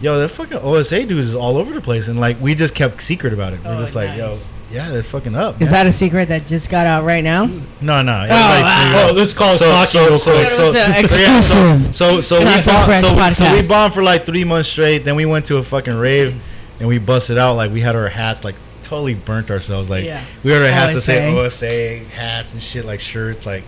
"Yo, 0.00 0.18
that 0.18 0.28
fucking 0.28 0.58
OSA 0.58 1.06
dudes 1.06 1.28
is 1.28 1.34
all 1.34 1.56
over 1.56 1.72
the 1.72 1.80
place," 1.80 2.08
and 2.08 2.20
like 2.20 2.40
we 2.40 2.54
just 2.54 2.74
kept 2.74 3.00
secret 3.00 3.32
about 3.32 3.52
it. 3.52 3.64
We're 3.64 3.74
Oh, 3.76 3.78
just 3.78 3.94
like, 3.94 4.16
"Yo, 4.16 4.28
nice. 4.30 4.52
Yeah, 4.70 4.90
that's 4.90 5.06
fucking 5.08 5.34
up." 5.34 5.60
Is 5.60 5.70
man." 5.70 5.84
that 5.84 5.86
a 5.88 5.92
secret 5.92 6.28
that 6.28 6.46
just 6.46 6.70
got 6.70 6.86
out 6.86 7.04
right 7.04 7.24
now? 7.24 7.46
No, 7.80 8.02
no. 8.02 8.12
wow. 8.12 8.26
Oh, 8.30 9.06
uh, 9.06 9.08
oh 9.10 9.12
let's 9.14 9.32
call 9.34 9.54
it 9.54 9.58
so, 9.58 9.70
talking 9.70 9.86
so, 9.86 10.08
real 10.08 10.18
so, 10.18 10.32
quick. 10.34 10.48
so, 10.50 10.62
It 10.62 10.66
was 10.66 10.74
an 10.76 10.80
so, 11.08 11.16
yeah, 11.18 11.34
exclusive. 11.38 11.94
so, 11.94 12.20
so, 12.20 12.38
we 12.40 12.62
so 12.62 12.72
bombed, 12.72 12.94
so, 13.34 13.44
so 13.44 13.54
we 13.54 13.66
bombed 13.68 13.94
for 13.94 14.02
like 14.02 14.24
three 14.26 14.44
months 14.44 14.68
straight. 14.68 14.98
Then 15.04 15.16
we 15.16 15.26
went 15.26 15.46
to 15.46 15.58
a 15.58 15.62
fucking 15.62 15.94
rave, 15.96 16.40
and 16.78 16.88
we 16.88 16.98
busted 16.98 17.38
out. 17.38 17.54
Like 17.54 17.70
we 17.72 17.80
had 17.80 17.96
our 17.96 18.08
hats 18.08 18.44
like 18.44 18.56
totally 18.82 19.14
burnt 19.14 19.50
ourselves. 19.50 19.88
Like 19.88 20.04
Yeah. 20.04 20.24
we 20.42 20.50
had 20.50 20.62
our 20.62 20.68
hats 20.68 20.94
that 20.94 21.00
say 21.02 21.32
OSA. 21.32 21.66
OSA 21.66 22.04
hats 22.14 22.54
and 22.54 22.62
shit, 22.62 22.84
like 22.84 23.00
shirts. 23.00 23.46
Like 23.46 23.64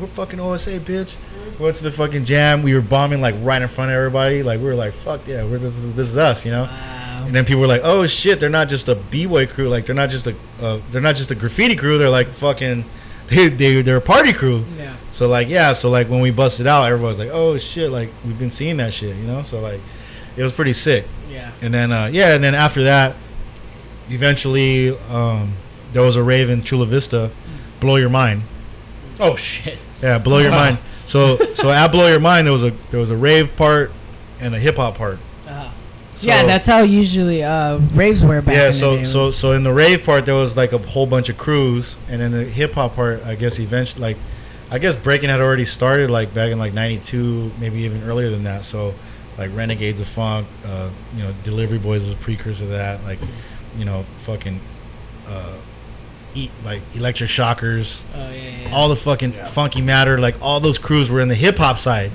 we're 0.00 0.06
fucking 0.06 0.40
OSA, 0.40 0.80
bitch. 0.80 1.16
We 1.58 1.64
went 1.64 1.76
to 1.76 1.82
the 1.82 1.92
fucking 1.92 2.24
jam. 2.24 2.62
We 2.62 2.74
were 2.74 2.80
bombing 2.80 3.20
like 3.20 3.34
right 3.40 3.60
in 3.60 3.68
front 3.68 3.90
of 3.90 3.96
everybody. 3.96 4.42
Like 4.42 4.58
we 4.60 4.66
were 4.66 4.74
like, 4.74 4.92
fuck 4.94 5.26
yeah, 5.26 5.42
we're, 5.44 5.58
this 5.58 5.76
is 5.76 5.92
this 5.94 6.08
is 6.08 6.18
us, 6.18 6.44
you 6.44 6.52
know. 6.52 6.62
Wow. 6.64 6.96
And 7.26 7.34
then 7.34 7.44
people 7.44 7.60
were 7.60 7.66
like, 7.66 7.82
"Oh 7.84 8.06
shit, 8.06 8.40
they're 8.40 8.48
not 8.48 8.68
just 8.68 8.88
a 8.88 8.94
b-boy 8.94 9.46
crew. 9.46 9.68
Like 9.68 9.86
they're 9.86 9.94
not 9.94 10.10
just 10.10 10.26
a 10.26 10.34
uh, 10.60 10.80
they're 10.90 11.00
not 11.00 11.16
just 11.16 11.30
a 11.30 11.34
graffiti 11.34 11.76
crew. 11.76 11.98
They're 11.98 12.10
like 12.10 12.28
fucking 12.28 12.84
they 13.28 13.48
they 13.48 13.82
they're 13.82 13.96
a 13.96 14.00
party 14.00 14.32
crew." 14.32 14.64
Yeah. 14.76 14.94
So 15.10 15.28
like 15.28 15.48
yeah, 15.48 15.72
so 15.72 15.90
like 15.90 16.08
when 16.08 16.20
we 16.20 16.30
busted 16.30 16.66
out, 16.66 16.84
everybody 16.84 17.08
was 17.08 17.18
like, 17.18 17.30
"Oh 17.32 17.56
shit!" 17.58 17.90
Like 17.90 18.10
we've 18.24 18.38
been 18.38 18.50
seeing 18.50 18.76
that 18.78 18.92
shit, 18.92 19.16
you 19.16 19.24
know. 19.24 19.42
So 19.42 19.60
like 19.60 19.80
it 20.36 20.42
was 20.42 20.52
pretty 20.52 20.72
sick. 20.72 21.04
Yeah. 21.28 21.50
And 21.62 21.72
then 21.72 21.92
uh, 21.92 22.10
yeah, 22.12 22.34
and 22.34 22.42
then 22.42 22.54
after 22.54 22.84
that, 22.84 23.16
eventually 24.08 24.96
um, 25.08 25.54
there 25.92 26.02
was 26.02 26.16
a 26.16 26.22
rave 26.22 26.50
in 26.50 26.62
Chula 26.62 26.86
Vista, 26.86 27.30
blow 27.80 27.96
your 27.96 28.10
mind. 28.10 28.42
Oh 29.18 29.36
shit. 29.36 29.78
Yeah, 30.02 30.18
blow 30.18 30.38
your 30.38 30.50
mind. 30.50 30.78
So 31.06 31.36
so 31.54 31.70
at 31.70 31.88
blow 31.88 32.06
your 32.08 32.20
mind 32.20 32.46
there 32.46 32.52
was 32.52 32.62
a 32.62 32.70
there 32.90 33.00
was 33.00 33.10
a 33.10 33.16
rave 33.16 33.56
part 33.56 33.92
and 34.40 34.54
a 34.54 34.58
hip 34.58 34.76
hop 34.76 34.96
part. 34.96 35.18
So- 36.20 36.28
yeah, 36.28 36.44
that's 36.44 36.66
how 36.66 36.82
usually 36.82 37.42
uh, 37.42 37.78
raves 37.94 38.24
were 38.24 38.40
back. 38.42 38.54
yeah, 38.54 38.66
in 38.66 38.72
so 38.72 38.90
the 38.92 38.96
day. 38.98 39.02
so 39.04 39.30
so 39.30 39.52
in 39.52 39.62
the 39.62 39.72
rave 39.72 40.04
part 40.04 40.26
there 40.26 40.34
was 40.34 40.56
like 40.56 40.72
a 40.72 40.78
whole 40.78 41.06
bunch 41.06 41.28
of 41.28 41.36
crews, 41.38 41.98
and 42.08 42.20
then 42.20 42.30
the 42.32 42.44
hip 42.44 42.74
hop 42.74 42.94
part, 42.96 43.24
I 43.24 43.34
guess 43.34 43.58
eventually 43.58 44.02
like, 44.02 44.16
I 44.70 44.78
guess 44.78 44.94
breaking 44.96 45.30
had 45.30 45.40
already 45.40 45.64
started 45.64 46.10
like 46.10 46.32
back 46.34 46.50
in 46.52 46.58
like 46.58 46.72
'92, 46.74 47.52
maybe 47.58 47.78
even 47.80 48.02
earlier 48.04 48.30
than 48.30 48.44
that. 48.44 48.64
So 48.64 48.94
like 49.38 49.50
Renegades 49.54 50.00
of 50.00 50.08
Funk, 50.08 50.46
uh, 50.66 50.90
you 51.16 51.22
know, 51.22 51.32
Delivery 51.42 51.78
Boys 51.78 52.04
was 52.04 52.12
a 52.14 52.18
precursor 52.18 52.64
to 52.64 52.70
that. 52.72 53.02
Like, 53.04 53.18
you 53.78 53.84
know, 53.86 54.04
fucking, 54.24 54.60
uh, 55.26 55.54
eat 56.34 56.50
like 56.64 56.82
Electric 56.94 57.30
Shockers, 57.30 58.04
Oh 58.14 58.30
yeah, 58.30 58.36
yeah. 58.64 58.70
all 58.74 58.88
the 58.88 58.96
fucking 58.96 59.32
Funky 59.32 59.80
Matter, 59.80 60.18
like 60.18 60.36
all 60.42 60.60
those 60.60 60.76
crews 60.78 61.08
were 61.10 61.20
in 61.20 61.28
the 61.28 61.34
hip 61.34 61.56
hop 61.58 61.78
side. 61.78 62.12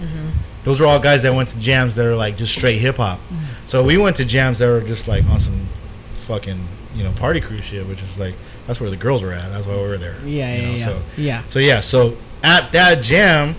Those 0.65 0.79
were 0.81 0.85
all 0.87 0.99
guys 0.99 1.21
that 1.21 1.33
went 1.33 1.49
to 1.49 1.59
jams 1.59 1.95
that 1.95 2.05
are 2.05 2.15
like 2.15 2.35
just 2.35 2.51
straight 2.53 2.79
hip 2.79 2.97
hop. 2.97 3.19
So 3.65 3.81
we 3.83 3.97
went 3.97 4.17
to 4.17 4.25
jams 4.25 4.59
that 4.59 4.67
were 4.67 4.81
just 4.81 5.07
like 5.07 5.23
on 5.29 5.39
some 5.39 5.67
fucking 6.15 6.59
you 6.95 7.03
know 7.03 7.11
party 7.13 7.39
crew 7.39 7.59
shit, 7.61 7.87
which 7.87 8.01
is 8.01 8.17
like 8.19 8.35
that's 8.67 8.81
where 8.81 8.89
the 8.89 8.97
girls 8.97 9.23
were 9.23 9.31
at. 9.31 9.49
That's 9.51 9.65
why 9.65 9.75
we 9.75 9.81
were 9.81 9.97
there. 9.97 10.17
yeah, 10.25 10.55
you 10.55 10.61
yeah, 10.61 10.67
know, 10.67 10.73
yeah. 10.75 10.83
So 10.83 11.01
yeah. 11.17 11.43
so 11.47 11.59
yeah, 11.59 11.79
so 11.79 12.17
at 12.43 12.71
that 12.73 13.01
jam 13.03 13.55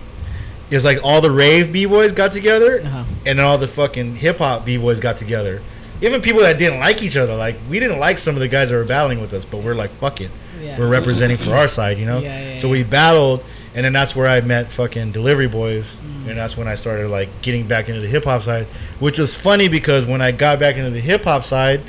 is 0.71 0.85
like 0.85 0.99
all 1.05 1.21
the 1.21 1.31
rave 1.31 1.73
b 1.73 1.87
boys 1.87 2.13
got 2.13 2.33
together, 2.33 2.81
Uh-huh. 2.85 3.05
and 3.25 3.39
then 3.39 3.47
all 3.47 3.57
the 3.59 3.69
fucking 3.69 4.17
hip 4.17 4.39
hop 4.39 4.65
b 4.65 4.77
boys 4.77 4.99
got 5.01 5.17
together. 5.17 5.63
Even 6.03 6.21
people 6.21 6.41
that 6.43 6.59
didn't 6.59 6.79
like 6.81 7.03
each 7.03 7.17
other, 7.17 7.35
like 7.37 7.57
we 7.71 7.79
didn't 7.79 7.99
like 8.01 8.19
some 8.19 8.35
of 8.35 8.41
the 8.41 8.49
guys 8.49 8.69
that 8.71 8.77
were 8.77 8.85
battling 8.85 9.21
with 9.21 9.33
us, 9.33 9.45
but 9.47 9.59
we're 9.63 9.75
like, 9.75 9.91
fuck 9.93 10.21
it, 10.21 10.31
Yeah. 10.61 10.79
we're 10.79 10.89
representing 10.89 11.37
for 11.39 11.55
our 11.55 11.69
side, 11.69 11.99
you 11.99 12.05
know. 12.05 12.19
Yeah, 12.19 12.51
yeah, 12.51 12.57
so 12.57 12.69
we 12.69 12.83
battled, 12.83 13.43
and 13.77 13.85
then 13.85 13.93
that's 13.93 14.17
where 14.17 14.27
I 14.27 14.41
met 14.41 14.73
fucking 14.73 15.13
Delivery 15.13 15.47
Boys, 15.47 15.97
Mm. 15.97 16.31
and 16.31 16.39
that's 16.39 16.57
when 16.57 16.67
I 16.67 16.75
started 16.75 17.09
like 17.09 17.29
getting 17.43 17.69
back 17.69 17.89
into 17.89 18.01
the 18.01 18.09
hip 18.09 18.25
hop 18.25 18.43
side, 18.43 18.67
which 18.99 19.19
was 19.21 19.35
funny 19.35 19.69
because 19.69 20.05
when 20.07 20.21
I 20.21 20.33
got 20.33 20.59
back 20.59 20.77
into 20.77 20.91
the 20.91 21.01
hip 21.01 21.23
hop 21.25 21.45
side, 21.45 21.81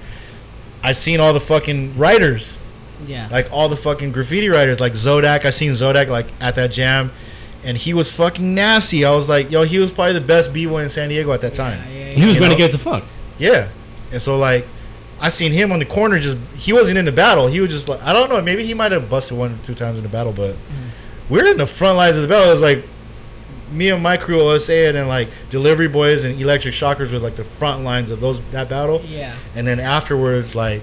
I 0.83 0.91
seen 0.91 1.19
all 1.19 1.33
the 1.33 1.39
fucking 1.39 1.97
writers 1.97 2.59
yeah. 3.07 3.27
like 3.31 3.47
all 3.51 3.69
the 3.69 3.75
fucking 3.77 4.11
graffiti 4.11 4.49
writers, 4.49 4.79
like 4.79 4.93
Zodak. 4.93 5.45
I 5.45 5.49
seen 5.51 5.71
Zodak 5.71 6.07
like 6.09 6.27
at 6.39 6.55
that 6.55 6.71
jam, 6.71 7.11
and 7.63 7.77
he 7.77 7.93
was 7.93 8.11
fucking 8.11 8.53
nasty. 8.55 9.05
I 9.05 9.11
was 9.11 9.29
like, 9.29 9.51
yo, 9.51 9.63
he 9.63 9.77
was 9.79 9.91
probably 9.93 10.13
the 10.13 10.21
best 10.21 10.51
b 10.53 10.65
boy 10.65 10.81
in 10.83 10.89
San 10.89 11.09
Diego 11.09 11.31
at 11.31 11.41
that 11.41 11.53
time. 11.55 11.79
Yeah, 11.91 11.97
yeah, 11.97 12.05
He 12.13 12.25
was 12.25 12.33
You 12.33 12.39
going 12.39 12.51
to 12.51 12.57
know? 12.57 12.57
get 12.57 12.71
the 12.71 12.77
fuck. 12.79 13.03
Yeah, 13.37 13.69
and 14.11 14.19
so 14.21 14.37
like, 14.39 14.65
I 15.21 15.29
seen 15.29 15.51
him 15.51 15.71
on 15.71 15.77
the 15.79 15.85
corner. 15.85 16.19
Just 16.19 16.37
he 16.55 16.73
wasn't 16.73 16.97
in 16.97 17.05
the 17.05 17.11
battle. 17.11 17.45
He 17.47 17.59
was 17.59 17.69
just 17.71 17.87
like, 17.87 18.01
I 18.01 18.13
don't 18.13 18.29
know. 18.29 18.41
Maybe 18.41 18.65
he 18.65 18.73
might 18.73 18.91
have 18.91 19.09
busted 19.09 19.37
one 19.37 19.53
or 19.53 19.57
two 19.63 19.75
times 19.75 19.97
in 19.97 20.03
the 20.03 20.09
battle, 20.09 20.33
but 20.33 20.55
we're 21.29 21.45
in 21.45 21.57
the 21.57 21.67
front 21.67 21.97
lines 21.97 22.15
of 22.15 22.21
the 22.23 22.27
battle. 22.27 22.49
It 22.49 22.53
was 22.53 22.61
like 22.61 22.83
me 23.71 23.89
and 23.89 24.01
my 24.01 24.15
crew, 24.17 24.39
OSA, 24.41 24.87
and 24.87 24.95
then 24.97 25.07
like 25.07 25.27
Delivery 25.49 25.87
Boys 25.87 26.23
and 26.23 26.39
Electric 26.39 26.73
Shockers 26.73 27.11
were 27.11 27.19
like 27.19 27.35
the 27.35 27.43
front 27.43 27.83
lines 27.83 28.11
of 28.11 28.21
those 28.21 28.39
that 28.51 28.69
battle. 28.69 29.01
Yeah. 29.01 29.35
And 29.55 29.67
then 29.67 29.79
afterwards, 29.79 30.55
like, 30.55 30.81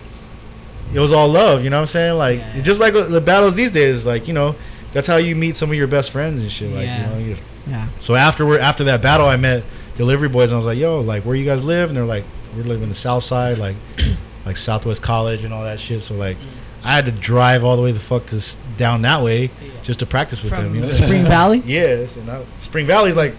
it 0.93 0.99
was 1.01 1.13
all 1.13 1.29
love. 1.29 1.65
You 1.65 1.71
know 1.71 1.77
what 1.77 1.83
I'm 1.83 1.87
saying? 1.87 2.19
Like, 2.19 2.39
Yeah. 2.41 2.61
just 2.61 2.81
like 2.81 2.93
the 2.93 3.21
battles 3.21 3.55
these 3.55 3.71
days. 3.71 4.05
Like, 4.05 4.29
you 4.29 4.35
know, 4.35 4.55
that's 4.93 5.07
how 5.09 5.17
you 5.17 5.35
meet 5.35 5.57
some 5.57 5.71
of 5.71 5.77
your 5.77 5.87
best 5.87 6.11
friends 6.11 6.41
and 6.41 6.51
shit. 6.51 6.71
Like, 6.73 6.85
Yeah. 6.85 7.01
you 7.01 7.07
know, 7.15 7.19
you 7.25 7.31
just, 7.33 7.43
Yeah. 7.69 7.87
so 8.01 8.15
afterward, 8.15 8.61
after 8.61 8.85
that 8.85 9.01
battle, 9.01 9.27
I 9.27 9.37
met 9.37 9.63
Delivery 9.97 10.29
Boys, 10.29 10.51
and 10.51 10.57
I 10.57 10.59
was 10.59 10.67
like, 10.67 10.79
"Yo, 10.79 11.01
like, 11.01 11.23
where 11.25 11.35
you 11.37 11.45
guys 11.47 11.65
live?" 11.65 11.89
And 11.89 11.97
they're 11.97 12.05
like, 12.05 12.25
"We 12.57 12.63
live 12.65 12.83
in 12.83 12.89
the 12.91 12.95
South 12.95 13.23
Side, 13.23 13.59
like, 13.59 13.77
like 14.47 14.57
Southwest 14.57 15.01
College 15.03 15.43
and 15.45 15.55
all 15.55 15.63
that 15.65 15.81
shit." 15.81 16.03
So 16.03 16.15
like, 16.15 16.37
mm. 16.37 16.43
I 16.85 16.95
had 16.95 17.07
to 17.07 17.13
drive 17.13 17.65
all 17.65 17.77
the 17.77 17.83
way 17.83 17.93
the 17.93 18.01
fuck 18.01 18.27
to 18.27 18.43
down 18.77 19.03
that 19.03 19.23
way 19.23 19.51
just 19.83 20.01
to 20.01 20.07
practice 20.07 20.43
with 20.43 20.53
From 20.55 20.65
them. 20.65 20.75
You 20.75 20.81
know, 20.83 20.91
Spring 20.91 21.25
Valley. 21.37 21.63
yes, 21.65 22.17
and 22.17 22.31
I, 22.31 22.45
Spring 22.59 22.87
Valley's 22.87 23.17
like 23.17 23.35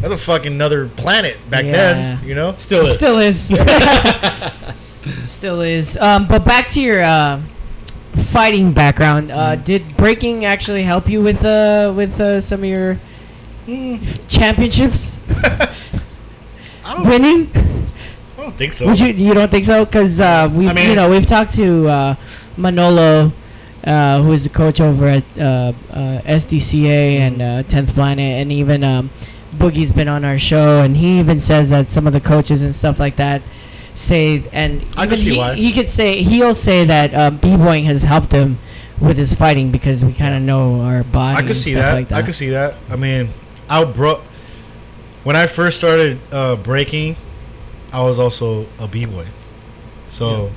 that's 0.00 0.12
a 0.12 0.16
fucking 0.18 0.52
another 0.52 0.86
planet 0.88 1.38
back 1.50 1.64
Yeah. 1.64 1.72
then. 1.72 2.24
You 2.28 2.34
know, 2.34 2.54
Still 2.58 2.86
is. 2.86 2.94
Still 2.94 3.18
is. 3.18 3.50
Still 5.24 5.60
is. 5.62 5.96
Um, 5.96 6.28
but 6.28 6.44
back 6.44 6.68
to 6.70 6.80
your 6.80 7.02
uh, 7.02 7.40
fighting 8.14 8.72
background. 8.72 9.30
Uh, 9.30 9.56
Mm. 9.56 9.64
Did 9.64 9.96
breaking 9.96 10.44
actually 10.44 10.82
help 10.84 11.08
you 11.08 11.22
with 11.22 11.42
uh, 11.44 11.92
with 11.96 12.20
uh, 12.20 12.40
some 12.40 12.60
of 12.60 12.66
your 12.66 12.98
championships? 14.28 15.20
I 16.84 16.94
don't, 16.94 17.06
Winning? 17.08 17.50
I 18.38 18.42
don't 18.42 18.56
think 18.56 18.72
so. 18.72 18.86
Would 18.86 18.98
you 19.00 19.08
you 19.08 19.34
don't 19.34 19.50
think 19.50 19.64
so? 19.64 19.84
Because 19.84 20.20
uh, 20.20 20.50
we've 20.52 20.68
I 20.70 20.72
mean- 20.74 20.90
you 20.90 20.96
know 20.96 21.08
we've 21.10 21.26
talked 21.26 21.54
to 21.54 21.88
uh, 21.88 22.14
Manolo, 22.56 23.32
uh, 23.84 24.22
who 24.22 24.32
is 24.32 24.44
the 24.44 24.50
coach 24.50 24.80
over 24.80 25.06
at 25.06 25.24
uh, 25.38 25.72
uh, 25.90 26.20
SDCA 26.22 27.18
and 27.18 27.42
uh, 27.42 27.62
Tenth 27.64 27.94
Planet, 27.94 28.42
and 28.42 28.52
even 28.52 28.84
um, 28.84 29.10
Boogie's 29.54 29.92
been 29.92 30.08
on 30.08 30.24
our 30.24 30.38
show, 30.38 30.80
and 30.80 30.96
he 30.96 31.18
even 31.18 31.40
says 31.40 31.70
that 31.70 31.88
some 31.88 32.06
of 32.06 32.12
the 32.12 32.20
coaches 32.20 32.62
and 32.62 32.74
stuff 32.74 32.98
like 32.98 33.16
that 33.16 33.42
say, 33.94 34.42
and 34.52 34.84
I 34.96 35.06
can 35.06 35.16
see 35.16 35.30
he, 35.30 35.38
why. 35.38 35.54
he 35.54 35.72
could 35.72 35.88
say 35.88 36.22
he'll 36.22 36.54
say 36.54 36.84
that 36.84 37.14
uh, 37.14 37.30
b-boying 37.30 37.84
has 37.84 38.02
helped 38.02 38.32
him 38.32 38.58
with 39.00 39.16
his 39.16 39.34
fighting 39.34 39.70
because 39.70 40.04
we 40.04 40.12
kind 40.12 40.34
of 40.34 40.42
know 40.42 40.80
our 40.82 41.02
body. 41.04 41.42
I 41.42 41.46
could 41.46 41.56
see 41.56 41.74
that. 41.74 41.94
Like 41.94 42.08
that. 42.08 42.18
I 42.18 42.22
could 42.22 42.34
see 42.34 42.50
that. 42.50 42.76
I 42.88 42.96
mean, 42.96 43.30
I 43.68 43.84
bro. 43.84 44.22
When 45.22 45.36
I 45.36 45.46
first 45.46 45.76
started 45.76 46.18
uh, 46.32 46.56
breaking, 46.56 47.16
I 47.92 48.02
was 48.02 48.18
also 48.18 48.66
a 48.78 48.88
b 48.88 49.04
boy, 49.04 49.26
so 50.08 50.50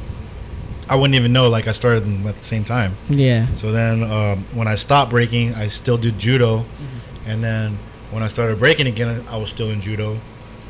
I 0.90 0.96
wouldn't 0.96 1.16
even 1.16 1.32
know. 1.34 1.50
Like 1.50 1.68
I 1.68 1.72
started 1.72 2.06
them 2.06 2.26
at 2.28 2.36
the 2.38 2.44
same 2.46 2.64
time. 2.66 2.96
Yeah. 3.10 3.48
So 3.56 3.72
then, 3.72 4.04
um, 4.04 4.44
when 4.54 4.68
I 4.68 4.76
stopped 4.76 5.10
breaking, 5.12 5.56
I 5.56 5.68
still 5.68 5.98
did 5.98 6.20
judo, 6.20 6.60
Mm-hmm. 6.60 7.30
and 7.30 7.44
then 7.44 7.78
when 8.12 8.22
I 8.24 8.28
started 8.28 8.60
breaking 8.60 8.88
again, 8.88 9.26
I 9.30 9.38
was 9.38 9.50
still 9.50 9.70
in 9.70 9.82
judo, 9.82 10.20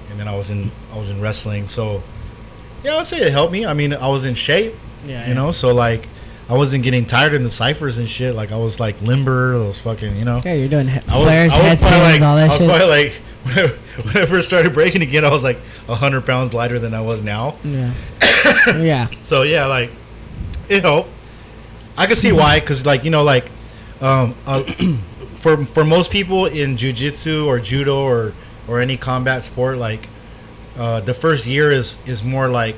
and 0.09 0.19
then 0.19 0.27
I 0.27 0.35
was 0.35 0.49
in 0.49 0.71
I 0.93 0.97
was 0.97 1.09
in 1.09 1.19
wrestling. 1.21 1.67
So 1.67 2.03
yeah, 2.83 2.97
I'd 2.97 3.05
say 3.07 3.19
it 3.21 3.31
helped 3.31 3.51
me. 3.53 3.65
I 3.65 3.73
mean, 3.73 3.93
I 3.93 4.07
was 4.07 4.25
in 4.25 4.35
shape, 4.35 4.75
Yeah. 5.05 5.27
you 5.27 5.33
know. 5.33 5.51
So 5.51 5.73
like, 5.73 6.07
I 6.49 6.53
wasn't 6.53 6.83
getting 6.83 7.05
tired 7.05 7.33
in 7.33 7.43
the 7.43 7.49
ciphers 7.49 7.97
and 7.97 8.07
shit. 8.07 8.35
Like 8.35 8.51
I 8.51 8.57
was 8.57 8.79
like 8.79 9.01
limber, 9.01 9.57
those 9.57 9.79
fucking, 9.79 10.15
you 10.17 10.25
know. 10.25 10.41
Yeah, 10.45 10.53
you're 10.53 10.67
doing 10.69 10.87
he- 10.89 10.99
I 10.99 11.15
was, 11.17 11.23
flares, 11.23 11.53
I 11.53 11.71
was 11.71 11.83
headspins, 11.83 11.99
like, 12.13 12.21
all 12.21 12.37
I 12.37 12.41
that 12.41 12.49
was 12.49 12.57
shit. 12.57 12.69
probably 12.69 12.87
like 12.87 13.13
when 13.43 13.57
I, 13.57 13.67
when 14.13 14.17
I 14.23 14.25
first 14.25 14.47
started 14.47 14.73
breaking 14.73 15.01
again, 15.01 15.25
I 15.25 15.31
was 15.31 15.43
like 15.43 15.57
hundred 15.87 16.25
pounds 16.25 16.53
lighter 16.53 16.77
than 16.79 16.93
I 16.93 17.01
was 17.01 17.21
now. 17.21 17.55
yeah. 17.63 17.93
yeah. 18.77 19.07
So 19.21 19.41
yeah, 19.43 19.65
like 19.65 19.91
it 20.69 20.83
helped. 20.83 21.09
I 21.97 22.07
can 22.07 22.15
see 22.15 22.31
why, 22.31 22.59
because 22.59 22.85
like 22.85 23.03
you 23.03 23.11
know, 23.11 23.23
like 23.23 23.49
um, 24.01 24.35
uh, 24.47 24.63
for 25.35 25.65
for 25.65 25.83
most 25.85 26.11
people 26.11 26.45
in 26.45 26.75
jujitsu 26.77 27.45
or 27.45 27.59
judo 27.59 28.01
or 28.03 28.33
or 28.67 28.79
any 28.79 28.97
combat 28.97 29.43
sport, 29.43 29.77
like 29.77 30.07
uh, 30.77 31.01
the 31.01 31.13
first 31.13 31.45
year 31.45 31.71
is 31.71 31.97
is 32.05 32.23
more 32.23 32.47
like 32.47 32.77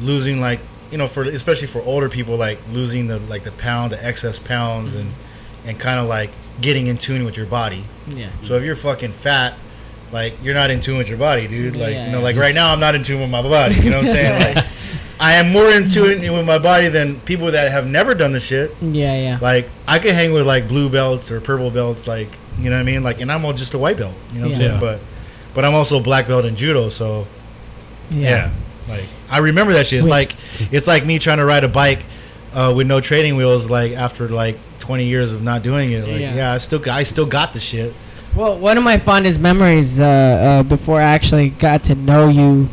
losing 0.00 0.40
like 0.40 0.60
you 0.90 0.98
know 0.98 1.06
for 1.06 1.22
especially 1.22 1.68
for 1.68 1.80
older 1.82 2.08
people 2.08 2.36
like 2.36 2.58
losing 2.72 3.06
the 3.06 3.18
like 3.20 3.44
the 3.44 3.52
pound 3.52 3.92
the 3.92 4.04
excess 4.04 4.38
pounds 4.40 4.94
and 4.94 5.12
and 5.64 5.78
kind 5.78 6.00
of 6.00 6.08
like 6.08 6.30
getting 6.60 6.86
in 6.88 6.96
tune 6.98 7.24
with 7.24 7.36
your 7.36 7.46
body 7.46 7.84
Yeah. 8.08 8.30
so 8.40 8.54
if 8.54 8.64
you're 8.64 8.74
fucking 8.74 9.12
fat 9.12 9.54
like 10.10 10.34
you're 10.42 10.54
not 10.54 10.70
in 10.70 10.80
tune 10.80 10.96
with 10.98 11.06
your 11.08 11.18
body 11.18 11.46
dude 11.46 11.76
like 11.76 11.92
Yeah, 11.92 12.06
you 12.06 12.12
know 12.12 12.18
yeah. 12.18 12.24
like 12.24 12.36
right 12.36 12.54
now 12.54 12.72
i'm 12.72 12.80
not 12.80 12.94
in 12.96 13.04
tune 13.04 13.20
with 13.20 13.30
my 13.30 13.42
body 13.42 13.76
you 13.76 13.90
know 13.90 13.98
what 13.98 14.06
i'm 14.06 14.10
saying 14.12 14.54
like 14.56 14.66
i 15.20 15.34
am 15.34 15.50
more 15.52 15.68
in 15.70 15.86
tune 15.88 16.20
with 16.32 16.46
my 16.46 16.58
body 16.58 16.88
than 16.88 17.20
people 17.20 17.50
that 17.50 17.70
have 17.70 17.86
never 17.86 18.14
done 18.14 18.32
the 18.32 18.40
shit 18.40 18.74
Yeah, 18.80 19.14
yeah. 19.20 19.38
like 19.40 19.68
i 19.86 19.98
could 19.98 20.14
hang 20.14 20.32
with 20.32 20.46
like 20.46 20.66
blue 20.68 20.88
belts 20.88 21.30
or 21.30 21.40
purple 21.40 21.70
belts 21.70 22.08
like 22.08 22.28
you 22.58 22.70
know 22.70 22.76
what 22.76 22.80
i 22.80 22.84
mean 22.84 23.02
like 23.02 23.20
and 23.20 23.30
i'm 23.30 23.44
all 23.44 23.52
just 23.52 23.74
a 23.74 23.78
white 23.78 23.96
belt 23.98 24.14
you 24.32 24.40
know 24.40 24.48
what 24.48 24.56
i'm 24.56 24.60
Yeah. 24.62 24.68
saying 24.68 24.80
but 24.80 25.00
but 25.54 25.64
i'm 25.64 25.74
also 25.74 25.98
a 25.98 26.02
black 26.02 26.26
belt 26.26 26.44
in 26.44 26.56
judo 26.56 26.88
so 26.88 27.26
yeah. 28.10 28.50
Like 28.88 29.04
I 29.30 29.38
remember 29.38 29.72
that 29.74 29.86
shit. 29.86 30.00
It's 30.00 30.08
like 30.08 30.34
it's 30.72 30.88
like 30.88 31.06
me 31.06 31.20
trying 31.20 31.38
to 31.38 31.44
ride 31.44 31.62
a 31.62 31.68
bike 31.68 32.02
uh, 32.52 32.72
with 32.76 32.88
no 32.88 33.00
training 33.00 33.36
wheels. 33.36 33.70
Like 33.70 33.92
after 33.92 34.28
like 34.28 34.58
20 34.80 35.04
years 35.06 35.32
of 35.32 35.44
not 35.44 35.62
doing 35.62 35.92
it. 35.92 36.08
Like 36.08 36.20
Yeah. 36.20 36.34
yeah, 36.34 36.52
I 36.52 36.58
still 36.58 36.82
I 36.90 37.04
still 37.04 37.26
got 37.26 37.52
the 37.52 37.60
shit. 37.60 37.94
Well, 38.34 38.58
one 38.58 38.76
of 38.76 38.82
my 38.82 38.98
fondest 38.98 39.38
memories 39.38 40.00
uh, 40.00 40.04
uh, 40.04 40.62
before 40.64 41.00
I 41.00 41.04
actually 41.04 41.50
got 41.50 41.84
to 41.84 41.94
know 41.94 42.28
you 42.28 42.68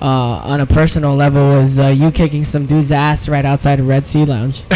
uh, 0.00 0.04
on 0.06 0.60
a 0.60 0.66
personal 0.66 1.14
level 1.14 1.50
was 1.50 1.78
uh, 1.78 1.88
you 1.88 2.10
kicking 2.10 2.44
some 2.44 2.66
dude's 2.66 2.90
ass 2.92 3.28
right 3.28 3.44
outside 3.44 3.80
of 3.80 3.86
Red 3.88 4.06
Sea 4.06 4.24
Lounge. 4.24 4.62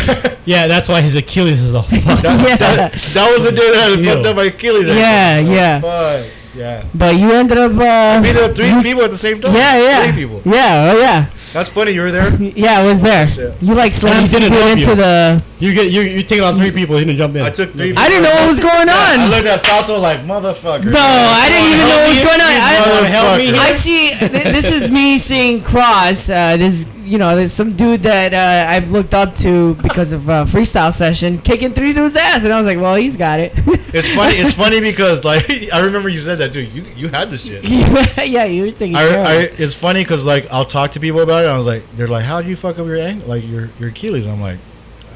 Yeah, 0.46 0.66
that's 0.66 0.90
why 0.90 1.00
his 1.00 1.14
Achilles 1.16 1.58
is 1.62 1.72
all 1.72 1.82
fucked. 1.84 2.04
That, 2.22 2.46
Yeah. 2.46 2.56
that, 2.56 2.92
that 2.92 3.32
was 3.32 3.44
the 3.44 3.50
dude 3.50 3.72
that 3.74 3.88
had 3.92 3.98
Ew. 3.98 4.04
fucked 4.04 4.26
up 4.26 4.36
my 4.36 4.42
Achilles. 4.44 4.86
Yeah, 4.88 5.38
yeah. 5.38 5.80
Fuck. 5.80 6.26
Yeah. 6.54 6.84
But 6.94 7.16
you 7.16 7.32
ended 7.32 7.56
up. 7.56 7.72
Uh, 7.72 8.20
Beat 8.22 8.36
up 8.36 8.54
three 8.54 8.82
people 8.82 9.02
at 9.04 9.10
the 9.10 9.16
same 9.16 9.40
time. 9.40 9.54
yeah, 9.54 9.78
yeah. 9.82 10.12
Three 10.12 10.22
people. 10.26 10.42
Yeah, 10.44 10.92
oh 10.94 11.00
yeah. 11.00 11.30
That's 11.54 11.70
funny. 11.70 11.92
You 11.92 12.02
were 12.02 12.10
there. 12.12 12.30
Yeah, 12.56 12.80
I 12.80 12.84
was 12.86 13.00
there. 13.00 13.26
Shit. 13.28 13.62
You 13.62 13.72
like 13.74 13.94
slammed 13.94 14.28
some 14.28 14.40
didn't 14.40 14.52
dude 14.52 14.62
help 14.66 14.78
into 14.78 14.90
you. 14.90 14.96
the. 14.96 15.44
You 15.64 15.72
get 15.72 15.90
you're, 15.90 16.04
you're 16.04 16.22
taking 16.22 16.44
on 16.44 16.56
three 16.56 16.70
people. 16.70 16.98
He 16.98 17.06
didn't 17.06 17.16
jump 17.16 17.36
in. 17.36 17.42
I 17.42 17.48
took 17.48 17.72
three. 17.72 17.94
I 17.96 18.08
didn't 18.10 18.24
know 18.24 18.34
what 18.34 18.48
was 18.48 18.60
going 18.60 18.86
on. 18.86 19.20
I 19.20 19.28
looked 19.28 19.46
at 19.46 19.62
Sasso 19.62 19.98
like 19.98 20.20
motherfucker. 20.20 20.92
No, 20.92 21.00
I 21.00 21.48
didn't 21.48 21.72
even 21.72 21.88
know 21.88 21.96
what 21.96 22.10
was 22.10 22.20
going 22.20 22.40
on. 22.40 22.52
I, 22.52 23.08
help 23.08 23.38
me 23.38 23.58
I 23.58 23.70
see. 23.70 24.10
Th- 24.10 24.30
this 24.30 24.70
is 24.70 24.90
me 24.90 25.16
seeing 25.16 25.62
Cros. 25.62 26.28
Uh, 26.28 26.58
this, 26.58 26.84
you 27.04 27.16
know, 27.16 27.34
there's 27.34 27.54
some 27.54 27.74
dude 27.76 28.02
that 28.02 28.34
uh, 28.34 28.70
I've 28.70 28.92
looked 28.92 29.14
up 29.14 29.34
to 29.36 29.74
because 29.76 30.12
of 30.12 30.28
uh, 30.28 30.44
freestyle 30.44 30.92
session 30.92 31.38
kicking 31.38 31.72
three 31.72 31.94
dudes' 31.94 32.14
ass, 32.14 32.44
and 32.44 32.52
I 32.52 32.58
was 32.58 32.66
like, 32.66 32.78
well, 32.78 32.96
he's 32.96 33.16
got 33.16 33.40
it. 33.40 33.54
It's 33.96 34.12
funny. 34.12 34.34
It's 34.34 34.56
funny 34.56 34.80
because 34.80 35.22
like 35.22 35.48
I 35.72 35.78
remember 35.78 36.08
you 36.08 36.18
said 36.18 36.38
that 36.38 36.52
too. 36.52 36.64
You 36.64 36.82
you 36.96 37.06
had 37.06 37.30
the 37.30 37.38
shit. 37.38 37.62
yeah, 38.28 38.42
you 38.42 38.62
were 38.62 38.72
thinking. 38.72 38.96
I, 38.96 39.02
I, 39.02 39.34
it's 39.56 39.74
funny 39.74 40.02
because 40.02 40.26
like 40.26 40.52
I'll 40.52 40.64
talk 40.64 40.90
to 40.92 41.00
people 41.00 41.20
about 41.20 41.44
it. 41.44 41.46
I 41.46 41.56
was 41.56 41.64
like, 41.64 41.84
they're 41.94 42.08
like, 42.08 42.24
"How 42.24 42.42
do 42.42 42.48
you 42.48 42.56
fuck 42.56 42.80
up 42.80 42.86
your 42.86 42.98
ankle, 42.98 43.28
like 43.28 43.46
your 43.46 43.70
your 43.78 43.90
Achilles?" 43.90 44.26
I'm 44.26 44.40
like, 44.40 44.58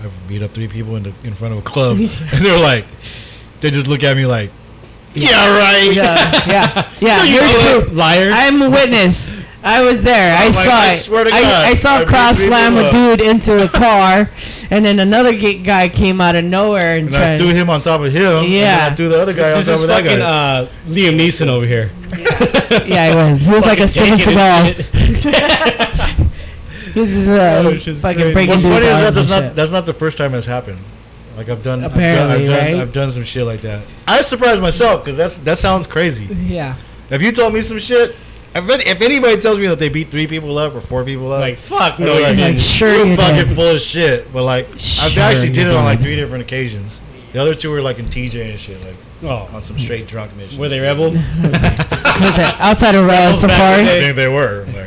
"I've 0.03 0.28
beat 0.28 0.42
up 0.42 0.51
three 0.53 0.68
people 0.68 0.96
in 0.96 1.03
the 1.05 1.12
in 1.24 1.34
front 1.34 1.53
of 1.55 1.61
a 1.61 1.62
club," 1.62 1.96
and 1.99 2.09
they're 2.44 2.59
like, 2.59 2.84
they 3.61 3.70
just 3.70 3.86
look 3.86 4.03
at 4.05 4.16
me 4.16 4.26
like, 4.26 4.51
"Yeah, 5.14 5.59
right." 5.59 5.92
yeah, 5.92 6.46
yeah, 6.49 6.90
yeah. 7.01 7.24
You 7.24 7.40
Here's 7.40 7.64
know, 7.64 7.80
proof. 7.82 7.92
liar. 7.96 8.30
I'm 8.32 8.62
a 8.62 8.70
witness. 8.70 9.32
I 9.61 9.82
was 9.82 10.05
there. 10.05 10.36
I 10.38 10.44
like, 10.46 10.55
saw 10.55 10.70
I 10.70 10.92
it. 10.92 10.96
swear 10.99 11.24
to 11.24 11.30
God, 11.30 11.66
I 11.66 11.74
saw 11.74 11.96
I 11.99 12.05
Cros 12.05 12.38
slam 12.38 12.76
a 12.76 12.90
dude 12.92 13.20
into 13.30 13.61
a 13.64 13.68
car, 13.68 14.30
and 14.70 14.84
then 14.84 15.01
another 15.01 15.34
guy 15.34 15.88
came 15.88 16.20
out 16.20 16.36
of 16.36 16.44
nowhere 16.44 16.96
and, 16.96 17.09
And 17.09 17.16
I 17.16 17.36
threw 17.38 17.49
him 17.49 17.68
on 17.68 17.82
top 17.82 18.01
of 18.01 18.12
him. 18.12 18.44
And 18.44 18.49
Yeah. 18.49 18.78
then 18.84 18.92
I 18.92 18.94
threw 18.94 19.09
the 19.09 19.20
other 19.20 19.32
guy 19.34 19.51
on 19.51 19.59
this 19.59 19.66
top 19.66 19.74
is 19.76 19.82
of 19.82 19.88
that 19.88 20.05
fucking 20.05 20.18
guy. 20.20 20.24
uh, 20.24 20.68
Liam 20.86 21.18
Neeson 21.18 21.49
over 21.49 21.66
here. 21.66 21.90
yeah, 22.86 23.11
he 23.11 23.14
was. 23.16 23.40
He 23.40 23.51
was 23.51 23.64
like 23.66 23.80
a 23.80 23.88
Steven 23.88 24.16
Fucking 24.18 24.36
Seagal. 24.36 24.76
taking 24.76 25.32
it. 25.34 26.17
This 26.99 27.11
is 27.11 27.28
uh, 27.28 27.62
Oh, 27.64 27.76
shit's 27.78 28.01
fucking 28.01 28.18
crazy. 28.20 28.32
breaking 28.32 28.51
What's 28.51 28.62
dudes' 28.62 28.74
funny 28.78 28.86
is 28.86 28.99
that 29.01 29.14
that's 29.14 29.28
not 29.30 29.55
that's 29.55 29.70
not 29.70 29.86
the 29.86 29.94
first 29.94 30.18
time 30.18 30.34
it's 30.34 30.46
happened. 30.46 30.78
Like 31.36 31.49
I've 31.49 31.62
done, 31.62 31.84
Apparently, 31.84 32.34
I've 32.34 32.46
done, 32.46 32.55
I've 32.57 32.62
right? 32.64 32.70
done, 32.72 32.80
I've 32.80 32.92
done 32.92 33.11
some 33.12 33.24
shit 33.24 33.44
like 33.44 33.61
that. 33.61 33.84
I 34.09 34.20
surprised 34.22 34.61
myself 34.61 35.05
because 35.05 35.16
that's 35.16 35.38
that 35.38 35.59
sounds 35.59 35.86
crazy. 35.86 36.24
Yeah. 36.34 36.76
If 37.11 37.22
you 37.22 37.30
told 37.32 37.55
me 37.55 37.61
some 37.61 37.78
shit, 37.78 38.16
if, 38.55 38.86
if 38.86 39.01
anybody 39.01 39.40
tells 39.40 39.59
me 39.59 39.66
that 39.68 39.78
they 39.78 39.88
beat 39.88 40.09
three 40.11 40.26
people 40.26 40.59
up 40.59 40.74
or 40.74 40.80
four 40.80 41.05
people 41.05 41.30
up, 41.32 41.40
Like 41.40 41.57
fuck 41.57 41.99
no, 42.01 42.07
be 42.07 42.18
you 42.18 42.22
like, 42.24 42.36
didn't. 42.36 42.55
Like, 42.55 42.61
sure 42.61 43.05
you're 43.05 43.16
fucking 43.16 43.46
did. 43.49 43.55
full 43.57 43.70
of 43.76 43.80
shit. 43.80 44.32
But 44.32 44.42
like, 44.42 44.66
I've 45.01 45.16
actually 45.18 45.51
did 45.53 45.68
it 45.68 45.74
on 45.74 45.84
like 45.84 46.01
three 46.01 46.16
different 46.16 46.42
occasions. 46.42 46.99
The 47.32 47.40
other 47.40 47.55
two 47.55 47.70
were 47.70 47.82
like 47.82 47.99
in 48.01 48.07
TJ 48.07 48.51
and 48.51 48.59
shit, 48.59 48.82
like 48.84 48.96
Oh, 49.22 49.49
on 49.55 49.62
some 49.62 49.78
straight 49.78 50.07
drunk 50.09 50.34
mission. 50.36 50.59
were 50.59 50.68
they 50.68 50.78
rebels? 50.80 51.16
Outside 51.96 52.94
of 52.94 53.07
Rebels 53.07 53.40
Safari. 53.40 53.82
I 53.82 53.86
think 53.86 54.16
they 54.16 54.28
were. 54.28 54.64
Like, 54.66 54.74
no. 54.74 54.86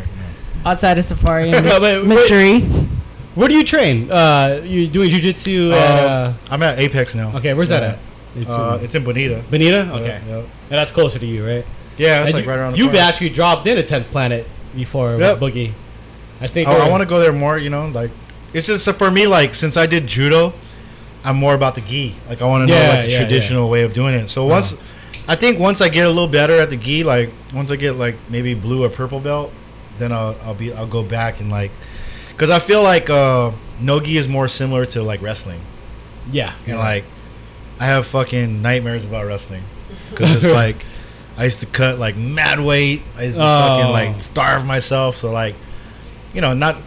Outside 0.65 0.97
of 0.97 1.05
Safari 1.05 1.51
and 1.51 1.65
But 1.65 1.81
Mys- 1.81 1.81
wait, 1.81 2.05
Mystery. 2.05 2.59
Where 3.35 3.47
do 3.47 3.55
you 3.55 3.63
train? 3.63 4.11
Uh, 4.11 4.61
you 4.63 4.87
doing 4.87 5.09
jujitsu? 5.09 5.71
at, 5.71 6.03
Uh, 6.03 6.33
I'm 6.51 6.61
at 6.63 6.79
Apex 6.79 7.15
now. 7.15 7.29
uh, 7.33 7.37
okay, 7.37 7.53
where's 7.53 7.69
that 7.69 7.83
at? 7.83 7.99
It's 8.35 8.47
Uh, 8.49 8.77
in 8.79 8.85
it's 8.85 8.95
in 8.95 9.03
Bonita. 9.03 9.41
Bonita. 9.49 9.89
Okay, 9.93 10.05
Yeah, 10.05 10.19
yeah. 10.27 10.35
and 10.37 10.45
that's 10.69 10.91
closer 10.91 11.17
to 11.19 11.25
you, 11.25 11.45
right? 11.45 11.65
Yeah, 11.97 12.19
that's 12.19 12.25
And 12.27 12.33
like 12.35 12.43
you, 12.45 12.49
right 12.49 12.59
around 12.59 12.71
the 12.73 12.77
You've 12.77 12.91
corner. 12.91 12.99
actually 13.07 13.29
dropped 13.29 13.67
in 13.67 13.77
a 13.77 13.83
tenth 13.83 14.09
planet 14.11 14.47
before 14.75 15.17
Yep. 15.17 15.39
with 15.39 15.53
Boogie. 15.53 15.71
I 16.41 16.47
think. 16.47 16.67
Oh, 16.69 16.73
I, 16.73 16.89
want 16.89 17.01
to 17.01 17.05
go 17.07 17.19
there 17.19 17.33
more. 17.33 17.57
You 17.57 17.69
know, 17.69 17.87
like 17.87 18.09
it's 18.53 18.67
just 18.67 18.83
so 18.83 18.93
for 18.93 19.11
me. 19.11 19.27
Like 19.27 19.53
since 19.53 19.77
I 19.77 19.85
did 19.85 20.07
judo, 20.07 20.53
I'm 21.23 21.35
more 21.37 21.53
about 21.53 21.75
the 21.75 21.81
gi. 21.81 22.15
Like 22.29 22.41
I 22.41 22.45
want 22.45 22.67
to 22.67 22.73
know 22.73 22.89
like 22.89 23.05
the 23.05 23.11
yeah, 23.11 23.19
traditional 23.19 23.69
way 23.69 23.83
of 23.83 23.93
doing 23.93 24.13
it. 24.15 24.29
So 24.29 24.45
once, 24.45 24.75
I 25.27 25.35
think 25.35 25.59
once 25.59 25.81
I 25.81 25.89
get 25.89 26.05
a 26.05 26.09
little 26.09 26.27
better 26.27 26.59
at 26.59 26.69
the 26.69 26.77
gi, 26.77 27.03
like 27.03 27.29
once 27.53 27.69
I 27.71 27.75
get 27.75 27.95
like 27.97 28.15
maybe 28.29 28.53
blue 28.55 28.83
or 28.83 28.89
purple 28.89 29.19
belt, 29.19 29.51
then 30.01 30.11
I'll 30.11 30.35
I'll 30.43 30.53
be 30.55 30.73
I'll 30.73 30.87
go 30.87 31.03
back 31.03 31.39
and 31.39 31.49
like, 31.51 31.71
because 32.29 32.49
I 32.49 32.59
feel 32.59 32.81
like 32.83 33.09
uh, 33.09 33.51
no 33.79 33.99
gi 33.99 34.17
is 34.17 34.27
more 34.27 34.47
similar 34.47 34.85
to 34.87 35.03
like 35.03 35.21
wrestling, 35.21 35.61
Yeah. 36.31 36.53
and 36.67 36.77
like 36.77 37.05
I 37.79 37.85
have 37.85 38.05
fucking 38.07 38.61
nightmares 38.61 39.05
about 39.05 39.25
wrestling 39.25 39.63
because 40.09 40.31
it's 40.43 40.53
like 40.53 40.85
I 41.37 41.45
used 41.45 41.59
to 41.61 41.65
cut 41.65 41.97
like 41.99 42.15
mad 42.17 42.59
weight. 42.59 43.01
I 43.17 43.23
used 43.23 43.37
to 43.37 43.43
Oh. 43.43 43.77
fucking 43.77 43.91
like 43.91 44.21
starve 44.21 44.65
myself. 44.65 45.17
So 45.17 45.31
like, 45.31 45.55
you 46.33 46.41
know, 46.41 46.53
not 46.53 46.77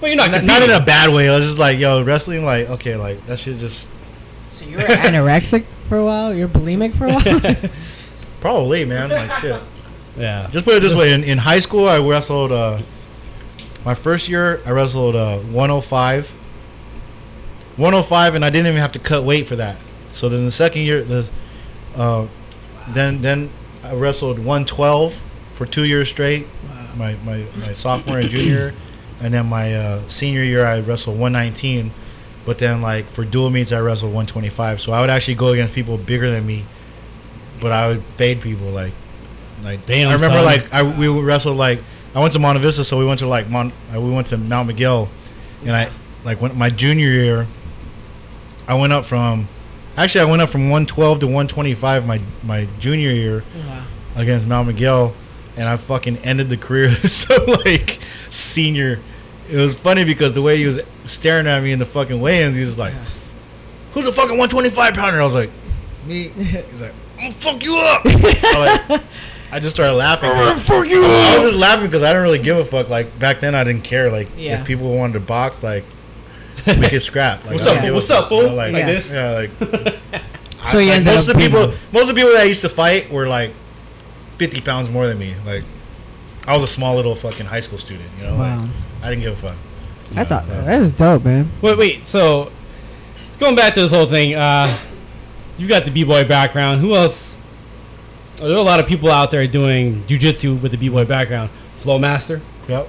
Well, 0.00 0.08
you're 0.10 0.16
not 0.16 0.30
not, 0.30 0.44
not 0.44 0.62
in 0.62 0.70
a 0.70 0.80
bad 0.84 1.10
way. 1.14 1.28
I 1.28 1.36
was 1.36 1.46
just 1.46 1.58
like, 1.58 1.78
yo, 1.78 2.02
wrestling, 2.04 2.44
like, 2.44 2.68
okay, 2.70 2.96
like 2.96 3.24
that 3.26 3.38
shit 3.38 3.58
just 3.58 3.88
So 4.50 4.64
you 4.66 4.76
were 4.76 4.82
anorexic 4.84 5.64
for 5.88 5.96
a 5.98 6.04
while. 6.04 6.34
You're 6.34 6.48
bulimic 6.48 6.94
for 6.94 7.06
a 7.06 7.14
while. 7.14 7.70
probably, 8.40 8.84
man, 8.84 9.08
like 9.10 9.32
shit. 9.40 9.60
Yeah. 10.16 10.48
Just 10.50 10.64
put 10.64 10.74
it 10.74 10.80
this 10.80 10.96
way: 10.96 11.12
in, 11.12 11.24
in 11.24 11.38
high 11.38 11.60
school, 11.60 11.88
I 11.88 11.98
wrestled. 11.98 12.52
Uh, 12.52 12.80
my 13.84 13.94
first 13.94 14.28
year, 14.28 14.62
I 14.64 14.70
wrestled 14.70 15.14
uh, 15.14 15.38
105. 15.38 16.30
105, 17.76 18.34
and 18.34 18.44
I 18.44 18.50
didn't 18.50 18.68
even 18.68 18.80
have 18.80 18.92
to 18.92 18.98
cut 18.98 19.24
weight 19.24 19.46
for 19.46 19.56
that. 19.56 19.76
So 20.12 20.28
then 20.28 20.44
the 20.44 20.52
second 20.52 20.82
year, 20.82 21.02
the 21.02 21.28
uh, 21.96 22.28
then 22.88 23.20
then 23.20 23.50
I 23.82 23.94
wrestled 23.94 24.38
112 24.38 25.22
for 25.52 25.66
two 25.66 25.84
years 25.84 26.08
straight. 26.08 26.46
My, 26.96 27.16
my 27.24 27.44
my 27.56 27.72
sophomore 27.72 28.20
and 28.20 28.30
junior, 28.30 28.72
and 29.20 29.34
then 29.34 29.46
my 29.46 29.74
uh, 29.74 30.08
senior 30.08 30.44
year, 30.44 30.64
I 30.64 30.78
wrestled 30.80 31.18
119. 31.18 31.90
But 32.46 32.58
then 32.58 32.80
like 32.80 33.06
for 33.06 33.24
dual 33.24 33.50
meets, 33.50 33.72
I 33.72 33.80
wrestled 33.80 34.12
125. 34.12 34.80
So 34.80 34.92
I 34.92 35.00
would 35.00 35.10
actually 35.10 35.34
go 35.34 35.48
against 35.48 35.74
people 35.74 35.98
bigger 35.98 36.30
than 36.30 36.46
me, 36.46 36.64
but 37.60 37.72
I 37.72 37.88
would 37.88 38.04
fade 38.16 38.40
people 38.40 38.68
like 38.68 38.92
like 39.64 39.86
Damn, 39.86 40.08
I 40.08 40.14
remember 40.14 40.36
son. 40.36 40.44
like 40.44 40.72
I 40.72 40.82
we 40.82 41.08
wrestled 41.08 41.56
like 41.56 41.80
I 42.14 42.20
went 42.20 42.32
to 42.34 42.38
Monte 42.38 42.60
Vista, 42.60 42.84
so 42.84 42.98
we 42.98 43.04
went 43.04 43.18
to 43.20 43.26
like 43.26 43.48
Mon 43.48 43.72
uh, 43.94 44.00
we 44.00 44.10
went 44.10 44.28
to 44.28 44.36
Mount 44.36 44.68
Miguel, 44.68 45.08
and 45.62 45.74
I 45.74 45.90
like 46.24 46.40
when 46.40 46.56
my 46.56 46.70
junior 46.70 47.10
year, 47.10 47.46
I 48.68 48.74
went 48.74 48.92
up 48.92 49.04
from 49.04 49.48
actually 49.96 50.20
I 50.20 50.24
went 50.24 50.42
up 50.42 50.48
from 50.48 50.62
112 50.62 51.20
to 51.20 51.26
125 51.26 52.06
my 52.06 52.20
my 52.42 52.68
junior 52.78 53.10
year 53.10 53.42
wow. 53.66 53.84
against 54.16 54.46
Mount 54.46 54.68
Miguel, 54.68 55.14
and 55.56 55.68
I 55.68 55.76
fucking 55.76 56.18
ended 56.18 56.50
the 56.50 56.56
career 56.56 56.90
so 56.94 57.44
like 57.64 57.98
senior. 58.30 59.00
It 59.50 59.56
was 59.56 59.76
funny 59.76 60.04
because 60.04 60.32
the 60.32 60.42
way 60.42 60.56
he 60.56 60.66
was 60.66 60.80
staring 61.04 61.46
at 61.46 61.62
me 61.62 61.72
in 61.72 61.78
the 61.78 61.84
fucking 61.84 62.18
weigh-ins, 62.18 62.56
he 62.56 62.62
was 62.62 62.78
like, 62.78 62.94
"Who's 63.92 64.04
the 64.04 64.12
fucking 64.12 64.38
125 64.38 64.94
pounder?" 64.94 65.20
I 65.20 65.24
was 65.24 65.34
like, 65.34 65.50
"Me." 66.06 66.28
He's 66.28 66.80
like, 66.80 66.94
"I'm 67.16 67.24
gonna 67.24 67.32
fuck 67.32 67.62
you 67.62 67.76
up." 67.76 68.02
I, 68.06 68.84
like, 68.88 69.02
I 69.54 69.60
just 69.60 69.76
started 69.76 69.94
laughing. 69.94 70.30
'cause 70.30 70.46
I, 70.70 70.74
I 70.74 71.34
was 71.36 71.44
just 71.44 71.56
laughing 71.56 71.86
because 71.86 72.02
I 72.02 72.08
didn't 72.08 72.22
really 72.24 72.38
give 72.40 72.56
a 72.58 72.64
fuck. 72.64 72.88
Like 72.88 73.18
back 73.20 73.38
then, 73.40 73.54
I 73.54 73.62
didn't 73.64 73.84
care. 73.84 74.10
Like 74.10 74.28
Yeah. 74.36 74.60
if 74.60 74.66
people 74.66 74.92
wanted 74.96 75.12
to 75.14 75.20
box, 75.20 75.62
like 75.62 75.84
we 76.66 76.88
could 76.88 77.02
scrap. 77.02 77.44
Like, 77.44 77.54
What's 77.54 77.66
I 77.66 77.74
don't 77.74 77.84
up? 77.88 77.94
What's 77.94 78.06
fuck, 78.08 78.24
up, 78.24 78.30
you 78.32 78.36
know, 78.42 78.48
fool? 78.48 78.56
like, 78.56 78.72
Like 78.72 78.86
this? 78.86 79.10
yeah, 79.12 79.30
like 79.30 79.50
So 80.64 80.78
you 80.78 80.88
like, 80.88 80.96
ended 80.98 81.14
most 81.14 81.28
of 81.28 81.34
the 81.36 81.40
people, 81.40 81.66
being- 81.68 81.78
most 81.92 82.08
of 82.08 82.14
the 82.16 82.20
people 82.20 82.32
that 82.32 82.40
I 82.40 82.44
used 82.44 82.62
to 82.62 82.68
fight 82.68 83.10
were 83.12 83.26
like 83.28 83.52
fifty 84.38 84.60
pounds 84.60 84.90
more 84.90 85.06
than 85.06 85.18
me. 85.18 85.34
Like 85.46 85.62
I 86.46 86.54
was 86.54 86.62
a 86.62 86.66
small 86.66 86.96
little 86.96 87.14
fucking 87.14 87.46
high 87.46 87.60
school 87.60 87.78
student. 87.78 88.08
You 88.18 88.24
know, 88.24 88.36
Wow. 88.36 88.58
like, 88.60 88.68
I 89.02 89.10
didn't 89.10 89.22
give 89.22 89.32
a 89.34 89.48
fuck. 89.48 89.56
That's 90.10 90.30
a, 90.30 90.44
that 90.48 90.80
is 90.80 90.92
dope, 90.94 91.24
man. 91.24 91.48
Wait, 91.62 91.78
wait. 91.78 92.06
So, 92.06 92.50
it's 93.28 93.36
going 93.36 93.54
back 93.56 93.74
to 93.74 93.82
this 93.82 93.92
whole 93.92 94.06
thing. 94.06 94.34
Uh, 94.34 94.68
you 95.58 95.66
got 95.68 95.84
the 95.84 95.90
b-boy 95.90 96.24
background. 96.28 96.80
Who 96.80 96.94
else? 96.94 97.33
There 98.36 98.50
are 98.50 98.56
a 98.56 98.62
lot 98.62 98.80
of 98.80 98.86
people 98.86 99.10
out 99.10 99.30
there 99.30 99.46
doing 99.46 100.02
jujitsu 100.02 100.60
with 100.60 100.72
the 100.72 100.78
b-boy 100.78 101.04
background. 101.04 101.50
Flowmaster, 101.80 102.40
Yep. 102.68 102.88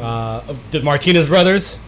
uh, 0.00 0.40
the 0.70 0.82
Martinez 0.82 1.26
brothers, 1.28 1.78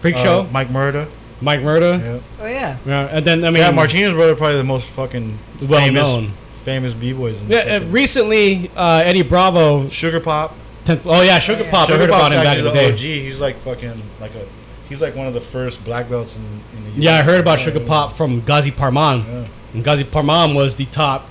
Freak 0.00 0.16
Uh, 0.16 0.22
Show, 0.22 0.46
Mike 0.52 0.68
Murda. 0.68 1.08
Mike 1.40 1.60
Murda, 1.60 2.00
Yeah. 2.00 2.18
Oh 2.42 2.46
yeah. 2.46 2.76
yeah, 2.86 3.08
and 3.10 3.24
then 3.24 3.44
I 3.44 3.50
mean, 3.50 3.62
yeah, 3.62 3.70
Martinez 3.70 4.12
brother 4.14 4.34
probably 4.36 4.56
the 4.58 4.64
most 4.64 4.86
fucking 4.88 5.38
Well 5.62 5.80
famous, 5.80 6.02
known. 6.06 6.32
famous 6.64 6.94
b 6.94 7.12
boys. 7.12 7.42
Yeah, 7.48 7.58
uh, 7.58 7.80
recently 7.86 8.70
uh, 8.76 9.02
Eddie 9.04 9.22
Bravo. 9.22 9.88
Sugar 9.88 10.20
Pop. 10.20 10.54
Tenth, 10.84 11.06
oh 11.06 11.22
yeah, 11.22 11.38
Sugar 11.38 11.64
Pop. 11.64 11.88
I 11.88 11.92
Sugar 11.92 11.98
heard 12.00 12.08
about 12.10 12.32
him 12.32 12.42
back 12.44 12.58
in 12.58 12.64
the 12.64 12.70
the 12.70 12.76
day. 12.76 12.92
OG. 12.92 12.98
He's 12.98 13.40
like 13.40 13.56
fucking 13.56 14.00
like 14.20 14.34
a. 14.34 14.46
He's 14.88 15.02
like 15.02 15.16
one 15.16 15.26
of 15.26 15.34
the 15.34 15.40
first 15.40 15.84
black 15.84 16.08
belts 16.08 16.36
in, 16.36 16.42
in 16.78 16.94
the. 16.94 17.00
Yeah, 17.02 17.16
I 17.16 17.22
heard 17.22 17.40
about 17.40 17.58
Sugar 17.60 17.80
Pop 17.80 18.12
from 18.16 18.40
Gazzy 18.42 18.74
Parman. 18.74 19.24
Yeah. 19.26 19.46
And 19.74 19.84
Gazzy 19.84 20.08
Parman 20.10 20.54
was 20.54 20.76
the 20.76 20.84
top 20.86 21.28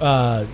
uh, 0.00 0.44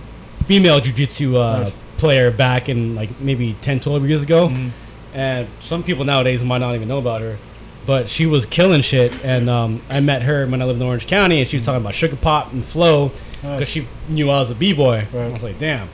female 0.45 0.79
jiu-jitsu 0.79 1.37
uh, 1.37 1.59
Nice. 1.63 1.73
player 1.97 2.31
back 2.31 2.69
in 2.69 2.95
like 2.95 3.19
maybe 3.19 3.55
10, 3.61 3.79
12 3.79 4.07
years 4.07 4.23
ago. 4.23 4.49
Mhm. 4.49 4.69
And 5.13 5.47
some 5.61 5.83
people 5.83 6.05
nowadays 6.05 6.43
might 6.43 6.59
not 6.59 6.75
even 6.75 6.87
know 6.87 6.97
about 6.99 7.21
her. 7.21 7.37
But 7.85 8.07
she 8.07 8.25
was 8.27 8.45
killing 8.45 8.81
shit. 8.81 9.11
And 9.23 9.49
um, 9.49 9.81
I 9.89 9.99
met 9.99 10.21
her 10.21 10.45
when 10.47 10.61
I 10.61 10.65
lived 10.65 10.79
in 10.79 10.85
Orange 10.87 11.07
County, 11.07 11.39
and 11.39 11.47
she 11.47 11.57
was 11.57 11.65
talking 11.65 11.81
about 11.81 11.95
Sugar 11.95 12.15
Pop 12.15 12.53
and 12.53 12.63
Flow 12.63 13.11
because 13.41 13.59
Nice. 13.61 13.67
she 13.67 13.87
knew 14.07 14.29
I 14.29 14.39
was 14.39 14.51
a 14.51 14.55
b-boy. 14.55 15.07
Right. 15.11 15.21
I 15.25 15.27
was 15.33 15.43
like, 15.43 15.57
damn. 15.59 15.89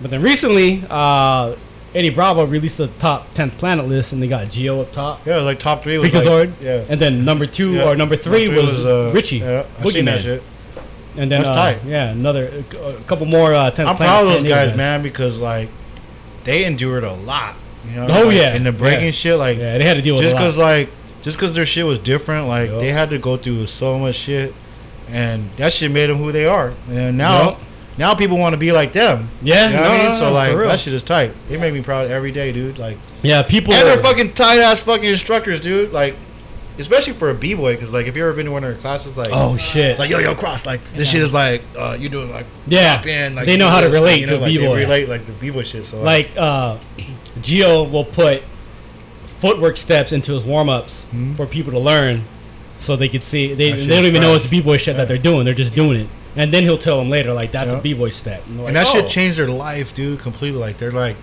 But 0.00 0.10
then 0.10 0.22
recently, 0.22 0.82
uh, 0.88 1.54
Eddie 1.94 2.08
Bravo 2.10 2.44
released 2.46 2.78
the 2.78 2.86
top 2.98 3.34
10th 3.34 3.58
planet 3.58 3.86
list, 3.86 4.12
and 4.14 4.22
they 4.22 4.28
got 4.28 4.48
Geo 4.50 4.80
up 4.80 4.92
top. 4.92 5.26
Yeah, 5.26 5.36
like 5.38 5.58
top 5.60 5.82
three. 5.82 5.98
Was 5.98 6.08
Freakazoid. 6.10 6.50
Like, 6.52 6.62
yeah. 6.62 6.84
And 6.88 6.98
then 7.00 7.24
number 7.24 7.44
two 7.46 7.74
Yeah. 7.74 7.84
or 7.90 7.96
number 7.96 8.16
three 8.16 8.46
Number 8.46 8.62
was, 8.62 8.84
uh, 8.86 9.10
Richie. 9.14 9.38
Yeah, 9.38 9.64
I 9.78 9.90
seen 9.90 10.06
that 10.06 10.20
shit. 10.22 10.42
And 11.16 11.30
then 11.30 11.44
uh, 11.44 11.78
yeah, 11.84 12.10
another 12.10 12.64
a 12.78 12.94
couple 13.06 13.26
more. 13.26 13.52
Uh, 13.54 13.70
10th 13.70 13.86
I'm 13.86 13.96
proud 13.96 14.26
of 14.26 14.32
those 14.32 14.44
guys, 14.44 14.76
man, 14.76 15.02
because 15.02 15.38
like 15.40 15.68
they 16.44 16.64
endured 16.64 17.04
a 17.04 17.12
lot. 17.12 17.56
You 17.88 17.96
know? 17.96 18.06
Oh, 18.10 18.26
like, 18.26 18.36
yeah. 18.36 18.54
in 18.54 18.64
the 18.64 18.72
breaking 18.72 19.06
Yeah. 19.06 19.10
shit, 19.10 19.38
like 19.38 19.58
Yeah, 19.58 19.78
they 19.78 19.84
had 19.84 19.94
to 19.94 20.02
deal 20.02 20.14
with 20.14 20.22
just 20.24 20.36
because 20.36 20.56
like 20.56 20.88
just 21.22 21.36
because 21.36 21.54
their 21.54 21.66
shit 21.66 21.84
was 21.84 21.98
different, 21.98 22.46
like 22.48 22.70
Yup. 22.70 22.80
they 22.80 22.92
had 22.92 23.10
to 23.10 23.18
go 23.18 23.36
through 23.36 23.66
so 23.66 23.98
much 23.98 24.14
shit, 24.16 24.54
and 25.08 25.50
that 25.56 25.72
shit 25.72 25.90
made 25.90 26.06
them 26.08 26.16
who 26.18 26.32
they 26.32 26.46
are. 26.46 26.72
And 26.88 27.18
now, 27.18 27.42
Yup. 27.50 27.60
now 27.98 28.14
people 28.14 28.38
want 28.38 28.52
to 28.54 28.56
be 28.56 28.72
like 28.72 28.92
them. 28.92 29.28
Yeah, 29.42 29.66
you 29.68 29.74
know 29.76 29.82
no, 29.82 29.88
what 29.88 29.90
I 29.90 30.02
mean. 30.02 30.12
no, 30.12 30.18
so 30.18 30.28
no, 30.28 30.32
like 30.34 30.56
that 30.56 30.80
shit 30.80 30.94
is 30.94 31.02
tight. 31.02 31.34
They 31.48 31.56
make 31.56 31.74
me 31.74 31.82
proud 31.82 32.10
every 32.10 32.32
day, 32.32 32.52
dude. 32.52 32.78
Like 32.78 32.96
Yeah, 33.22 33.42
people. 33.42 33.74
and 33.74 33.82
are- 33.82 33.86
they're 33.86 34.02
fucking 34.02 34.32
tight 34.34 34.60
ass 34.60 34.80
fucking 34.80 35.04
instructors, 35.10 35.60
dude. 35.60 35.92
Like 35.92 36.14
especially 36.80 37.12
for 37.12 37.30
a 37.30 37.34
b 37.34 37.54
boy, 37.54 37.74
because 37.74 37.92
like 37.92 38.06
if 38.06 38.16
you 38.16 38.22
ever 38.22 38.32
been 38.32 38.46
to 38.46 38.52
one 38.52 38.64
of 38.64 38.70
their 38.72 38.80
classes, 38.80 39.16
like 39.16 39.28
oh 39.32 39.56
shit! 39.56 39.98
like 39.98 40.10
yo 40.10 40.18
yo 40.18 40.34
Cros 40.34 40.66
like 40.66 40.82
this 40.94 41.10
shit 41.10 41.22
is 41.22 41.32
like 41.34 41.62
uh 41.76 41.96
you 41.98 42.08
doing 42.08 42.30
like 42.32 42.46
Yeah. 42.66 43.02
in, 43.04 43.34
like 43.34 43.46
They 43.46 43.56
know 43.56 43.68
how 43.68 43.80
to 43.80 43.88
relate 43.88 44.26
to 44.28 44.34
know, 44.34 44.40
they 44.40 44.56
b-boy. 44.56 44.76
relate 44.78 45.08
like 45.08 45.26
the 45.26 45.32
b 45.32 45.50
boy 45.50 45.62
shit. 45.62 45.86
So 45.86 46.00
like, 46.02 46.36
uh, 46.36 46.78
Geo 47.40 47.84
will 47.84 48.04
put 48.04 48.42
footwork 49.38 49.76
steps 49.76 50.12
into 50.12 50.32
his 50.32 50.44
warm 50.44 50.68
ups 50.68 51.02
Hmm? 51.10 51.32
for 51.34 51.46
people 51.46 51.72
to 51.72 51.78
learn, 51.80 52.24
so 52.78 52.96
they 52.96 53.08
could 53.08 53.22
see. 53.24 53.54
They, 53.54 53.72
they 53.72 53.86
don't 53.86 54.04
even 54.04 54.20
know 54.20 54.32
fresh. 54.32 54.42
it's 54.42 54.50
b 54.50 54.60
boy 54.60 54.76
shit 54.76 54.96
that 54.96 55.08
they're 55.08 55.18
doing. 55.18 55.44
They're 55.44 55.54
just 55.54 55.74
doing 55.74 56.00
it, 56.00 56.08
and 56.36 56.52
then 56.52 56.62
he'll 56.64 56.78
tell 56.78 56.98
them 56.98 57.08
later 57.10 57.32
like 57.32 57.52
that's 57.52 57.72
Yeah. 57.72 57.78
a 57.78 57.82
b 57.82 57.94
boy 57.94 58.10
step. 58.10 58.46
and 58.48 58.62
like, 58.62 58.74
that 58.74 58.86
shit 58.88 59.04
"Oh." 59.04 59.08
changed 59.08 59.38
their 59.38 59.48
life, 59.48 59.94
dude, 59.94 60.18
completely. 60.20 60.58
Like 60.60 60.78
they're 60.78 60.92
like 60.92 61.16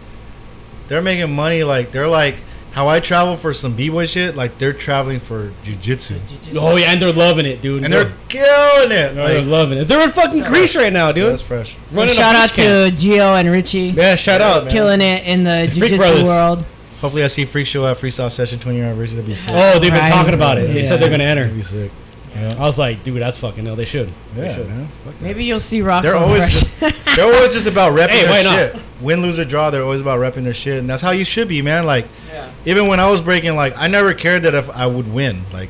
they're 0.87 1.01
making 1.01 1.33
money. 1.35 1.63
Like 1.63 1.91
they're 1.91 2.07
like 2.07 2.37
how 2.77 2.87
I 2.87 2.99
travel 2.99 3.35
for 3.35 3.55
some 3.55 3.75
b 3.75 3.89
boy 3.89 4.05
shit. 4.05 4.35
Like 4.35 4.59
they're 4.59 4.71
traveling 4.71 5.19
for 5.19 5.51
jujitsu, 5.63 6.19
Oh 6.55 6.75
yeah, 6.75 6.91
and 6.91 7.01
they're 7.01 7.11
loving 7.11 7.47
it, 7.47 7.59
dude. 7.59 7.83
and 7.83 7.91
they're 7.91 8.13
killing 8.29 8.91
it. 8.91 9.15
they're 9.15 9.41
loving 9.41 9.79
it. 9.79 9.85
They're 9.85 10.03
in 10.03 10.11
fucking 10.11 10.43
Greece 10.43 10.75
right 10.75 10.93
now, 10.93 11.11
dude. 11.11 11.31
that's 11.31 11.41
fresh. 11.41 11.75
So 11.89 11.97
Running 11.97 12.13
shout 12.13 12.35
out 12.35 12.49
to 12.51 12.91
Geo 12.95 13.33
and 13.33 13.49
Richie, 13.49 13.79
yeah, 13.97 14.13
shout 14.13 14.41
Yeah, 14.41 14.47
out. 14.53 14.63
man. 14.65 14.71
killing 14.71 15.01
it 15.01 15.25
in 15.25 15.43
the 15.43 15.67
Freak 15.75 15.93
jiu-jitsu 15.93 16.23
world. 16.23 16.65
Hopefully, 17.01 17.23
I 17.23 17.27
see 17.27 17.45
Freak 17.45 17.65
Show 17.65 17.85
at 17.87 17.97
Freestyle 17.97 18.31
Session 18.31 18.59
20 18.59 18.77
year 18.77 18.85
anniversary. 18.87 19.15
That'd 19.21 19.25
be 19.25 19.31
oh, 19.33 19.35
sick. 19.35 19.51
Oh, 19.55 19.79
they've 19.79 19.91
been 19.91 19.99
Right. 19.99 20.11
talking 20.11 20.35
about 20.35 20.59
it. 20.59 20.71
They 20.71 20.83
said 20.83 20.99
they're 20.99 21.09
gonna 21.09 21.23
enter. 21.23 21.43
That'd 21.45 21.57
be 21.57 21.63
sick. 21.63 21.91
Yeah, 22.35 22.53
I 22.57 22.61
was 22.61 22.77
like, 22.77 23.03
dude, 23.03 23.21
that's 23.21 23.37
fucking 23.39 23.63
no. 23.63 23.75
They 23.75 23.85
should. 23.85 24.11
They 24.35 24.45
yeah, 24.47 24.55
should. 24.55 24.67
man. 24.67 24.87
Fuck 25.05 25.13
that. 25.15 25.21
Maybe 25.21 25.45
you'll 25.45 25.59
see 25.59 25.81
Rock 25.81 26.03
They're 26.03 26.15
always 26.15 26.43
fresh. 26.43 26.91
just, 26.93 27.05
they're 27.15 27.25
always 27.25 27.53
just 27.53 27.65
about 27.67 27.93
repping 27.93 28.09
Hey, 28.09 28.29
why 28.29 28.43
their 28.43 28.71
not? 28.73 28.73
shit. 28.75 28.81
Win, 29.01 29.21
lose 29.21 29.39
or 29.39 29.45
draw, 29.45 29.69
they're 29.69 29.83
always 29.83 30.01
about 30.01 30.19
repping 30.19 30.43
their 30.43 30.53
shit, 30.53 30.77
and 30.79 30.89
that's 30.89 31.01
how 31.01 31.11
you 31.11 31.23
should 31.23 31.47
be, 31.47 31.61
man. 31.61 31.85
Like, 31.85 32.05
yeah. 32.31 32.51
even 32.65 32.87
when 32.87 32.99
I 32.99 33.09
was 33.09 33.21
breaking, 33.21 33.55
like, 33.55 33.75
I 33.77 33.87
never 33.87 34.13
cared 34.13 34.43
that 34.43 34.53
if 34.55 34.69
I 34.69 34.85
would 34.87 35.11
win. 35.11 35.43
Like, 35.53 35.69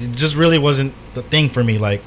it 0.00 0.12
just 0.12 0.34
really 0.34 0.58
wasn't 0.58 0.92
the 1.14 1.22
thing 1.22 1.48
for 1.50 1.62
me. 1.62 1.78
Like, 1.78 2.02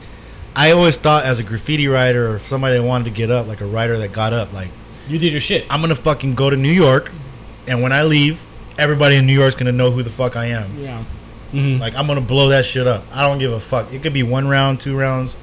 I 0.56 0.72
always 0.72 0.98
thought 0.98 1.24
as 1.26 1.40
a 1.40 1.44
graffiti 1.44 1.88
writer 1.88 2.34
or 2.34 2.40
somebody 2.40 2.78
that 2.78 2.84
wanted 2.84 3.06
to 3.06 3.12
get 3.12 3.30
up, 3.32 3.48
like 3.48 3.62
a 3.62 3.66
writer 3.66 3.98
that 4.00 4.12
got 4.12 4.34
up, 4.34 4.52
like, 4.52 4.70
You 5.08 5.18
did 5.20 5.32
your 5.32 5.42
shit. 5.42 5.66
I'm 5.70 5.80
gonna 5.82 5.96
fucking 5.96 6.36
go 6.36 6.50
to 6.50 6.58
New 6.58 6.72
York, 6.72 7.12
and 7.68 7.82
when 7.82 7.92
I 7.94 8.04
leave, 8.04 8.46
everybody 8.78 9.16
in 9.16 9.26
New 9.26 9.34
York's 9.40 9.56
gonna 9.56 9.72
know 9.72 9.92
who 9.92 10.04
the 10.04 10.10
fuck 10.10 10.36
I 10.36 10.46
am. 10.48 10.78
yeah. 10.80 11.04
Mhm. 11.54 11.80
Like 11.80 11.96
I'm 11.96 12.08
gonna 12.08 12.22
blow 12.22 12.50
that 12.50 12.66
shit 12.66 12.86
up. 12.88 13.04
I 13.14 13.26
don't 13.28 13.38
give 13.40 13.52
a 13.52 13.60
fuck. 13.60 13.94
It 13.94 14.02
could 14.04 14.14
be 14.14 14.24
one 14.24 14.48
round, 14.48 14.80
two 14.80 14.96
rounds, 14.98 15.36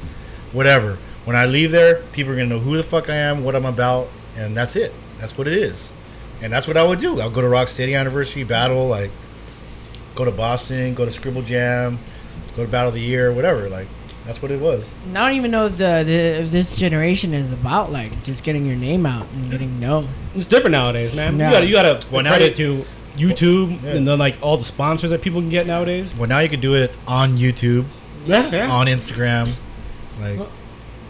whatever. 0.52 0.98
When 1.24 1.34
I 1.36 1.46
leave 1.46 1.72
there, 1.72 1.96
people 2.12 2.32
are 2.32 2.36
gonna 2.36 2.48
know 2.48 2.58
who 2.60 2.76
the 2.76 2.82
fuck 2.84 3.10
I 3.10 3.14
am, 3.16 3.42
what 3.44 3.56
I'm 3.56 3.66
about, 3.66 4.08
and 4.36 4.56
that's 4.56 4.76
it. 4.76 4.94
That's 5.18 5.36
what 5.36 5.46
it 5.48 5.54
is. 5.54 5.88
And 6.42 6.52
that's 6.52 6.68
what 6.68 6.76
I 6.76 6.84
would 6.84 6.98
do. 6.98 7.20
I'll 7.20 7.30
go 7.30 7.40
to 7.40 7.48
Rock 7.48 7.68
City 7.68 7.94
Anniversary 7.94 8.44
Battle, 8.44 8.86
like 8.86 9.10
go 10.14 10.24
to 10.24 10.30
Boston, 10.30 10.94
go 10.94 11.04
to 11.04 11.10
Scribble 11.10 11.42
Jam, 11.42 11.98
go 12.56 12.64
to 12.64 12.70
Battle 12.70 12.88
of 12.88 12.94
the 12.94 13.00
Year, 13.00 13.32
whatever. 13.32 13.68
Like 13.68 13.88
that's 14.24 14.40
what 14.42 14.50
it 14.50 14.60
was. 14.60 14.88
And 15.06 15.16
I 15.18 15.28
don't 15.28 15.36
even 15.38 15.50
know 15.50 15.66
if 15.66 15.72
the, 15.78 16.02
the 16.04 16.12
if 16.42 16.50
this 16.50 16.76
generation 16.76 17.32
is 17.34 17.52
about 17.52 17.90
like 17.90 18.22
just 18.22 18.44
getting 18.44 18.66
your 18.66 18.76
name 18.76 19.06
out 19.06 19.26
and 19.34 19.50
getting 19.50 19.80
known. 19.80 20.08
It's 20.34 20.46
different 20.46 20.72
nowadays, 20.72 21.14
man. 21.16 21.38
Yeah. 21.38 21.46
You 21.46 21.52
gotta 21.52 21.66
you 21.66 21.72
gotta 21.72 22.06
Well, 22.12 22.22
now 22.22 22.30
credit 22.30 22.58
you- 22.58 22.78
to 22.82 22.84
YouTube 23.16 23.82
Yeah. 23.82 23.90
and 23.92 24.06
then 24.06 24.18
like 24.18 24.36
all 24.42 24.56
the 24.56 24.64
sponsors 24.64 25.10
that 25.10 25.22
people 25.22 25.40
can 25.40 25.50
get 25.50 25.66
nowadays. 25.66 26.08
Well, 26.18 26.28
now 26.28 26.38
you 26.40 26.48
can 26.48 26.60
do 26.60 26.74
it 26.74 26.92
on 27.06 27.36
YouTube, 27.38 27.84
Yeah, 28.26 28.50
yeah. 28.50 28.70
on 28.70 28.86
Instagram, 28.86 29.52
like 30.20 30.40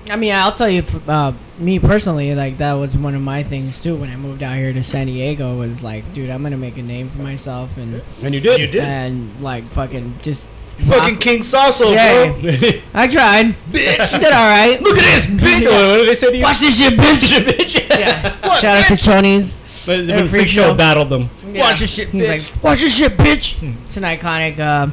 I 0.08 0.14
mean, 0.14 0.32
I'll 0.32 0.52
tell 0.52 0.68
you, 0.68 0.84
uh, 1.08 1.32
me 1.58 1.80
personally, 1.80 2.32
like 2.36 2.58
that 2.58 2.74
was 2.74 2.96
one 2.96 3.16
of 3.16 3.22
my 3.22 3.42
things 3.42 3.82
too. 3.82 3.96
When 3.96 4.08
I 4.08 4.14
moved 4.14 4.40
out 4.40 4.54
here 4.56 4.72
to 4.72 4.82
San 4.82 5.06
Diego, 5.08 5.56
was 5.58 5.82
like, 5.82 6.04
dude, 6.12 6.30
I'm 6.30 6.44
gonna 6.44 6.56
make 6.56 6.78
a 6.78 6.82
name 6.82 7.08
for 7.10 7.18
myself 7.22 7.76
and 7.76 8.00
And 8.22 8.32
you 8.32 8.40
did. 8.40 8.60
You 8.60 8.66
did. 8.68 8.84
and 8.84 9.30
like 9.40 9.64
fucking 9.64 10.14
just 10.22 10.46
Fucking 10.78 11.16
King 11.16 11.42
Sasso, 11.42 11.90
Yeah. 11.90 12.32
bro. 12.40 12.52
I 12.94 13.08
tried. 13.08 13.56
Bitch, 13.72 14.12
You 14.12 14.18
did 14.18 14.32
all 14.32 14.46
right. 14.46 14.80
Look 14.80 14.98
at 14.98 15.02
this 15.04 15.26
bitch. 15.26 15.64
what 15.64 15.96
did 15.96 16.08
they 16.08 16.14
say 16.14 16.30
to 16.30 16.36
you? 16.36 16.42
Watch 16.44 16.58
this 16.60 16.78
shit, 16.78 16.92
bitch. 16.98 17.98
yeah. 17.98 18.54
Shout 18.58 18.76
out 18.76 18.86
to 18.88 18.94
Chonies. 18.94 19.56
When, 19.88 20.06
Yeah, 20.06 20.16
when 20.16 20.28
freak 20.28 20.40
Freak 20.42 20.48
Show 20.48 20.62
show. 20.68 20.74
battled 20.74 21.08
them. 21.08 21.30
Watch 21.58 21.80
this 21.80 21.90
shit, 21.90 22.08
He's 22.08 22.28
like, 22.28 22.42
watch 22.62 22.80
this 22.80 22.96
shit, 22.96 23.12
bitch. 23.12 23.62
It's 23.86 23.96
an 23.96 24.02
iconic 24.04 24.58
uh, 24.58 24.90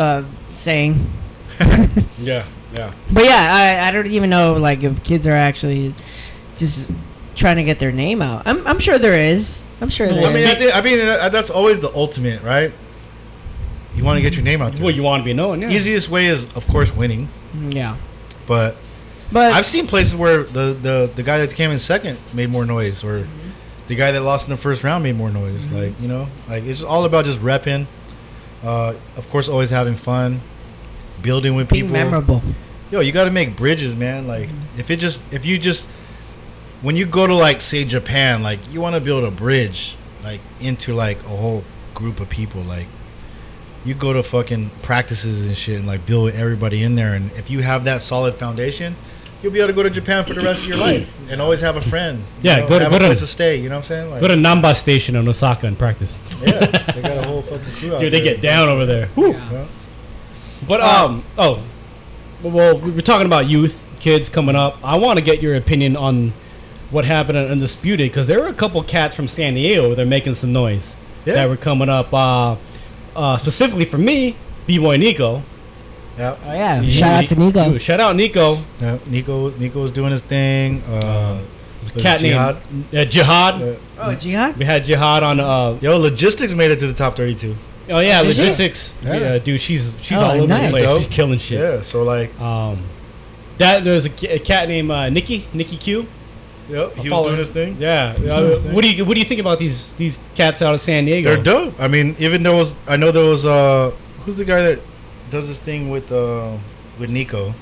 uh, 0.00 0.24
saying. 0.50 1.10
Yeah, 2.18 2.46
yeah. 2.78 2.92
But 3.12 3.24
yeah, 3.24 3.80
I, 3.82 3.88
I 3.88 3.90
don't 3.90 4.06
even 4.06 4.30
know 4.30 4.54
like 4.54 4.82
if 4.82 5.04
kids 5.04 5.26
are 5.26 5.32
actually 5.32 5.94
just 6.56 6.90
trying 7.34 7.56
to 7.56 7.62
get 7.62 7.78
their 7.78 7.92
name 7.92 8.22
out. 8.22 8.46
I'm, 8.46 8.66
I'm 8.66 8.78
sure 8.78 8.98
there 8.98 9.18
is. 9.18 9.62
I'm 9.82 9.90
sure 9.90 10.08
there 10.08 10.24
I 10.24 10.26
is. 10.28 10.34
mean, 10.34 10.46
I, 10.46 10.54
think, 10.54 10.74
I 10.76 10.80
mean 10.80 10.98
that- 10.98 11.30
that's 11.32 11.50
always 11.50 11.80
the 11.80 11.92
ultimate, 11.94 12.42
right? 12.42 12.72
You 13.94 14.02
want 14.04 14.16
to 14.16 14.22
get 14.22 14.34
your 14.34 14.44
name 14.44 14.62
out 14.62 14.72
there. 14.72 14.82
Well, 14.84 14.94
you 14.94 15.02
want 15.02 15.20
to 15.20 15.24
be 15.24 15.32
known, 15.34 15.60
yeah. 15.62 15.70
Easiest 15.70 16.08
way 16.08 16.26
is, 16.26 16.44
of 16.54 16.66
course, 16.68 16.94
winning. 16.94 17.28
yeah, 17.70 17.96
But 18.46 18.76
but 19.32 19.52
I've 19.52 19.66
seen 19.66 19.86
places 19.86 20.14
where 20.16 20.42
the, 20.44 20.72
the, 20.74 21.10
the 21.14 21.22
guy 21.22 21.38
that 21.38 21.54
came 21.54 21.70
in 21.70 21.78
second 21.78 22.18
made 22.34 22.48
more 22.50 22.64
noise, 22.64 23.02
or 23.04 23.26
the 23.88 23.94
guy 23.94 24.12
that 24.12 24.22
lost 24.22 24.48
in 24.48 24.54
the 24.54 24.60
first 24.60 24.82
round 24.84 25.04
made 25.04 25.16
more 25.16 25.30
noise. 25.30 25.60
Mm-hmm. 25.62 25.76
Like 25.76 26.00
you 26.00 26.08
know, 26.08 26.28
like 26.48 26.64
it's 26.64 26.82
all 26.82 27.04
about 27.04 27.24
just 27.24 27.40
repping. 27.40 27.86
Uh, 28.62 28.94
of 29.16 29.28
course, 29.30 29.48
always 29.48 29.70
having 29.70 29.94
fun, 29.94 30.40
building 31.22 31.54
with 31.54 31.68
being 31.68 31.84
people. 31.84 31.92
memorable. 31.92 32.42
Yo, 32.90 33.00
you 33.00 33.12
got 33.12 33.24
to 33.24 33.30
make 33.30 33.56
bridges, 33.56 33.94
man. 33.94 34.26
Like 34.26 34.48
if 34.76 34.90
it 34.90 34.96
just 34.96 35.22
if 35.32 35.44
you 35.44 35.58
just 35.58 35.88
when 36.82 36.96
you 36.96 37.06
go 37.06 37.26
to 37.26 37.34
like 37.34 37.60
say 37.60 37.84
Japan, 37.84 38.42
like 38.42 38.60
you 38.70 38.80
want 38.80 38.94
to 38.94 39.00
build 39.00 39.24
a 39.24 39.30
bridge 39.30 39.96
like 40.22 40.40
into 40.60 40.94
like 40.94 41.18
a 41.24 41.28
whole 41.28 41.64
group 41.94 42.20
of 42.20 42.28
people. 42.28 42.62
Like 42.62 42.86
you 43.84 43.94
go 43.94 44.12
to 44.12 44.22
fucking 44.22 44.70
practices 44.82 45.46
and 45.46 45.56
shit 45.56 45.78
and 45.78 45.86
like 45.86 46.04
build 46.04 46.32
everybody 46.32 46.82
in 46.82 46.96
there. 46.96 47.14
And 47.14 47.30
if 47.32 47.50
you 47.50 47.60
have 47.62 47.84
that 47.84 48.02
solid 48.02 48.34
foundation, 48.34 48.96
you'll 49.46 49.52
be 49.52 49.60
able 49.60 49.68
to 49.68 49.72
go 49.74 49.84
to 49.84 49.90
Japan 49.90 50.24
for 50.24 50.34
the 50.34 50.40
rest 50.40 50.64
of 50.64 50.68
your 50.68 50.76
life 50.78 51.16
and 51.30 51.40
always 51.40 51.60
have 51.60 51.76
a 51.76 51.80
friend. 51.80 52.24
Yeah, 52.42 52.56
know, 52.56 52.66
go 52.68 52.78
to- 52.80 52.84
have 52.86 52.90
go 52.90 52.96
a 52.96 52.98
to- 52.98 53.04
place 53.06 53.20
to 53.20 53.28
stay. 53.28 53.54
You 53.58 53.68
know 53.68 53.76
what 53.76 53.82
I'm 53.82 53.84
saying? 53.84 54.10
Like, 54.10 54.20
Go 54.20 54.26
to 54.26 54.34
Namba 54.34 54.74
Station 54.74 55.14
in 55.14 55.28
Osaka 55.28 55.68
and 55.68 55.78
practice. 55.78 56.18
yeah, 56.42 56.66
they 56.66 57.00
got 57.02 57.16
a 57.18 57.22
whole 57.28 57.42
fucking 57.42 57.72
crew 57.74 57.94
out 57.94 58.00
Dude, 58.00 58.12
they 58.12 58.18
there. 58.20 58.34
get 58.34 58.42
down 58.42 58.68
over 58.68 58.84
there. 58.84 59.08
Yeah. 59.16 59.66
But 60.66 60.80
um, 60.80 61.22
oh, 61.38 61.62
well, 62.42 62.76
we 62.76 62.90
were 62.90 63.02
talking 63.02 63.26
about 63.26 63.46
youth, 63.48 63.80
kids 64.00 64.28
coming 64.28 64.56
up. 64.56 64.78
I 64.82 64.96
want 64.96 65.20
to 65.20 65.24
get 65.24 65.40
your 65.40 65.54
opinion 65.54 65.96
on 65.96 66.32
what 66.90 67.04
happened 67.04 67.38
at 67.38 67.48
Undisputed 67.48 68.10
because 68.10 68.26
there 68.26 68.40
were 68.40 68.48
a 68.48 68.54
couple 68.54 68.82
cats 68.82 69.14
from 69.14 69.28
San 69.28 69.54
Diego 69.54 69.94
that 69.94 70.02
are 70.02 70.06
making 70.06 70.34
some 70.34 70.52
noise 70.52 70.96
Yeah. 71.24 71.34
that 71.34 71.48
were 71.48 71.56
coming 71.56 71.88
up. 71.88 72.12
Uh, 72.12 72.56
uh, 73.14 73.38
specifically 73.38 73.84
for 73.84 73.98
me, 73.98 74.34
B 74.66 74.78
Boy 74.80 74.96
Nico. 74.96 75.44
Yeah. 76.18 76.36
Oh 76.46 76.52
yeah, 76.54 76.80
He- 76.80 76.90
shout 76.90 77.14
out 77.14 77.26
to 77.28 77.36
Nico. 77.36 77.70
Dude, 77.72 77.82
shout 77.82 78.00
out 78.00 78.16
Nico. 78.16 78.58
Yeah, 78.80 78.98
Nico 79.06 79.50
Nico 79.58 79.82
was 79.82 79.92
doing 79.92 80.12
his 80.12 80.22
thing. 80.22 80.82
Uh, 80.82 81.42
Cat 81.98 82.20
Jihad? 82.20 82.56
named 82.72 82.94
uh, 82.94 83.04
Jihad. 83.04 83.62
Uh, 83.62 83.74
Oh, 83.98 84.14
Jihad. 84.14 84.56
we 84.56 84.64
had 84.64 84.84
Jihad 84.84 85.22
on. 85.22 85.38
Uh, 85.40 85.78
Yo, 85.80 85.96
logistics 85.98 86.52
made 86.52 86.70
it 86.70 86.78
to 86.80 86.86
the 86.86 86.92
top 86.92 87.16
32. 87.16 87.54
oh 87.90 88.00
yeah, 88.00 88.20
Is 88.22 88.38
logistics. 88.38 88.92
Yeah. 89.04 89.14
Yeah. 89.16 89.38
dude, 89.38 89.60
she's 89.60 89.92
she's 90.02 90.18
Oh, 90.18 90.24
all 90.24 90.30
over 90.32 90.46
nice. 90.48 90.64
the 90.64 90.70
place. 90.70 90.84
Dope. 90.84 90.98
She's 90.98 91.08
killing 91.08 91.38
shit. 91.38 91.60
Yeah, 91.60 91.80
so 91.82 92.02
like, 92.02 92.38
Um, 92.40 92.78
that 93.58 93.84
there's 93.84 94.06
a, 94.06 94.34
a 94.34 94.38
cat 94.38 94.68
named 94.68 94.90
uh, 94.90 95.08
Nikki, 95.10 95.46
Nikki 95.54 95.76
Q. 95.76 96.06
yep, 96.68 96.94
he 96.96 97.08
was 97.08 97.26
doing 97.26 97.38
his 97.38 97.48
thing. 97.50 97.76
Yeah. 97.78 98.16
Uh, 98.28 98.56
what 98.72 98.82
do 98.82 98.90
you 98.92 99.04
what 99.04 99.14
do 99.14 99.20
you 99.20 99.26
think 99.26 99.40
about 99.40 99.58
these 99.58 99.86
these 99.96 100.18
cats 100.34 100.60
out 100.62 100.74
of 100.74 100.80
San 100.80 101.04
Diego? 101.04 101.34
They're 101.34 101.42
dope. 101.42 101.74
I 101.80 101.88
mean, 101.88 102.16
even 102.18 102.42
there 102.42 102.54
was, 102.54 102.74
I 102.88 102.96
know 102.96 103.12
there 103.12 103.24
was, 103.24 103.46
uh, 103.46 103.92
who's 104.24 104.36
the 104.36 104.44
guy 104.44 104.60
that 104.62 104.80
does 105.30 105.48
this 105.48 105.58
thing 105.60 105.90
with, 105.90 106.10
uh, 106.12 106.56
with 106.98 107.10
Nico? 107.10 107.52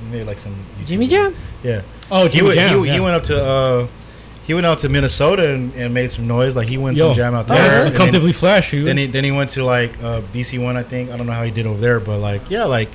He 0.00 0.10
made 0.10 0.26
like 0.26 0.38
some. 0.38 0.54
YouTube 0.78 0.86
Jimmy. 0.86 1.06
Jam. 1.06 1.36
Yeah. 1.62 1.82
Oh, 2.10 2.24
He, 2.24 2.30
Jimmy 2.30 2.48
went, 2.48 2.58
Jam. 2.58 2.80
he, 2.80 2.86
yeah. 2.86 2.92
he 2.94 3.00
went 3.00 3.14
up 3.16 3.22
to, 3.24 3.42
uh, 3.44 3.86
he 4.44 4.52
went 4.52 4.66
out 4.66 4.78
to 4.80 4.88
Minnesota 4.90 5.54
and, 5.54 5.74
and 5.74 5.94
made 5.94 6.12
some 6.12 6.26
noise. 6.26 6.54
Like 6.54 6.68
he 6.68 6.76
went 6.76 6.96
Yo. 6.98 7.08
some 7.08 7.16
jam 7.16 7.34
out 7.34 7.48
there. 7.48 7.56
and 7.86 7.88
then- 7.88 7.96
comfortably 7.96 8.32
flash 8.32 8.72
you. 8.74 8.84
Then 8.84 8.98
he 8.98 9.06
then 9.06 9.24
he 9.24 9.32
went 9.32 9.50
to 9.50 9.64
like 9.64 9.96
uh, 10.02 10.20
BC 10.34 10.62
one, 10.62 10.76
I 10.76 10.82
think. 10.82 11.10
I 11.10 11.16
don't 11.16 11.26
know 11.26 11.32
how 11.32 11.44
he 11.44 11.50
did 11.50 11.66
over 11.66 11.80
there, 11.80 11.98
but 11.98 12.18
like 12.18 12.50
yeah, 12.50 12.64
like 12.64 12.90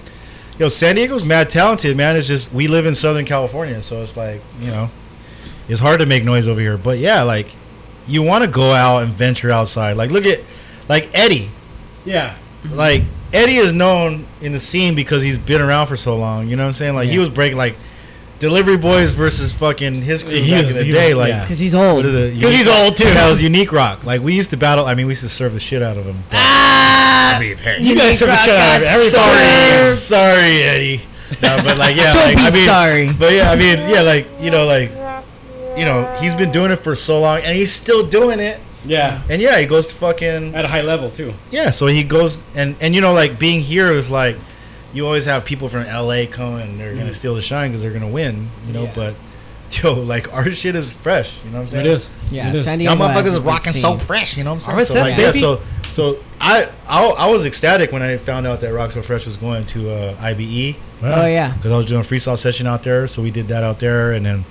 yo, 0.60 0.68
San 0.68 0.95
Diego's 0.95 1.26
mad 1.26 1.49
talented, 1.49 1.97
man. 1.97 2.15
It's 2.15 2.27
just 2.27 2.53
we 2.53 2.68
live 2.68 2.85
in 2.85 2.93
Southern 2.93 3.26
California, 3.26 3.81
so 3.81 4.03
it's 4.03 4.15
like 4.15 4.41
you 4.61 4.68
know, 4.68 4.91
it's 5.68 5.80
hard 5.80 5.99
to 6.01 6.06
make 6.06 6.23
noise 6.23 6.47
over 6.47 6.60
here. 6.61 6.77
But 6.77 6.99
yeah, 6.99 7.23
like 7.23 7.56
you 8.06 8.22
want 8.22 8.43
to 8.43 8.49
go 8.49 8.72
out 8.72 9.01
and 9.01 9.11
venture 9.11 9.49
outside. 9.49 9.97
Like 9.97 10.11
look 10.11 10.27
at 10.27 10.41
like 10.88 11.10
Eddie, 11.15 11.49
yeah. 12.06 12.35
like 12.69 13.01
Eddie 13.34 13.57
is 13.57 13.73
known 13.73 14.26
in 14.41 14.51
the 14.51 14.60
scene 14.60 14.95
because 14.95 15.22
he's 15.22 15.38
been 15.38 15.61
around 15.61 15.88
for 15.88 15.97
so 15.97 16.18
long. 16.18 16.47
You 16.47 16.56
know 16.56 16.64
what 16.64 16.69
I'm 16.69 16.73
saying? 16.73 16.95
Like 16.95 17.10
he 17.10 17.19
was 17.19 17.30
breaking 17.30 17.57
like 17.57 17.76
Delivery 18.39 18.77
Boys 18.77 19.11
versus 19.11 19.51
fucking 19.51 19.95
his 20.01 20.23
crew 20.23 20.31
He 20.34 20.49
back 20.51 20.60
was- 20.61 20.69
in 20.72 20.77
the 20.77 20.91
day. 20.91 21.14
was- 21.14 21.22
like 21.22 21.30
yeah. 21.30 21.41
Because 21.41 21.60
he's 21.60 21.76
old. 21.76 21.97
what 21.97 22.06
is 22.06 22.15
it? 22.15 22.41
'Cause 22.41 22.53
he's 22.53 22.68
old, 22.68 22.97
too. 22.97 23.03
That 23.06 23.30
was 23.30 23.41
Unique 23.41 23.72
Rock. 23.72 24.03
Like 24.03 24.22
we 24.22 24.34
used 24.34 24.49
to 24.51 24.57
battle. 24.57 24.85
I 24.85 24.95
mean, 24.95 25.06
we 25.07 25.11
used 25.11 25.23
to 25.23 25.30
serve 25.30 25.53
the 25.53 25.60
shit 25.60 25.81
out 25.84 25.97
of 25.97 26.06
him. 26.06 26.23
but- 26.30 26.38
Ah, 26.39 27.35
I 27.35 27.39
mean, 27.39 27.57
hey. 27.57 27.77
You 27.81 27.95
guys 27.95 28.18
serve 28.18 28.30
the 28.30 28.38
shit 28.38 28.56
out 28.56 28.77
of 28.77 28.84
everybody. 28.84 29.10
sorry, 29.10 29.93
sorry, 29.93 30.64
Eddie. 30.64 31.01
No, 31.43 31.57
but 31.64 31.77
like, 31.77 31.95
yeah, 31.95 32.14
Don't 32.14 32.23
like, 32.26 32.38
be 32.38 32.41
I 32.43 32.49
mean, 32.51 32.65
sorry. 32.65 33.14
But 33.14 33.34
yeah, 33.34 33.51
I 33.51 33.56
mean, 33.56 33.77
yeah, 33.89 34.01
like 34.01 34.27
you 34.41 34.49
know, 34.49 34.65
like 34.65 34.89
you 35.77 35.85
know, 35.85 36.06
he's 36.19 36.34
been 36.34 36.51
doing 36.51 36.72
it 36.72 36.77
for 36.77 36.95
so 36.95 37.22
long, 37.22 37.39
and 37.41 37.56
he's 37.56 37.72
still 37.72 38.07
doing 38.07 38.39
it. 38.39 38.60
Yeah. 38.85 39.22
And 39.30 39.41
yeah, 39.41 39.60
he 39.60 39.65
goes 39.65 39.88
to 39.88 39.95
fucking 39.95 40.56
At 40.56 40.65
a 40.65 40.68
high 40.68 40.81
level 40.81 41.11
too. 41.11 41.34
yeah. 41.51 41.69
So 41.69 41.88
he 41.88 42.03
goes 42.03 42.43
and 42.56 42.76
and 42.80 42.95
you 42.95 43.01
know, 43.01 43.14
like 43.14 43.38
being 43.39 43.61
here 43.61 43.91
is 43.91 44.10
like 44.10 44.38
you 44.93 45.06
always 45.06 45.26
have 45.26 45.45
people 45.45 45.69
from 45.69 45.84
LA 45.85 46.26
come 46.30 46.56
and 46.56 46.80
they're 46.80 46.95
gonna 46.95 47.14
steal 47.14 47.35
the 47.35 47.41
shine 47.41 47.69
because 47.72 47.81
they're 47.81 47.91
gonna 47.93 48.07
win, 48.07 48.49
you 48.65 48.73
know. 48.73 48.84
Yeah. 48.85 48.93
But 48.95 49.15
yo, 49.84 49.93
like 49.93 50.34
our 50.34 50.49
shit 50.49 50.76
is 50.76 50.95
fresh. 50.95 51.38
You 51.45 51.51
know 51.51 51.57
what 51.57 51.64
I'm 51.64 51.69
saying? 51.69 51.85
It 51.85 51.91
is. 51.91 52.10
Yeah, 52.31 52.49
It 52.49 52.56
is. 52.56 52.64
San 52.64 52.80
Diego. 52.80 52.95
Y'all 52.95 53.07
motherfuckers 53.10 53.26
a 53.26 53.27
is 53.27 53.39
rocking 53.39 53.73
so 53.73 53.97
fresh, 53.97 54.38
you 54.38 54.43
know 54.43 54.51
what 54.51 54.56
I'm 54.56 54.61
saying? 54.61 54.77
What's 54.77 54.88
so 54.89 54.93
that, 54.95 55.01
like, 55.01 55.18
yeah, 55.18 55.27
baby? 55.27 55.39
so 55.39 55.61
so 55.91 56.19
I, 56.39 56.69
I 56.88 57.06
I 57.06 57.26
was 57.30 57.45
ecstatic 57.45 57.91
when 57.91 58.01
I 58.01 58.18
found 58.18 58.47
out 58.47 58.61
that 58.61 58.72
Rock 58.73 58.91
So 58.91 59.01
Fresh 59.01 59.26
was 59.26 59.35
going 59.38 59.65
to 59.65 59.89
uh, 59.91 60.15
IBE 60.22 60.76
Oh 61.03 61.26
yeah. 61.26 61.53
because 61.53 61.72
I 61.72 61.77
was 61.77 61.85
doing 61.85 62.01
a 62.01 62.03
freestyle 62.03 62.38
session 62.38 62.65
out 62.68 62.84
there, 62.84 63.07
so 63.07 63.22
we 63.22 63.30
did 63.31 63.47
that 63.49 63.64
out 63.64 63.80
there, 63.80 64.11
and 64.14 64.26
then 64.26 64.45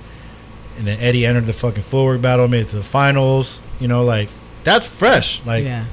and 0.77 0.87
then 0.87 0.99
Eddie 1.01 1.25
entered 1.25 1.45
the 1.45 1.53
fucking 1.53 1.83
footwork 1.83 2.21
battle, 2.21 2.47
made 2.47 2.61
it 2.61 2.67
to 2.67 2.77
the 2.77 2.83
finals. 2.83 3.59
You 3.79 3.87
know, 3.87 4.03
like 4.03 4.29
that's 4.63 4.85
fresh, 4.85 5.41
like, 5.45 5.63
yeah. 5.63 5.85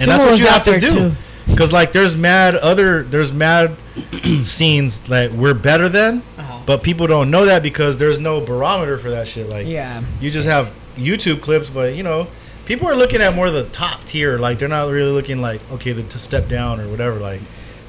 and 0.00 0.10
that's 0.10 0.24
what 0.24 0.38
you 0.38 0.46
have 0.46 0.64
to 0.64 0.78
do. 0.80 1.12
Because 1.46 1.72
like 1.72 1.92
there's 1.92 2.16
mad 2.16 2.54
other 2.56 3.02
there's 3.02 3.32
mad 3.32 3.76
scenes 4.42 5.00
that 5.00 5.32
we're 5.32 5.54
better 5.54 5.88
than, 5.88 6.22
Uh-huh. 6.38 6.60
but 6.66 6.82
people 6.82 7.06
don't 7.06 7.30
know 7.30 7.44
that 7.46 7.62
because 7.62 7.98
there's 7.98 8.18
no 8.18 8.40
barometer 8.40 8.96
for 8.96 9.10
that 9.10 9.26
shit. 9.28 9.48
Like 9.48 9.66
Yeah. 9.66 10.02
you 10.20 10.30
just 10.30 10.46
have 10.48 10.74
YouTube 10.96 11.40
clips, 11.42 11.68
but 11.68 11.94
you 11.96 12.02
know, 12.02 12.28
people 12.64 12.88
are 12.88 12.94
looking 12.96 13.20
at 13.20 13.34
more 13.34 13.50
the 13.50 13.64
top 13.64 14.04
tier. 14.04 14.38
Like 14.38 14.58
they're 14.58 14.68
not 14.68 14.88
really 14.90 15.10
looking 15.12 15.40
like 15.42 15.60
okay, 15.72 15.92
the 15.92 16.02
to 16.04 16.18
step 16.18 16.48
down 16.48 16.80
or 16.80 16.88
whatever. 16.88 17.18
Like, 17.18 17.40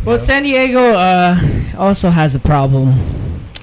Well, 0.03 0.17
know? 0.17 0.23
San 0.23 0.43
Diego 0.43 0.93
uh, 0.93 1.39
also 1.77 2.09
has 2.09 2.35
a 2.35 2.39
problem. 2.39 2.89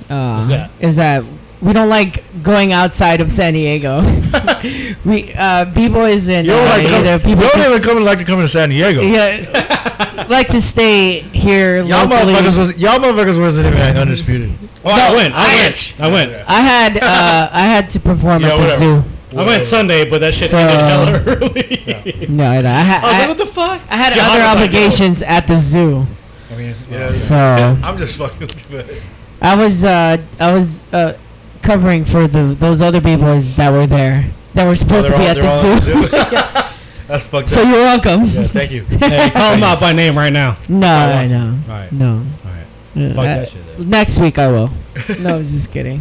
Uh, 0.09 0.37
What's 0.37 0.49
that? 0.49 0.71
Is 0.81 0.97
that 0.97 1.25
we 1.61 1.73
don't 1.73 1.89
like 1.89 2.23
going 2.43 2.73
outside 2.73 3.21
of 3.21 3.31
San 3.31 3.53
Diego. 3.55 4.01
we 5.05 5.33
uh, 5.35 5.65
b 5.67 5.89
boys 5.89 6.29
and 6.29 6.47
you 6.47 6.53
don't 6.53 6.67
like 6.67 6.83
to 6.83 6.89
come, 6.89 7.07
either 7.07 7.29
you 7.29 7.37
don't 7.37 7.71
even 7.71 7.83
come 7.83 8.03
like 8.05 8.19
to 8.19 8.25
come 8.25 8.41
to 8.41 8.49
San 8.49 8.71
Diego. 8.71 9.01
yeah, 9.03 10.27
like 10.29 10.49
to 10.49 10.61
stay 10.61 11.21
here 11.21 11.83
Y'all 11.85 12.07
locally. 12.09 12.35
motherfuckers 12.35 12.59
was 12.59 12.77
y'all 12.81 12.99
motherfuckers 12.99 13.39
wasn't 13.39 13.67
even 13.69 13.97
undisputed. 13.97 14.53
Oh, 14.85 14.97
No, 14.97 15.03
I 15.03 15.15
went. 15.15 15.35
I, 15.35 15.45
I- 15.45 15.63
went. 15.63 15.95
I 16.01 16.09
went. 16.09 16.49
I 16.49 16.61
had 16.61 16.97
uh, 17.03 17.49
I 17.53 17.63
had 17.63 17.91
to 17.91 18.01
perform 18.01 18.43
Yeah, 18.43 18.49
at 18.49 18.57
the 18.57 18.61
whatever. 18.63 18.79
zoo. 19.03 19.05
I 19.39 19.47
went 19.47 19.65
Sunday, 19.65 20.09
but 20.09 20.21
that 20.21 20.35
shit 20.35 20.51
So- 20.51 20.59
ended 20.59 20.81
hella 20.81 21.23
early. 21.37 22.27
No, 22.29 22.61
no, 22.63 22.71
I, 22.71 22.81
had 22.81 23.05
I 23.05 23.07
was 23.09 23.19
like, 23.19 23.29
what 23.29 23.39
the 23.39 23.47
fuck? 23.47 23.83
I 23.91 23.97
had 23.97 24.17
Yeah, 24.17 24.23
other 24.29 24.41
how 24.43 24.55
did 24.55 24.63
I 24.63 24.67
go? 24.67 24.79
obligations 24.79 25.23
at 25.23 25.47
the 25.47 25.57
zoo. 25.57 26.07
I 26.51 26.57
mean, 26.57 26.75
yeah. 26.91 27.09
So 27.11 27.37
I'm 27.37 27.97
just 27.99 28.17
fucking 28.17 28.41
with 28.71 29.03
I 29.43 29.55
was 29.57 29.85
uh, 29.85 30.17
I 30.41 30.53
was 30.53 30.93
uh, 30.93 31.17
covering 31.63 32.05
for 32.05 32.27
the 32.27 32.43
those 32.59 32.81
other 32.81 33.01
b 33.01 33.17
boys 33.17 33.57
that 33.57 33.71
were 33.71 33.87
there 33.87 34.31
that 34.55 34.67
were 34.67 34.75
supposed 34.75 35.09
Oh, 35.09 35.13
to 35.13 35.19
be 35.19 35.25
they're 35.25 35.45
at 35.45 35.49
all- 35.51 35.63
the 35.63 35.81
zoo. 35.81 35.93
at 36.05 36.11
the 36.11 36.31
zoo. 36.31 36.77
That's 37.07 37.25
fucked 37.25 37.49
so 37.49 37.63
up. 37.63 37.67
you're 37.69 37.83
welcome. 37.83 38.25
Yeah, 38.27 38.45
thank 38.45 38.71
you. 38.71 38.85
hey, 38.89 39.31
call 39.31 39.55
him 39.55 39.63
out 39.65 39.81
by 39.81 39.93
name 39.93 40.17
right 40.17 40.33
now. 40.33 40.57
No, 40.69 40.87
I'll 40.87 41.13
I 41.19 41.27
know. 41.27 41.59
All 41.69 41.75
right. 41.75 41.91
No. 41.93 42.13
All 42.45 42.51
right. 42.53 43.11
Uh, 43.11 43.15
Fuck 43.15 43.19
I- 43.19 43.27
that 43.35 43.49
shit. 43.49 43.67
Then. 43.77 43.91
Next 43.91 44.19
week 44.19 44.39
I 44.39 44.49
will. 44.49 44.71
no, 45.19 45.35
I 45.35 45.39
was 45.39 45.51
just 45.51 45.71
kidding. 45.73 46.01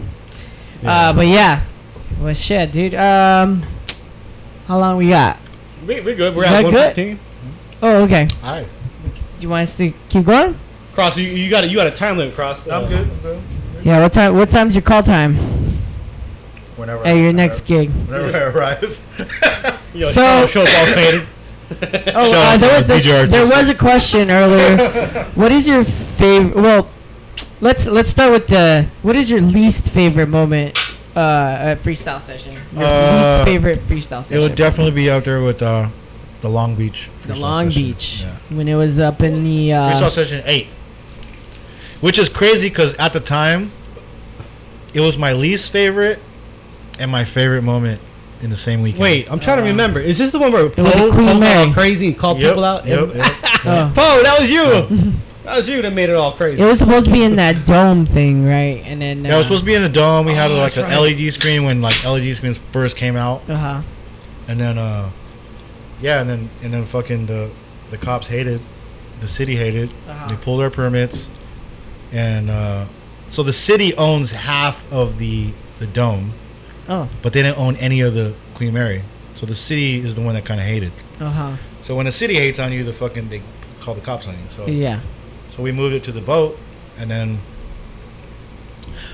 Uh, 0.85 1.13
but 1.13 1.25
yeah. 1.27 1.63
Well, 2.21 2.33
shit, 2.33 2.71
dude. 2.71 2.93
Um, 2.95 3.63
how 4.67 4.77
long 4.77 4.97
we 4.97 5.09
got? 5.09 5.37
We, 5.87 5.99
we're 6.01 6.15
good. 6.15 6.35
We're 6.35 6.43
Is 6.43 6.49
at 6.51 6.63
that 6.63 6.95
good? 6.95 7.17
115. 7.17 7.19
Oh, 7.81 8.03
okay. 8.03 8.27
All 8.43 8.51
right. 8.51 8.67
Do 8.67 9.43
you 9.43 9.49
want 9.49 9.63
us 9.63 9.77
to 9.77 9.91
keep 10.09 10.25
going? 10.25 10.59
Cros, 10.93 11.17
you, 11.17 11.27
you 11.27 11.49
got 11.49 11.63
a, 11.63 11.67
you 11.67 11.75
got 11.77 11.87
a 11.87 11.91
time 11.91 12.17
limit. 12.17 12.35
Cros. 12.35 12.67
I'm 12.67 12.83
Uh, 12.85 12.87
good. 12.87 13.09
I'm 13.09 13.19
good. 13.21 13.41
Yeah. 13.83 14.01
What 14.01 14.13
time? 14.13 14.35
What 14.35 14.49
time's 14.49 14.75
your 14.75 14.81
call 14.81 15.03
time 15.03 15.35
Whenever 16.75 17.05
at 17.05 17.15
I- 17.15 17.19
your 17.19 17.33
next 17.33 17.61
gig? 17.61 17.89
Whenever 18.07 18.37
I 18.37 18.41
arrive. 18.49 19.79
Yo, 19.93 20.07
So- 20.09 20.45
show, 20.47 20.65
show 20.65 20.79
all 20.79 20.85
faded. 20.93 21.27
Oh, 22.15 22.31
Shout 22.31 22.55
uh, 22.55 22.57
there 22.57 22.79
was 22.81 22.89
a, 22.89 23.27
there 23.27 23.47
was 23.47 23.69
a 23.69 23.75
question 23.75 24.31
earlier. 24.31 25.23
what 25.35 25.51
is 25.51 25.67
your 25.67 25.83
favorite? 25.83 26.55
Well, 26.55 26.89
let's 27.61 27.85
let's 27.85 28.09
start 28.09 28.31
with 28.31 28.47
the. 28.47 28.87
What 29.03 29.15
is 29.15 29.29
your 29.29 29.39
least 29.41 29.91
favorite 29.91 30.29
moment? 30.29 30.75
Uh, 31.15 31.19
at 31.59 31.77
freestyle 31.77 32.19
session. 32.21 32.53
Your 32.73 32.83
Uh, 32.85 33.15
least 33.37 33.45
favorite 33.45 33.77
freestyle 33.79 34.23
session. 34.23 34.37
It 34.37 34.41
would 34.41 34.55
definitely 34.55 34.93
be 34.93 35.11
out 35.11 35.25
there 35.25 35.43
with 35.43 35.61
uh, 35.61 35.89
the 36.41 36.49
Long 36.49 36.73
Beach. 36.73 37.11
the 37.27 37.35
Long 37.35 37.69
session. 37.69 37.83
Beach 37.83 38.21
Yeah. 38.23 38.35
when 38.57 38.67
it 38.67 38.75
was 38.75 38.99
up 38.99 39.21
in 39.21 39.43
the. 39.43 39.73
Uh, 39.73 39.91
freestyle 39.91 40.09
session 40.09 40.41
eight, 40.45 40.69
which 42.01 42.17
is 42.17 42.29
crazy 42.29 42.69
because 42.69 42.93
at 42.95 43.13
the 43.13 43.19
time, 43.19 43.71
it 44.93 45.01
was 45.01 45.17
my 45.17 45.33
least 45.33 45.71
favorite 45.71 46.19
and 46.99 47.11
my 47.11 47.23
favorite 47.25 47.61
moment 47.63 48.01
in 48.41 48.49
the 48.49 48.57
same 48.57 48.81
weekend. 48.81 49.01
Wait, 49.01 49.31
I'm 49.31 49.39
trying 49.39 49.57
to 49.57 49.63
remember. 49.63 49.99
Is 49.99 50.17
this 50.17 50.31
the 50.31 50.39
one 50.39 50.51
where 50.51 50.69
Poe 50.69 50.83
was 50.83 50.93
the 50.93 50.97
Poe 50.99 51.11
Queen 51.11 51.39
got 51.39 51.73
crazy 51.73 52.07
and 52.07 52.17
called 52.17 52.39
Yep, 52.39 52.49
people 52.51 52.63
out? 52.63 52.85
Yep, 52.87 53.15
yep. 53.15 53.25
oh. 53.65 53.91
Poe, 53.95 54.23
that 54.23 54.37
was 54.39 54.49
you. 54.49 54.63
that 55.43 55.57
was 55.57 55.67
you 55.69 55.81
that 55.81 55.93
made 55.93 56.09
it 56.09 56.15
all 56.15 56.31
crazy. 56.31 56.61
It 56.61 56.65
was 56.65 56.79
supposed 56.79 57.05
to 57.07 57.11
be 57.11 57.23
in 57.23 57.35
that 57.35 57.65
dome 57.65 58.05
thing, 58.05 58.45
right? 58.45 58.81
And 58.85 59.01
then. 59.01 59.23
Yeah, 59.25 59.35
it 59.35 59.37
was 59.37 59.45
supposed 59.47 59.61
to 59.61 59.65
be 59.65 59.73
in 59.75 59.83
a 59.83 59.89
dome. 59.89 60.25
We 60.25 60.33
had 60.33 60.51
Oh, 60.51 60.55
like 60.55 60.77
an 60.77 60.83
right. 60.83 61.17
LED 61.17 61.31
screen 61.33 61.63
when 61.65 61.81
like 61.81 62.03
LED 62.05 62.33
screens 62.35 62.57
first 62.57 62.95
came 62.97 63.15
out, 63.17 63.47
Uh 63.49 63.57
huh. 63.57 63.81
and 64.47 64.59
then 64.59 64.77
uh, 64.77 65.09
yeah, 66.01 66.21
and 66.21 66.29
then 66.29 66.49
and 66.63 66.73
then 66.73 66.85
fucking 66.85 67.25
the 67.25 67.51
the 67.89 67.97
cops 67.97 68.27
hated, 68.27 68.61
the 69.19 69.27
city 69.27 69.57
hated. 69.57 69.91
Uh-huh. 70.07 70.27
They 70.29 70.35
pulled 70.37 70.61
our 70.61 70.69
permits, 70.69 71.27
and 72.11 72.49
uh, 72.49 72.85
so 73.27 73.43
the 73.43 73.53
city 73.53 73.93
owns 73.95 74.31
half 74.31 74.91
of 74.91 75.17
the 75.19 75.53
the 75.77 75.87
dome, 75.87 76.33
Oh. 76.87 77.07
but 77.21 77.33
they 77.33 77.41
didn't 77.43 77.57
own 77.57 77.75
any 77.77 78.01
of 78.01 78.13
the 78.13 78.33
Queen 78.55 78.73
Mary. 78.73 79.03
So 79.35 79.45
the 79.45 79.55
city 79.55 79.99
is 79.99 80.15
the 80.15 80.21
one 80.21 80.35
that 80.35 80.43
kind 80.45 80.59
of 80.59 80.65
hated. 80.65 80.91
Uh 81.19 81.29
huh. 81.29 81.55
So 81.83 81.95
when 81.95 82.05
the 82.05 82.11
city 82.11 82.35
hates 82.35 82.59
on 82.59 82.71
you, 82.73 82.83
the 82.83 82.93
fucking 82.93 83.29
they 83.29 83.41
call 83.79 83.93
the 83.93 84.01
cops 84.01 84.27
on 84.27 84.33
you. 84.33 84.49
So 84.49 84.65
Yeah. 84.67 84.99
so 85.55 85.63
we 85.63 85.71
moved 85.71 85.95
it 85.95 86.03
to 86.05 86.11
the 86.11 86.21
boat, 86.21 86.57
and 86.97 87.09
then 87.09 87.39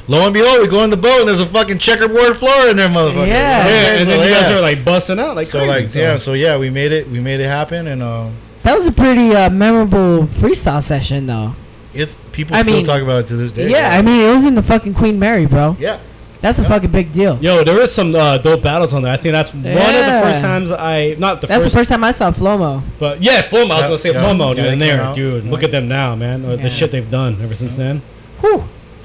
lo 0.07 0.23
and 0.25 0.33
behold, 0.33 0.61
we 0.61 0.67
go 0.67 0.83
in 0.83 0.89
the 0.89 0.97
boat, 0.97 1.19
and 1.19 1.27
there's 1.27 1.39
a 1.39 1.45
fucking 1.45 1.77
checkerboard 1.79 2.37
floor 2.37 2.67
in 2.69 2.77
there, 2.77 2.89
motherfucker. 2.89 3.27
Yeah. 3.27 3.67
yeah, 3.67 3.91
and 3.97 3.99
so, 3.99 4.05
then 4.05 4.27
you 4.27 4.33
guys 4.33 4.49
yeah. 4.49 4.57
are 4.57 4.61
like 4.61 4.83
busting 4.85 5.19
out 5.19 5.35
like 5.35 5.47
so 5.47 5.59
crazy. 5.59 5.71
like 5.85 5.95
yeah, 5.95 6.17
so 6.17 6.33
yeah, 6.33 6.57
we 6.57 6.69
made 6.69 6.91
it, 6.91 7.09
we 7.09 7.19
made 7.19 7.39
it 7.39 7.47
happen, 7.47 7.87
and 7.87 8.01
um, 8.01 8.35
That 8.63 8.75
was 8.75 8.87
a 8.87 8.91
pretty 8.91 9.35
uh, 9.35 9.49
memorable 9.49 10.25
freestyle 10.27 10.81
session, 10.83 11.27
though. 11.27 11.55
It's 11.95 12.15
people 12.31 12.55
I 12.55 12.61
still 12.61 12.75
mean, 12.75 12.85
talk 12.85 13.01
about 13.01 13.23
it 13.23 13.27
to 13.27 13.35
this 13.35 13.51
day. 13.51 13.69
Yeah, 13.69 13.97
I 13.97 14.01
mean, 14.01 14.21
it 14.21 14.31
was 14.33 14.45
in 14.45 14.55
the 14.55 14.63
fucking 14.63 14.93
Queen 14.93 15.17
Mary, 15.19 15.45
bro. 15.45 15.75
yeah, 15.79 15.99
That's 16.41 16.59
a 16.59 16.63
fucking 16.63 16.91
big 16.91 17.11
deal. 17.11 17.37
Yo, 17.41 17.63
there 17.63 17.75
was 17.75 17.93
some 17.93 18.13
uh, 18.13 18.37
dope 18.37 18.61
battles 18.61 18.93
on 18.93 19.01
there. 19.01 19.11
I 19.13 19.17
think 19.17 19.33
that's 19.33 19.53
one 19.53 19.65
of 19.65 19.73
the 19.73 20.19
first 20.23 20.41
times 20.41 20.71
I 20.71 21.15
not 21.17 21.41
the 21.41 21.47
That's 21.47 21.63
first, 21.63 21.73
the 21.73 21.79
first 21.79 21.89
time 21.89 22.03
I 22.03 22.11
saw 22.11 22.31
Flomo. 22.31 22.83
but 22.99 23.21
yeah, 23.23 23.41
Flomo. 23.41 23.71
I 23.71 23.77
was 23.79 23.87
gonna 23.87 23.97
say 23.97 24.11
yeah. 24.13 24.21
Flomo, 24.23 24.49
Yeah, 24.49 24.55
dude. 24.55 24.65
they 24.65 24.73
in 24.73 24.79
there, 24.79 25.01
out. 25.01 25.15
dude. 25.15 25.45
Look 25.45 25.63
at 25.63 25.71
them 25.71 25.87
now, 25.87 26.15
man. 26.15 26.43
Yeah. 26.43 26.55
The 26.57 26.69
shit 26.69 26.91
they've 26.91 27.09
done 27.09 27.37
ever 27.41 27.55
since 27.55 27.75
then. 27.75 28.01
Whew. 28.41 28.63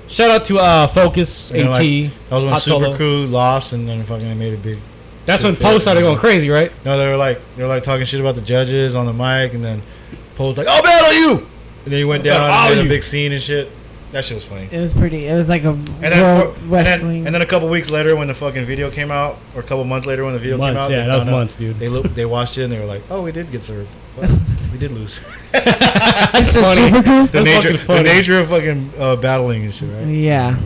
Shout 0.09 0.31
out 0.31 0.45
to 0.47 0.59
uh, 0.59 0.87
Focus 0.89 1.53
You 1.55 1.65
know, 1.65 1.71
AT. 1.73 1.79
like, 1.81 2.11
that 2.29 2.35
was 2.35 2.45
when 2.45 2.53
Hot 2.53 2.62
Super 2.62 2.85
Solo. 2.87 2.97
Crew 2.97 3.27
lost, 3.27 3.73
and 3.73 3.89
then 3.89 4.03
fucking 4.03 4.27
they 4.29 4.35
made 4.35 4.53
it 4.55 4.61
big. 4.62 4.79
That's 5.25 5.45
when 5.45 5.55
Good 5.55 5.62
Poe 5.62 5.79
started 5.79 6.01
going 6.01 6.19
crazy, 6.19 6.51
right? 6.51 6.73
No, 6.85 6.99
they 6.99 7.07
were 7.07 7.17
like 7.17 7.41
they 7.57 7.62
were 7.62 7.69
like 7.69 7.85
talking 7.85 8.05
shit 8.05 8.19
about 8.21 8.35
the 8.35 8.41
judges 8.41 8.97
on 8.97 9.07
the 9.07 9.12
mic, 9.12 9.55
and 9.55 9.65
then 9.65 9.83
Poe's 10.35 10.59
like, 10.59 10.67
"I'll 10.67 10.83
battle 10.83 11.12
you," 11.12 11.47
and 11.85 11.93
then 11.93 11.98
he 11.98 12.05
went 12.05 12.24
down 12.24 12.43
I'll 12.51 12.69
and 12.73 12.77
made 12.81 12.86
a 12.86 12.89
big 12.89 13.02
scene 13.02 13.32
and 13.32 13.43
shit. 13.43 13.70
That 14.12 14.24
shit 14.24 14.35
was 14.35 14.44
funny. 14.44 14.69
It 14.73 14.81
was 14.81 14.93
pretty. 14.93 15.27
It 15.28 15.35
was 15.35 15.48
like 15.48 15.62
a 15.62 15.69
And 15.70 15.86
then, 16.01 16.20
world 16.39 16.57
and, 16.57 16.70
wrestling. 16.70 17.19
then, 17.19 17.27
and 17.28 17.35
then 17.36 17.43
a 17.43 17.47
couple 17.47 17.69
weeks 17.69 17.90
later, 17.90 18.16
when 18.16 18.27
the 18.27 18.35
fucking 18.35 18.65
video 18.65 18.90
came 18.90 19.12
out, 19.12 19.39
or 19.55 19.61
a 19.61 19.62
couple 19.62 19.85
months 19.85 20.05
later, 20.05 20.24
when 20.24 20.32
the 20.32 20.40
video 20.40 20.59
Months, 20.59 20.89
came 20.89 20.97
out, 20.97 21.01
yeah, 21.02 21.07
that 21.07 21.15
was 21.15 21.24
out- 21.24 21.31
months, 21.31 21.57
dude. 21.57 21.78
They 21.78 21.89
lo- 21.89 22.02
they 22.02 22.24
watched 22.24 22.59
it 22.59 22.65
and 22.65 22.73
they 22.73 22.81
were 22.81 22.86
like, 22.86 23.02
"Oh, 23.09 23.23
we 23.23 23.31
did 23.31 23.52
get 23.52 23.62
served. 23.62 23.89
What? 24.16 24.28
we 24.73 24.78
did 24.78 24.90
lose." 24.90 25.20
It's 25.55 26.51
so 26.52 26.62
funny. 26.62 26.89
super 26.90 27.02
cool. 27.05 27.27
the 27.27 27.40
That's 27.43 27.65
nature, 27.65 27.78
fucking 27.78 27.97
the 27.97 28.02
nature 28.02 28.40
of 28.40 28.48
fucking 28.48 28.93
uh, 28.98 29.15
battling 29.16 29.65
and 29.66 29.73
shit, 29.74 29.89
right? 29.94 30.07
Yeah. 30.09 30.59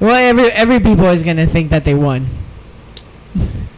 Well, 0.00 0.14
every 0.14 0.50
every 0.52 0.78
b 0.78 0.94
boy 0.94 1.10
is 1.12 1.22
gonna 1.22 1.46
think 1.46 1.68
that 1.68 1.84
they 1.84 1.94
won, 1.94 2.28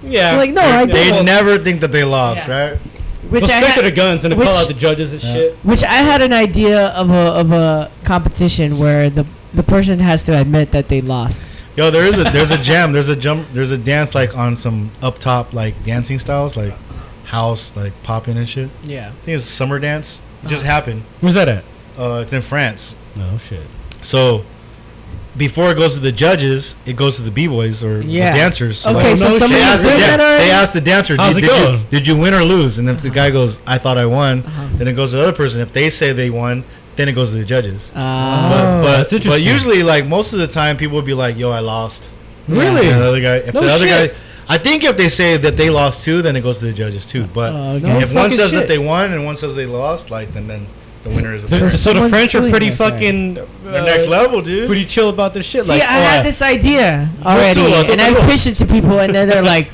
Yeah. 0.05 0.37
Like, 0.37 0.51
no, 0.53 0.63
I 0.63 0.87
They 0.87 1.25
never 1.25 1.59
think 1.59 1.81
that 1.81 1.91
they 1.93 2.05
lost, 2.05 2.47
Yeah. 2.47 2.69
right? 2.71 2.79
Which 3.31 3.45
They'll 3.45 3.53
I 3.57 3.63
stick 3.63 3.75
to 3.77 3.83
the 3.83 3.91
guns 3.91 4.25
and 4.25 4.33
they 4.33 4.37
which- 4.37 4.49
call 4.49 4.57
out 4.57 4.69
the 4.69 4.75
judges 4.75 5.13
and 5.13 5.21
shit. 5.23 5.55
which 5.63 5.83
I 5.85 5.87
had 6.11 6.21
an 6.23 6.33
idea 6.33 6.89
of 6.89 7.11
a 7.11 7.15
of 7.15 7.53
a 7.53 7.91
competition 8.05 8.79
where 8.79 9.09
the 9.11 9.27
the 9.55 9.63
person 9.63 9.99
has 10.01 10.25
to 10.25 10.39
admit 10.41 10.71
that 10.73 10.89
they 10.89 11.01
lost. 11.01 11.55
Yo, 11.77 11.91
there 11.91 12.05
is 12.07 12.19
a 12.19 12.25
there's 12.25 12.51
a 12.51 12.59
jam, 12.59 12.93
there's 12.93 13.09
a 13.09 13.17
jump, 13.17 13.47
there's 13.53 13.71
a 13.71 13.79
dance 13.79 14.15
like 14.15 14.37
on 14.37 14.57
some 14.57 14.91
up 15.03 15.19
top 15.19 15.53
like 15.55 15.83
dancing 15.85 16.19
styles, 16.19 16.57
like 16.57 16.75
house, 17.25 17.77
like 17.77 17.93
popping 18.03 18.37
and 18.37 18.49
shit. 18.49 18.69
Yeah. 18.83 19.09
I 19.09 19.25
think 19.25 19.37
it's 19.37 19.45
summer 19.45 19.79
dance. 19.79 20.21
It 20.43 20.49
just 20.49 20.65
Uh-huh. 20.65 20.73
happened. 20.73 21.03
Where's 21.21 21.35
that 21.37 21.49
at? 21.49 21.65
Uh, 21.99 22.21
it's 22.23 22.33
in 22.33 22.43
France. 22.43 22.95
No 23.15 23.39
shit. 23.39 23.63
So 24.03 24.45
before 25.41 25.71
it 25.73 25.77
goes 25.83 25.95
to 25.95 26.01
the 26.01 26.13
judges, 26.13 26.77
it 26.87 26.95
goes 26.95 27.17
to 27.17 27.23
the 27.23 27.31
b 27.33 27.49
boys 27.49 27.83
or 27.83 28.03
Yeah. 28.03 28.31
the 28.31 28.39
dancers. 28.39 28.79
So 28.79 28.91
Okay, 28.91 29.09
like, 29.11 29.17
so 29.17 29.29
no 29.31 29.39
somebody 29.39 29.61
they 29.63 29.67
asked, 29.67 29.83
the, 29.83 29.89
did 29.91 29.99
dan- 29.99 30.19
they 30.19 30.51
asked 30.61 30.75
the 30.75 30.81
dancer, 30.93 31.17
How's 31.17 31.35
did, 31.35 31.45
it 31.45 31.47
did 31.49 31.57
you, 31.59 31.65
going? 31.65 31.87
did 31.91 32.07
you 32.09 32.17
win 32.17 32.35
or 32.35 32.45
lose? 32.45 32.79
And 32.79 32.89
if 32.89 33.01
the 33.03 33.11
guy 33.11 33.31
goes, 33.31 33.59
I 33.67 33.79
thought 33.79 33.99
I 33.99 34.07
won, 34.07 34.35
Uh-huh. 34.43 34.69
then 34.79 34.87
it 34.87 34.93
goes 34.93 35.11
to 35.13 35.17
the 35.17 35.23
other 35.23 35.33
person. 35.43 35.61
If 35.63 35.73
they 35.73 35.89
say 35.91 36.13
they 36.13 36.31
won, 36.31 36.63
then 36.97 37.09
it 37.09 37.13
goes 37.13 37.31
to 37.33 37.39
the 37.39 37.45
judges. 37.45 37.91
Uh, 37.95 38.01
but, 38.53 38.83
but, 38.83 39.09
that's 39.11 39.27
but 39.27 39.41
usually, 39.41 39.83
like 39.83 40.05
most 40.07 40.33
of 40.35 40.39
the 40.39 40.47
time, 40.61 40.77
people 40.77 40.97
would 40.97 41.07
be 41.07 41.15
like, 41.25 41.35
"Yo, 41.39 41.51
I 41.51 41.61
lost." 41.61 42.11
Really? 42.47 42.89
And 42.91 43.01
the 43.01 43.07
other 43.07 43.21
guy, 43.21 43.37
if 43.49 43.55
No 43.55 43.61
the 43.63 43.73
other 43.73 43.89
shit. 43.89 44.13
guy, 44.13 44.17
I 44.55 44.59
think 44.59 44.85
if 44.85 44.97
they 44.97 45.09
say 45.09 45.37
that 45.39 45.57
they 45.57 45.71
lost 45.71 46.05
too, 46.05 46.21
then 46.21 46.35
it 46.37 46.43
goes 46.43 46.59
to 46.59 46.67
the 46.67 46.73
judges 46.83 47.07
too. 47.07 47.25
But 47.33 47.53
Oh, 47.55 47.75
okay. 47.77 47.87
No 47.87 47.99
if 48.01 48.13
one 48.13 48.31
says 48.31 48.51
shit. 48.51 48.59
that 48.61 48.69
they 48.69 48.79
won 48.79 49.13
and 49.13 49.25
one 49.25 49.37
says 49.37 49.55
they 49.55 49.67
lost, 49.67 50.11
like 50.11 50.35
then 50.35 50.47
then 50.49 50.67
the 51.03 51.09
winner 51.11 51.35
is 51.35 51.43
So, 51.43 51.57
apparent. 51.57 51.73
so 51.75 51.93
the 51.95 52.09
French 52.09 52.35
are 52.35 52.49
pretty 52.51 52.71
this, 52.71 52.81
right? 52.81 52.93
fucking 52.93 53.35
the 53.35 53.81
uh, 53.81 53.85
next 53.85 54.07
level, 54.07 54.43
dude. 54.43 54.67
pretty 54.67 54.85
chill 54.85 55.09
about 55.09 55.33
their 55.35 55.43
shit. 55.43 55.65
See, 55.65 55.73
like, 55.73 55.83
I 55.83 55.99
oh, 55.99 56.03
had 56.03 56.25
this 56.25 56.43
idea 56.43 57.09
already, 57.23 57.61
Ursula, 57.61 57.85
and 57.91 58.01
I 58.01 58.11
rules. 58.11 58.27
pitched 58.27 58.47
it 58.49 58.55
to 58.57 58.67
people, 58.67 58.99
and 59.01 59.15
then 59.15 59.29
they're 59.29 59.43
like, 59.43 59.71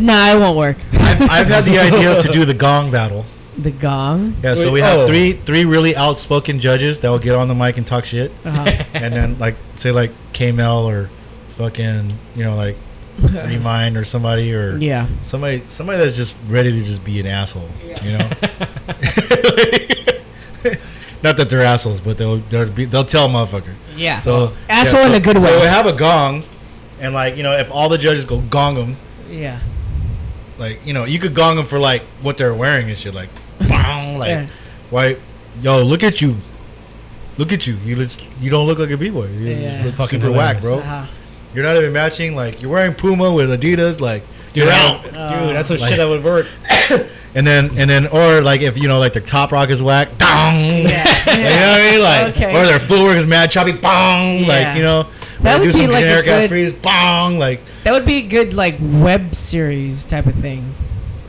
"Nah, 0.00 0.32
it 0.32 0.38
won't 0.38 0.56
work." 0.56 0.76
I've, 0.92 1.22
I've 1.22 1.46
had 1.48 1.64
the 1.64 1.78
idea 1.78 2.20
to 2.20 2.28
do 2.32 2.44
the 2.44 2.54
gong 2.54 2.90
battle. 2.90 3.24
The 3.58 3.72
gong. 3.72 4.36
Yeah, 4.42 4.54
so 4.54 4.66
Wait, 4.66 4.74
we 4.74 4.80
have 4.80 5.00
oh. 5.00 5.06
three 5.06 5.32
three 5.32 5.64
really 5.64 5.94
outspoken 5.96 6.60
judges 6.60 7.00
that 7.00 7.10
will 7.10 7.18
get 7.18 7.34
on 7.34 7.48
the 7.48 7.54
mic 7.54 7.76
and 7.76 7.86
talk 7.86 8.04
shit, 8.04 8.30
Uh-huh. 8.44 8.64
and 8.94 9.12
then 9.12 9.38
like 9.38 9.56
say 9.74 9.90
like 9.90 10.12
K 10.32 10.50
Mel 10.52 10.88
or 10.88 11.10
fucking 11.58 12.10
you 12.36 12.44
know 12.44 12.54
like 12.56 12.76
Remind 13.20 13.98
or 13.98 14.04
somebody 14.04 14.54
or 14.54 14.78
yeah. 14.78 15.06
somebody 15.24 15.62
somebody 15.68 15.98
that's 15.98 16.16
just 16.16 16.36
ready 16.48 16.72
to 16.72 16.80
just 16.82 17.04
be 17.04 17.20
an 17.20 17.26
asshole, 17.26 17.68
you 18.02 18.16
know. 18.16 18.30
Not 21.22 21.36
that 21.36 21.50
they're 21.50 21.62
assholes, 21.62 22.00
but 22.00 22.16
they'll 22.16 22.38
they'll, 22.38 22.70
be, 22.70 22.84
they'll 22.86 23.04
tell 23.04 23.26
a 23.26 23.28
motherfucker. 23.28 23.74
Yeah. 23.94 24.20
So 24.20 24.54
Asshole 24.68 25.00
yeah, 25.00 25.06
in 25.08 25.14
a 25.14 25.20
good 25.20 25.36
way. 25.36 25.42
So 25.44 25.60
we 25.60 25.66
have 25.66 25.86
a 25.86 25.92
gong, 25.92 26.44
and 27.00 27.12
like 27.14 27.36
you 27.36 27.42
know, 27.42 27.52
if 27.52 27.70
all 27.70 27.88
the 27.88 27.98
judges 27.98 28.24
go 28.24 28.40
gong 28.40 28.74
them, 28.74 28.96
yeah. 29.28 29.60
like 30.58 30.84
you 30.86 30.94
know, 30.94 31.04
you 31.04 31.18
could 31.18 31.34
gong 31.34 31.56
them 31.56 31.66
for 31.66 31.78
like 31.78 32.02
what 32.22 32.36
they're 32.38 32.54
wearing 32.54 32.88
and 32.88 32.96
shit, 32.98 33.12
like, 33.14 33.28
bong, 33.68 34.16
like, 34.18 34.28
Yeah. 34.28 34.46
why, 34.88 35.16
yo, 35.60 35.82
look 35.82 36.02
at 36.02 36.22
you, 36.22 36.36
look 37.36 37.52
at 37.52 37.66
you, 37.66 37.74
you 37.84 37.96
just 37.96 38.32
you 38.40 38.50
don't 38.50 38.66
look 38.66 38.78
like 38.78 38.90
a 38.90 38.96
b 38.96 39.10
boy, 39.10 39.26
you 39.26 39.50
Yeah. 39.50 39.70
just 39.70 39.84
look 39.84 39.94
Fucking 39.96 40.20
super 40.22 40.32
whack, 40.32 40.60
bro. 40.62 40.78
Uh-huh. 40.78 41.06
You're 41.54 41.64
not 41.64 41.76
even 41.76 41.92
matching, 41.92 42.34
like 42.34 42.62
you're 42.62 42.70
wearing 42.70 42.94
Puma 42.94 43.30
with 43.32 43.50
Adidas, 43.50 44.00
like 44.00 44.22
dude, 44.54 44.64
you're 44.64 44.66
that- 44.68 45.14
out. 45.14 45.28
dude, 45.28 45.54
that's 45.54 45.68
some 45.68 45.76
Like- 45.76 45.88
shit 45.90 45.98
that 45.98 46.08
would 46.08 46.24
work. 46.24 46.46
And 47.34 47.46
then 47.46 47.66
and 47.78 47.88
then 47.88 48.06
or 48.08 48.40
like 48.42 48.60
if 48.60 48.76
you 48.76 48.88
know 48.88 48.98
like 48.98 49.12
their 49.12 49.22
top 49.22 49.52
rock 49.52 49.70
is 49.70 49.80
whack, 49.82 50.08
dong. 50.18 50.54
Yeah. 50.56 51.06
You 51.30 51.44
know 51.44 51.70
what 51.70 51.80
I 51.80 51.90
mean? 51.92 52.00
Like 52.02 52.36
Okay. 52.36 52.50
or 52.60 52.66
their 52.66 52.80
footwork 52.80 53.16
is 53.16 53.26
mad 53.26 53.50
choppy, 53.50 53.72
bong. 53.72 54.40
Yeah. 54.40 54.46
Like 54.48 54.76
you 54.76 54.82
know, 54.82 55.06
That 55.42 55.58
would 55.60 55.66
do 55.66 55.72
be 55.72 55.78
some 55.78 55.86
like 55.90 56.04
a 56.04 56.06
generic 56.08 56.26
ass 56.26 56.40
good- 56.42 56.48
freeze, 56.50 56.72
bong. 56.72 57.38
Like 57.38 57.60
That 57.84 57.92
would 57.92 58.04
be 58.04 58.16
a 58.16 58.22
good 58.28 58.52
like 58.54 58.76
web 58.80 59.34
series 59.34 60.02
type 60.04 60.26
of 60.26 60.34
thing. 60.34 60.74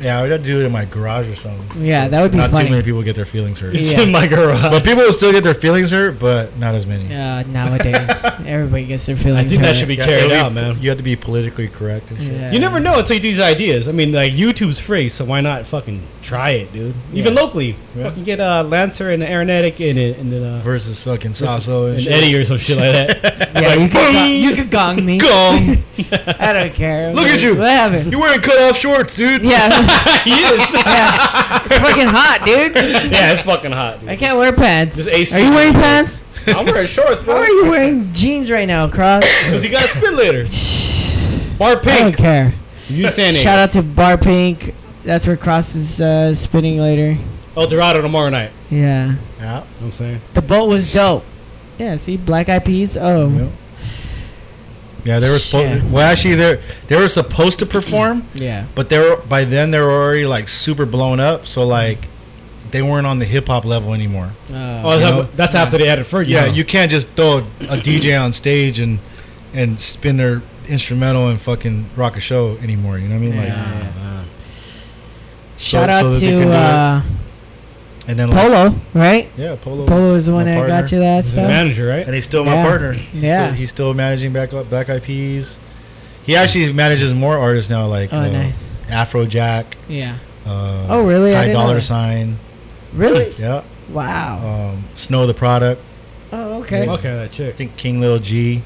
Yeah, 0.02 0.18
I 0.20 0.22
would 0.24 0.32
have 0.32 0.42
to 0.42 0.48
do 0.48 0.60
it 0.62 0.66
in 0.66 0.72
my 0.72 0.86
garage 0.86 1.28
or 1.28 1.36
something. 1.36 1.84
Yeah, 1.86 2.08
that 2.08 2.22
would 2.22 2.32
be 2.32 2.38
Not 2.38 2.52
funny. 2.52 2.66
too 2.66 2.72
many 2.72 2.84
people 2.84 3.02
get 3.04 3.16
their 3.16 3.26
feelings 3.26 3.60
hurt. 3.60 3.76
It's 3.76 3.92
Yeah. 3.94 4.02
in 4.02 4.12
my 4.12 4.28
garage. 4.28 4.62
But 4.62 4.84
people 4.84 5.04
will 5.04 5.12
still 5.12 5.32
get 5.32 5.44
their 5.44 5.54
feelings 5.54 5.92
hurt, 5.92 6.20
but 6.20 6.58
not 6.58 6.76
as 6.76 6.86
many. 6.86 7.06
Uh, 7.14 7.44
nowadays, 7.44 8.10
everybody 8.46 8.86
gets 8.86 9.06
their 9.06 9.16
feelings. 9.16 9.44
Hurt. 9.44 9.46
I 9.46 9.50
think 9.50 9.62
that 9.62 9.76
should 9.76 9.88
be 9.88 9.98
carried 9.98 10.26
it'll 10.26 10.34
out, 10.46 10.54
man. 10.54 10.78
You 10.82 10.90
have 10.90 10.98
to 10.98 11.04
be 11.04 11.16
politically 11.16 11.68
correct 11.68 12.12
and 12.12 12.20
shit. 12.20 12.34
Yeah. 12.34 12.52
You 12.52 12.60
never 12.60 12.80
know 12.80 13.00
until 13.00 13.16
you 13.16 13.22
do 13.22 13.30
these 13.32 13.40
ideas. 13.40 13.88
I 13.88 13.92
mean, 13.92 14.12
like 14.12 14.34
YouTube's 14.34 14.80
free, 14.80 15.10
so 15.10 15.26
why 15.26 15.42
not 15.42 15.66
fucking 15.66 16.02
try 16.22 16.52
it, 16.52 16.74
dude? 16.74 16.94
Even 17.14 17.34
Yeah. 17.34 17.42
locally, 17.42 17.76
Yeah. 17.96 18.04
fucking 18.04 18.24
get 18.24 18.40
uh, 18.40 18.64
Lancer 18.68 19.12
and 19.12 19.22
Aeronetic 19.24 19.80
in 19.80 19.98
it, 19.98 20.18
and 20.18 20.32
then 20.32 20.44
uh, 20.44 20.62
Versus 20.64 21.02
fucking 21.04 21.34
Sasso 21.34 21.88
and, 21.88 21.98
and. 22.00 22.08
Eddie 22.08 22.36
or 22.36 22.46
some 22.46 22.58
shit 22.58 22.78
like 22.78 23.22
that. 23.22 23.38
Yeah, 23.62 23.74
you 23.76 23.90
could, 23.90 23.94
gong, 24.14 24.34
you 24.34 24.56
could 24.56 24.72
gong 24.72 25.06
me. 25.06 25.18
Gong. 25.20 25.84
I 26.40 26.54
don't 26.54 26.74
care. 26.74 27.14
Look 27.14 27.28
at 27.28 27.42
you. 27.42 27.58
What 27.60 27.70
happened? 27.70 28.12
You're 28.12 28.22
wearing 28.22 28.40
cut 28.40 28.58
off 28.62 28.78
shorts, 28.78 29.16
dude. 29.16 29.44
Yeah, 29.44 29.68
he 30.24 30.32
is. 30.32 30.74
yeah. 30.86 31.64
It's 31.66 31.78
fucking 31.78 32.08
hot, 32.08 32.44
dude. 32.46 32.76
yeah, 33.12 33.34
it's 33.34 33.42
fucking 33.42 33.72
hot. 33.72 34.00
Dude. 34.00 34.10
I 34.10 34.16
can't 34.16 34.38
wear 34.38 34.54
pants. 34.54 34.98
Just 34.98 35.10
AC. 35.10 35.36
Are 35.36 35.40
you 35.44 35.52
wearing 35.52 35.74
pants? 35.74 36.26
I'm 36.48 36.66
wearing 36.66 36.88
shorts, 36.88 37.22
bro. 37.22 37.36
Why 37.36 37.42
are 37.42 37.50
you 37.50 37.66
wearing 37.70 38.12
jeans 38.14 38.50
right 38.50 38.66
now, 38.68 38.88
Cros? 38.90 39.24
Because 39.24 39.64
you 39.64 39.70
got 39.70 39.84
to 39.84 39.88
spit 39.90 40.14
later. 40.14 40.46
Bar 41.58 41.78
Pink. 41.80 41.92
I 41.92 42.00
don't 42.02 42.16
care. 42.18 42.54
You 42.88 43.10
saying 43.10 43.36
Shout 43.36 43.60
out 43.60 43.72
to 43.72 43.84
Bar 43.84 44.18
Pink. 44.18 44.74
That's 45.04 45.28
where 45.28 45.38
Cros 45.38 45.76
is 45.76 46.02
uh, 46.02 46.34
spinning 46.34 46.78
later. 46.80 47.18
El 47.56 47.68
Dorado 47.68 48.02
tomorrow 48.02 48.30
night. 48.30 48.52
Yeah. 48.70 48.80
Yeah. 48.80 49.10
You 49.10 49.50
know 49.50 49.60
what 49.60 49.82
I'm 49.82 49.92
saying? 49.92 50.22
The 50.34 50.42
boat 50.42 50.68
was 50.70 50.92
dope. 50.94 51.24
Yeah, 51.78 51.96
see, 51.96 52.18
Black 52.18 52.50
Eyed 52.50 52.66
Peas. 52.66 52.96
Oh, 52.98 53.28
Yeah. 53.30 53.48
Yeah, 55.04 55.20
they 55.20 55.30
were 55.30 55.40
Shit. 55.40 55.48
supposed. 55.50 55.92
Well, 55.92 56.10
actually, 56.10 56.36
they 56.36 56.62
they 56.88 56.96
were 56.96 57.08
supposed 57.10 57.60
to 57.60 57.66
perform, 57.66 58.26
yeah. 58.36 58.66
but 58.76 58.90
they 58.90 59.00
were 59.00 59.18
by 59.18 59.46
then 59.46 59.72
they 59.72 59.80
were 59.80 59.90
already 59.92 60.26
like 60.26 60.48
super 60.48 60.86
blown 60.86 61.20
up. 61.20 61.48
So 61.48 61.66
like, 61.66 62.08
they 62.72 62.82
weren't 62.82 63.08
on 63.08 63.18
the 63.20 63.26
hip 63.26 63.48
hop 63.48 63.66
level 63.66 63.94
anymore. 63.94 64.32
Oh, 64.50 64.54
Uh, 64.56 64.98
that- 64.98 65.36
that's 65.38 65.56
after 65.56 65.78
they 65.78 65.88
added 65.88 66.06
Fergie. 66.06 66.28
Yeah, 66.28 66.46
huh? 66.48 66.54
you 66.54 66.64
can't 66.64 66.92
just 66.92 67.10
throw 67.10 67.40
a 67.62 67.78
DJ 67.78 68.16
on 68.22 68.32
stage 68.34 68.80
and 68.80 69.00
and 69.54 69.82
spin 69.82 70.18
their 70.18 70.42
instrumental 70.70 71.28
and 71.28 71.42
fucking 71.42 71.90
rock 71.96 72.16
a 72.16 72.20
show 72.22 72.58
anymore. 72.62 72.98
You 73.00 73.08
know 73.10 73.16
what 73.16 73.24
I 73.24 73.28
mean? 73.28 73.38
Like, 73.38 73.48
Yeah. 73.48 74.24
Shout 75.58 75.90
so 75.90 75.96
out 75.96 76.10
that 76.12 76.20
they 76.20 76.30
can 76.30 76.48
to 76.48 76.54
uh, 76.54 77.02
and 78.12 78.20
then 78.20 78.30
like, 78.30 78.42
Polo, 78.42 78.76
right? 78.94 79.30
yeah, 79.38 79.56
Polo. 79.62 79.88
Polo 79.88 80.14
is 80.16 80.26
the 80.26 80.34
one 80.34 80.46
my 80.46 80.52
that 80.52 80.68
got 80.68 80.92
you 80.92 81.00
that 81.00 81.24
He's 81.24 81.26
the 81.28 81.32
stuff. 81.42 81.48
manager, 81.48 81.88
right? 81.88 82.06
and 82.06 82.14
he's 82.14 82.26
still 82.26 82.44
my 82.44 82.56
Yeah. 82.56 82.64
partner. 82.66 82.92
He's 82.94 83.24
Yeah. 83.24 83.46
still, 83.48 83.56
he's 83.56 83.70
still 83.70 83.94
managing 83.94 84.34
Black 84.34 84.50
Black 84.70 84.90
Eyed 84.90 85.04
Peas. 85.04 85.58
He 86.24 86.36
actually 86.36 86.72
manages 86.74 87.14
more 87.14 87.38
artists 87.38 87.70
now, 87.70 87.88
like 87.88 88.14
Oh, 88.14 88.20
uh, 88.20 88.28
nice. 88.30 88.72
Afrojack. 88.90 89.64
Yeah. 89.88 90.16
Uh, 90.46 90.86
Oh, 90.90 91.04
really? 91.04 91.32
I 91.32 91.34
Ty 91.36 91.42
didn't 91.48 91.54
know 91.58 91.68
Dollar. 91.68 91.82
Sign. 91.82 92.38
Really? 92.94 93.34
Yeah. 93.40 93.62
Wow. 93.92 94.72
Um, 94.74 94.84
Snow 94.96 95.26
the 95.26 95.34
Product. 95.34 95.82
Oh, 96.34 96.60
okay. 96.62 96.86
yeah. 96.86 96.92
Okay, 96.94 97.10
that 97.28 97.40
I 97.40 97.52
think 97.52 97.76
King 97.78 98.00
Little 98.02 98.20
G. 98.20 98.62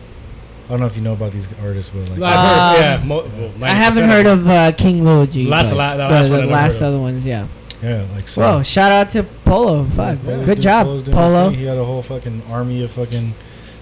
I 0.67 0.71
don't 0.71 0.79
know 0.79 0.87
if 0.87 0.95
you 0.95 1.03
know 1.03 1.13
about 1.13 1.31
these 1.31 1.47
artists, 1.63 1.91
but 1.93 2.09
like, 2.17 2.21
I've 2.33 2.39
heard, 2.39 2.75
Um, 2.75 2.81
yeah, 3.01 3.05
mo- 3.05 3.25
well, 3.59 3.69
I 3.69 3.73
haven't 3.73 4.09
heard 4.09 4.25
of 4.25 4.47
uh, 4.49 4.71
King 4.71 5.03
Lil 5.05 5.27
G. 5.27 5.45
Last- 5.47 5.69
but 5.69 5.77
la- 5.77 5.91
the 5.95 6.03
the, 6.07 6.09
last 6.09 6.25
the 6.25 6.31
one 6.31 6.41
I 6.41 6.45
last 6.51 6.81
other 6.81 6.97
ones, 6.99 7.25
yeah. 7.25 7.45
Yeah, 7.83 8.05
like 8.15 8.27
so. 8.27 8.41
Whoa! 8.41 8.63
Shout 8.63 8.91
out 8.91 9.09
to 9.11 9.23
Polo. 9.23 9.83
Fuck, 9.83 10.19
Yeah, 10.25 10.43
good 10.45 10.61
job, 10.61 10.85
Polo's 10.85 11.03
doing 11.03 11.17
his 11.17 11.23
Polo. 11.25 11.49
He 11.49 11.65
had 11.65 11.77
a 11.77 11.83
whole 11.85 12.01
fucking 12.01 12.41
army 12.49 12.83
of 12.83 12.91
fucking 12.91 13.33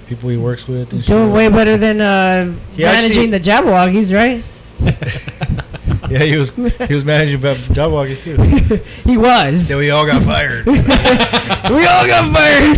people 0.08 0.30
he 0.30 0.38
works 0.38 0.68
with. 0.68 0.92
And 0.94 1.06
Doing 1.06 1.28
shit. 1.28 1.34
way 1.36 1.50
better 1.50 1.78
than 1.78 2.02
uh, 2.02 2.54
managing 2.78 3.30
the 3.32 3.40
Jabbawockeez, 3.40 4.14
right? 4.14 4.44
Yeah, 6.10 6.20
he 6.26 6.38
was 6.38 6.50
he 6.50 6.94
was 6.94 7.04
managing 7.06 7.42
Walkers 7.42 8.20
too. 8.24 8.36
He 9.04 9.18
was. 9.18 9.70
Then 9.70 9.78
we 9.80 9.90
all 9.90 10.06
got 10.06 10.22
fired. 10.22 10.66
we 10.68 10.74
all 10.76 12.06
got 12.06 12.32
fired. 12.32 12.78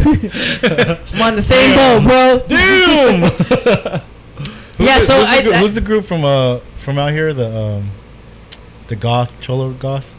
I'm 1.13 1.21
on 1.21 1.35
the 1.35 1.41
same 1.41 1.75
boat, 1.75 2.03
bro. 2.07 2.45
Damn! 2.47 3.21
Who's 3.23 4.87
Yeah, 4.87 4.99
the, 4.99 5.05
so 5.05 5.17
who's, 5.17 5.27
I- 5.27 5.41
the, 5.41 5.49
gr- 5.49 5.53
I- 5.53 5.57
who's 5.57 5.75
the 5.75 5.81
group 5.81 6.05
from 6.05 6.23
uh 6.23 6.59
from 6.77 6.97
out 6.97 7.11
here? 7.11 7.33
The 7.33 7.57
um 7.59 7.89
the 8.87 8.95
goth 8.95 9.41
cholo 9.41 9.71
goth 9.73 10.13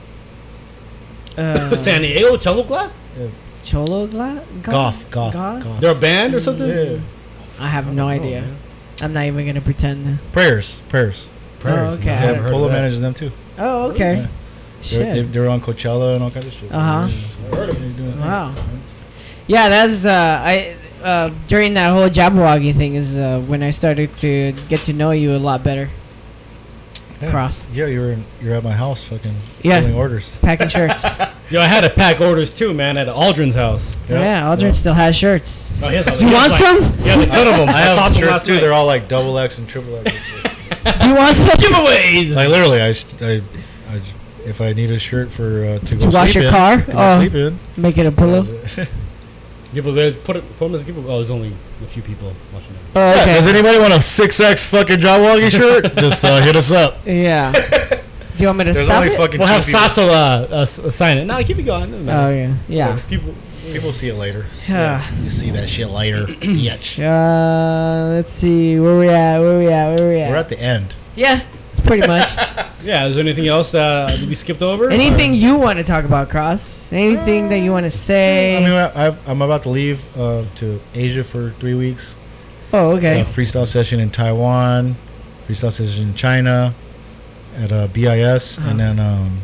Uh, 1.37 1.77
San 1.77 2.03
Diego, 2.03 2.37
Cholo 2.37 2.65
Club? 2.65 2.91
Cholo 3.63 4.07
Gla- 4.07 4.45
goth 4.63 5.11
goth 5.11 5.33
Goth? 5.33 5.65
goth. 5.65 5.81
They're 5.81 5.91
a 5.93 5.95
band 5.95 6.35
or 6.35 6.41
something? 6.41 6.69
Yeah. 6.69 6.99
I 7.59 7.69
have 7.69 7.93
no 7.93 8.09
idea. 8.09 8.45
I'm 9.03 9.13
not 9.13 9.25
even 9.25 9.47
gonna 9.47 9.61
pretend. 9.61 10.19
Prayers 10.33 10.81
prayers. 10.89 11.29
Oh, 11.65 11.69
okay. 11.95 12.07
Yeah, 12.07 12.17
haven't 12.17 12.51
Polo 12.53 12.69
manages 12.69 13.01
them 13.01 13.15
too. 13.15 13.31
Oh, 13.59 13.91
okay. 13.91 14.17
Yeah. 14.17 14.27
They're, 14.83 14.99
they, 14.99 15.15
Shit. 15.23 15.33
they're 15.33 15.49
on 15.49 15.61
Coachella 15.61 16.15
and 16.15 16.23
all 16.23 16.31
kinds 16.31 16.47
of 16.47 16.53
shit. 16.53 16.73
Uh-huh. 16.73 17.03
yeah, 17.03 17.67
he's 17.73 17.97
doing 17.97 18.07
his 18.07 18.17
thing. 18.17 18.21
Wow. 18.21 18.55
Yeah, 19.47 19.69
that's 19.69 20.05
uh, 20.05 20.43
I 20.45 20.77
uh, 21.03 21.31
during 21.49 21.75
that 21.75 21.91
whole 21.93 22.09
Jabberwocky 22.09 22.75
thing 22.75 22.95
is 22.95 23.17
uh, 23.17 23.41
when 23.47 23.63
I 23.63 23.71
started 23.71 24.17
to 24.19 24.53
get 24.69 24.81
to 24.81 24.93
know 24.93 25.11
you 25.11 25.35
a 25.35 25.39
lot 25.39 25.63
better. 25.63 25.89
Yeah. 27.21 27.31
Cros 27.31 27.63
Yeah, 27.73 27.87
you're 27.87 28.13
in, 28.13 28.25
you're 28.43 28.55
at 28.55 28.63
my 28.63 28.73
house, 28.73 29.03
fucking 29.05 29.35
Yeah. 29.63 29.81
filling 29.81 29.95
orders. 29.95 30.31
packing 30.43 30.69
shirts. 30.69 31.03
Yo, 31.51 31.61
I 31.61 31.67
had 31.67 31.83
to 31.83 31.91
pack 31.91 32.21
orders 32.21 32.53
too, 32.53 32.75
man, 32.75 32.97
at 32.99 33.07
Aldrin's 33.09 33.55
house. 33.55 33.97
yeah, 34.09 34.43
Aldrin 34.43 34.75
still 34.75 34.95
has 34.95 35.17
shirts. 35.17 35.73
Oh, 35.83 35.89
he 35.89 35.97
has 35.97 36.05
Do 36.07 36.13
you 36.13 36.29
he 36.29 36.35
want 36.35 36.51
like- 36.51 36.61
some? 36.63 36.83
He 36.99 37.09
has 37.09 37.23
a 37.23 37.27
ton 37.31 37.47
of 37.49 37.57
them. 37.57 37.69
I 37.75 37.81
have 37.81 37.97
talked 37.97 38.17
shirts 38.17 38.31
last 38.31 38.47
too. 38.47 38.55
night. 38.55 38.61
They're 38.61 38.73
all 38.73 38.87
like 38.87 39.09
double 39.09 39.39
X 39.39 39.59
and 39.59 39.69
triple 39.69 39.97
X. 40.07 40.43
Do 41.01 41.09
you 41.09 41.15
want 41.15 41.37
some? 41.37 41.51
giveaways. 41.59 42.35
like 42.35 42.49
literally, 42.49 42.81
I, 42.83 42.93
st- 42.93 43.23
I, 43.23 43.33
I 43.95 43.99
j- 43.99 44.05
if 44.45 44.61
I 44.61 44.73
need 44.73 44.91
a 44.91 44.99
shirt 44.99 45.31
for 45.31 45.65
uh, 45.65 45.79
to, 45.79 45.87
To 45.87 45.97
go 45.97 46.11
wash 46.11 46.33
sleep 46.33 46.35
your 46.43 46.45
in, 46.45 46.51
car? 46.51 46.77
to 46.83 46.93
go 46.93 46.99
Oh. 46.99 47.19
sleep 47.21 47.35
in. 47.35 47.59
Make 47.77 47.99
it 47.99 48.07
a 48.07 48.13
pillow. 48.13 48.45
Giveaways. 49.77 50.23
Put 50.25 50.37
it. 50.37 50.45
Put 50.59 50.67
them 50.69 50.75
as 50.75 50.85
giveaway. 50.85 51.07
Oh, 51.13 51.17
there's 51.17 51.31
only 51.31 51.53
a 51.83 51.87
few 51.87 52.03
people 52.03 52.33
watching 52.53 52.73
it. 52.73 52.81
Oh, 52.97 53.15
Yeah, 53.15 53.35
does 53.37 53.47
anybody 53.47 53.79
want 53.79 53.93
a 53.93 54.01
six 54.03 54.41
X 54.41 54.67
fucking 54.67 55.01
John 55.01 55.23
Walkie 55.23 55.51
shirt? 55.51 55.95
Just 55.97 56.25
uh, 56.25 56.41
hit 56.41 56.57
us 56.57 56.73
up. 56.73 56.99
Yeah. 57.05 57.53
Do 58.37 58.43
you 58.43 58.49
want 58.49 58.59
me 58.59 58.65
to 58.65 58.73
There's 58.73 58.85
stop 58.87 59.03
only 59.03 59.15
it? 59.15 59.17
fucking. 59.17 59.39
We'll 59.39 59.49
two 59.49 59.55
have 59.55 59.65
people. 59.65 59.81
Sasso 59.81 60.09
uh, 60.09 60.49
uh, 60.51 60.57
s- 60.63 60.79
uh, 60.79 60.91
sign 60.91 61.19
it. 61.19 61.25
No, 61.25 61.43
keep 61.43 61.59
it 61.59 61.63
going. 61.63 61.91
Doesn't 61.91 62.03
Oh 62.09 62.13
matter. 62.13 62.37
yeah. 62.37 62.55
Yeah. 62.97 63.01
People. 63.09 63.35
People 63.73 63.93
see 63.93 64.09
it 64.09 64.15
later. 64.15 64.47
Yeah. 64.69 65.05
You 65.23 65.29
see 65.29 65.51
that 65.51 65.69
shit 65.69 65.89
later. 65.89 66.27
Yetch. 66.27 66.99
Uh, 67.03 68.09
let's 68.15 68.33
see 68.33 68.79
where 68.79 68.99
we 68.99 69.09
at. 69.09 69.41
Where 69.41 69.59
we 69.59 69.67
at? 69.69 69.99
Where 69.99 70.09
we 70.09 70.21
at? 70.21 70.31
We're 70.31 70.37
at 70.37 70.49
the 70.49 70.61
end. 70.61 70.95
yeah, 71.17 71.41
it's 71.55 71.56
pretty 71.87 72.07
much. 72.07 72.31
Yeah. 72.85 73.07
Is 73.07 73.17
there 73.17 73.25
anything 73.25 73.49
else 73.49 73.75
uh, 73.75 74.07
that 74.17 74.29
we 74.29 74.37
skipped 74.37 74.63
over? 74.63 74.91
Anything 74.91 75.35
you 75.35 75.57
want 75.57 75.79
to 75.79 75.83
talk 75.85 76.05
about, 76.05 76.31
Cros? 76.31 76.87
Anything 76.93 77.49
that 77.49 77.59
you 77.59 77.73
want 77.73 77.83
to 77.83 77.91
say? 77.91 78.57
I 78.57 78.61
mean, 78.61 78.73
I, 78.73 79.17
I'm 79.29 79.43
about 79.43 79.63
to 79.63 79.71
leave 79.71 80.05
uh, 80.17 80.45
to 80.57 80.81
Asia 80.95 81.25
for 81.25 81.51
three 81.59 81.75
weeks. 81.75 82.17
oh, 82.73 82.91
okay. 82.97 83.23
A 83.23 83.25
freestyle 83.25 83.67
session 83.67 83.99
in 83.99 84.11
Taiwan, 84.11 84.95
freestyle 85.49 85.73
session 85.73 86.11
in 86.11 86.15
China, 86.15 86.73
at 87.57 87.73
uh, 87.73 87.89
BIS, 87.89 88.59
Uh-huh. 88.59 88.71
and 88.71 88.79
then 88.79 89.01
um, 89.01 89.41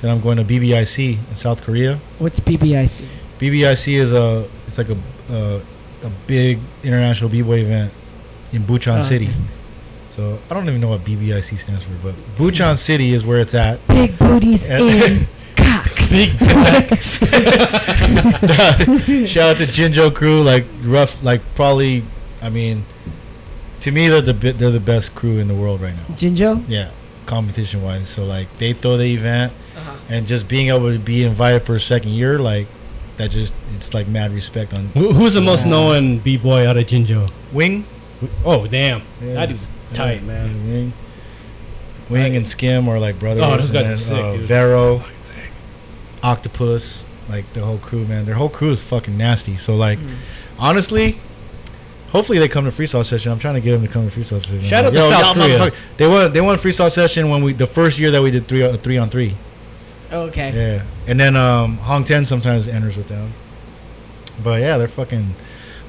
then 0.00 0.10
I'm 0.10 0.20
going 0.22 0.38
to 0.38 0.44
BBIC 0.44 1.18
in 1.28 1.36
South 1.36 1.60
Korea. 1.62 2.00
What's 2.20 2.40
BBIC? 2.40 3.04
BBIC 3.38 4.00
is 4.00 4.12
a 4.14 4.48
it's 4.66 4.78
like 4.78 4.88
a 4.88 4.96
uh, 5.28 5.60
a 6.04 6.10
big 6.26 6.58
international 6.82 7.28
b-boy 7.28 7.58
event 7.58 7.92
in 8.52 8.62
Bucheon 8.62 8.98
Oh, 8.98 9.02
City. 9.02 9.28
So 10.10 10.38
I 10.50 10.54
don't 10.54 10.68
even 10.68 10.80
know 10.80 10.88
what 10.88 11.04
BBIC 11.04 11.58
stands 11.58 11.84
for, 11.84 11.92
but 12.02 12.14
Bucheon 12.36 12.76
City 12.76 13.12
is 13.12 13.24
where 13.24 13.38
it's 13.40 13.54
at. 13.54 13.86
Big 13.88 14.18
booties 14.18 14.68
And- 14.68 14.82
in 14.82 15.26
cocks. 15.56 16.10
Shout 19.30 19.50
out 19.50 19.56
to 19.58 19.66
Jinjo 19.66 20.14
crew, 20.14 20.42
like 20.42 20.64
rough, 20.82 21.22
like 21.22 21.40
probably. 21.54 22.02
I 22.42 22.48
mean, 22.48 22.84
to 23.80 23.90
me 23.92 24.08
they're 24.08 24.20
the 24.20 24.34
bi- 24.34 24.52
they're 24.52 24.70
the 24.70 24.80
best 24.80 25.14
crew 25.14 25.38
in 25.38 25.46
the 25.48 25.54
world 25.54 25.80
right 25.80 25.94
now. 25.94 26.14
Jinjo? 26.16 26.64
Yeah, 26.68 26.90
competition 27.26 27.82
wise. 27.82 28.08
So 28.08 28.24
like 28.24 28.48
they 28.58 28.72
throw 28.72 28.96
the 28.96 29.04
event, 29.14 29.52
Uh-huh. 29.76 29.96
and 30.08 30.26
just 30.26 30.48
being 30.48 30.68
able 30.68 30.90
to 30.92 30.98
be 30.98 31.22
invited 31.22 31.62
for 31.62 31.76
a 31.76 31.80
second 31.80 32.12
year, 32.12 32.38
like 32.38 32.66
that 33.18 33.30
just 33.30 33.52
it's 33.76 33.92
like 33.94 34.08
mad 34.08 34.32
respect 34.32 34.72
on 34.74 34.86
Who, 34.94 35.12
who's 35.12 35.34
the 35.34 35.40
most 35.40 35.66
known 35.66 36.18
b 36.18 36.36
boy 36.36 36.66
out 36.66 36.76
of 36.76 36.86
Jinjo? 36.86 37.30
Wing. 37.52 37.84
Oh 38.44 38.66
damn, 38.66 39.02
Yeah. 39.22 39.34
that 39.34 39.48
dude's 39.50 39.70
tight, 39.92 40.20
Yeah, 40.20 40.20
man. 40.26 40.68
Wing, 40.68 40.92
Wing 42.08 42.36
and 42.36 42.46
Skim 42.48 42.88
are 42.88 42.98
like 42.98 43.18
brothers. 43.18 43.44
Oh, 43.44 43.56
those 43.56 43.70
guys 43.70 43.86
and 43.86 43.94
are 43.94 43.96
sick, 43.96 44.18
uh, 44.18 44.32
dude. 44.32 44.40
Vero, 44.42 45.02
Octopus, 46.22 47.04
like 47.28 47.50
the 47.52 47.64
whole 47.64 47.78
crew, 47.78 48.04
man. 48.04 48.24
Their 48.26 48.34
whole 48.34 48.48
crew 48.48 48.70
is 48.70 48.82
fucking 48.82 49.16
nasty. 49.16 49.56
So 49.56 49.76
like, 49.76 49.98
Hmm. 49.98 50.08
honestly, 50.58 51.18
hopefully 52.10 52.38
they 52.38 52.48
come 52.48 52.64
to 52.64 52.70
freestyle 52.70 53.04
session. 53.04 53.32
I'm 53.32 53.38
trying 53.38 53.54
to 53.54 53.60
get 53.60 53.72
them 53.72 53.82
to 53.82 53.88
come 53.88 54.10
to 54.10 54.16
freestyle 54.20 54.40
session. 54.42 54.60
Shout 54.62 54.84
out 54.84 54.92
to 54.92 54.98
Yo, 54.98 55.08
South 55.10 55.34
Korea. 55.36 55.72
They 55.96 56.06
won. 56.06 56.32
They 56.32 56.40
won 56.40 56.56
freestyle 56.58 56.90
session 56.90 57.30
when 57.30 57.42
we 57.42 57.52
the 57.52 57.66
first 57.66 57.98
year 57.98 58.10
that 58.10 58.22
we 58.22 58.30
did 58.30 58.46
three 58.48 58.62
uh, 58.62 58.76
three 58.76 58.98
on 58.98 59.08
three. 59.10 59.36
Okay. 60.12 60.52
Yeah, 60.52 60.82
and 61.06 61.20
then 61.20 61.36
um, 61.36 61.76
Hong 61.78 62.02
Ten 62.04 62.24
sometimes 62.24 62.66
enters 62.66 62.96
with 62.96 63.06
them. 63.08 63.32
But 64.42 64.60
yeah, 64.60 64.76
they're 64.78 64.88
fucking. 64.88 65.34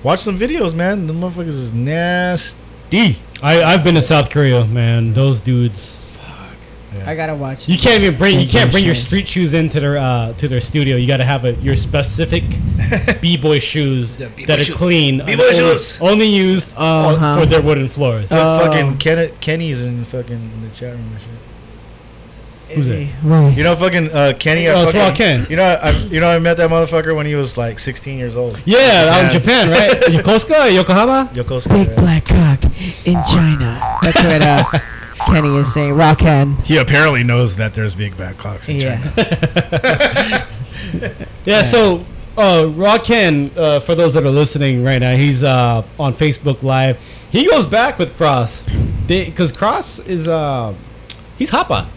Watch 0.04 0.22
some 0.22 0.38
videos, 0.38 0.74
man. 0.74 1.08
The 1.08 1.14
motherfuckers 1.14 1.48
is 1.50 1.72
nasty. 1.74 2.58
I 2.94 3.64
I've 3.64 3.84
been 3.84 3.96
to 3.96 4.02
South 4.02 4.30
Korea, 4.30 4.66
man. 4.66 5.14
Those 5.14 5.40
dudes. 5.42 5.96
Fuck. 6.18 7.08
I 7.08 7.16
gotta 7.16 7.36
watch. 7.36 7.68
You 7.70 7.78
can't 7.78 8.04
even 8.04 8.18
bring 8.18 8.40
you 8.40 8.48
can't 8.48 8.70
bring 8.72 8.86
your 8.86 8.96
street 8.96 9.28
shoes 9.28 9.54
into 9.54 9.80
their 9.80 9.98
uh, 9.98 10.34
to 10.34 10.48
their 10.48 10.60
studio. 10.62 10.98
You 10.98 11.08
got 11.08 11.18
to 11.18 11.26
have 11.26 11.46
a, 11.46 11.54
your 11.56 11.78
specific 11.78 12.44
b 13.22 13.38
boy 13.38 13.60
shoes 13.60 14.18
b-boy 14.18 14.46
that 14.48 14.60
are 14.60 14.64
shoes. 14.66 14.76
clean, 14.76 15.26
B-boy 15.26 15.44
and 15.48 15.56
shoes. 15.56 16.02
only, 16.02 16.12
only 16.14 16.28
used 16.28 16.76
on- 16.76 17.16
Uh-huh. 17.16 17.40
for 17.40 17.46
their 17.46 17.62
wooden 17.62 17.88
floors. 17.88 18.30
Uh, 18.32 18.60
Oh. 18.62 18.66
fucking 18.66 18.98
Ken- 18.98 19.32
Kenny's 19.40 19.82
in 19.82 20.04
fucking 20.04 20.52
the 20.62 20.70
chat 20.76 20.94
room 20.94 21.02
and 21.12 21.20
shit. 21.22 21.30
Who's 22.74 22.88
that? 22.88 23.08
Right. 23.24 23.58
You 23.58 23.64
know, 23.64 23.76
fucking 23.76 24.12
uh, 24.12 24.34
Kenny. 24.40 24.68
I 24.68 24.74
Oh, 24.74 24.86
fucking- 24.86 25.00
Raw 25.02 25.14
Ken. 25.14 25.48
You 25.50 25.56
know, 25.58 25.64
I, 25.64 25.92
you 25.92 26.20
know, 26.20 26.28
I 26.28 26.40
met 26.40 26.58
that 26.58 26.70
motherfucker 26.70 27.16
when 27.16 27.26
he 27.26 27.36
was 27.36 27.58
like 27.58 27.80
16 27.80 28.18
years 28.18 28.36
old. 28.36 28.60
yeah, 28.66 29.10
out 29.14 29.26
in 29.26 29.32
Japan, 29.40 29.70
right? 29.70 29.92
Yokosuka, 30.04 30.74
Yokohama. 30.74 31.30
Yokosuka. 31.34 31.70
Big 31.74 31.88
yeah. 31.90 32.00
black 32.00 32.26
cock 32.26 32.64
in 33.06 33.22
China. 33.24 34.00
That's 34.02 34.24
what 34.24 34.42
uh, 34.42 34.80
Kenny 35.28 35.56
is 35.58 35.74
saying. 35.74 35.94
Rockan. 35.94 36.62
He 36.64 36.78
apparently 36.78 37.24
knows 37.24 37.56
that 37.58 37.74
there's 37.74 37.94
big 37.96 38.16
black 38.18 38.38
cocks 38.38 38.70
in 38.70 38.78
Yeah. 38.80 39.12
China. 39.12 40.48
Yeah. 41.46 41.62
So, 41.64 42.06
Oh, 42.38 42.70
Raw 42.70 42.98
Ken, 42.98 43.52
uh, 43.58 43.82
for 43.82 43.94
those 43.94 44.14
that 44.14 44.24
are 44.24 44.30
listening 44.30 44.86
right 44.86 45.00
now, 45.00 45.16
he's 45.18 45.44
uh, 45.44 45.84
on 46.00 46.14
Facebook 46.14 46.64
Live. 46.64 46.98
He 47.30 47.46
goes 47.46 47.66
back 47.66 48.00
with 48.00 48.16
Cros. 48.16 48.64
Because 49.06 49.52
Cros 49.52 50.00
is, 50.00 50.30
uh, 50.30 50.74
he's 51.38 51.52
Hapa. 51.52 51.88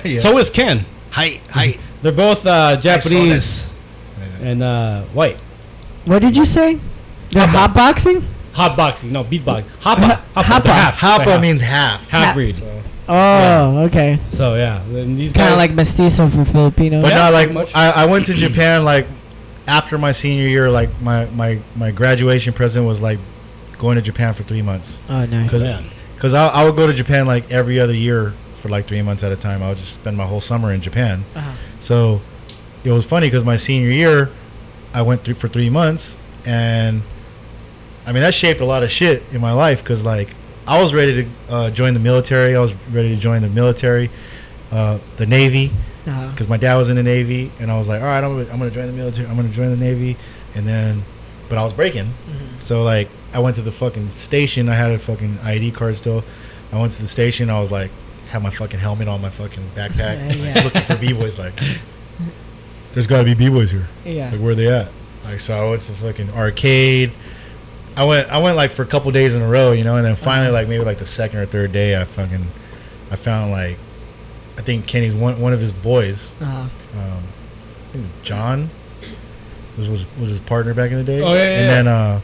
Yeah. 0.04 0.20
So 0.20 0.38
is 0.38 0.50
Ken. 0.50 0.84
Hi, 1.10 1.40
hi. 1.50 1.78
They're 2.02 2.12
both 2.12 2.46
uh, 2.46 2.76
Japanese 2.76 3.70
Japanese. 3.70 3.70
and 4.40 4.62
uh, 4.62 5.02
white. 5.06 5.40
What 6.04 6.20
did 6.22 6.36
you 6.36 6.44
say? 6.44 6.78
The 7.30 7.46
hot 7.46 7.74
boxing? 7.74 8.24
Hot 8.52 8.76
boxing, 8.76 9.12
no, 9.12 9.24
beatbox. 9.24 9.64
Hapa. 9.80 10.20
Hapa. 10.34 10.42
Hapa. 10.42 10.66
half. 10.66 10.98
Hapa 10.98 11.24
half, 11.24 11.40
means 11.40 11.60
half. 11.60 12.08
half 12.08 12.34
breed. 12.34 12.52
So. 12.52 12.82
Oh, 13.08 13.84
okay. 13.86 14.18
So, 14.30 14.54
yeah. 14.54 14.82
And 14.82 15.16
these 15.16 15.32
Kind 15.32 15.52
of 15.52 15.58
like 15.58 15.72
mestizo 15.72 16.28
for 16.28 16.44
Filipino. 16.44 17.02
But 17.02 17.10
Yeah, 17.10 17.18
not 17.18 17.32
like 17.32 17.50
much. 17.52 17.70
I, 17.74 17.90
I 17.90 18.06
went 18.06 18.24
to 18.26 18.34
Japan 18.34 18.84
like 18.84 19.06
after 19.66 19.98
my 19.98 20.12
senior 20.12 20.46
year. 20.46 20.70
Like 20.70 20.90
my 21.00 21.26
my 21.26 21.60
my 21.76 21.90
graduation 21.90 22.52
present 22.52 22.86
was 22.86 23.00
like 23.00 23.18
going 23.78 23.96
to 23.96 24.02
Japan 24.02 24.32
for 24.34 24.42
three 24.42 24.62
months. 24.62 24.98
oh, 25.08 25.26
nice. 25.26 25.50
Cause, 25.50 25.62
Man. 25.62 25.84
Cause 26.18 26.32
I, 26.34 26.46
I 26.48 26.64
would 26.64 26.76
go 26.76 26.86
to 26.86 26.94
Japan 26.94 27.26
like 27.26 27.50
every 27.50 27.78
other 27.78 27.94
year 27.94 28.32
for 28.66 28.72
like 28.72 28.86
three 28.86 29.02
months 29.02 29.22
at 29.22 29.32
a 29.32 29.36
time. 29.36 29.62
I 29.62 29.68
would 29.68 29.78
just 29.78 29.94
spend 29.94 30.16
my 30.16 30.26
whole 30.26 30.40
summer 30.40 30.72
in 30.72 30.80
Japan. 30.80 31.24
Uh-huh. 31.34 31.52
So 31.80 32.20
it 32.84 32.90
was 32.92 33.04
funny 33.04 33.26
because 33.28 33.44
my 33.44 33.56
senior 33.56 33.90
year, 33.90 34.30
I 34.92 35.02
went 35.02 35.22
through 35.22 35.34
for 35.34 35.48
three 35.48 35.70
months, 35.70 36.16
and 36.44 37.02
I 38.06 38.12
mean 38.12 38.22
that 38.22 38.34
shaped 38.34 38.60
a 38.60 38.64
lot 38.64 38.82
of 38.82 38.90
shit 38.90 39.22
in 39.32 39.40
my 39.40 39.52
life. 39.52 39.84
Cause 39.84 40.04
like 40.04 40.34
I 40.66 40.80
was 40.82 40.92
ready 40.94 41.24
to 41.24 41.30
uh, 41.54 41.70
join 41.70 41.94
the 41.94 42.00
military. 42.00 42.56
I 42.56 42.60
was 42.60 42.74
ready 42.90 43.10
to 43.14 43.20
join 43.20 43.42
the 43.42 43.48
military, 43.48 44.10
uh, 44.72 44.98
the 45.16 45.26
Navy, 45.26 45.70
Uh-huh. 46.06 46.30
because 46.30 46.48
my 46.48 46.56
dad 46.56 46.76
was 46.76 46.88
in 46.88 46.96
the 46.96 47.02
Navy, 47.02 47.52
and 47.60 47.70
I 47.70 47.78
was 47.78 47.88
like, 47.88 48.00
all 48.00 48.06
right, 48.08 48.22
I'm 48.24 48.32
gonna, 48.36 48.50
I'm 48.52 48.58
gonna 48.58 48.70
join 48.70 48.86
the 48.86 48.92
military. 48.92 49.28
I'm 49.28 49.36
gonna 49.36 49.48
join 49.48 49.70
the 49.70 49.76
Navy, 49.76 50.16
and 50.54 50.66
then, 50.66 51.04
but 51.48 51.58
I 51.58 51.62
was 51.62 51.72
breaking, 51.72 52.12
so 52.62 52.82
like 52.82 53.08
I 53.32 53.38
went 53.38 53.56
to 53.56 53.62
the 53.62 53.72
fucking 53.72 54.16
station. 54.16 54.68
I 54.68 54.74
had 54.74 54.90
a 54.90 54.98
fucking 54.98 55.38
ID 55.42 55.70
card 55.72 55.96
still. 55.98 56.24
I 56.72 56.80
went 56.80 56.92
to 56.94 57.02
the 57.02 57.08
station. 57.08 57.48
I 57.50 57.60
was 57.60 57.70
like, 57.70 57.90
had 58.28 58.42
my 58.42 58.50
fucking 58.50 58.80
helmet 58.80 59.08
on 59.08 59.20
my 59.22 59.30
fucking 59.30 59.70
backpack, 59.74 60.18
Yeah, 60.18 60.26
like, 60.28 60.36
yeah. 60.56 60.64
looking 60.64 60.82
for 60.82 60.96
b 60.96 61.12
boys. 61.12 61.38
Like, 61.38 61.54
there's 62.92 63.06
got 63.06 63.18
to 63.18 63.24
be 63.24 63.34
b 63.34 63.48
boys 63.48 63.70
here. 63.70 63.86
Yeah. 64.04 64.30
Like, 64.30 64.40
where 64.40 64.54
they 64.54 64.68
at? 64.68 64.88
Like, 65.24 65.40
so 65.40 65.58
I 65.66 65.68
went 65.70 65.82
to 65.82 65.92
the 65.92 65.98
fucking 65.98 66.30
arcade. 66.30 67.12
I 67.96 68.04
went, 68.04 68.28
I 68.30 68.38
went 68.38 68.56
like 68.56 68.72
for 68.72 68.82
a 68.82 68.86
couple 68.86 69.10
days 69.10 69.34
in 69.34 69.42
a 69.42 69.48
row, 69.48 69.72
you 69.72 69.82
know, 69.84 69.96
and 69.96 70.04
then 70.04 70.16
finally, 70.16 70.50
like 70.52 70.68
maybe 70.68 70.84
like 70.84 70.98
the 70.98 71.06
second 71.06 71.38
or 71.40 71.46
third 71.46 71.72
day, 71.72 71.98
I 72.00 72.04
fucking, 72.04 72.46
I 73.10 73.16
found 73.16 73.52
like, 73.52 73.78
I 74.58 74.62
think 74.62 74.86
Kenny's 74.86 75.14
one 75.14 75.40
one 75.40 75.52
of 75.52 75.60
his 75.60 75.72
boys, 75.72 76.30
Uh-huh. 76.40 76.60
um, 76.98 77.22
I 77.86 77.90
think 77.90 78.06
John 78.22 78.68
was, 79.78 79.88
was 79.88 80.06
was 80.18 80.28
his 80.30 80.40
partner 80.40 80.74
back 80.74 80.90
in 80.90 80.98
the 80.98 81.04
day. 81.04 81.20
Oh, 81.22 81.32
yeah, 81.34 81.42
yeah, 81.42 81.48
And 81.48 81.62
yeah. 81.66 81.70
then 81.70 81.88
uh, 81.88 82.20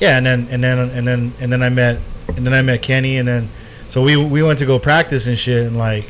yeah, 0.00 0.16
and 0.18 0.26
then 0.26 0.48
and 0.50 0.62
then 0.64 0.78
and 0.90 1.06
then 1.06 1.34
and 1.40 1.52
then 1.52 1.62
I 1.62 1.68
met 1.68 2.00
and 2.28 2.46
then 2.46 2.52
I 2.54 2.62
met 2.62 2.82
Kenny, 2.82 3.16
and 3.18 3.26
then 3.26 3.48
so 3.88 4.02
we 4.02 4.16
we 4.16 4.42
went 4.42 4.58
to 4.60 4.66
go 4.66 4.78
practice 4.78 5.26
and 5.26 5.38
shit, 5.38 5.66
and 5.66 5.76
like. 5.76 6.06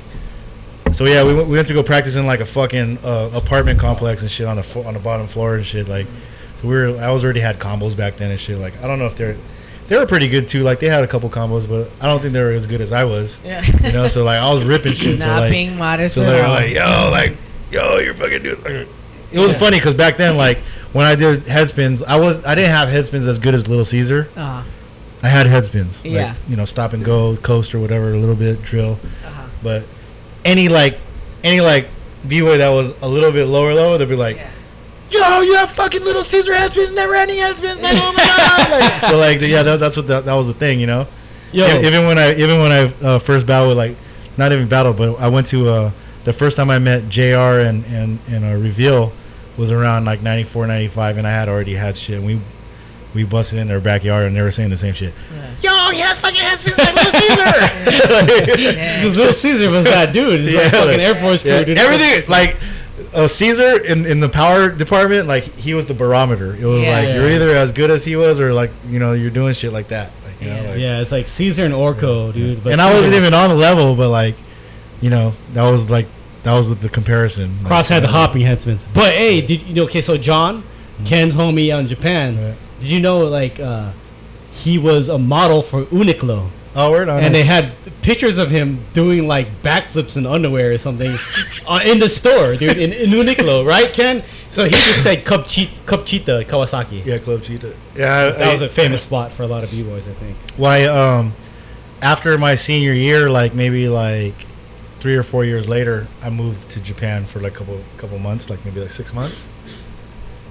So 0.92 1.04
yeah, 1.04 1.24
we 1.24 1.34
went, 1.34 1.48
we 1.48 1.56
went 1.56 1.66
to 1.66 1.74
go 1.74 1.82
practice 1.82 2.14
in 2.14 2.26
like 2.26 2.38
a 2.38 2.46
fucking 2.46 2.98
uh, 3.04 3.30
apartment 3.34 3.80
complex 3.80 4.22
and 4.22 4.30
shit 4.30 4.46
on 4.46 4.56
the 4.56 4.84
on 4.86 4.94
the 4.94 5.00
bottom 5.00 5.26
floor 5.26 5.56
and 5.56 5.66
shit. 5.66 5.88
Like, 5.88 6.06
so 6.60 6.68
we 6.68 6.74
were 6.74 6.96
I 6.98 7.10
was 7.10 7.24
already 7.24 7.40
had 7.40 7.58
combos 7.58 7.96
back 7.96 8.16
then 8.16 8.30
and 8.30 8.38
shit. 8.38 8.56
Like, 8.58 8.80
I 8.82 8.86
don't 8.86 9.00
know 9.00 9.06
if 9.06 9.16
they're 9.16 9.36
they 9.88 9.96
were 9.96 10.06
pretty 10.06 10.28
good 10.28 10.48
too. 10.48 10.62
Like 10.62 10.80
they 10.80 10.88
had 10.88 11.04
a 11.04 11.06
couple 11.06 11.28
combos, 11.30 11.68
but 11.68 11.90
I 12.00 12.06
don't 12.06 12.20
think 12.20 12.32
they 12.34 12.42
were 12.42 12.50
as 12.50 12.66
good 12.66 12.80
as 12.80 12.92
I 12.92 13.04
was. 13.04 13.40
Yeah. 13.44 13.64
You 13.82 13.92
know, 13.92 14.08
so 14.08 14.24
like 14.24 14.40
I 14.40 14.52
was 14.52 14.64
ripping 14.64 14.94
shit. 14.94 15.20
so 15.20 15.26
Not 15.26 15.40
like, 15.40 15.52
being 15.52 15.76
modest 15.76 16.14
so 16.14 16.22
they 16.22 16.40
were 16.40 16.48
like, 16.48 16.74
yo, 16.74 17.08
like, 17.10 17.36
yo, 17.70 17.98
you're 17.98 18.14
fucking 18.14 18.42
dude. 18.42 18.58
Like, 18.64 18.88
it 19.32 19.38
was 19.38 19.52
funny 19.52 19.78
because 19.78 19.94
back 19.94 20.16
then, 20.16 20.36
like, 20.36 20.58
when 20.92 21.04
I 21.04 21.14
did 21.14 21.44
headspins, 21.44 22.02
I 22.04 22.16
was 22.16 22.44
I 22.44 22.54
didn't 22.54 22.70
have 22.70 22.88
headspins 22.88 23.28
as 23.28 23.38
good 23.38 23.54
as 23.54 23.68
Little 23.68 23.84
Caesar. 23.84 24.28
Uh-huh. 24.36 24.68
I 25.26 25.28
had 25.28 25.46
headspins, 25.46 26.04
like, 26.04 26.12
Yeah. 26.12 26.34
you 26.48 26.56
know, 26.56 26.64
stop 26.64 26.92
and 26.92 27.04
go, 27.04 27.36
coast 27.36 27.74
or 27.74 27.80
whatever, 27.80 28.12
a 28.12 28.16
little 28.18 28.34
bit 28.36 28.62
drill. 28.62 28.92
Uh-huh. 29.26 29.42
But 29.62 29.84
any 30.44 30.68
like, 30.68 30.98
any 31.42 31.60
like 31.60 31.88
b 32.28 32.40
boy 32.40 32.58
that 32.58 32.68
was 32.68 32.92
a 33.02 33.08
little 33.08 33.32
bit 33.32 33.46
lower 33.46 33.74
low, 33.74 33.98
they'd 33.98 34.08
be 34.08 34.14
like, 34.16 34.38
yo, 35.10 35.40
you 35.40 35.54
have 35.56 35.70
fucking 35.70 36.00
Little 36.02 36.22
Caesar 36.22 36.52
headspins, 36.52 36.94
never 36.94 37.14
had 37.14 37.28
any 37.28 37.38
headspins, 37.40 37.82
like, 37.82 37.94
oh 37.96 38.12
my 38.16 38.24
god. 38.26 38.80
Like, 38.92 39.00
so 39.00 39.18
like, 39.18 39.40
yeah, 39.40 39.62
that, 39.62 39.80
that's 39.80 39.96
what 39.96 40.06
that, 40.08 40.24
that 40.24 40.34
was 40.34 40.46
the 40.46 40.54
thing, 40.54 40.80
you 40.80 40.86
know. 40.86 41.06
Yo, 41.52 41.66
E- 41.66 41.86
even 41.86 42.06
when 42.06 42.18
I 42.18 42.34
even 42.34 42.60
when 42.60 42.72
I 42.72 42.92
uh, 43.04 43.18
first 43.18 43.46
battled 43.46 43.68
with 43.68 43.78
like 43.78 43.96
not 44.36 44.52
even 44.52 44.68
battle, 44.68 44.92
but 44.92 45.14
I 45.20 45.28
went 45.28 45.46
to 45.48 45.68
uh, 45.70 45.90
the 46.24 46.32
first 46.32 46.56
time 46.56 46.70
I 46.70 46.78
met 46.80 47.08
Jr. 47.08 47.62
and 47.66 47.84
and 47.86 48.18
and 48.28 48.44
uh, 48.44 48.54
Reveal 48.56 49.12
was 49.56 49.70
around 49.72 50.04
like 50.04 50.20
94, 50.22 50.66
95, 50.66 51.16
and 51.18 51.26
I 51.26 51.30
had 51.30 51.48
already 51.48 51.74
had 51.74 51.96
shit. 51.96 52.16
And 52.18 52.26
we 52.26 52.40
we 53.16 53.24
busted 53.24 53.58
in 53.58 53.66
their 53.66 53.80
backyard 53.80 54.26
and 54.26 54.36
they 54.36 54.42
were 54.42 54.50
saying 54.52 54.70
the 54.70 54.76
same 54.76 54.94
shit. 54.94 55.12
Yo, 55.62 55.90
he 55.90 55.98
has 56.00 56.20
fucking 56.20 56.38
headspins 56.40 56.78
like 56.78 56.94
Little 56.94 57.12
Caesar. 57.12 58.46
because 58.56 59.16
Little 59.16 59.32
Caesar 59.32 59.70
was 59.70 59.84
that 59.84 60.12
dude. 60.12 60.40
He's 60.40 60.54
like 60.54 60.64
Yeah, 60.64 60.70
fucking 60.70 60.88
like- 60.88 60.98
Air 61.00 61.14
Force 61.16 61.44
Yeah, 61.44 61.64
dude. 61.64 61.78
everything 61.78 62.28
like 62.28 62.56
uh, 63.14 63.26
Caesar 63.26 63.82
in, 63.84 64.06
in 64.06 64.20
the 64.20 64.28
power 64.28 64.70
department, 64.70 65.26
like 65.26 65.44
he 65.56 65.74
was 65.74 65.86
the 65.86 65.94
barometer. 65.94 66.54
It 66.54 66.64
was 66.64 66.82
Yeah. 66.82 66.96
like 67.00 67.14
you're 67.14 67.30
either 67.30 67.50
as 67.56 67.72
good 67.72 67.90
as 67.90 68.04
he 68.04 68.16
was, 68.16 68.40
or 68.40 68.52
like 68.52 68.70
you 68.88 68.98
know 68.98 69.12
you're 69.14 69.30
doing 69.30 69.54
shit 69.54 69.72
like 69.72 69.88
that. 69.88 70.12
Like, 70.24 70.40
you 70.42 70.48
know, 70.48 70.62
Yeah. 70.62 70.68
like, 70.70 70.78
Yeah, 70.80 71.00
it's 71.00 71.12
like 71.12 71.28
Caesar 71.28 71.64
and 71.64 71.74
Orko, 71.74 72.32
dude. 72.32 72.62
But 72.62 72.72
and 72.72 72.80
I 72.82 72.92
wasn't 72.92 73.14
even 73.16 73.32
on 73.34 73.48
the 73.48 73.54
level, 73.56 73.94
but 73.96 74.10
like, 74.10 74.36
you 75.00 75.08
know, 75.10 75.32
that 75.54 75.68
was 75.70 75.88
like 75.90 76.06
that 76.42 76.52
was 76.54 76.76
the 76.76 76.88
comparison. 76.90 77.56
Like, 77.58 77.66
Cros 77.68 77.88
had 77.88 78.02
the 78.02 78.08
hopping 78.08 78.42
headspins. 78.42 78.84
But 78.94 79.12
hey, 79.14 79.40
did 79.40 79.62
you 79.62 79.74
know? 79.74 79.84
Okay, 79.84 80.02
so 80.02 80.16
John, 80.16 80.62
Ken's 81.04 81.34
homie 81.34 81.72
out 81.72 81.80
in 81.80 81.88
Japan. 81.88 82.36
Right. 82.42 82.54
Did 82.80 82.88
you 82.88 83.00
know 83.00 83.20
like 83.20 83.58
uh, 83.60 83.92
he 84.52 84.78
was 84.78 85.08
a 85.08 85.18
model 85.18 85.62
for 85.62 85.84
Uniqlo, 85.86 86.50
Oh, 86.74 86.90
word 86.90 87.08
on 87.08 87.22
and 87.24 87.34
they 87.34 87.42
had 87.44 87.72
pictures 88.02 88.36
of 88.38 88.50
him 88.50 88.84
doing 88.92 89.26
like 89.26 89.48
backflips 89.62 90.16
in 90.16 90.26
underwear 90.26 90.72
or 90.72 90.78
something 90.78 91.16
uh, 91.66 91.80
in 91.84 91.98
the 91.98 92.08
store, 92.08 92.54
dude, 92.56 92.76
in, 92.78 92.92
in 92.92 93.10
Uniqlo, 93.10 93.66
right, 93.66 93.92
Ken? 93.92 94.22
So 94.52 94.64
he 94.64 94.70
just 94.70 95.02
said 95.02 95.24
Cup 95.24 95.46
Cheat, 95.46 95.70
Cup 95.86 96.04
Cheetah 96.06 96.44
Kawasaki. 96.44 97.04
yeah, 97.04 97.18
Club 97.18 97.42
Citta. 97.44 97.74
Yeah, 97.94 98.28
That 98.30 98.52
was 98.52 98.62
I- 98.62 98.66
a 98.66 98.68
famous 98.68 99.02
spot 99.02 99.32
for 99.32 99.42
a 99.42 99.46
lot 99.46 99.64
of 99.64 99.70
b 99.70 99.82
boys, 99.82 100.06
I 100.06 100.12
think. 100.12 100.36
why 100.56 100.84
um 100.84 101.32
after 102.02 102.36
my 102.38 102.54
senior 102.54 102.92
year 102.92 103.30
like 103.30 103.54
maybe 103.54 103.88
like 103.88 104.34
three 105.00 105.16
or 105.16 105.22
four 105.22 105.44
years 105.46 105.66
later 105.68 106.06
i 106.22 106.28
moved 106.28 106.68
to 106.70 106.78
japan 106.80 107.24
for 107.24 107.40
like 107.40 107.54
a 107.54 107.58
couple 107.58 107.80
couple 107.96 108.18
months 108.18 108.50
like 108.50 108.62
maybe 108.66 108.80
like 108.80 108.90
six 108.90 109.14
months 109.14 109.48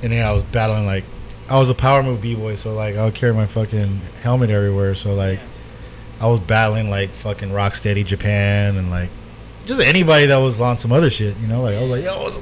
and 0.02 0.11
then 0.11 0.26
i 0.26 0.31
was 0.31 0.41
battling 0.43 0.85
like 0.88 1.03
i 1.49 1.57
was 1.59 1.69
a 1.69 1.73
power 1.76 2.01
move 2.01 2.22
b-boy 2.22 2.55
so 2.55 2.73
like 2.73 2.95
i 2.95 3.03
would 3.05 3.13
carry 3.15 3.34
my 3.34 3.45
fucking 3.45 3.99
helmet 4.22 4.49
everywhere 4.49 4.95
so 4.95 5.13
like 5.13 5.39
i 6.19 6.26
was 6.27 6.39
battling 6.39 6.89
like 6.89 7.09
fucking 7.11 7.49
rocksteady 7.49 8.05
japan 8.05 8.77
and 8.77 8.89
like 8.89 9.09
just 9.65 9.80
anybody 9.81 10.26
that 10.27 10.38
was 10.38 10.59
on 10.61 10.77
some 10.77 10.91
other 10.91 11.09
shit 11.09 11.35
you 11.38 11.47
know 11.47 11.61
like 11.61 11.76
i 11.76 11.81
was 11.81 11.91
like 11.91 12.03
yo 12.03 12.23
what's- 12.23 12.38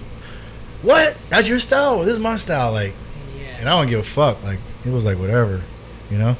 what 0.81 1.15
that's 1.29 1.47
your 1.47 1.59
style 1.59 1.99
this 1.99 2.13
is 2.13 2.19
my 2.19 2.35
style 2.35 2.71
like 2.71 2.93
yeah. 3.37 3.57
and 3.59 3.69
i 3.69 3.71
don't 3.71 3.87
give 3.87 3.99
a 3.99 4.03
fuck 4.03 4.41
like 4.43 4.59
it 4.85 4.89
was 4.89 5.05
like 5.05 5.17
whatever 5.17 5.61
you 6.09 6.17
know 6.17 6.35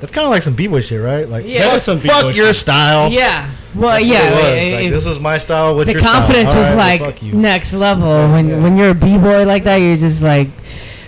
that's 0.00 0.12
kind 0.12 0.24
of 0.24 0.30
like 0.30 0.42
some 0.42 0.54
b-boy 0.54 0.78
shit, 0.78 1.00
right? 1.02 1.28
Like, 1.28 1.44
Yeah. 1.44 1.70
fuck, 1.72 1.80
some 1.80 1.98
fuck 1.98 2.32
your 2.36 2.46
shit. 2.46 2.54
style. 2.54 3.10
Yeah. 3.10 3.50
Well, 3.74 3.90
That's 3.90 4.04
what 4.04 4.06
yeah. 4.06 4.28
it 4.28 4.32
was. 4.32 4.42
i- 4.44 4.76
Like, 4.76 4.84
if- 4.86 4.90
this 4.92 5.04
was 5.06 5.18
my 5.18 5.38
style. 5.38 5.74
What's 5.74 5.86
the 5.86 5.92
your 5.94 6.00
style? 6.00 6.12
confidence 6.20 6.54
was 6.54 6.70
Alright, 6.70 7.00
well, 7.00 7.08
like 7.10 7.18
fuck 7.20 7.32
next 7.32 7.74
level. 7.74 8.28
When 8.30 8.48
Yeah. 8.48 8.58
when 8.60 8.76
you're 8.76 8.90
a 8.90 8.94
b 8.94 9.18
boy 9.18 9.44
like 9.44 9.64
that, 9.64 9.78
you're 9.78 9.96
just 9.96 10.22
like, 10.22 10.50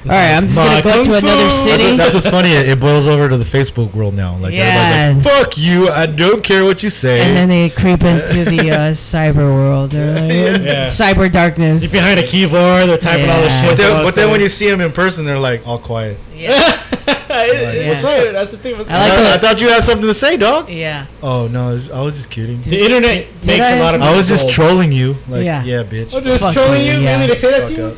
all 0.05 0.13
right, 0.13 0.33
I'm 0.35 0.45
just 0.47 0.57
gonna 0.57 0.83
go 0.83 1.03
to 1.05 1.11
another 1.15 1.21
fu." 1.21 1.27
That's, 1.45 1.55
city. 1.57 1.85
what- 1.89 1.97
that's 1.99 2.15
what's 2.15 2.27
funny. 2.29 2.51
It, 2.53 2.69
it 2.71 2.81
boils 2.81 3.07
over 3.07 3.29
to 3.29 3.37
the 3.37 3.45
Facebook 3.45 3.93
world 3.95 4.15
now. 4.15 4.37
Like, 4.37 4.55
Yeah. 4.55 4.65
everybody's 4.65 5.27
like, 5.27 5.35
fuck 5.45 5.59
you. 5.59 5.89
I 5.91 6.07
don't 6.07 6.43
care 6.43 6.65
what 6.65 6.83
you 6.83 6.91
say. 6.91 7.21
and 7.21 7.37
then 7.37 7.49
they 7.49 7.69
creep 7.71 8.03
into 8.03 8.45
the 8.45 8.71
uh, 8.71 8.79
cyber 8.93 9.37
world. 9.55 9.91
They're 9.91 10.15
like, 10.55 10.63
Yeah. 10.63 10.87
Cyber 10.87 11.31
darkness. 11.31 11.83
You're 11.83 11.93
behind 11.93 12.19
a 12.19 12.27
keyboard, 12.27 12.89
they're 12.89 12.97
typing 12.99 13.29
all 13.29 13.41
this 13.43 13.53
shit. 13.61 13.71
but 13.71 13.77
then, 13.77 14.05
but 14.05 14.15
then 14.15 14.31
when 14.31 14.41
you 14.41 14.49
see 14.49 14.69
them 14.71 14.81
in 14.81 14.93
person, 14.93 15.25
they're 15.27 15.39
like 15.39 15.67
all 15.67 15.79
quiet. 15.79 16.19
Like, 17.31 17.87
what's 17.87 18.03
up? 18.05 18.33
That's 18.33 18.51
the 18.51 18.57
thing. 18.59 18.77
With 18.77 18.91
I 18.91 18.99
like 19.09 19.13
I, 19.13 19.35
I 19.35 19.39
thought 19.39 19.61
you 19.61 19.69
had 19.69 19.83
something 19.83 20.07
to 20.07 20.13
say, 20.15 20.37
dog. 20.37 20.69
Yeah. 20.69 21.07
Oh 21.23 21.47
no, 21.49 21.69
I 21.69 21.73
was, 21.73 21.91
I 21.91 22.01
was 22.03 22.15
just 22.17 22.29
kidding. 22.31 22.61
the 22.61 22.81
internet 22.81 23.27
Did 23.41 23.47
makes 23.47 23.67
I- 23.67 23.77
a 23.77 23.81
lot 23.83 23.95
of. 23.95 24.03
I 24.03 24.15
was 24.17 24.27
just 24.29 24.51
trolling 24.51 24.91
you. 24.91 25.17
Like, 25.29 25.45
Yeah. 25.45 25.63
yeah, 25.63 25.83
bitch. 25.85 26.13
I'm 26.15 26.25
just 26.25 26.43
Fuck 26.43 26.55
trolling 26.55 26.81
you, 26.85 26.93
you. 26.95 26.99
yeah. 26.99 27.01
You 27.01 27.07
want 27.07 27.21
me 27.23 27.27
to 27.29 27.37
say 27.37 27.51
that 27.53 27.61
Fuck 27.63 27.69
to 27.71 27.77
you? 27.77 27.85
up. 27.87 27.97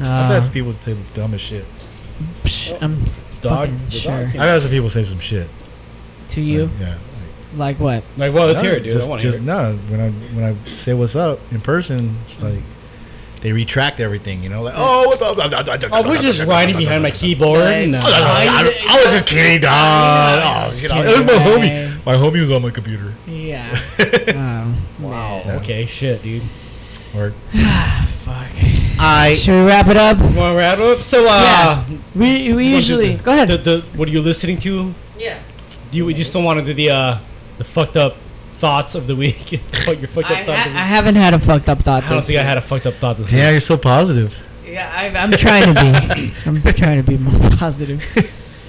I've 0.00 0.26
had 0.30 0.44
some 0.44 0.52
people 0.52 0.72
say 0.72 0.92
the 0.94 1.12
dumbest 1.14 1.44
shit. 1.44 1.64
psh, 2.44 2.76
I'm 2.82 3.04
Dog, 3.40 3.68
fucking 3.70 3.84
the 3.86 3.90
sure. 3.90 4.12
dog 4.12 4.36
I've 4.36 4.48
had 4.50 4.62
some 4.62 4.70
people 4.70 4.88
say 4.90 5.04
some 5.04 5.18
shit. 5.20 5.48
To 6.30 6.40
you, 6.42 6.66
Like, 6.66 6.80
yeah. 6.80 6.94
like 7.56 7.80
what? 7.80 8.04
Like, 8.16 8.32
well, 8.34 8.46
let's 8.46 8.62
No, 8.62 8.68
hear 8.68 8.78
it, 8.78 8.84
dude. 8.84 8.92
Just, 8.92 9.06
I 9.06 9.10
want 9.10 9.22
to 9.22 9.28
hear 9.28 9.32
just 9.38 9.42
it. 9.42 9.46
no. 9.46 9.74
When 9.88 10.00
I 10.00 10.10
when 10.10 10.44
I 10.44 10.74
say 10.76 10.94
what's 10.94 11.16
up 11.16 11.40
in 11.50 11.60
person, 11.60 12.16
it's 12.28 12.42
like 12.42 12.60
they 13.40 13.52
retract 13.52 13.98
everything. 14.00 14.42
You 14.42 14.48
know, 14.50 14.62
like 14.62 14.74
oh, 14.76 15.06
what's 15.06 15.20
up? 15.22 15.38
Oh, 15.92 16.08
we're 16.08 16.18
just 16.20 16.44
riding 16.46 16.76
behind 16.76 17.02
my 17.02 17.10
keyboard. 17.10 17.62
and, 17.62 17.96
uh, 17.96 18.00
I, 18.04 18.86
I 18.88 19.02
was 19.04 19.12
just 19.14 19.26
kidding, 19.26 19.60
dog. 19.60 20.40
Oh, 20.44 20.78
you 20.80 20.88
know, 20.88 21.02
it 21.02 21.06
was 21.06 21.24
my 21.26 21.44
homie. 21.44 22.04
My 22.06 22.14
homie 22.14 22.40
was 22.40 22.50
on 22.50 22.62
my 22.62 22.70
computer. 22.70 23.12
Yeah. 23.26 23.78
wow. 24.34 24.74
Wow. 25.00 25.42
Okay, 25.56 25.86
shit, 25.86 26.22
dude. 26.22 26.42
Or 27.16 27.30
fuck. 27.52 28.46
I 29.02 29.34
Should 29.38 29.54
we 29.62 29.66
wrap 29.66 29.88
it 29.88 29.96
up? 29.96 30.18
Want 30.18 30.34
to 30.34 30.54
wrap 30.56 30.78
up? 30.78 31.00
So, 31.02 31.24
uh, 31.28 31.84
Yeah. 31.88 31.98
We 32.14 32.52
we 32.52 32.68
usually 32.68 33.16
the- 33.16 33.22
go 33.22 33.32
ahead. 33.32 33.48
The, 33.48 33.56
the, 33.58 33.80
what 33.96 34.08
are 34.08 34.12
you 34.12 34.20
listening 34.20 34.58
to? 34.60 34.94
yeah. 35.18 35.38
Do 35.90 35.98
you, 35.98 36.08
you 36.08 36.22
still 36.24 36.42
want 36.42 36.60
to 36.60 36.64
do 36.64 36.72
the 36.72 36.90
uh, 36.90 37.18
the 37.58 37.64
fucked 37.64 37.96
up 37.96 38.16
thoughts 38.54 38.94
of 38.94 39.06
the 39.08 39.16
week? 39.16 39.60
What 39.86 39.98
your 39.98 40.06
fucked 40.08 40.30
up 40.30 40.36
I, 40.38 40.44
thoughts? 40.44 40.60
ha- 40.60 40.66
of 40.68 40.72
the 40.74 40.78
I 40.78 40.82
week? 40.84 40.94
haven't 40.94 41.14
had 41.16 41.34
a 41.34 41.38
fucked 41.40 41.68
up 41.68 41.78
thought. 41.82 42.04
I 42.04 42.08
don't 42.08 42.18
this 42.18 42.26
think 42.26 42.38
I 42.38 42.42
week. 42.42 42.48
had 42.48 42.58
a 42.58 42.62
fucked 42.62 42.86
up 42.86 42.94
thought 42.94 43.16
this 43.16 43.26
week. 43.32 43.38
yeah, 43.40 43.50
you're 43.50 43.60
so 43.60 43.76
positive. 43.76 44.38
Yeah, 44.64 44.88
I, 44.94 45.06
I'm 45.18 45.32
trying 45.32 45.74
to 45.74 45.82
be. 46.14 46.32
I'm 46.46 46.62
trying 46.74 47.02
to 47.02 47.10
be 47.10 47.16
more 47.18 47.50
positive. 47.56 48.04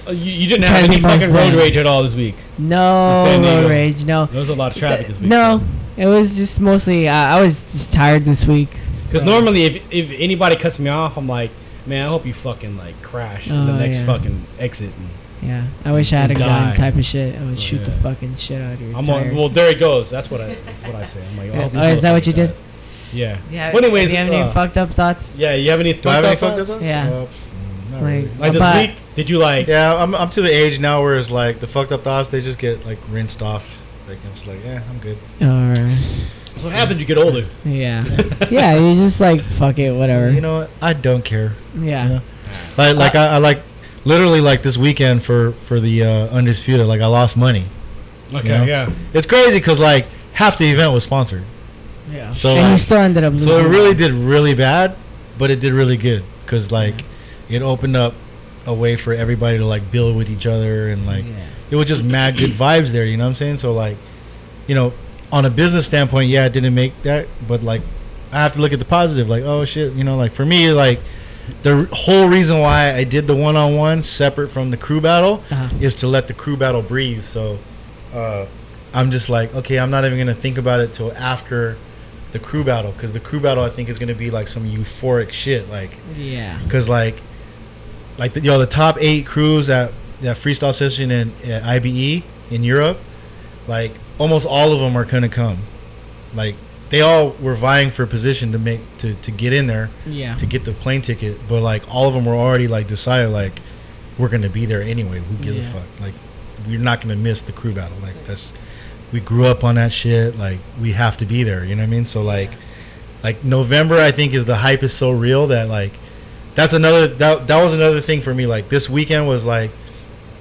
Uh, 0.08 0.10
you, 0.10 0.32
you 0.32 0.48
didn't 0.48 0.64
have 0.64 0.70
trying 0.78 0.86
to 0.86 0.92
any 0.92 0.96
be 0.96 1.02
fucking 1.02 1.30
road 1.32 1.50
sane. 1.50 1.56
rage 1.56 1.76
at 1.76 1.86
all 1.86 2.02
this 2.02 2.14
week. 2.14 2.34
No 2.58 3.22
San 3.24 3.42
Diego. 3.42 3.62
road 3.62 3.70
rage. 3.70 4.04
No. 4.04 4.26
There 4.26 4.40
was 4.40 4.48
a 4.48 4.54
lot 4.56 4.72
of 4.72 4.78
traffic 4.78 5.06
this 5.06 5.20
week. 5.20 5.28
No. 5.28 5.62
It 5.96 6.06
was 6.06 6.36
just 6.36 6.60
mostly. 6.60 7.08
Uh, 7.08 7.12
I 7.14 7.40
was 7.40 7.60
just 7.72 7.92
tired 7.92 8.24
this 8.24 8.46
week. 8.46 8.70
Because 9.06 9.24
normally, 9.24 9.64
if, 9.64 9.92
if 9.92 10.10
anybody 10.18 10.56
cuts 10.56 10.78
me 10.78 10.88
off, 10.88 11.18
I'm 11.18 11.28
like, 11.28 11.50
man, 11.86 12.06
I 12.06 12.08
hope 12.08 12.24
you 12.24 12.32
fucking 12.32 12.78
like 12.78 13.00
crash 13.02 13.50
at 13.50 13.66
the 13.66 13.72
Oh, 13.72 13.76
next 13.76 13.98
yeah. 13.98 14.06
fucking 14.06 14.46
exit. 14.58 14.90
And 14.96 15.08
Yeah, 15.50 15.66
I 15.84 15.92
wish 15.92 16.12
I 16.14 16.16
had 16.16 16.30
a 16.30 16.34
Die. 16.34 16.40
gun 16.40 16.76
type 16.76 16.94
of 16.96 17.04
shit. 17.04 17.36
I 17.36 17.40
would 17.44 17.52
Oh, 17.52 17.56
shoot 17.56 17.84
the 17.84 17.92
fucking 17.92 18.36
shit 18.36 18.62
out 18.62 18.74
of 18.74 18.80
your 18.80 18.96
I'm 18.96 19.04
tires. 19.04 19.30
on. 19.32 19.36
Well, 19.36 19.48
there 19.50 19.68
it 19.70 19.78
goes. 19.78 20.08
That's 20.08 20.30
what 20.30 20.40
I 20.40 20.54
what 20.86 20.94
I 20.94 21.04
say. 21.04 21.22
I'm 21.30 21.36
like, 21.36 21.54
I 21.56 21.62
hope 21.62 21.72
Oh, 21.74 21.88
is 21.88 22.00
that 22.02 22.12
what 22.12 22.26
you 22.26 22.32
motherfuckers 22.32 22.36
did? 22.36 22.54
Yeah. 23.12 23.38
yeah. 23.50 23.72
Well, 23.74 23.84
anyways, 23.84 24.06
do 24.08 24.12
you 24.12 24.18
have 24.18 24.28
any 24.32 24.40
uh, 24.42 24.50
fucked 24.50 24.78
up 24.78 24.88
thoughts? 24.90 25.36
Yeah. 25.38 25.52
You 25.54 25.70
have 25.72 25.80
any? 25.80 25.92
Do 25.92 26.08
I 26.08 26.14
have 26.14 26.24
any 26.24 26.36
fucked 26.36 26.56
fucked 26.56 26.70
up 26.70 26.76
up 26.76 26.82
thoughts? 26.82 26.84
Yeah. 26.86 27.06
Uh, 27.08 27.26
not 27.90 28.02
Like, 28.02 28.02
really. 28.02 28.28
Like 28.38 28.52
this 28.54 28.88
week, 28.88 28.96
did 29.14 29.28
you 29.28 29.38
like? 29.38 29.66
Yeah, 29.66 29.94
I'm, 29.94 30.14
I'm 30.14 30.30
to 30.30 30.40
the 30.40 30.50
age 30.50 30.80
now 30.80 31.02
where 31.02 31.18
it's 31.18 31.30
like 31.30 31.60
the 31.60 31.66
fucked 31.66 31.92
up 31.92 32.02
thoughts 32.04 32.30
they 32.30 32.40
just 32.40 32.58
get 32.58 32.86
like 32.86 32.98
rinsed 33.10 33.42
off. 33.42 33.76
Like 34.08 34.18
I'm 34.24 34.34
just 34.34 34.46
like, 34.46 34.64
yeah, 34.64 34.82
I'm 34.90 34.98
good. 34.98 35.18
Or 35.40 35.74
So 36.58 36.64
what 36.64 36.72
happened? 36.72 37.00
You 37.00 37.06
get 37.06 37.18
older. 37.18 37.46
yeah, 37.64 38.02
yeah. 38.50 38.74
You 38.76 38.94
just 38.94 39.20
like 39.20 39.42
fuck 39.42 39.78
it, 39.78 39.92
whatever. 39.92 40.30
You 40.30 40.40
know 40.40 40.58
what? 40.58 40.70
I 40.80 40.92
don't 40.92 41.24
care. 41.24 41.52
yeah. 41.76 42.02
you 42.04 42.08
know? 42.14 42.20
Like 42.76 42.96
like 42.96 43.14
I, 43.14 43.26
I 43.34 43.38
like 43.38 43.62
literally 44.04 44.40
like 44.40 44.62
this 44.62 44.76
weekend 44.76 45.22
for 45.22 45.52
for 45.52 45.80
the 45.80 46.02
uh, 46.04 46.26
undisputed. 46.28 46.86
Like 46.86 47.00
I 47.00 47.06
lost 47.06 47.36
money. 47.36 47.64
Okay. 48.34 48.48
know? 48.48 48.64
Yeah. 48.64 48.90
It's 49.14 49.26
crazy 49.26 49.58
because 49.58 49.78
like 49.80 50.06
half 50.32 50.56
the 50.58 50.64
event 50.70 50.92
was 50.92 51.04
sponsored, 51.04 51.44
Yeah. 52.10 52.32
So, 52.32 52.48
and 52.50 52.62
like- 52.62 52.72
you 52.72 52.78
still 52.78 52.98
ended 52.98 53.24
up 53.24 53.32
losing. 53.34 53.48
so 53.48 53.58
it 53.64 53.68
really 53.68 53.94
did 53.94 54.10
really 54.12 54.54
bad, 54.54 54.96
but 55.38 55.50
it 55.50 55.60
did 55.60 55.72
really 55.74 55.96
good 55.98 56.24
because 56.44 56.72
like 56.72 57.04
it 57.50 57.60
opened 57.62 57.96
up 57.96 58.14
a 58.66 58.72
way 58.74 58.96
for 58.96 59.12
everybody 59.12 59.58
to 59.58 59.66
like 59.66 59.90
build 59.90 60.16
with 60.16 60.30
each 60.30 60.46
other 60.46 60.88
and 60.88 61.06
like 61.06 61.24
Yeah. 61.24 61.46
It 61.72 61.76
was 61.76 61.86
just 61.86 62.04
mad 62.04 62.36
good 62.38 62.50
vibes 62.50 62.90
there. 62.92 63.04
You 63.04 63.16
know 63.16 63.24
what 63.24 63.30
I'm 63.30 63.34
saying? 63.36 63.56
So 63.56 63.72
like, 63.72 63.96
you 64.68 64.74
know, 64.76 64.92
on 65.32 65.44
a 65.46 65.50
business 65.50 65.86
standpoint, 65.86 66.28
yeah, 66.30 66.44
it 66.46 66.52
didn't 66.52 66.74
make 66.74 66.92
that, 67.02 67.26
but 67.48 67.62
like, 67.64 67.82
I 68.30 68.42
have 68.42 68.52
to 68.52 68.60
look 68.60 68.72
at 68.72 68.78
the 68.78 68.84
positive. 68.84 69.28
Like, 69.28 69.42
oh 69.44 69.64
shit, 69.64 69.92
you 69.94 70.04
know, 70.04 70.16
like 70.16 70.32
for 70.32 70.44
me, 70.46 70.70
like 70.70 71.00
the 71.62 71.88
whole 71.92 72.28
reason 72.28 72.60
why 72.60 72.94
I 72.94 73.04
did 73.04 73.26
the 73.26 73.34
one 73.34 73.56
on 73.56 73.74
one 73.76 74.02
separate 74.02 74.50
from 74.50 74.70
the 74.70 74.76
crew 74.76 75.00
battle 75.00 75.42
Uh-huh. 75.50 75.68
is 75.80 75.94
to 75.96 76.06
let 76.06 76.28
the 76.28 76.34
crew 76.34 76.56
battle 76.56 76.82
breathe. 76.82 77.24
So, 77.24 77.58
uh, 78.14 78.46
I'm 78.94 79.10
just 79.10 79.28
like, 79.30 79.54
okay, 79.54 79.78
I'm 79.78 79.90
not 79.90 80.04
even 80.04 80.18
gonna 80.18 80.34
think 80.34 80.58
about 80.58 80.80
it 80.80 80.92
till 80.92 81.12
after 81.16 81.76
the 82.32 82.38
crew 82.38 82.62
battle 82.64 82.92
because 82.92 83.12
the 83.14 83.20
crew 83.20 83.40
battle 83.40 83.64
I 83.64 83.70
think 83.70 83.88
is 83.88 83.98
gonna 83.98 84.14
be 84.14 84.30
like 84.30 84.48
some 84.48 84.64
euphoric 84.68 85.32
shit, 85.32 85.68
like 85.70 85.98
Yeah. 86.16 86.58
because 86.64 86.88
like 86.88 87.20
like 88.18 88.34
the, 88.34 88.40
yo 88.40 88.58
the 88.58 88.66
top 88.66 88.96
eight 89.00 89.24
crews 89.26 89.68
at 89.70 89.92
that 90.22 90.36
freestyle 90.36 90.72
session 90.74 91.10
in 91.10 91.32
at 91.44 91.62
IBE 91.64 92.22
in 92.50 92.64
Europe, 92.64 92.98
like 93.68 93.92
almost 94.18 94.46
all 94.46 94.72
of 94.72 94.80
them 94.80 94.96
are 94.96 95.04
gonna 95.04 95.28
come. 95.28 95.58
Like 96.34 96.54
they 96.90 97.00
all 97.00 97.30
were 97.40 97.54
vying 97.54 97.90
for 97.90 98.02
a 98.02 98.06
position 98.06 98.52
to 98.52 98.58
make 98.58 98.80
to, 98.98 99.14
to 99.14 99.30
get 99.30 99.52
in 99.52 99.66
there 99.66 99.90
Yeah. 100.06 100.34
to 100.36 100.46
get 100.46 100.64
the 100.64 100.72
plane 100.72 101.02
ticket, 101.02 101.38
but 101.48 101.60
like 101.62 101.82
all 101.92 102.08
of 102.08 102.14
them 102.14 102.24
were 102.24 102.34
already 102.34 102.68
like 102.68 102.86
decided 102.86 103.30
like 103.30 103.60
we're 104.18 104.28
gonna 104.28 104.48
be 104.50 104.66
there 104.66 104.82
anyway. 104.82 105.20
Who 105.20 105.36
gives 105.44 105.58
Yeah. 105.58 105.64
a 105.68 105.72
fuck? 105.72 105.86
Like 106.00 106.14
we're 106.66 106.78
not 106.78 107.00
gonna 107.00 107.16
miss 107.16 107.42
the 107.42 107.52
crew 107.52 107.72
battle. 107.72 107.96
Like 108.02 108.24
that's 108.24 108.52
we 109.12 109.20
grew 109.20 109.46
up 109.46 109.62
on 109.64 109.74
that 109.76 109.92
shit. 109.92 110.38
Like 110.38 110.58
we 110.80 110.92
have 110.92 111.16
to 111.18 111.26
be 111.26 111.42
there. 111.42 111.64
You 111.64 111.74
know 111.74 111.82
what 111.82 111.88
I 111.88 111.90
mean? 111.90 112.04
So 112.04 112.22
like 112.22 112.50
like 113.24 113.44
November, 113.44 113.98
I 113.98 114.10
think 114.10 114.34
is 114.34 114.44
the 114.44 114.56
hype 114.56 114.82
is 114.82 114.92
so 114.92 115.10
real 115.10 115.46
that 115.48 115.68
like 115.68 115.92
that's 116.54 116.72
another 116.74 117.06
that 117.08 117.46
that 117.46 117.62
was 117.62 117.72
another 117.74 118.00
thing 118.00 118.20
for 118.20 118.34
me. 118.34 118.46
Like 118.46 118.68
this 118.68 118.88
weekend 118.90 119.26
was 119.26 119.44
like 119.44 119.70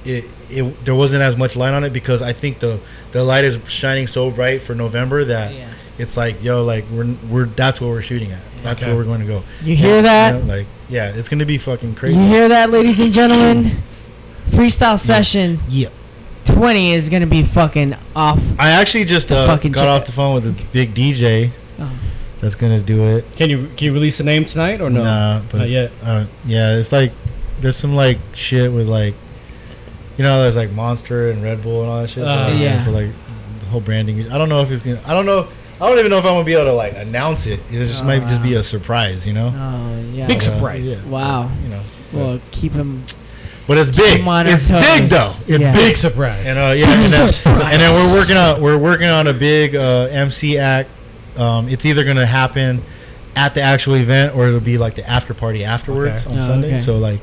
it 0.06 0.26
it 0.50 0.86
there 0.86 0.96
wasn't 0.96 1.22
as 1.22 1.38
much 1.38 1.56
light 1.56 1.74
on 1.74 1.84
it 1.84 1.92
because 1.94 2.22
I 2.22 2.34
think 2.34 2.60
the 2.60 2.80
the 3.12 3.24
light 3.24 3.44
is 3.44 3.58
shining 3.68 4.08
so 4.08 4.32
bright 4.32 4.62
for 4.62 4.74
November 4.76 5.24
that 5.26 5.54
Yeah. 5.54 5.70
it's 5.98 6.16
like 6.18 6.44
yo 6.44 6.64
like 6.64 6.86
we're 6.92 7.16
we're 7.30 7.46
that's 7.46 7.80
what 7.82 7.90
we're 7.90 8.02
shooting 8.02 8.32
at. 8.32 8.40
That's 8.64 8.82
Okay. 8.82 8.92
where 8.92 8.98
we're 9.00 9.06
going 9.06 9.22
to 9.22 9.26
go. 9.28 9.44
You 9.64 9.76
hear 9.76 10.02
that? 10.04 10.36
You 10.36 10.42
know, 10.44 10.56
like 10.58 10.68
yeah, 10.90 11.12
it's 11.16 11.30
gonna 11.30 11.46
be 11.46 11.58
fucking 11.58 11.96
crazy. 11.96 12.18
You 12.18 12.26
hear 12.26 12.50
that, 12.50 12.70
ladies 12.70 13.00
and 13.00 13.12
gentlemen? 13.14 13.78
Freestyle 14.50 15.00
session 15.00 15.60
Yeah. 15.70 15.90
20 16.46 16.94
is 16.94 17.08
gonna 17.10 17.28
be 17.28 17.44
fucking 17.44 17.96
off. 18.16 18.42
I 18.60 18.72
actually 18.72 19.06
just 19.06 19.32
uh, 19.32 19.46
fucking 19.46 19.72
got 19.72 19.82
chick- 19.82 19.90
off 19.90 20.06
the 20.06 20.12
phone 20.12 20.34
with 20.36 20.48
a 20.48 20.56
big 20.74 20.94
DJ 20.94 21.52
Oh. 21.80 21.90
that's 22.40 22.56
gonna 22.56 22.80
do 22.82 23.04
it. 23.18 23.26
Can 23.36 23.50
you 23.50 23.70
can 23.78 23.86
you 23.86 23.94
release 23.94 24.18
the 24.18 24.24
name 24.24 24.46
tonight 24.46 24.82
or 24.82 24.90
no? 24.90 25.04
Nah, 25.04 25.42
but 25.52 25.58
Not 25.60 25.70
yet. 25.70 25.92
Uh, 26.04 26.26
yeah, 26.46 26.76
it's 26.76 26.92
like 26.92 27.12
there's 27.62 27.78
some 27.78 27.96
like 27.96 28.18
shit 28.34 28.72
with 28.72 28.88
like, 28.88 29.14
you 30.22 30.28
know, 30.28 30.42
there's 30.44 30.56
like 30.56 30.72
Monster 30.72 31.32
and 31.32 31.42
Red 31.42 31.62
Bull 31.64 31.82
and 31.82 31.90
all 31.90 32.02
that 32.02 32.10
shit. 32.10 32.24
So, 32.26 32.30
Uh, 32.30 32.50
like, 32.50 32.60
Yeah. 32.60 32.78
So 32.78 32.92
like 32.92 33.08
the 33.60 33.66
whole 33.66 33.82
branding. 33.82 34.32
I 34.32 34.38
don't 34.38 34.50
know 34.50 34.62
if 34.62 34.72
it's 34.72 34.84
gonna. 34.84 35.00
I 35.06 35.14
don't 35.14 35.26
know. 35.26 35.48
I 35.80 35.90
don't 35.90 35.98
even 35.98 36.12
know 36.12 36.20
if 36.20 36.26
I'm 36.26 36.34
gonna 36.34 36.44
be 36.46 36.54
able 36.54 36.66
to 36.66 36.74
like 36.74 36.94
announce 36.96 37.48
it. 37.48 37.60
It 37.72 37.80
just 37.88 38.04
Oh, 38.04 38.06
might 38.08 38.28
just 38.28 38.44
be 38.44 38.54
a 38.54 38.62
surprise, 38.62 39.26
you 39.26 39.34
know. 39.34 39.52
Oh 39.56 40.14
yeah. 40.14 40.28
Big 40.28 40.38
Uh, 40.38 40.42
surprise. 40.42 40.88
yeah. 40.88 40.98
Wow. 41.10 41.50
You 41.64 41.70
know. 41.70 41.82
Well, 42.14 42.40
keep 42.52 42.74
him. 42.74 43.04
but 43.68 43.78
it's 43.80 43.90
big. 43.90 44.20
him 44.20 44.28
on 44.28 44.46
our 44.48 44.54
It's 44.54 44.70
big 44.70 45.06
though. 45.10 45.34
It's 45.48 45.64
Yeah. 45.64 45.74
big. 45.74 45.98
surprise. 45.98 46.44
And 46.46 46.60
uh, 46.60 46.74
yeah, 46.78 46.92
and 46.94 47.02
then, 47.04 47.34
and 47.46 47.82
then 47.82 47.92
we're 47.94 48.14
working 48.16 48.38
on 48.38 48.62
we're 48.62 48.78
working 48.78 49.08
on 49.10 49.26
a 49.28 49.34
big 49.34 49.76
uh, 49.76 50.08
MC 50.12 50.58
act. 50.60 50.90
Um, 51.38 51.68
it's 51.68 51.86
either 51.86 52.04
gonna 52.04 52.26
happen 52.28 52.84
at 53.36 53.54
the 53.56 53.62
actual 53.62 53.96
event 53.96 54.36
or 54.36 54.48
it'll 54.50 54.60
be 54.60 54.78
like 54.78 54.94
the 54.96 55.10
after 55.10 55.34
party 55.34 55.64
afterwards 55.64 56.26
Okay. 56.28 56.36
on 56.36 56.42
Oh, 56.44 56.46
Sunday. 56.46 56.68
okay. 56.76 56.80
So 56.80 56.98
like, 56.98 57.22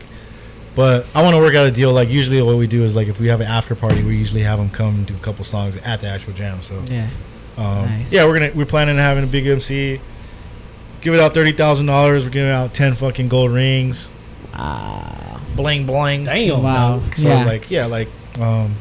but 0.78 1.06
I 1.12 1.22
want 1.22 1.34
to 1.34 1.40
work 1.40 1.56
out 1.56 1.66
a 1.66 1.72
deal. 1.72 1.92
Like 1.92 2.08
usually, 2.08 2.40
what 2.40 2.56
we 2.56 2.68
do 2.68 2.84
is 2.84 2.94
like 2.94 3.08
if 3.08 3.18
we 3.18 3.26
have 3.26 3.40
an 3.40 3.48
after 3.48 3.74
party, 3.74 4.00
we 4.04 4.16
usually 4.16 4.42
have 4.44 4.60
them 4.60 4.70
come 4.70 5.02
do 5.02 5.12
a 5.12 5.18
couple 5.18 5.44
songs 5.44 5.76
at 5.78 6.00
the 6.00 6.06
actual 6.08 6.34
jam. 6.34 6.62
So 6.62 6.80
Yeah. 6.86 7.08
um, 7.56 7.86
Nice. 7.86 8.12
yeah, 8.12 8.24
we're 8.24 8.38
gonna 8.38 8.52
we're 8.54 8.64
planning 8.64 8.94
on 8.94 9.00
having 9.02 9.24
a 9.24 9.26
big 9.26 9.44
MC. 9.44 10.00
Give 11.00 11.14
it 11.14 11.18
out 11.18 11.34
thirty 11.34 11.50
thousand 11.50 11.86
dollars. 11.86 12.22
We're 12.22 12.30
giving 12.30 12.52
out 12.52 12.74
ten 12.74 12.94
fucking 12.94 13.28
gold 13.28 13.50
rings. 13.50 14.08
Wow. 14.54 15.40
Bling 15.56 15.84
bling. 15.84 16.24
Damn. 16.24 16.62
Wow. 16.62 17.02
So 17.16 17.26
yeah. 17.26 17.44
like 17.44 17.68
yeah, 17.72 17.86
like 17.86 18.06
um, 18.40 18.76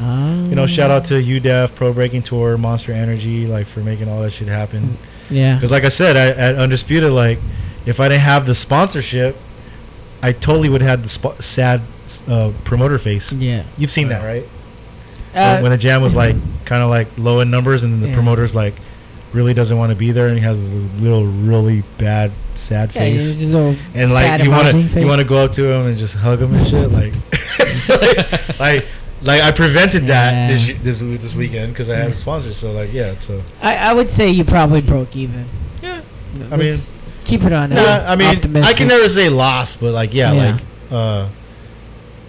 Um, 0.00 0.46
you 0.50 0.56
know, 0.56 0.66
shout 0.66 0.90
out 0.90 1.04
to 1.06 1.14
UDEF, 1.14 1.76
Pro 1.76 1.92
Breaking 1.92 2.22
Tour, 2.24 2.58
Monster 2.58 2.90
Energy, 2.92 3.46
like 3.46 3.68
for 3.68 3.80
making 3.80 4.08
all 4.08 4.20
that 4.22 4.32
shit 4.32 4.48
happen. 4.48 4.98
Yeah. 5.30 5.54
Because 5.54 5.70
like 5.70 5.84
I 5.84 5.90
said, 5.90 6.16
I, 6.16 6.26
at 6.30 6.56
Undisputed, 6.56 7.12
like 7.12 7.38
if 7.86 8.00
I 8.00 8.08
didn't 8.08 8.22
have 8.22 8.46
the 8.46 8.54
sponsorship, 8.56 9.36
I 10.22 10.32
totally 10.32 10.68
would 10.68 10.80
have 10.82 10.90
had 10.90 11.02
the 11.04 11.08
sp- 11.10 11.40
sad 11.42 11.82
uh, 12.28 12.52
promoter 12.64 12.98
face. 12.98 13.32
Yeah. 13.32 13.64
You've 13.76 13.90
seen 13.90 14.08
that, 14.08 14.24
right? 14.24 14.44
Uh, 15.34 15.54
when, 15.54 15.62
when 15.64 15.70
the 15.72 15.78
jam 15.78 16.00
was 16.02 16.14
like 16.14 16.36
kind 16.64 16.82
of 16.82 16.88
like 16.90 17.08
low 17.18 17.40
in 17.40 17.50
numbers, 17.50 17.84
and 17.84 17.92
then 17.92 18.00
the 18.00 18.08
Yeah. 18.08 18.14
promoter's 18.14 18.54
like 18.54 18.74
really 19.32 19.52
doesn't 19.54 19.76
want 19.76 19.90
to 19.90 19.96
be 19.96 20.12
there, 20.12 20.28
and 20.28 20.36
he 20.38 20.42
has 20.44 20.58
a 20.58 20.62
little 20.62 21.26
really 21.26 21.82
bad 21.98 22.32
sad 22.54 22.94
yeah, 22.94 23.00
face. 23.02 23.34
just 23.34 23.52
a 23.54 23.76
And 23.94 24.12
like 24.12 24.24
sad 24.24 24.44
you 24.44 24.50
want 24.50 24.70
to 24.90 25.00
you 25.00 25.06
want 25.06 25.20
to 25.20 25.26
go 25.26 25.44
up 25.44 25.52
to 25.52 25.70
him 25.70 25.86
and 25.86 25.98
just 25.98 26.14
hug 26.16 26.40
him 26.40 26.54
and 26.54 26.66
shit 26.66 26.90
like 26.90 27.12
like 28.58 28.86
like 29.22 29.42
I 29.42 29.50
prevented 29.52 30.06
that 30.06 30.32
Yeah. 30.32 30.46
this 30.82 30.82
this 30.82 31.22
this 31.22 31.34
weekend 31.34 31.72
because 31.72 31.88
I 31.90 31.96
had 31.96 32.10
a 32.12 32.14
sponsor 32.14 32.54
so 32.54 32.72
like 32.72 32.92
yeah 32.92 33.16
so 33.16 33.42
I, 33.60 33.76
I 33.76 33.92
would 33.92 34.10
say 34.10 34.30
you 34.30 34.44
probably 34.44 34.80
broke 34.80 35.14
even. 35.16 35.46
Yeah. 35.82 36.00
I 36.50 36.56
mean- 36.56 36.78
keep 37.26 37.42
it 37.42 37.52
on. 37.52 37.70
nah, 37.70 38.04
I 38.06 38.16
mean 38.16 38.56
I 38.64 38.72
can 38.72 38.88
never 38.88 39.08
say 39.08 39.28
lost 39.28 39.80
but 39.80 39.92
like 39.92 40.14
yeah, 40.14 40.32
Yeah. 40.32 40.52
like 40.52 40.62
uh 40.90 41.28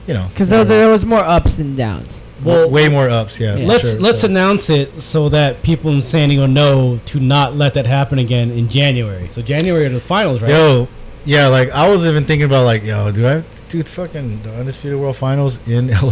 you 0.07 0.13
know 0.13 0.27
because 0.29 0.49
there, 0.49 0.63
there 0.65 0.89
was 0.89 1.05
more 1.05 1.19
ups 1.19 1.59
and 1.59 1.75
downs. 1.77 2.21
well 2.43 2.69
way 2.69 2.87
more 2.89 3.09
ups 3.09 3.39
yeah, 3.39 3.55
Yeah. 3.55 3.67
Let's 3.67 3.91
sure, 3.91 4.01
let's 4.01 4.21
so. 4.21 4.27
announce 4.27 4.69
it 4.69 5.01
so 5.01 5.29
that 5.29 5.61
people 5.63 5.91
in 5.91 6.01
San 6.01 6.29
Diego 6.29 6.45
know 6.45 6.99
to 7.07 7.19
not 7.19 7.55
let 7.55 7.73
that 7.75 7.85
happen 7.85 8.19
again 8.19 8.51
in 8.51 8.69
January. 8.69 9.27
So 9.29 9.41
January 9.41 9.85
are 9.85 9.89
the 9.89 9.99
finals, 9.99 10.41
right? 10.41 10.49
yo 10.51 10.87
yeah 11.25 11.47
like 11.47 11.69
I 11.71 11.89
was 11.89 12.07
even 12.07 12.23
thinking 12.25 12.45
about 12.45 12.63
like 12.65 12.83
yo 12.83 13.11
do 13.11 13.27
I 13.27 13.31
have 13.31 13.55
to 13.55 13.63
do 13.69 13.83
the 13.83 13.89
fucking 13.89 14.43
the 14.43 14.51
undisputed 14.59 14.97
world 14.97 15.17
finals 15.17 15.59
in 15.67 15.87
LA 16.07 16.09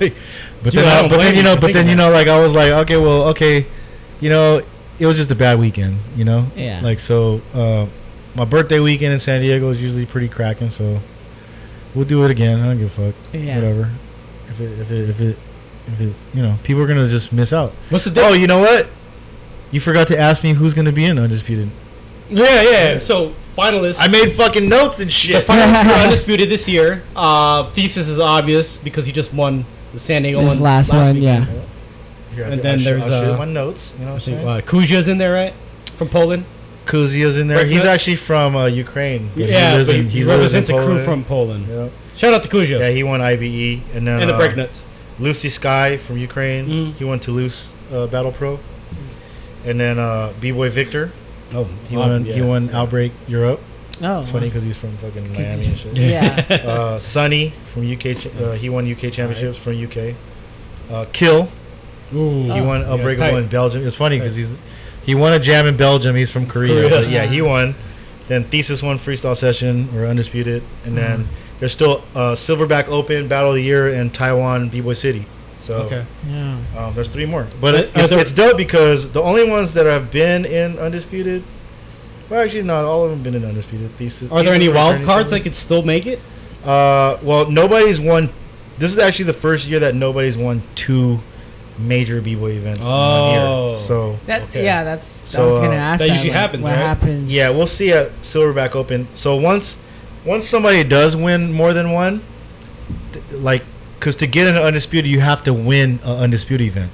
like 0.00 0.14
but 0.62 0.72
Dude, 0.72 0.82
then 0.82 0.88
I 0.88 1.04
I, 1.04 1.08
but 1.08 1.18
then 1.18 1.32
you 1.34 1.38
you 1.38 1.42
know 1.44 1.56
but 1.56 1.72
then 1.72 1.86
you 1.88 1.94
know 1.94 2.10
like 2.10 2.26
I 2.26 2.38
was 2.40 2.52
like 2.54 2.72
okay 2.82 2.96
well 2.96 3.28
okay 3.28 3.66
you 4.20 4.30
know 4.30 4.60
it 4.98 5.06
was 5.06 5.16
just 5.16 5.30
a 5.30 5.36
bad 5.36 5.60
weekend 5.60 5.96
you 6.16 6.24
know 6.24 6.46
Yeah. 6.56 6.80
Like 6.82 6.98
so, 6.98 7.40
uh, 7.54 7.86
my 8.38 8.44
birthday 8.44 8.80
weekend 8.80 9.12
in 9.12 9.20
San 9.20 9.42
Diego 9.42 9.70
is 9.70 9.82
usually 9.82 10.06
pretty 10.06 10.28
cracking. 10.28 10.70
So 10.70 11.00
we'll 11.94 12.04
do 12.06 12.24
it 12.24 12.30
again. 12.30 12.60
I 12.60 12.66
don't 12.66 12.78
give 12.78 12.98
a 12.98 13.12
fuck. 13.12 13.14
Yeah. 13.34 13.56
Whatever. 13.56 13.90
If 14.48 14.60
it, 14.60 14.78
if 14.78 14.90
it, 14.90 15.08
if 15.10 15.20
it, 15.20 15.38
if 15.88 16.00
it, 16.00 16.14
you 16.32 16.42
know, 16.42 16.56
people 16.62 16.82
are 16.82 16.86
gonna 16.86 17.08
just 17.08 17.32
miss 17.32 17.52
out. 17.52 17.72
What's 17.90 18.04
the 18.04 18.20
Oh, 18.22 18.32
you 18.32 18.46
know 18.46 18.58
what? 18.58 18.88
You 19.72 19.80
forgot 19.80 20.06
to 20.08 20.18
ask 20.18 20.42
me 20.44 20.52
who's 20.54 20.72
gonna 20.72 20.92
be 20.92 21.04
in 21.04 21.18
Undisputed. 21.18 21.68
yeah, 22.30 22.62
yeah. 22.62 22.98
So 22.98 23.34
finalists. 23.56 23.98
I 24.00 24.08
made 24.08 24.32
fucking 24.32 24.68
notes 24.68 25.00
and 25.00 25.12
shit. 25.12 25.44
the 25.46 25.52
finalists 25.52 25.84
were 25.84 25.92
undisputed 26.04 26.48
this 26.48 26.68
year. 26.68 27.02
Uh, 27.16 27.68
Thesis 27.72 28.08
is 28.08 28.20
obvious 28.20 28.78
because 28.78 29.04
he 29.04 29.12
just 29.12 29.34
won 29.34 29.64
the 29.92 29.98
San 29.98 30.22
Diego 30.22 30.40
This 30.40 30.50
one 30.54 30.60
last 30.60 30.92
one, 30.92 31.14
weekend. 31.14 31.46
yeah. 31.46 31.62
Here, 32.34 32.44
And 32.44 32.54
I'll 32.54 32.60
then 32.62 32.82
there's, 32.84 33.02
I'll 33.02 33.08
show 33.10 33.34
uh, 33.34 33.38
my 33.38 33.44
notes. 33.46 33.92
You 33.98 34.04
know 34.04 34.10
I 34.10 34.14
what 34.14 34.28
I'm 34.28 34.34
saying? 34.34 34.48
uh, 34.48 34.60
Kuzya's 34.64 35.08
in 35.08 35.18
there, 35.18 35.32
right? 35.32 35.52
From 35.96 36.08
Poland. 36.08 36.44
Kuzya's 36.88 37.36
in 37.38 37.46
there. 37.48 37.58
Break 37.58 37.70
He's 37.72 37.84
actually 37.84 38.16
from 38.16 38.56
uh, 38.56 38.64
Ukraine. 38.66 39.30
but 39.36 39.48
yeah, 39.48 39.74
lives 39.74 39.88
but 39.88 39.96
in- 39.96 40.08
he, 40.08 40.24
lives 40.24 40.54
in 40.54 40.62
represents 40.62 40.70
a 40.70 40.74
crew 40.84 40.98
from 40.98 41.24
Poland. 41.24 41.66
Yeah. 41.68 41.88
Shout 42.16 42.34
out 42.34 42.42
to 42.42 42.48
Kuzya 42.48 42.80
yeah, 42.80 42.90
he 42.90 43.02
won 43.04 43.20
IBE 43.20 43.82
and 43.94 44.06
then 44.06 44.20
and 44.22 44.30
the 44.30 44.34
uh, 44.34 44.40
Breaknuts. 44.40 44.82
Lussy 45.20 45.48
Sky 45.48 45.96
from 45.96 46.16
Ukraine. 46.18 46.64
Mhm. 46.68 46.94
He 46.94 47.04
won 47.04 47.18
Toulouse 47.20 47.72
uh, 47.92 48.06
Battle 48.06 48.32
Pro. 48.32 48.58
And 49.64 49.78
then 49.78 49.98
uh, 49.98 50.32
B 50.40 50.50
Boy 50.52 50.70
Victor. 50.70 51.10
Oh, 51.54 51.64
He 51.88 51.96
won. 51.96 52.24
He 52.24 52.40
won 52.42 52.70
Outbreak 52.70 53.12
Europe. 53.26 53.60
Oh, 54.00 54.20
It's 54.20 54.30
funny 54.30 54.46
because 54.48 54.62
he's 54.64 54.76
from 54.76 54.96
fucking 54.98 55.26
Miami 55.32 55.64
and 55.66 55.78
shit. 55.78 55.96
Yeah. 55.96 56.46
uh, 56.72 56.98
Sunni 57.00 57.52
from 57.72 57.82
UK. 57.92 58.16
ch- 58.16 58.28
Uh, 58.40 58.52
he 58.52 58.68
won 58.68 58.90
UK 58.90 59.10
championships 59.12 59.58
from 59.58 59.72
UK. 59.86 60.14
Uh, 60.90 61.04
Kill. 61.12 61.48
Ooh. 62.14 62.42
He 62.44 62.60
won 62.60 62.80
Yeah, 62.80 62.86
it's 62.86 62.90
Unbreakable 62.94 63.30
tight. 63.32 63.38
in 63.42 63.48
Belgium. 63.48 63.86
It's 63.86 63.96
funny 63.96 64.16
because 64.18 64.36
he's 64.36 64.54
he 65.08 65.14
won 65.14 65.32
a 65.32 65.38
jam 65.38 65.64
in 65.66 65.74
Belgium. 65.74 66.14
He's 66.14 66.30
from 66.30 66.46
Korea, 66.46 66.74
Korea. 66.74 66.90
but 66.90 67.08
yeah, 67.08 67.24
he 67.24 67.40
won. 67.40 67.74
Then 68.26 68.44
Thesis 68.44 68.82
won 68.82 68.98
freestyle 68.98 69.34
session 69.34 69.88
or 69.96 70.04
undisputed, 70.04 70.62
and 70.84 70.96
then 70.98 71.20
Mm-hmm. 71.24 71.58
there's 71.60 71.72
still 71.72 72.04
uh, 72.14 72.32
Silverback 72.34 72.88
Open 72.88 73.26
Battle 73.26 73.50
of 73.50 73.54
the 73.56 73.62
Year 73.62 73.88
in 73.88 74.10
Taiwan 74.10 74.68
B 74.68 74.82
Boy 74.82 74.92
City. 74.92 75.24
So 75.60 75.76
Okay. 75.86 76.04
yeah. 76.28 76.58
um, 76.76 76.94
there's 76.94 77.08
three 77.08 77.24
more, 77.24 77.46
but 77.58 77.74
it, 77.74 77.90
it's, 77.94 78.12
it's 78.12 78.32
dope 78.32 78.58
because 78.58 79.10
the 79.12 79.22
only 79.22 79.48
ones 79.48 79.72
that 79.72 79.86
have 79.86 80.10
been 80.10 80.44
in 80.44 80.78
undisputed. 80.78 81.42
Well, 82.28 82.42
actually, 82.44 82.64
not 82.64 82.84
all 82.84 83.04
of 83.04 83.10
them 83.10 83.22
been 83.22 83.34
in 83.34 83.44
undisputed. 83.46 83.90
Thesis. 83.96 84.30
Are 84.30 84.42
there 84.42 84.54
any 84.54 84.68
wild 84.68 85.02
cards 85.04 85.30
that 85.30 85.40
could 85.40 85.54
still 85.54 85.80
make 85.82 86.04
it? 86.06 86.20
Uh, 86.64 87.16
well, 87.22 87.50
nobody's 87.50 87.98
won. 87.98 88.28
This 88.78 88.92
is 88.92 88.98
actually 88.98 89.24
the 89.24 89.40
first 89.40 89.66
year 89.66 89.80
that 89.80 89.94
nobody's 89.94 90.36
won 90.36 90.60
two 90.74 91.18
major 91.78 92.20
b-boy 92.20 92.52
events 92.52 92.80
in 92.80 92.86
one 92.86 92.94
Oh. 92.94 93.68
year. 93.70 93.76
So 93.78 94.18
That 94.26 94.42
Okay. 94.44 94.64
yeah, 94.64 94.84
that's. 94.84 95.08
So, 95.24 95.42
I 95.48 95.50
was 95.50 95.60
gonna 95.60 95.74
uh, 95.76 95.78
ask 95.78 95.98
that 96.00 96.06
that. 96.08 96.12
usually 96.14 96.30
like, 96.30 96.38
happens, 96.38 96.62
What 96.64 96.70
right? 96.70 96.78
happens? 96.78 97.30
yeah, 97.30 97.50
we'll 97.50 97.66
see 97.66 97.92
at 97.92 98.10
Silverback 98.22 98.74
Open. 98.74 99.08
So 99.14 99.36
once 99.36 99.78
once 100.24 100.46
somebody 100.46 100.82
does 100.84 101.14
win 101.16 101.52
more 101.52 101.72
than 101.72 101.92
one, 101.92 102.20
th- 103.12 103.24
like 103.32 103.62
because 103.98 104.16
to 104.16 104.26
get 104.26 104.46
an 104.46 104.56
undisputed, 104.56 105.10
you 105.10 105.20
have 105.20 105.42
to 105.44 105.52
win 105.52 105.98
an 106.04 106.16
undisputed 106.24 106.66
event. 106.66 106.90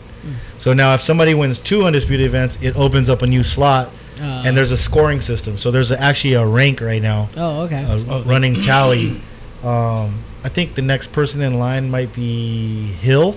So 0.56 0.72
now, 0.72 0.94
if 0.94 1.02
somebody 1.02 1.34
wins 1.34 1.58
two 1.58 1.84
undisputed 1.84 2.24
events, 2.24 2.56
it 2.62 2.74
opens 2.76 3.10
up 3.10 3.20
a 3.20 3.26
new 3.26 3.42
slot, 3.42 3.90
Uh, 4.18 4.42
and 4.46 4.56
there's 4.56 4.72
a 4.72 4.76
scoring 4.78 5.20
system. 5.20 5.58
So 5.58 5.70
there's 5.70 5.92
actually 5.92 6.32
a 6.34 6.46
rank 6.46 6.80
right 6.80 7.02
now, 7.02 7.28
Oh, 7.36 7.62
okay. 7.64 7.82
a 7.82 7.98
Oh, 8.08 8.22
running 8.22 8.54
tally. 8.62 9.20
Um, 9.62 10.20
I 10.42 10.48
think 10.48 10.74
the 10.76 10.82
next 10.82 11.12
person 11.12 11.42
in 11.42 11.58
line 11.58 11.90
might 11.90 12.14
be 12.14 12.86
Hill. 13.02 13.36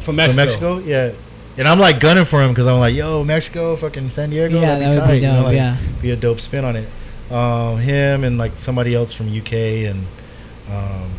From 0.00 0.16
Mexico. 0.16 0.28
From 0.28 0.36
Mexico, 0.36 0.78
yeah. 0.78 1.12
And 1.56 1.66
I'm 1.66 1.80
like 1.80 1.98
gunning 1.98 2.24
for 2.24 2.42
him 2.42 2.50
because 2.50 2.66
I'm 2.66 2.78
like, 2.78 2.94
yo, 2.94 3.24
Mexico, 3.24 3.74
fucking 3.74 4.10
San 4.10 4.30
Diego, 4.30 4.60
Yeah, 4.60 4.78
that'd 4.78 4.92
be 4.92 4.94
that 4.94 5.00
would 5.00 5.06
be 5.06 5.06
tight. 5.06 5.14
you 5.14 5.20
know, 5.22 5.36
dope, 5.36 5.44
like, 5.44 5.56
yeah. 5.56 5.76
be 6.00 6.10
a 6.10 6.16
dope 6.16 6.40
spin 6.40 6.64
on 6.64 6.76
it. 6.76 6.88
Um, 7.32 7.78
him 7.78 8.24
and 8.24 8.38
like 8.38 8.56
somebody 8.56 8.94
else 8.94 9.12
from 9.12 9.28
UK 9.36 9.52
and 9.52 10.06
um, 10.70 11.10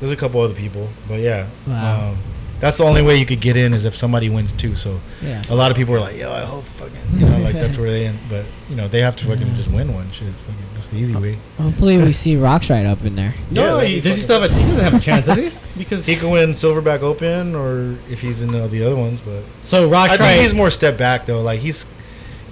there's 0.00 0.10
a 0.10 0.16
couple 0.16 0.40
other 0.40 0.54
people, 0.54 0.88
but 1.06 1.20
yeah. 1.20 1.48
Wow. 1.66 2.10
Um, 2.10 2.18
that's 2.60 2.78
the 2.78 2.84
only 2.84 3.02
way 3.02 3.18
you 3.18 3.26
could 3.26 3.40
get 3.40 3.56
in 3.56 3.74
is 3.74 3.84
if 3.84 3.94
somebody 3.94 4.30
wins 4.30 4.52
too. 4.52 4.74
So 4.74 5.00
yeah. 5.20 5.42
a 5.50 5.54
lot 5.54 5.70
of 5.70 5.76
people 5.76 5.94
are 5.94 6.00
like, 6.00 6.16
yo, 6.16 6.32
I 6.32 6.42
hope 6.42 6.64
fucking, 6.64 7.18
you 7.18 7.26
know, 7.26 7.38
like 7.38 7.54
that's 7.54 7.76
where 7.76 7.90
they 7.90 8.06
end. 8.06 8.18
But 8.30 8.46
you 8.70 8.76
know, 8.76 8.88
they 8.88 9.00
have 9.00 9.16
to 9.16 9.24
fucking 9.26 9.54
just 9.56 9.70
win 9.70 9.92
one. 9.92 10.10
Shit, 10.12 10.28
fucking, 10.28 10.63
that's 10.74 10.90
the 10.90 10.96
easy 10.98 11.14
way. 11.14 11.38
Hopefully, 11.58 11.98
we 11.98 12.12
see 12.24 12.36
Roxrite 12.36 12.86
up 12.86 13.02
in 13.04 13.16
there. 13.16 13.34
No, 13.50 13.76
that'd 13.76 13.88
he, 13.90 14.00
does 14.00 14.16
he 14.16 14.22
still 14.22 14.40
have 14.40 14.50
a, 14.50 14.54
he 14.54 14.62
doesn't 14.62 14.84
have 14.84 14.94
a 14.94 15.00
chance, 15.00 15.26
does 15.26 15.36
he? 15.38 15.52
Because 15.76 16.06
He 16.06 16.14
can 16.14 16.30
win 16.30 16.50
Silverback 16.50 17.00
Open, 17.00 17.56
or 17.56 17.96
if 18.08 18.20
he's 18.20 18.42
in 18.44 18.48
the, 18.52 18.68
the 18.68 18.84
other 18.84 18.94
ones. 18.94 19.20
But 19.20 19.42
so 19.62 19.88
Rock 19.88 20.10
I 20.10 20.16
think 20.16 20.42
he's 20.42 20.54
more 20.54 20.70
step 20.70 20.96
back 20.96 21.26
though. 21.26 21.42
Like 21.42 21.58
he's 21.58 21.84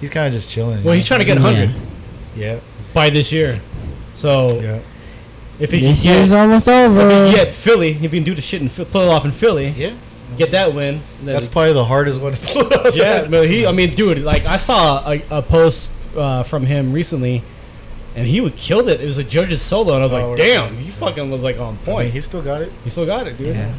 he's 0.01 0.09
kind 0.09 0.27
of 0.27 0.33
just 0.33 0.49
chilling. 0.51 0.83
well, 0.83 0.93
he's 0.93 1.05
know? 1.09 1.15
trying 1.15 1.19
to 1.21 1.25
get 1.25 1.37
Yeah. 1.37 1.43
100 1.43 1.75
Yeah, 2.35 2.59
by 2.93 3.09
this 3.09 3.31
year. 3.31 3.61
So 4.15 4.59
yeah. 4.59 4.79
if 5.57 5.71
he 5.71 5.79
This 5.79 6.03
can 6.03 6.15
year's 6.17 6.31
get, 6.31 6.37
almost 6.39 6.67
if 6.67 6.73
over. 6.73 7.25
he 7.27 7.31
get 7.33 7.55
Philly, 7.55 7.91
if 7.91 8.01
he 8.11 8.17
can 8.17 8.23
do 8.23 8.35
the 8.35 8.41
shit 8.41 8.59
and 8.59 8.69
fi- 8.69 8.83
pull 8.83 9.03
it 9.03 9.07
off 9.09 9.23
in 9.23 9.31
Philly, 9.31 9.69
Yeah, 9.69 9.93
get 10.35 10.51
that 10.51 10.73
win. 10.73 10.99
then- 11.23 11.33
that's 11.33 11.47
probably 11.47 11.71
the 11.71 11.85
hardest 11.85 12.19
one 12.19 12.33
to 12.33 12.39
pull 12.45 12.73
off. 12.73 12.93
yeah, 12.93 13.25
but 13.29 13.47
he. 13.47 13.65
I 13.65 13.71
mean, 13.71 13.95
dude, 13.95 14.17
like 14.19 14.45
I 14.45 14.57
saw 14.57 15.09
a, 15.09 15.23
a 15.31 15.41
post 15.41 15.93
uh, 16.17 16.43
from 16.43 16.65
him 16.65 16.91
recently, 16.91 17.41
and 18.15 18.27
he 18.27 18.41
would 18.41 18.55
killed 18.55 18.87
it. 18.89 19.01
It 19.01 19.05
was 19.05 19.17
a 19.17 19.23
judge's 19.23 19.61
solo, 19.61 19.93
and 19.93 20.01
I 20.03 20.05
was 20.05 20.13
Oh, 20.13 20.29
like, 20.29 20.37
really? 20.39 20.53
damn, 20.53 20.77
he 20.77 20.89
fucking 20.91 21.29
was 21.31 21.43
like 21.43 21.57
on 21.59 21.67
I 21.67 21.71
mean, 21.71 21.77
point. 21.79 22.13
he 22.13 22.21
still 22.21 22.41
got 22.41 22.61
it. 22.61 22.71
he 22.83 22.89
still 22.89 23.05
got 23.05 23.27
it, 23.27 23.37
dude. 23.37 23.55
Yeah. 23.55 23.73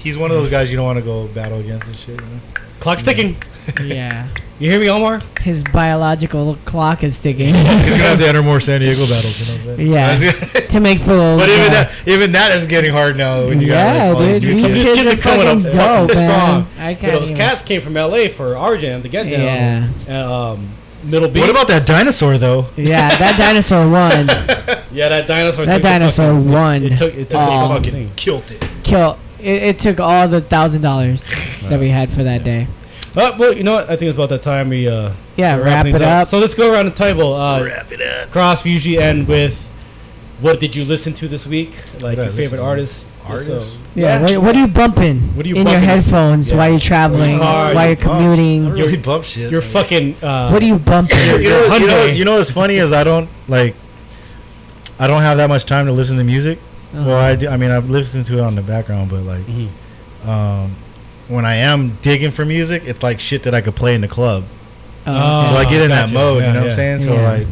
He's 0.00 0.18
one 0.18 0.30
of 0.30 0.36
those 0.36 0.50
guys 0.50 0.70
you 0.70 0.76
don't 0.76 0.84
want 0.86 0.98
to 0.98 1.04
go 1.04 1.28
battle 1.28 1.60
against 1.60 1.86
and 1.88 1.96
shit. 1.96 2.20
You 2.20 2.26
know? 2.26 2.40
Clock's 2.80 3.02
ticking. 3.02 3.36
yeah. 3.82 4.28
You 4.60 4.70
hear 4.70 4.78
me, 4.78 4.88
Omar? 4.88 5.20
His 5.42 5.64
biological 5.64 6.56
clock 6.64 7.02
is 7.02 7.18
ticking. 7.18 7.46
He's 7.56 7.64
gonna 7.96 7.96
have 8.04 8.18
to 8.18 8.28
enter 8.28 8.40
more 8.40 8.60
San 8.60 8.80
Diego 8.80 9.04
battles. 9.08 9.40
You 9.40 9.46
know 9.58 9.64
what 9.64 9.80
I'm 9.80 10.16
saying? 10.16 10.52
Yeah. 10.54 10.66
To 10.68 10.78
make 10.80 11.00
for 11.00 11.06
those. 11.16 11.40
but 11.40 11.48
even 11.48 11.66
uh, 11.66 11.70
that, 11.70 11.92
even 12.06 12.32
that 12.32 12.52
is 12.52 12.68
getting 12.68 12.92
hard 12.92 13.16
now. 13.16 13.46
When 13.48 13.60
you 13.60 13.66
Yeah, 13.66 14.12
got, 14.12 14.20
like, 14.20 14.28
all 14.28 14.32
these 14.32 14.38
dude, 14.40 14.50
these 14.58 14.62
in 14.62 14.76
it. 14.78 14.82
kids 14.84 15.12
are 15.12 15.16
fucking 15.16 15.62
dope, 15.64 15.74
man. 15.74 16.08
strong. 16.08 16.66
I 16.78 16.94
can't 16.94 17.12
those 17.14 17.32
even- 17.32 17.36
cats 17.36 17.62
came 17.62 17.80
from 17.80 17.94
LA 17.94 18.28
for 18.28 18.56
our 18.56 18.76
jam 18.76 19.02
to 19.02 19.08
get 19.08 19.24
down. 19.24 19.40
Yeah. 19.40 19.88
And, 20.06 20.16
um, 20.32 20.68
Middle 21.04 21.28
Beast. 21.28 21.46
What 21.46 21.50
about 21.50 21.68
that 21.68 21.86
dinosaur 21.86 22.38
though? 22.38 22.66
Yeah, 22.76 23.16
that 23.16 23.36
dinosaur 23.38 23.88
won. 23.88 24.28
Yeah, 24.94 25.08
that 25.08 25.26
dinosaur. 25.26 25.66
That 25.66 25.72
took 25.74 25.82
the 25.82 25.88
dinosaur 25.88 26.26
fucking- 26.34 26.52
won. 26.52 26.82
It 26.84 26.96
took. 26.96 27.14
It 27.14 27.28
took 27.28 27.40
Oh. 27.40 27.44
the 27.46 27.74
fucking 27.74 27.74
Fucking 27.74 27.92
thing. 27.92 28.12
killed 28.14 28.48
it. 28.52 28.64
Kill. 28.84 29.18
It, 29.40 29.62
it 29.64 29.78
took 29.80 29.98
all 29.98 30.28
the 30.28 30.40
thousand 30.40 30.82
dollars 30.82 31.24
that 31.64 31.80
we 31.80 31.88
had 31.88 32.10
for 32.10 32.22
that 32.22 32.44
day. 32.44 32.68
Uh, 33.16 33.32
well, 33.36 33.52
you 33.52 33.64
know 33.64 33.72
what? 33.74 33.90
I 33.90 33.96
think 33.96 34.10
it's 34.10 34.16
about 34.16 34.28
that 34.28 34.42
time 34.44 34.68
we 34.68 34.86
uh 34.86 35.10
Yeah, 35.36 35.56
wrap 35.56 35.84
wrap 35.84 35.86
it 35.86 36.00
up. 36.02 36.28
So 36.28 36.38
let's 36.38 36.54
go 36.54 36.72
around 36.72 36.84
the 36.86 36.92
table. 36.92 37.34
Uh, 37.34 37.64
Wrap 37.64 37.90
it 37.90 38.00
up. 38.00 38.30
Cros 38.30 38.62
we 38.62 38.70
usually 38.70 38.98
end 38.98 39.26
with 39.26 39.68
what 40.40 40.60
did 40.60 40.76
you 40.76 40.84
listen 40.84 41.12
to 41.14 41.26
this 41.26 41.44
week? 41.44 41.72
Like 42.00 42.16
What 42.18 42.24
your 42.26 42.32
favorite 42.32 42.60
artist. 42.60 43.02
to? 43.02 43.08
Artists. 43.26 43.50
Artists? 43.50 43.72
So- 43.74 43.78
Yeah, 43.94 44.20
what, 44.22 44.36
what 44.42 44.56
are 44.56 44.58
you 44.60 44.66
bumping 44.66 45.20
What 45.36 45.46
are 45.46 45.48
you 45.48 45.54
in 45.56 45.66
your 45.68 45.78
headphones 45.78 46.50
Yeah. 46.50 46.56
while 46.56 46.70
you're 46.70 46.80
traveling, 46.80 47.38
car, 47.38 47.74
while 47.74 47.86
you're 47.86 47.96
Bump. 47.96 48.08
I 48.08 48.18
commuting? 48.18 48.64
don't 48.64 48.72
really 48.72 48.96
bump 48.96 49.24
shit. 49.24 49.50
Your 49.50 49.60
like- 49.60 49.70
fucking. 49.70 50.16
Uh, 50.22 50.50
What 50.50 50.62
are 50.62 50.66
you 50.66 50.78
bumping? 50.78 51.18
you 51.18 51.48
know, 51.50 51.74
you 51.76 51.86
know, 51.86 52.04
you 52.04 52.24
know 52.24 52.36
what's 52.36 52.50
funny 52.50 52.74
is 52.76 52.92
I 52.92 53.04
don't 53.04 53.28
like 53.48 53.74
I 54.98 55.06
don't 55.08 55.22
have 55.22 55.38
that 55.38 55.48
much 55.48 55.64
time 55.64 55.86
to 55.86 55.92
listen 55.92 56.16
to 56.18 56.24
music. 56.24 56.58
Uh-huh. 56.94 57.04
Well, 57.08 57.16
I 57.18 57.34
do, 57.34 57.48
I 57.48 57.56
mean 57.56 57.70
I've 57.70 57.90
listened 57.90 58.26
to 58.26 58.38
it 58.38 58.40
on 58.40 58.54
the 58.54 58.62
background, 58.62 59.10
but 59.10 59.22
like 59.22 59.44
Mhm. 59.46 60.28
um, 60.28 60.76
when 61.28 61.44
I 61.44 61.56
am 61.56 61.98
digging 62.02 62.30
for 62.30 62.44
music, 62.44 62.82
it's 62.86 63.02
like 63.02 63.18
shit 63.20 63.42
that 63.44 63.54
I 63.54 63.60
could 63.60 63.74
play 63.74 63.94
in 63.94 64.00
the 64.00 64.08
club. 64.08 64.44
Oh, 65.06 65.48
so 65.50 65.56
I 65.56 65.64
get 65.64 65.82
in 65.82 65.90
that 65.90 66.06
gotcha. 66.06 66.14
mode. 66.14 66.42
Yeah, 66.42 66.48
you 66.48 66.52
know 66.54 66.60
what. 66.60 66.68
I'm 66.70 66.74
saying? 66.76 67.00
So 67.00 67.14
Yeah. 67.14 67.28
like, 67.30 67.46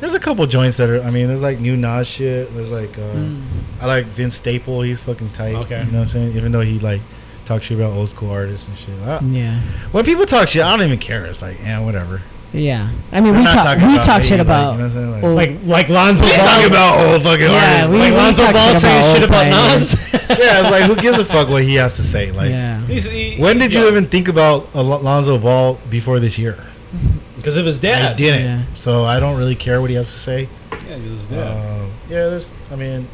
there's 0.00 0.14
a 0.14 0.20
couple 0.20 0.46
joints 0.46 0.76
that 0.78 0.90
are. 0.90 1.02
I 1.02 1.10
mean, 1.10 1.28
there's 1.28 1.42
like 1.42 1.60
new 1.60 1.76
Nas 1.76 2.06
shit. 2.06 2.52
There's 2.54 2.72
like 2.72 2.96
uh, 2.98 3.02
Mm. 3.02 3.42
I 3.80 3.86
like 3.86 4.06
Vince 4.06 4.36
Staple. 4.36 4.82
He's 4.82 5.00
fucking 5.00 5.30
tight. 5.30 5.54
Okay. 5.54 5.84
You 5.84 5.90
know 5.92 5.98
what 5.98 6.04
I'm 6.04 6.08
saying? 6.10 6.36
Even 6.36 6.52
though 6.52 6.60
he 6.60 6.78
like 6.78 7.00
talks 7.44 7.66
shit 7.66 7.78
about 7.78 7.92
old 7.92 8.08
school 8.10 8.30
artists 8.30 8.66
and 8.68 8.76
shit. 8.78 8.94
I, 9.02 9.20
yeah, 9.20 9.60
when 9.92 10.04
people 10.04 10.26
talk 10.26 10.48
shit, 10.48 10.62
I 10.62 10.76
don't 10.76 10.84
even 10.86 10.98
care. 10.98 11.24
It's 11.26 11.42
like, 11.42 11.58
yeah, 11.60 11.80
whatever. 11.80 12.20
yeah. 12.52 12.90
I 13.12 13.20
mean, 13.20 13.32
We're 13.32 13.38
we 13.40 13.44
talk 13.46 13.76
we 13.78 13.96
talk 13.98 14.18
me, 14.18 14.22
shit 14.24 14.38
like, 14.38 14.40
about. 14.46 14.72
you 14.72 14.78
know 14.78 14.84
what 14.84 14.84
I'm 14.84 14.90
saying? 14.90 15.10
Like- 15.12 15.24
old- 15.24 15.36
like 15.36 15.58
like 15.64 15.88
Lonzo 15.88 16.24
We 16.24 16.30
Ball. 16.36 16.46
talk 16.46 16.66
about 16.66 16.98
old 17.12 17.22
fucking 17.22 17.40
Yeah, 17.50 17.56
artists. 17.86 17.90
we- 17.90 17.98
like 17.98 18.10
we 18.12 18.16
Lonzo 18.16 18.42
talk 18.44 18.52
Ball 18.54 18.74
saying 18.74 19.00
about 19.00 19.12
shit 19.14 19.22
old 19.22 19.30
about 19.30 19.46
players. 19.46 20.12
Nas. 20.12 20.12
yeah, 20.38 20.60
it's 20.60 20.70
like 20.70 20.82
who 20.84 20.96
gives 20.96 21.18
a 21.18 21.24
fuck 21.24 21.48
what 21.48 21.62
he 21.64 21.74
has 21.76 21.96
to 21.96 22.02
say? 22.04 22.30
Like, 22.32 22.50
yeah, 22.50 22.80
he- 22.86 23.36
when 23.40 23.58
did 23.58 23.70
he's 23.70 23.74
you 23.80 23.88
even 23.88 24.06
think 24.06 24.28
about 24.28 24.74
Al- 24.76 24.94
Alonzo 24.94 25.38
Ball 25.38 25.78
before 25.90 26.20
this 26.20 26.38
year? 26.38 26.58
Because 27.40 27.56
of 27.56 27.66
his 27.66 27.78
dad. 27.78 27.96
I 28.02 28.08
dad. 28.10 28.16
didn't. 28.16 28.42
Yeah. 28.44 28.62
So 28.76 29.04
I 29.04 29.18
don't 29.20 29.38
really 29.38 29.54
care 29.54 29.80
what 29.80 29.90
he 29.90 29.96
has 29.96 30.10
to 30.12 30.18
say. 30.18 30.48
Yeah, 30.72 30.78
'cause 30.78 30.90
of 30.96 31.02
his 31.02 31.26
dad. 31.26 31.46
Um, 31.80 31.90
yeah, 32.08 32.28
there's. 32.28 32.50
I 32.72 32.76
mean, 32.76 33.06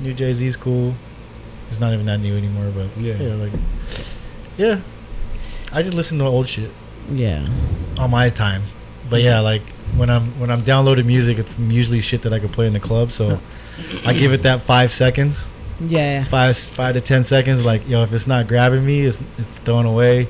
new 0.00 0.12
Jay 0.12 0.32
Z's 0.32 0.56
cool. 0.56 0.94
It's 1.70 1.80
not 1.80 1.92
even 1.92 2.06
that 2.06 2.18
new 2.20 2.36
anymore, 2.36 2.70
but 2.74 2.86
Yeah. 3.00 3.14
yeah, 3.16 3.34
like, 3.34 3.52
yeah. 4.56 4.76
I 5.72 5.82
just 5.82 5.94
listen 5.96 6.18
to 6.18 6.24
old 6.24 6.46
shit 6.46 6.70
yeah. 7.12 7.44
on 7.98 8.10
my 8.10 8.28
time, 8.28 8.62
but 9.10 9.22
yeah, 9.22 9.40
like 9.40 9.62
when 9.96 10.08
I'm 10.10 10.38
when 10.38 10.50
I'm 10.50 10.62
downloading 10.62 11.06
music, 11.06 11.38
it's 11.38 11.56
usually 11.58 12.00
shit 12.00 12.22
that 12.22 12.32
I 12.32 12.38
can 12.38 12.48
play 12.50 12.66
in 12.66 12.72
the 12.74 12.80
club. 12.80 13.10
So 13.10 13.40
I 14.06 14.12
give 14.12 14.32
it 14.32 14.42
that 14.44 14.60
five 14.62 14.92
seconds, 14.92 15.48
Yeah, 15.84 16.22
five 16.24 16.56
five 16.56 16.94
to 16.94 17.00
ten 17.00 17.24
seconds. 17.24 17.64
Like 17.64 17.88
yo, 17.88 18.02
if 18.04 18.12
it's 18.12 18.26
not 18.28 18.46
grabbing 18.46 18.84
me, 18.86 19.00
it's 19.02 19.20
it's 19.38 19.50
thrown 19.64 19.84
away. 19.86 20.28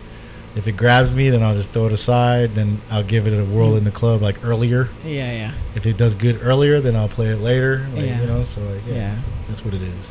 If 0.56 0.68
it 0.68 0.76
grabs 0.76 1.10
me, 1.12 1.31
then 1.31 1.43
I'll 1.43 1.55
just 1.56 1.70
throw 1.70 1.86
it 1.86 1.93
aside. 1.93 2.55
Then 2.55 2.81
I'll 2.90 3.02
give 3.02 3.26
it 3.26 3.32
a 3.36 3.44
whirl 3.44 3.74
in 3.76 3.82
the 3.85 3.90
club 3.90 4.22
like 4.22 4.44
earlier. 4.44 4.89
yeah, 5.05 5.32
yeah, 5.32 5.52
If 5.74 5.85
it 5.86 5.97
does 5.97 6.14
good 6.14 6.40
earlier, 6.43 6.81
then 6.81 6.94
I'll 6.94 7.09
play 7.09 7.26
it 7.28 7.39
later. 7.40 7.86
Like, 7.94 8.05
Yeah. 8.06 8.20
You 8.20 8.26
know, 8.28 8.44
so 8.44 8.60
like 8.62 8.82
yeah, 8.86 8.94
yeah. 8.94 9.16
that's 9.48 9.64
what 9.64 9.74
it 9.74 9.82
is. 9.82 10.10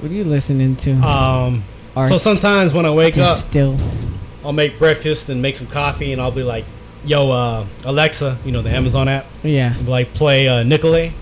What 0.00 0.10
are 0.10 0.14
you 0.14 0.24
listening 0.24 0.76
to? 0.76 0.92
Um, 1.06 1.62
Art 1.96 2.08
so 2.08 2.16
sometimes 2.18 2.72
when 2.72 2.86
I 2.86 2.90
wake 2.90 3.18
up, 3.18 3.36
still. 3.36 3.76
I'll 4.44 4.52
make 4.52 4.78
breakfast 4.78 5.28
and 5.28 5.42
make 5.42 5.56
some 5.56 5.66
coffee, 5.66 6.12
and 6.12 6.20
I'll 6.22 6.30
be 6.30 6.42
like 6.44 6.64
yo, 7.04 7.30
uh, 7.30 7.66
Alexa, 7.84 8.38
you 8.44 8.52
know 8.52 8.62
the 8.62 8.70
Amazon 8.70 9.08
app, 9.08 9.26
Yeah. 9.42 9.74
like 9.86 10.12
play 10.14 10.48
uh, 10.48 10.62
Nicolay, 10.62 11.12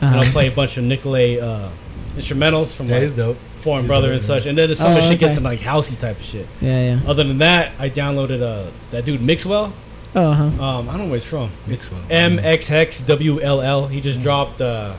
and 0.00 0.10
Uh-huh. 0.14 0.24
I'll 0.24 0.32
play 0.32 0.48
a 0.48 0.50
bunch 0.50 0.76
of 0.76 0.84
Nicolay 0.84 1.40
uh, 1.40 1.68
instrumentals 2.16 2.72
from 2.72 2.86
That 2.86 2.94
like 3.02 3.10
is 3.10 3.16
dope. 3.16 3.36
Foreign 3.64 3.82
He's 3.84 3.88
Brother 3.88 4.12
and 4.12 4.22
such, 4.22 4.46
and 4.46 4.56
then 4.56 4.72
some 4.76 4.92
of 4.92 4.98
Oh, 4.98 5.00
the 5.00 5.08
shit 5.10 5.18
gets 5.18 5.30
okay. 5.32 5.38
in 5.38 5.42
like 5.42 5.58
housey 5.58 5.98
type 5.98 6.18
of 6.18 6.22
shit. 6.24 6.46
Yeah, 6.60 6.96
yeah. 6.96 7.00
Other 7.10 7.24
than 7.24 7.38
that, 7.38 7.72
I 7.78 7.90
downloaded 7.90 8.40
uh 8.42 8.70
that 8.90 9.04
dude 9.04 9.20
Mixwell. 9.22 9.72
Oh, 10.16 10.32
huh. 10.32 10.44
Um, 10.44 10.88
I 10.88 10.92
don't 10.92 10.98
know 10.98 11.04
where 11.06 11.18
he's 11.18 11.24
from. 11.24 11.50
Mixwell. 11.66 12.00
M 12.10 12.38
X 12.38 12.68
Hex 12.68 13.00
W 13.00 13.40
L 13.40 13.60
L. 13.60 13.88
He 13.88 14.00
just 14.00 14.20
dropped 14.20 14.60
uh, 14.60 14.94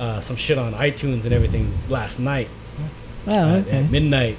uh, 0.00 0.20
some 0.20 0.34
shit 0.36 0.58
on 0.58 0.72
iTunes 0.74 1.22
and 1.24 1.32
everything 1.32 1.72
last 1.88 2.18
night 2.18 2.48
Oh, 3.28 3.32
at- 3.32 3.66
okay. 3.66 3.78
at 3.84 3.90
midnight. 3.90 4.36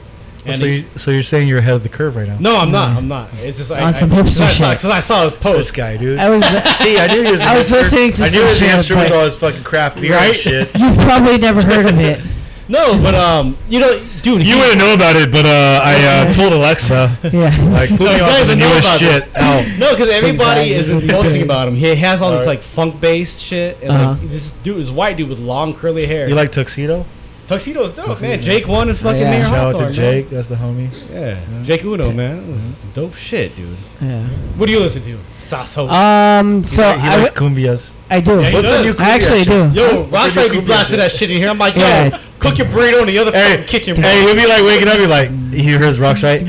And 0.48 0.56
so, 0.58 0.66
you, 0.66 0.84
so 0.96 1.10
you're 1.10 1.24
saying 1.24 1.48
you're 1.48 1.58
ahead 1.58 1.74
of 1.74 1.82
the 1.82 1.90
curve 1.90 2.16
right 2.18 2.28
now? 2.28 2.38
no, 2.40 2.56
I'm 2.58 2.70
not. 2.72 2.90
I'm 2.96 3.08
not. 3.08 3.30
It's 3.36 3.58
just 3.58 3.72
like 3.72 3.82
On 3.82 3.96
I, 3.96 3.98
some 3.98 4.12
I, 4.14 4.18
hipster 4.18 4.26
cause 4.26 4.42
I 4.42 4.50
saw, 4.52 4.70
shit. 4.74 4.82
'cause 4.82 4.90
I 4.92 5.00
saw 5.00 5.24
his 5.24 5.34
This 5.34 5.42
post. 5.42 5.74
guy, 5.76 5.98
dude. 5.98 6.20
I 6.20 6.30
was. 6.30 6.44
See, 6.78 7.00
I 7.00 7.08
knew 7.08 7.24
he 7.24 7.32
was. 7.32 7.42
a 7.42 7.46
I 7.46 7.56
was 7.58 7.66
hipster. 7.68 7.72
listening 7.72 8.12
to 8.14 8.24
I 8.26 8.30
knew 8.30 8.50
some 8.50 8.68
he 8.70 8.76
was 8.76 8.92
a 8.92 8.96
with 8.96 9.12
all 9.12 9.24
his 9.24 9.36
fucking 9.38 9.64
craft 9.64 10.00
beer 10.00 10.14
Right? 10.14 10.28
and 10.28 10.36
shit. 10.38 10.76
You've 10.80 10.98
probably 10.98 11.38
never 11.40 11.64
heard 11.64 11.88
of 11.88 12.00
it. 12.00 12.22
No, 12.68 13.00
but 13.02 13.14
um, 13.14 13.58
you 13.70 13.80
know, 13.80 14.00
dude, 14.24 14.42
You 14.46 14.56
he- 14.56 14.60
wouldn't 14.60 14.80
know 14.80 14.94
about 14.94 15.16
it, 15.16 15.32
but 15.32 15.46
uh, 15.46 15.82
I 15.84 16.26
uh, 16.28 16.32
told 16.38 16.52
Alexa. 16.54 17.18
Yeah. 17.24 17.56
Like, 17.72 17.90
put 17.92 18.00
me 18.12 18.18
No, 18.18 18.26
on 18.26 18.32
you 18.34 18.40
to 18.40 18.46
the 18.48 18.56
newest 18.56 19.00
shit 19.00 19.24
this. 19.26 19.36
out. 19.36 19.66
No, 19.78 19.92
because 19.92 20.10
everybody 20.10 20.74
exactly 20.74 20.74
has 20.74 20.88
been 20.88 21.10
posting 21.10 21.42
about 21.44 21.68
him. 21.68 21.76
He 21.76 21.94
has 21.96 22.22
all 22.22 22.32
this 22.32 22.40
Alright. 22.42 22.58
like 22.60 22.64
funk 22.64 23.00
based 23.00 23.40
shit, 23.42 23.78
and 23.84 23.92
Uh-huh. 23.92 24.12
like 24.14 24.30
this 24.30 24.52
dude 24.64 24.80
is 24.80 24.92
white 24.92 25.18
dude 25.18 25.30
with 25.30 25.40
long 25.40 25.76
curly 25.76 26.08
hair. 26.08 26.28
You 26.28 26.36
like 26.36 26.52
tuxedo? 26.52 27.06
tuxedo's 27.48 27.92
dope, 27.92 28.06
Tuxedo, 28.08 28.22
man. 28.30 28.40
man. 28.40 28.42
Jake 28.42 28.68
One 28.68 28.90
and 28.90 28.98
fucking 28.98 29.22
Yeah. 29.22 29.30
Mayer 29.30 29.42
Shout 29.44 29.54
out 29.54 29.74
Hawthorne, 29.76 29.94
to 29.94 30.02
man. 30.02 30.12
Jake. 30.14 30.30
That's 30.32 30.48
the 30.48 30.56
homie. 30.56 30.90
Yeah, 31.14 31.38
Jake 31.64 31.84
Uno, 31.86 32.12
man. 32.12 32.52
This 32.52 32.64
is 32.64 32.78
some 32.78 32.92
dope 32.94 33.14
shit, 33.14 33.56
dude. 33.56 33.78
Yeah. 34.02 34.24
What 34.58 34.66
do 34.66 34.72
you 34.72 34.80
listen 34.80 35.04
to? 35.04 35.20
Sasso. 35.42 35.88
Um. 35.88 36.66
So 36.66 36.82
he, 36.94 37.02
he 37.02 37.08
I, 37.08 37.18
likes 37.18 37.30
w- 37.30 37.56
cumbias. 37.56 37.94
I 38.10 38.20
do. 38.22 38.40
Yeah, 38.40 38.50
he 38.50 38.54
What's 38.56 38.68
the 38.68 38.84
does. 38.84 38.98
new 39.00 39.04
I 39.04 39.10
actually 39.10 39.44
shit? 39.44 39.74
do. 39.74 39.80
Yo, 39.80 40.04
Ross 40.06 40.34
the 40.34 40.42
might 40.42 40.52
be 40.52 40.62
blasting 40.62 41.00
that 41.00 41.12
shit 41.12 41.32
in 41.32 41.38
here. 41.38 41.50
I'm 41.50 41.58
like, 41.58 41.76
yo, 41.76 41.82
Yeah. 41.82 42.20
cook 42.40 42.58
your 42.58 42.68
burrito 42.68 43.02
in 43.02 43.08
the 43.08 43.18
other 43.18 43.32
Hey, 43.32 43.52
fucking 43.58 43.66
kitchen. 43.68 43.96
Hey, 43.96 44.22
he'll 44.22 44.36
be 44.36 44.46
like 44.48 44.64
waking 44.64 44.88
up. 44.88 44.98
He's 45.00 45.08
like, 45.08 45.30
he 45.52 45.64
hears 45.64 46.00
rocks 46.00 46.24
right. 46.24 46.42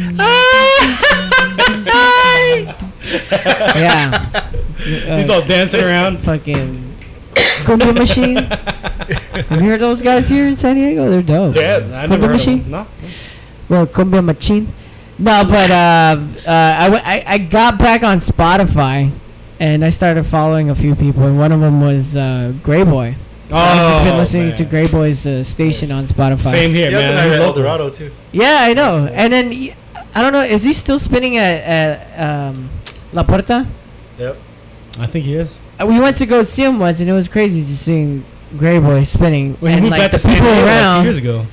Yeah. 3.77 4.51
He's 5.19 5.31
all 5.31 5.43
dancing 5.43 5.83
around. 5.83 6.19
fucking 6.25 6.75
cumbia 7.65 7.97
machine. 7.97 8.37
Have 8.37 9.63
you 9.63 9.69
heard 9.69 9.81
those 9.81 10.03
guys 10.03 10.29
here 10.29 10.47
in 10.49 10.57
San 10.57 10.77
Diego? 10.77 11.11
They're 11.11 11.23
dope. 11.23 11.55
Yeah, 11.57 11.77
I 11.77 12.07
cumbia 12.07 12.21
never 12.21 12.29
machine. 12.33 12.71
No. 12.71 12.87
Well, 13.69 13.87
cumbia 13.87 14.25
machine. 14.25 14.69
No, 15.19 15.45
but 15.45 15.71
uh, 15.71 15.75
uh, 15.75 16.77
I, 16.79 16.85
w- 16.85 17.03
I 17.05 17.25
I 17.27 17.39
got 17.39 17.79
back 17.79 18.03
on 18.03 18.19
Spotify, 18.19 19.11
and 19.61 19.85
I 19.85 19.91
started 19.91 20.25
following 20.25 20.71
a 20.71 20.75
few 20.75 20.95
people, 20.95 21.25
and 21.25 21.39
one 21.39 21.53
of 21.53 21.61
them 21.61 21.81
was 21.81 22.17
uh, 22.17 22.53
Greyboy. 22.63 23.15
So 23.49 23.55
I've 23.55 23.77
just 23.93 24.05
been 24.05 24.15
Oh, 24.15 24.19
listening 24.19 24.49
man. 24.49 24.57
to 24.57 24.65
Greyboy's 24.65 25.27
uh, 25.27 25.45
station 25.45 25.93
on 25.93 26.05
Spotify. 26.07 26.51
Same 26.51 26.75
here, 26.75 26.89
He 26.91 26.97
man. 26.97 27.15
night 27.15 27.25
He's 27.27 27.35
at 27.35 27.41
El. 27.43 27.53
Dorado 27.53 27.91
too. 27.91 28.11
Yeah, 28.33 28.59
I 28.63 28.75
know. 28.75 29.07
And 29.07 29.33
then 29.33 29.53
I 30.15 30.23
don't 30.23 30.33
know. 30.33 30.43
Is 30.43 30.65
he 30.65 30.73
still 30.73 30.99
spinning 30.99 31.37
at, 31.37 31.63
at 31.63 32.29
um, 32.49 32.69
La 33.13 33.23
Puerta? 33.23 33.67
Yep. 34.19 34.37
I 34.99 35.07
think 35.07 35.25
he 35.27 35.35
is. 35.35 35.55
Uh, 35.81 35.87
We 35.87 36.01
went 36.01 36.17
to 36.17 36.27
go 36.27 36.43
see 36.43 36.65
him 36.65 36.79
once, 36.81 37.01
and 37.01 37.09
it 37.09 37.13
was 37.13 37.29
crazy 37.29 37.61
just 37.61 37.83
seeing 37.83 38.25
Greyboy 38.55 39.07
spinning, 39.07 39.57
Well, 39.61 39.71
he 39.71 39.75
and 39.75 39.83
moved 39.83 39.93
like 39.93 40.11
back 40.11 40.11
the 40.13 40.19
to 40.19 40.29
people 40.29 40.47
Diego 40.47 40.55
like 40.57 40.65
two 40.65 40.67
around. 40.67 41.05
years 41.05 41.19
ago. 41.19 41.47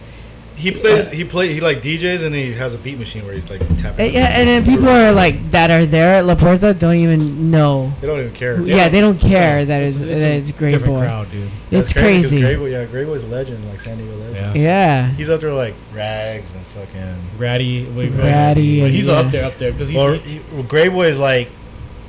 He 0.64 0.72
plays. 0.72 1.10
He 1.10 1.24
play. 1.26 1.54
He 1.54 1.60
like 1.60 1.82
DJs 1.82 2.24
and 2.24 2.34
he 2.34 2.54
has 2.54 2.74
a 2.74 2.78
beat 2.78 2.98
machine 2.98 3.26
where 3.26 3.34
he's 3.34 3.50
like 3.50 3.62
Uh, 3.62 3.66
tapping. 3.78 4.14
yeah, 4.14 4.28
and 4.40 4.48
then 4.48 4.64
people 4.66 4.88
are 4.88 5.12
like 5.12 5.52
that 5.52 5.70
are 5.72 5.86
there 5.86 6.16
at 6.16 6.26
La 6.26 6.36
Puerta 6.36 6.74
don't 6.74 6.96
even 6.96 7.52
know. 7.52 7.92
They 8.00 8.08
don't 8.08 8.20
even 8.22 8.32
care. 8.34 8.62
Yeah, 8.62 8.88
they 8.88 9.02
don't 9.02 9.20
care 9.20 9.66
that 9.66 9.84
It's, 9.84 9.98
it's, 9.98 10.06
it's 10.06 10.22
that 10.22 10.28
a 10.32 10.36
it's 10.38 10.52
Gray 10.54 10.72
different 10.72 10.94
Boy. 10.94 11.00
crowd, 11.02 11.32
dude. 11.32 11.44
It's 11.44 11.52
That's 11.70 11.94
'cause 11.94 12.02
crazy. 12.02 12.40
Greyboy, 12.40 12.72
yeah, 12.72 12.86
Greyboy's 12.86 13.24
a 13.24 13.28
legend, 13.28 13.68
like 13.70 13.82
San 13.82 13.98
Diego 13.98 14.16
legend. 14.16 14.56
Yeah. 14.56 14.62
Yeah. 14.64 15.10
He's 15.12 15.30
up 15.30 15.42
there 15.42 15.52
like 15.54 15.74
rags 15.94 16.50
and 16.54 16.66
fucking. 16.68 17.16
Ratty, 17.38 17.86
wait, 17.92 18.12
Ratty, 18.12 18.80
But 18.82 18.92
he's 18.92 19.08
yeah. 19.08 19.14
up 19.16 19.32
there, 19.32 19.44
up 19.46 19.58
there 19.58 19.72
because 19.74 19.90
he, 19.90 19.98
Well, 19.98 20.14
he, 20.14 20.40
well, 20.54 20.64
Greyboy 20.64 21.10
is 21.10 21.20
like, 21.20 21.50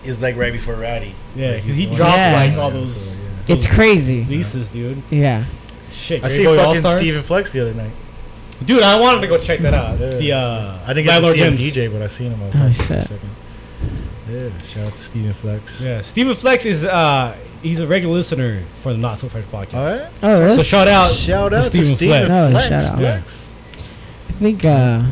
is 0.04 0.22
like 0.22 0.36
right 0.36 0.52
before 0.52 0.74
Ratty. 0.76 1.12
yeah, 1.34 1.52
Like, 1.54 1.62
because 1.62 1.76
he 1.76 1.86
dropped 1.86 2.18
Yeah. 2.18 2.34
like 2.36 2.56
all 2.58 2.70
Yeah, 2.72 2.78
those, 2.78 2.94
so, 2.94 3.20
yeah. 3.48 3.54
It's 3.56 3.66
crazy. 3.66 4.24
leases, 4.24 4.68
dude. 4.68 5.02
Yeah. 5.10 5.42
Shit, 5.92 6.22
I 6.22 6.28
see 6.28 6.44
fucking 6.44 6.60
All-Stars? 6.60 6.96
Steven 6.98 7.22
Flex 7.22 7.50
the 7.52 7.60
other 7.60 7.74
night. 7.74 7.90
Dude, 8.64 8.82
I 8.82 8.98
wanted 8.98 9.20
to 9.20 9.26
go 9.26 9.38
check 9.38 9.60
that 9.60 9.74
out. 9.74 9.98
Yeah. 10.00 10.10
The 10.10 10.32
uh, 10.32 10.78
I 10.86 10.92
didn't 10.94 11.04
get 11.06 11.20
to 11.20 11.32
see 11.32 11.38
him 11.38 11.56
Gems. 11.56 11.60
DJ, 11.74 11.92
but 11.92 12.02
I 12.02 12.06
seen 12.06 12.32
him. 12.32 12.42
I 12.42 12.46
was 12.46 12.54
Oh, 12.54 12.58
talking 12.58 12.74
to 12.74 12.82
for 12.82 12.92
a 12.94 12.96
shit. 13.00 13.08
second. 13.08 13.30
Yeah, 14.30 14.62
shout 14.62 14.86
out 14.86 14.92
to 14.96 15.02
Steven 15.02 15.32
Flex. 15.34 15.80
Yeah, 15.82 16.00
Stephen 16.00 16.34
Flex 16.34 16.64
is 16.64 16.84
uh, 16.84 17.36
he's 17.62 17.80
a 17.80 17.86
regular 17.86 18.14
listener 18.14 18.62
for 18.76 18.92
the 18.92 18.98
Not 18.98 19.18
So 19.18 19.28
Fresh 19.28 19.44
podcast. 19.44 19.74
All 19.74 19.84
right. 19.84 20.10
Oh, 20.22 20.42
really? 20.42 20.56
So 20.56 20.62
shout 20.62 20.88
out, 20.88 21.10
Shout 21.12 21.50
to 21.52 21.58
out 21.58 21.62
to 21.62 21.68
Steven 21.68 21.96
Steven 21.96 22.26
Flex. 22.26 22.30
Oh, 22.56 22.68
shout 22.68 22.72
out. 22.92 22.98
Flex. 22.98 23.48
I 24.28 24.32
think 24.32 24.64
uh, 24.64 25.04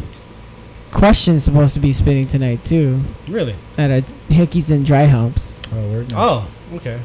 Question's 0.91 1.45
supposed 1.45 1.75
to 1.75 1.81
be 1.81 1.93
spinning 1.93 2.27
tonight 2.27 2.65
too 2.65 3.01
Really? 3.29 3.55
at 3.79 3.91
a 3.91 4.05
Hickeys 4.29 4.71
and 4.71 4.85
Dry 4.85 5.05
Humps. 5.05 5.59
Oh, 5.73 5.89
word. 5.91 6.11
Nice. 6.11 6.15
Oh, 6.19 6.49
okay. 6.77 7.01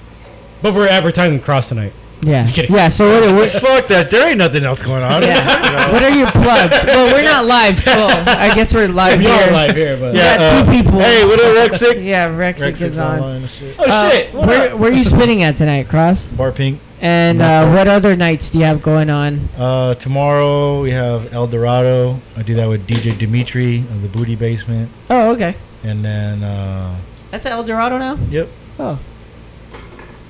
But 0.61 0.73
we're 0.73 0.87
advertising 0.87 1.39
Cros 1.39 1.67
tonight. 1.69 1.93
Yeah. 2.21 2.41
Just 2.43 2.55
kidding. 2.55 2.75
Yeah. 2.75 2.89
So 2.89 3.07
what? 3.21 3.31
what 3.35 3.49
Fuck 3.49 3.87
that. 3.89 4.09
There 4.09 4.27
ain't 4.27 4.39
nothing 4.39 4.63
else 4.63 4.81
going 4.81 5.03
on. 5.03 5.21
yeah. 5.21 5.91
what 5.93 6.01
are 6.03 6.09
your 6.11 6.29
plugs? 6.31 6.75
Well, 6.85 7.13
we're 7.13 7.23
not 7.23 7.45
live, 7.45 7.79
so 7.79 7.91
I 8.09 8.53
guess 8.55 8.73
we're 8.73 8.87
live 8.87 9.19
We 9.19 9.25
here. 9.25 9.33
are 9.33 9.51
live 9.51 9.75
here, 9.75 9.97
but 9.97 10.13
We 10.13 10.19
Yeah, 10.19 10.37
got 10.37 10.65
two 10.65 10.69
uh, 10.69 10.73
people. 10.83 10.99
Hey, 10.99 11.25
what 11.25 11.39
up, 11.39 11.71
Rexic? 11.71 12.03
Yeah, 12.03 12.29
Rexic, 12.29 12.61
Rex 12.61 12.81
is 12.81 12.97
on. 12.99 13.19
online 13.19 13.35
and 13.43 13.49
shit. 13.49 13.75
oh 13.79 13.85
Uh, 13.87 14.09
shit, 14.09 14.33
what 14.33 14.47
where, 14.47 14.71
up? 14.73 14.79
where 14.79 14.91
are 14.91 14.93
you 14.95 15.03
spinning 15.03 15.43
at 15.43 15.55
tonight, 15.57 15.87
Cros? 15.89 16.27
Bar 16.31 16.51
Pink. 16.51 16.79
And 16.99 17.41
uh, 17.43 17.71
what 17.71 17.87
other 17.87 18.15
nights 18.15 18.49
do 18.49 18.57
you 18.57 18.65
have 18.65 18.81
going 18.81 19.11
on? 19.11 19.47
Uh, 19.55 19.93
tomorrow 19.93 20.81
we 20.81 20.89
have 20.91 21.31
El 21.31 21.45
Dorado. 21.45 22.19
I 22.35 22.41
do 22.41 22.55
that 22.55 22.67
with 22.67 22.87
DJ 22.87 23.15
Dimitri 23.15 23.79
of 23.81 24.01
the 24.01 24.07
Booty 24.07 24.35
Basement, 24.35 24.89
Oh, 25.11 25.31
okay. 25.33 25.55
and 25.83 26.03
then 26.03 26.41
uh, 26.43 26.95
That's 27.29 27.45
at 27.45 27.51
El 27.51 27.63
Dorado 27.63 27.99
now. 27.99 28.17
yep, 28.31 28.49
Oh, 28.79 28.97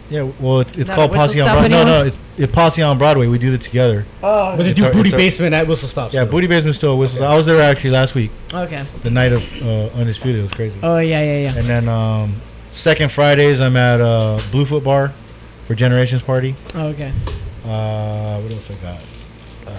yeah. 0.10 0.30
Well, 0.40 0.60
it's 0.60 0.78
it's 0.78 0.90
Not 0.90 0.96
called 0.96 1.12
Whistle 1.12 1.28
Posse 1.28 1.42
on 1.42 1.46
Stop 1.48 1.58
Broadway. 1.60 1.70
No, 1.70 1.82
anymore? 1.82 2.00
no, 2.02 2.06
it's 2.06 2.20
it 2.38 2.52
Posse 2.54 2.82
on 2.82 2.98
Broadway. 2.98 3.28
We 3.28 3.38
do 3.38 3.54
it 3.54 3.62
together. 3.62 4.06
oh, 4.24 4.56
But 4.58 4.64
they 4.64 4.70
It's 4.72 4.80
do 4.80 4.86
our- 4.86 4.92
booty 4.94 5.08
it's 5.10 5.14
our- 5.14 5.20
basement 5.20 5.54
at 5.54 5.68
Whistle 5.68 5.90
Stop. 5.90 6.14
Yeah, 6.14 6.22
still. 6.22 6.32
Booty 6.32 6.48
Basement 6.48 6.76
still 6.76 6.94
a 6.94 6.96
whistle. 6.96 7.26
I 7.26 7.36
was 7.36 7.46
there 7.46 7.62
actually 7.62 7.90
last 7.92 8.16
week, 8.16 8.32
okay. 8.54 8.86
the 9.02 9.10
night 9.12 9.32
of 9.34 9.42
uh, 9.62 9.88
Undisputed. 10.00 10.40
It 10.40 10.44
was 10.44 10.54
crazy. 10.54 10.80
Oh 10.84 10.98
yeah, 11.00 11.22
yeah, 11.24 11.38
yeah. 11.50 11.56
And 11.58 11.66
then 11.68 11.88
um, 11.90 12.36
second 12.72 13.12
Fridays 13.12 13.60
I'm 13.62 13.76
at 13.78 14.00
uh, 14.02 14.40
Bluefoot 14.52 14.84
Bar 14.84 15.14
for 15.66 15.76
Generations 15.76 16.22
Party. 16.22 16.56
Oh, 16.76 16.88
okay. 16.88 17.12
Uh, 17.66 18.40
what 18.40 18.52
else 18.54 18.72
I 18.72 18.76
got? 18.76 19.00
Uh, 19.68 19.76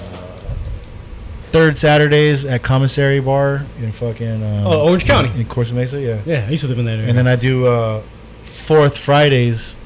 third 1.52 1.78
Saturdays 1.78 2.44
at 2.44 2.62
Commissary 2.62 3.20
Bar 3.20 3.64
in 3.80 3.90
fucking 3.92 4.42
uh, 4.42 4.64
Oh, 4.66 4.88
Orange 4.88 5.06
County. 5.06 5.30
in 5.40 5.46
Costa 5.46 5.72
Mesa, 5.74 5.98
yeah. 5.98 6.20
Yeah, 6.26 6.44
I 6.46 6.50
used 6.50 6.62
to 6.62 6.68
live 6.68 6.78
in 6.78 6.84
that 6.84 6.96
area. 6.98 7.08
And 7.08 7.16
then 7.16 7.26
I 7.26 7.36
do 7.36 7.66
uh, 7.66 8.02
fourth 8.44 8.98
Fridays 8.98 9.76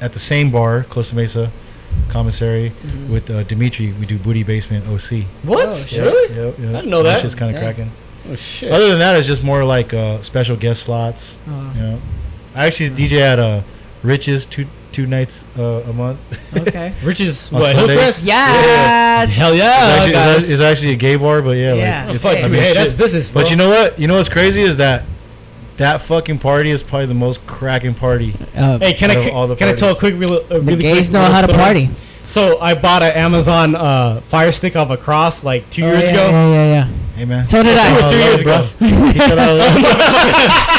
at 0.00 0.12
the 0.12 0.18
same 0.18 0.50
bar, 0.50 0.84
Costa 0.90 1.14
Mesa 1.16 1.50
Commissary, 2.08 2.70
Mm-hmm. 2.70 3.12
with 3.12 3.30
uh, 3.30 3.42
Dimitri. 3.44 3.92
We 3.92 4.04
do 4.06 4.18
Booty 4.18 4.42
Basement 4.42 4.86
OC. 4.86 5.24
what? 5.42 5.68
Oh, 5.68 5.72
shit. 5.72 6.00
really? 6.02 6.34
Yep, 6.34 6.58
yep. 6.58 6.68
I 6.68 6.72
didn't 6.72 6.90
know 6.90 7.02
that. 7.02 7.20
Shit's 7.22 7.34
kind 7.34 7.54
of 7.54 7.60
cracking. 7.62 7.90
Oh 8.28 8.34
shit. 8.34 8.72
Other 8.72 8.88
than 8.90 8.98
that, 8.98 9.16
it's 9.16 9.26
just 9.26 9.42
more 9.44 9.64
like 9.64 9.94
uh, 9.94 10.20
special 10.22 10.56
guest 10.56 10.82
slots. 10.82 11.38
Oh, 11.48 11.72
You 11.76 11.80
know, 11.80 12.00
I 12.54 12.66
actually 12.66 12.90
DJ 12.90 13.20
at 13.20 13.38
uh, 13.38 13.62
Rich's 14.02 14.46
two 14.46 14.66
two 14.92 15.06
nights 15.06 15.44
uh, 15.58 15.82
a 15.86 15.92
month. 15.92 16.18
okay. 16.56 16.92
Riches. 17.04 17.52
On 17.52 17.60
What? 17.60 17.74
Sundays? 17.74 17.96
Hillcrest? 17.96 18.24
Yes. 18.24 19.28
Hell 19.30 19.54
yeah, 19.54 19.66
it's, 19.66 20.16
actually, 20.16 20.42
it's, 20.42 20.48
it's 20.50 20.60
actually 20.62 20.92
a 20.92 20.96
gay 20.96 21.16
bar, 21.16 21.42
but 21.42 21.50
yeah, 21.56 21.74
Yeah. 21.74 22.06
like, 22.06 22.14
Oh, 22.16 22.18
fuck, 22.18 22.38
I 22.38 22.42
mean, 22.48 22.54
hey, 22.60 22.66
shit. 22.68 22.76
that's 22.76 22.92
business, 22.94 23.30
bro. 23.30 23.42
But 23.42 23.50
you 23.50 23.56
know 23.56 23.68
what? 23.68 23.98
You 23.98 24.06
know 24.08 24.14
what's 24.16 24.28
crazy 24.30 24.62
is 24.62 24.76
that 24.78 25.04
that 25.78 26.00
fucking 26.00 26.38
party 26.38 26.70
is 26.70 26.82
probably 26.82 27.06
the 27.06 27.14
most 27.14 27.46
cracking 27.46 27.94
party. 27.94 28.34
Uh, 28.56 28.78
Hey, 28.78 28.94
can 28.94 29.10
I 29.10 29.14
of 29.14 29.28
all 29.34 29.46
the 29.46 29.56
can 29.56 29.68
I 29.68 29.72
tell 29.74 29.92
a 29.94 29.98
quick, 29.98 30.14
real, 30.16 30.38
a 30.50 30.58
the 30.60 30.76
gays 30.76 31.06
quick 31.08 31.12
know 31.12 31.20
little 31.22 31.34
how 31.34 31.40
to 31.42 31.46
story? 31.48 31.58
party. 31.62 31.90
So 32.26 32.58
I 32.58 32.74
bought 32.74 33.02
an 33.04 33.12
Amazon 33.12 33.76
uh, 33.76 34.20
Fire 34.22 34.50
Stick 34.50 34.74
off 34.74 34.90
a 34.90 34.96
cross 34.96 35.44
like 35.44 35.68
two 35.70 35.84
Oh, 35.84 35.92
years 35.92 36.02
yeah, 36.02 36.08
ago. 36.10 36.30
Yeah, 36.30 36.48
yeah, 36.52 36.64
yeah. 36.88 36.88
Hey 37.14 37.24
man, 37.24 37.44
So 37.44 37.62
did 37.62 37.78
I. 37.78 37.88
Two 37.88 37.94
or 37.94 37.98
Oh, 38.04 38.08
three 38.08 38.18
love, 38.18 38.28
years 38.28 38.40
ago. 38.42 38.68
Keep 39.12 39.16
that 39.30 39.38
out 39.38 39.48
of 39.50 39.58
love. 39.58 39.74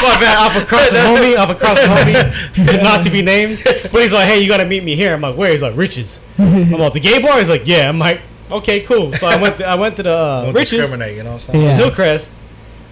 My 0.02 0.20
bad, 0.20 0.36
off 0.38 0.56
a 0.62 0.66
cross 0.66 0.90
the 0.90 0.98
homie, 0.98 1.36
off 1.38 1.50
a 1.50 1.54
cross 1.54 1.78
homie, 1.78 2.82
not 2.82 3.02
to 3.04 3.10
be 3.10 3.22
named. 3.22 3.60
But 3.64 4.02
he's 4.02 4.12
like, 4.12 4.28
hey, 4.28 4.40
you 4.40 4.48
gotta 4.48 4.66
meet 4.66 4.84
me 4.84 4.94
here. 4.94 5.14
I'm 5.14 5.20
like, 5.22 5.36
where? 5.36 5.50
He's 5.50 5.62
like, 5.62 5.74
Riches. 5.76 6.20
I'm 6.38 6.70
like, 6.72 6.92
the 6.92 7.00
gay 7.00 7.20
bar. 7.20 7.38
He's 7.38 7.48
like, 7.48 7.62
yeah. 7.66 7.88
I'm 7.88 7.98
like, 7.98 8.20
okay, 8.52 8.80
cool. 8.82 9.12
So 9.14 9.26
I 9.26 9.40
went, 9.40 9.56
to, 9.58 9.66
I 9.66 9.74
went 9.74 9.96
to 9.96 10.02
the 10.02 10.12
uh, 10.14 10.52
Riches. 10.54 10.70
discriminate, 10.78 11.16
you 11.16 11.22
know 11.24 11.32
what 11.32 11.48
I'm 11.48 11.54
saying? 11.54 11.64
Yeah. 11.64 11.76
Hillcrest. 11.76 12.32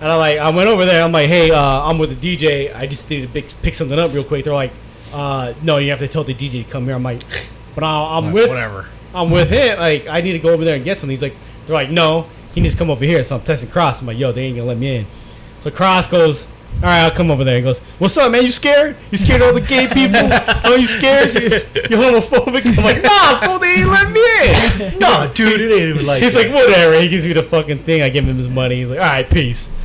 And 0.01 0.13
I 0.13 0.17
like 0.17 0.39
I 0.39 0.51
went 0.51 0.69
over 0.69 0.85
there. 0.85 1.03
I'm 1.03 1.13
like, 1.13 1.29
hey, 1.29 1.51
uh, 1.51 1.89
I'm 1.89 1.99
with 1.99 2.21
the 2.21 2.37
DJ. 2.37 2.75
I 2.75 2.87
just 2.87 3.09
need 3.09 3.23
to 3.23 3.29
pick, 3.29 3.47
pick 3.63 3.75
something 3.75 3.99
up 3.99 4.13
real 4.13 4.25
quick. 4.25 4.45
They're 4.45 4.53
like, 4.53 4.73
uh, 5.13 5.55
no, 5.63 5.79
you 5.79 5.91
have 5.91 6.01
to 6.01 6.09
tell 6.09 6.25
the 6.25 6.35
DJ 6.35 6.65
to 6.65 6.71
come 6.71 6.85
here. 6.85 6.95
I'm 6.95 7.03
like, 7.03 7.23
but 7.75 7.85
I, 7.85 8.19
I'm 8.19 8.27
Like, 8.27 8.35
with 8.35 8.49
whatever. 8.51 8.87
I'm 9.15 9.31
with 9.31 9.49
him. 9.49 9.79
Like 9.79 10.07
I 10.07 10.21
need 10.21 10.33
to 10.33 10.39
go 10.39 10.51
over 10.51 10.65
there 10.65 10.77
and 10.77 10.85
get 10.85 10.99
something. 10.99 11.17
He's 11.17 11.23
like, 11.23 11.37
they're 11.67 11.75
like, 11.75 11.91
no, 11.91 12.29
he 12.55 12.61
needs 12.61 12.75
to 12.75 12.79
come 12.79 12.91
over 12.91 13.05
here. 13.05 13.23
So 13.25 13.37
I'm 13.37 13.43
testing 13.43 13.71
Cros. 13.71 14.01
I'm 14.01 14.07
like, 14.07 14.19
yo, 14.19 14.33
they 14.33 14.43
ain't 14.43 14.57
gonna 14.57 14.69
let 14.69 14.77
me 14.79 14.97
in. 14.97 15.07
So 15.61 15.71
Cros 15.71 16.07
goes, 16.07 16.47
All 16.77 16.83
right, 16.83 17.01
I'll 17.05 17.11
come 17.11 17.31
over 17.31 17.43
there. 17.43 17.57
He 17.57 17.63
goes, 17.63 17.79
"What's 17.99 18.17
up, 18.19 18.31
man? 18.31 18.43
You 18.45 18.51
scared? 18.51 18.97
You 19.11 19.17
scared 19.19 19.41
of 19.41 19.49
all 19.49 19.55
the 19.55 19.61
gay 19.63 19.87
people? 19.93 20.21
oh, 20.65 20.77
you 20.77 20.87
scared? 20.87 21.33
You 21.35 21.97
homophobic?" 21.97 22.67
I'm 22.67 22.85
like, 22.85 23.03
"Nah, 23.03 23.41
fool, 23.41 23.59
they 23.59 23.77
ain't 23.77 23.89
let 23.89 24.11
me 24.13 24.21
in." 24.93 24.99
no, 25.01 25.31
dude, 25.35 25.61
it 25.61 25.73
ain't 25.73 25.83
even 25.97 26.07
like. 26.07 26.23
He's 26.23 26.35
that. 26.35 26.45
like, 26.47 26.55
"Whatever." 26.55 27.01
He 27.01 27.09
gives 27.09 27.27
me 27.27 27.33
the 27.33 27.43
fucking 27.43 27.79
thing. 27.79 28.03
I 28.03 28.11
give 28.11 28.25
him 28.27 28.37
his 28.37 28.49
money. 28.49 28.77
He's 28.77 28.91
like, 28.91 28.99
"All 29.01 29.07
right, 29.07 29.29
peace." 29.29 29.69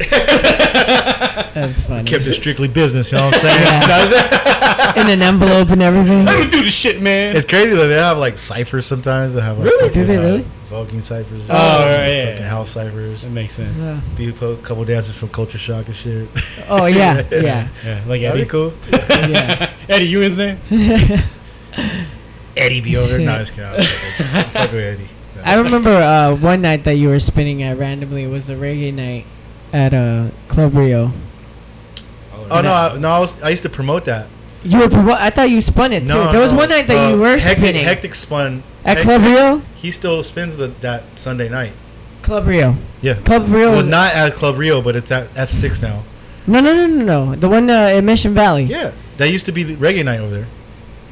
That's 1.54 1.80
funny. 1.82 2.04
kept 2.10 2.28
it 2.28 2.34
strictly 2.34 2.68
business. 2.68 3.12
You 3.12 3.18
know 3.20 3.26
what 3.26 3.36
I'm 3.36 3.40
saying? 3.40 3.62
Yeah. 3.62 3.88
That's 3.88 4.98
it. 4.98 4.98
In 5.02 5.10
an 5.10 5.22
envelope 5.22 5.70
and 5.70 5.82
everything. 5.82 6.28
I 6.28 6.38
don't 6.38 6.52
do 6.52 6.64
this 6.64 6.74
shit, 6.74 7.02
man. 7.02 7.36
It's 7.36 7.46
crazy 7.46 7.76
though. 7.76 7.88
They 7.88 7.96
have 8.00 8.18
like 8.18 8.38
ciphers 8.38 8.86
sometimes. 8.86 9.34
They 9.34 9.42
have 9.42 9.58
like 9.58 9.68
Really? 9.70 9.88
fucking, 9.90 10.02
Do 10.02 10.06
they 10.08 10.18
uh, 10.18 10.22
really? 10.22 10.46
Vulcan 10.72 11.02
ciphers. 11.02 11.50
Oh, 11.50 11.54
right, 11.54 12.08
yeah, 12.08 12.26
fucking 12.30 12.44
yeah. 12.44 12.50
house 12.50 12.70
ciphers. 12.70 13.24
That 13.24 13.32
makes 13.32 13.54
sense. 13.56 13.78
Yeah. 13.78 14.00
Be 14.16 14.30
a 14.30 14.32
couple 14.32 14.86
dancers 14.86 15.18
from 15.18 15.28
Culture 15.28 15.58
Shock 15.58 15.88
and 15.88 15.96
shit. 15.96 16.30
Oh 16.70 16.86
yeah, 16.86 17.28
yeah, 17.32 17.68
Yeah, 17.84 18.02
like 18.08 18.22
That'd 18.22 18.42
be 18.42 18.50
cool. 18.50 18.72
yeah. 18.90 19.74
Eddie, 19.90 20.06
you 20.06 20.22
in 20.22 20.38
there? 20.38 20.58
Eddie 22.56 22.80
be 22.80 22.96
over 22.96 23.18
there. 23.18 23.20
No, 23.20 23.38
just 23.40 23.52
kidding. 23.52 23.70
I 23.70 24.44
Fuck 24.44 24.72
with 24.72 24.82
Eddie. 24.82 25.10
No. 25.36 25.42
I 25.44 25.56
remember 25.58 25.90
uh, 25.90 26.36
one 26.36 26.62
night 26.62 26.86
that 26.86 26.94
you 26.94 27.10
were 27.10 27.20
spinning 27.20 27.64
at 27.64 27.78
randomly 27.78 28.24
It 28.24 28.28
was 28.28 28.50
a 28.50 28.56
reggae 28.56 28.94
night 28.94 29.26
at 29.74 29.94
uh, 29.94 30.30
Club 30.48 30.74
Rio. 30.74 31.12
Oh 32.50 32.62
no, 32.62 32.74
I, 32.74 32.98
no, 32.98 33.12
I 33.12 33.20
was 33.20 33.42
I 33.42 33.50
used 33.50 33.64
to 33.64 33.70
promote 33.70 34.06
that. 34.06 34.30
You 34.64 34.80
were 34.80 34.88
promo- 34.88 35.18
I 35.18 35.32
thought 35.32 35.50
you 35.50 35.60
spun 35.60 35.92
it 35.92 36.02
too. 36.02 36.08
No, 36.08 36.32
there 36.32 36.40
was 36.40 36.54
no, 36.54 36.60
one 36.60 36.70
night 36.70 36.88
that 36.88 36.98
uh, 36.98 37.10
you 37.14 37.20
were 37.20 37.38
Hectic, 37.38 37.58
spinning 37.58 37.84
Hectic 37.84 38.16
spun 38.16 38.64
at 38.86 38.98
Hec- 38.98 39.06
Club 39.06 39.22
Rio. 39.22 39.62
He 39.76 39.92
still 39.92 40.24
spins 40.24 40.58
the, 40.58 40.68
that 40.82 41.04
Sunday 41.18 41.50
night. 41.50 41.74
Club 42.22 42.46
Rio. 42.48 42.76
Yeah. 43.02 43.16
Club 43.16 43.48
Rio. 43.50 43.72
Well, 43.72 43.86
not 43.86 44.14
at 44.14 44.36
Club 44.36 44.58
Rio, 44.58 44.82
but 44.82 44.96
it's 44.96 45.12
at 45.12 45.34
F6 45.34 45.82
now. 45.82 46.04
no, 46.48 46.60
no, 46.60 46.74
no, 46.74 46.88
no, 46.88 47.04
no. 47.32 47.36
The 47.36 47.50
one 47.50 47.70
uh, 47.70 47.88
in 47.88 48.06
Mission 48.06 48.34
Valley. 48.34 48.64
Yeah, 48.64 48.92
that 49.18 49.30
used 49.30 49.46
to 49.48 49.52
be 49.52 49.64
the 49.64 49.76
reggae 49.76 50.04
night 50.06 50.20
over 50.20 50.36
there. 50.36 50.48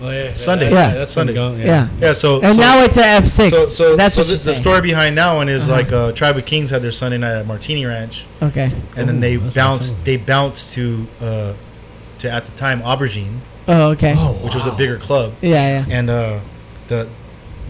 Oh 0.02 0.10
yeah, 0.12 0.34
Sunday. 0.34 0.72
Yeah. 0.72 0.94
that's 0.94 1.12
Sunday. 1.12 1.36
Sunday. 1.36 1.66
Yeah. 1.66 1.90
Yeah, 2.00 2.14
so 2.14 2.42
And 2.42 2.56
so, 2.56 2.62
now 2.62 2.82
it's 2.84 2.98
at 2.98 3.22
F 3.24 3.28
six. 3.28 3.52
so, 3.58 3.66
so 3.66 3.96
That's 3.98 4.16
so 4.16 4.22
what 4.22 4.28
the, 4.28 4.32
you're 4.34 4.38
the 4.38 4.44
saying. 4.54 4.56
story 4.56 4.82
behind 4.82 5.18
that 5.18 5.34
one 5.34 5.50
is 5.50 5.64
Uh-huh. 5.64 5.72
like 5.74 5.92
uh, 5.92 6.12
Tribe 6.14 6.38
of 6.38 6.46
Kings 6.46 6.70
had 6.70 6.82
their 6.82 6.92
Sunday 6.94 7.18
night 7.18 7.34
at 7.38 7.46
Martini 7.46 7.86
Ranch, 7.86 8.24
Okay. 8.42 8.72
and 8.96 9.10
then 9.10 9.20
they 9.20 9.36
bounced. 9.36 10.06
They 10.06 10.16
bounced 10.16 10.74
to 10.76 11.06
uh, 11.20 11.54
to 12.20 12.32
at 12.32 12.46
the 12.46 12.52
time 12.54 12.80
Aubergine, 12.82 13.40
Oh, 13.68 13.90
okay. 13.90 14.14
Oh 14.18 14.32
wow. 14.32 14.38
which 14.46 14.56
was 14.56 14.68
a 14.68 14.72
bigger 14.72 14.98
club, 14.98 15.34
Yeah, 15.42 15.86
yeah. 15.86 15.98
and 15.98 16.10
uh, 16.10 16.40
the 16.88 17.10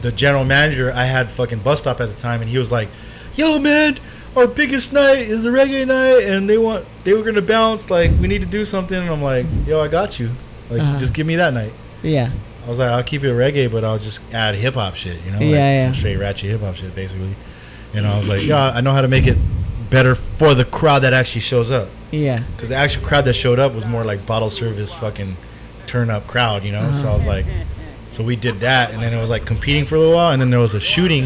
the 0.02 0.12
general 0.12 0.44
manager 0.44 0.92
I 0.94 1.06
had 1.06 1.30
fucking 1.32 1.60
bus 1.60 1.80
stop 1.80 2.00
at 2.02 2.10
the 2.10 2.16
time, 2.20 2.42
and 2.42 2.50
he 2.50 2.58
was 2.58 2.72
like, 2.72 2.90
"Yo, 3.36 3.60
man." 3.60 4.00
Our 4.36 4.46
biggest 4.48 4.94
night 4.94 5.20
is 5.28 5.42
the 5.44 5.50
reggae 5.50 5.88
night, 5.88 6.24
and 6.24 6.48
they 6.48 6.58
want 6.60 6.86
they 7.04 7.14
were 7.14 7.24
gonna 7.24 7.42
bounce. 7.42 7.90
Like 7.90 8.12
we 8.22 8.28
need 8.28 8.42
to 8.42 8.48
do 8.48 8.64
something, 8.64 8.96
and 8.98 9.10
I'm 9.10 9.24
like, 9.24 9.46
"Yo, 9.66 9.82
I 9.82 9.88
got 9.88 10.20
you. 10.20 10.30
Like, 10.70 10.82
Uh-huh. 10.82 11.00
just 11.00 11.14
give 11.14 11.26
me 11.26 11.36
that 11.38 11.54
night." 11.54 11.74
Yeah. 12.04 12.30
I 12.64 12.70
was 12.70 12.78
like, 12.78 12.90
I'll 12.90 13.02
keep 13.04 13.24
it 13.24 13.32
reggae, 13.34 13.72
but 13.72 13.84
I'll 13.84 13.98
just 13.98 14.20
add 14.32 14.54
hip 14.54 14.76
hop 14.76 14.94
shit, 14.94 15.18
you 15.26 15.32
know, 15.32 15.40
like 15.40 15.48
Yeah, 15.50 15.82
some 15.82 15.94
yeah. 15.94 16.00
straight 16.00 16.18
ratchet 16.18 16.52
hip 16.52 16.62
hop 16.62 16.76
shit, 16.76 16.94
basically. 16.94 17.36
And 17.96 18.06
I 18.06 18.16
was 18.18 18.30
like, 18.30 18.44
yeah, 18.44 18.70
I 18.76 18.82
know 18.82 18.92
how 18.92 19.02
to 19.02 19.08
make 19.08 19.26
it 19.26 19.38
better 19.90 20.14
for 20.14 20.54
the 20.54 20.64
crowd 20.66 21.00
that 21.00 21.14
actually 21.14 21.42
shows 21.42 21.72
up, 21.72 21.90
Yeah. 22.12 22.44
because 22.56 22.70
the 22.70 22.76
actual 22.76 23.02
crowd 23.04 23.26
that 23.26 23.34
showed 23.34 23.58
up 23.58 23.74
was 23.74 23.86
more 23.88 24.04
like 24.04 24.24
bottle 24.28 24.52
service, 24.52 24.94
fucking 24.94 25.36
turn 25.88 26.12
up 26.12 26.28
crowd, 26.28 26.64
you 26.64 26.72
know. 26.72 26.92
So 26.92 27.10
I 27.10 27.14
was 27.16 27.26
like, 27.26 27.46
so 28.10 28.23
we 28.23 28.36
did 28.36 28.60
that, 28.61 28.91
and 28.91 29.02
then 29.02 29.14
it 29.14 29.19
was 29.22 29.30
like 29.30 29.45
competing 29.45 29.86
for 29.86 29.95
a 29.95 29.99
little 29.99 30.15
while, 30.15 30.31
and 30.31 30.41
then 30.41 30.49
there 30.49 30.60
was 30.60 30.73
a 30.73 30.80
shooting 30.80 31.26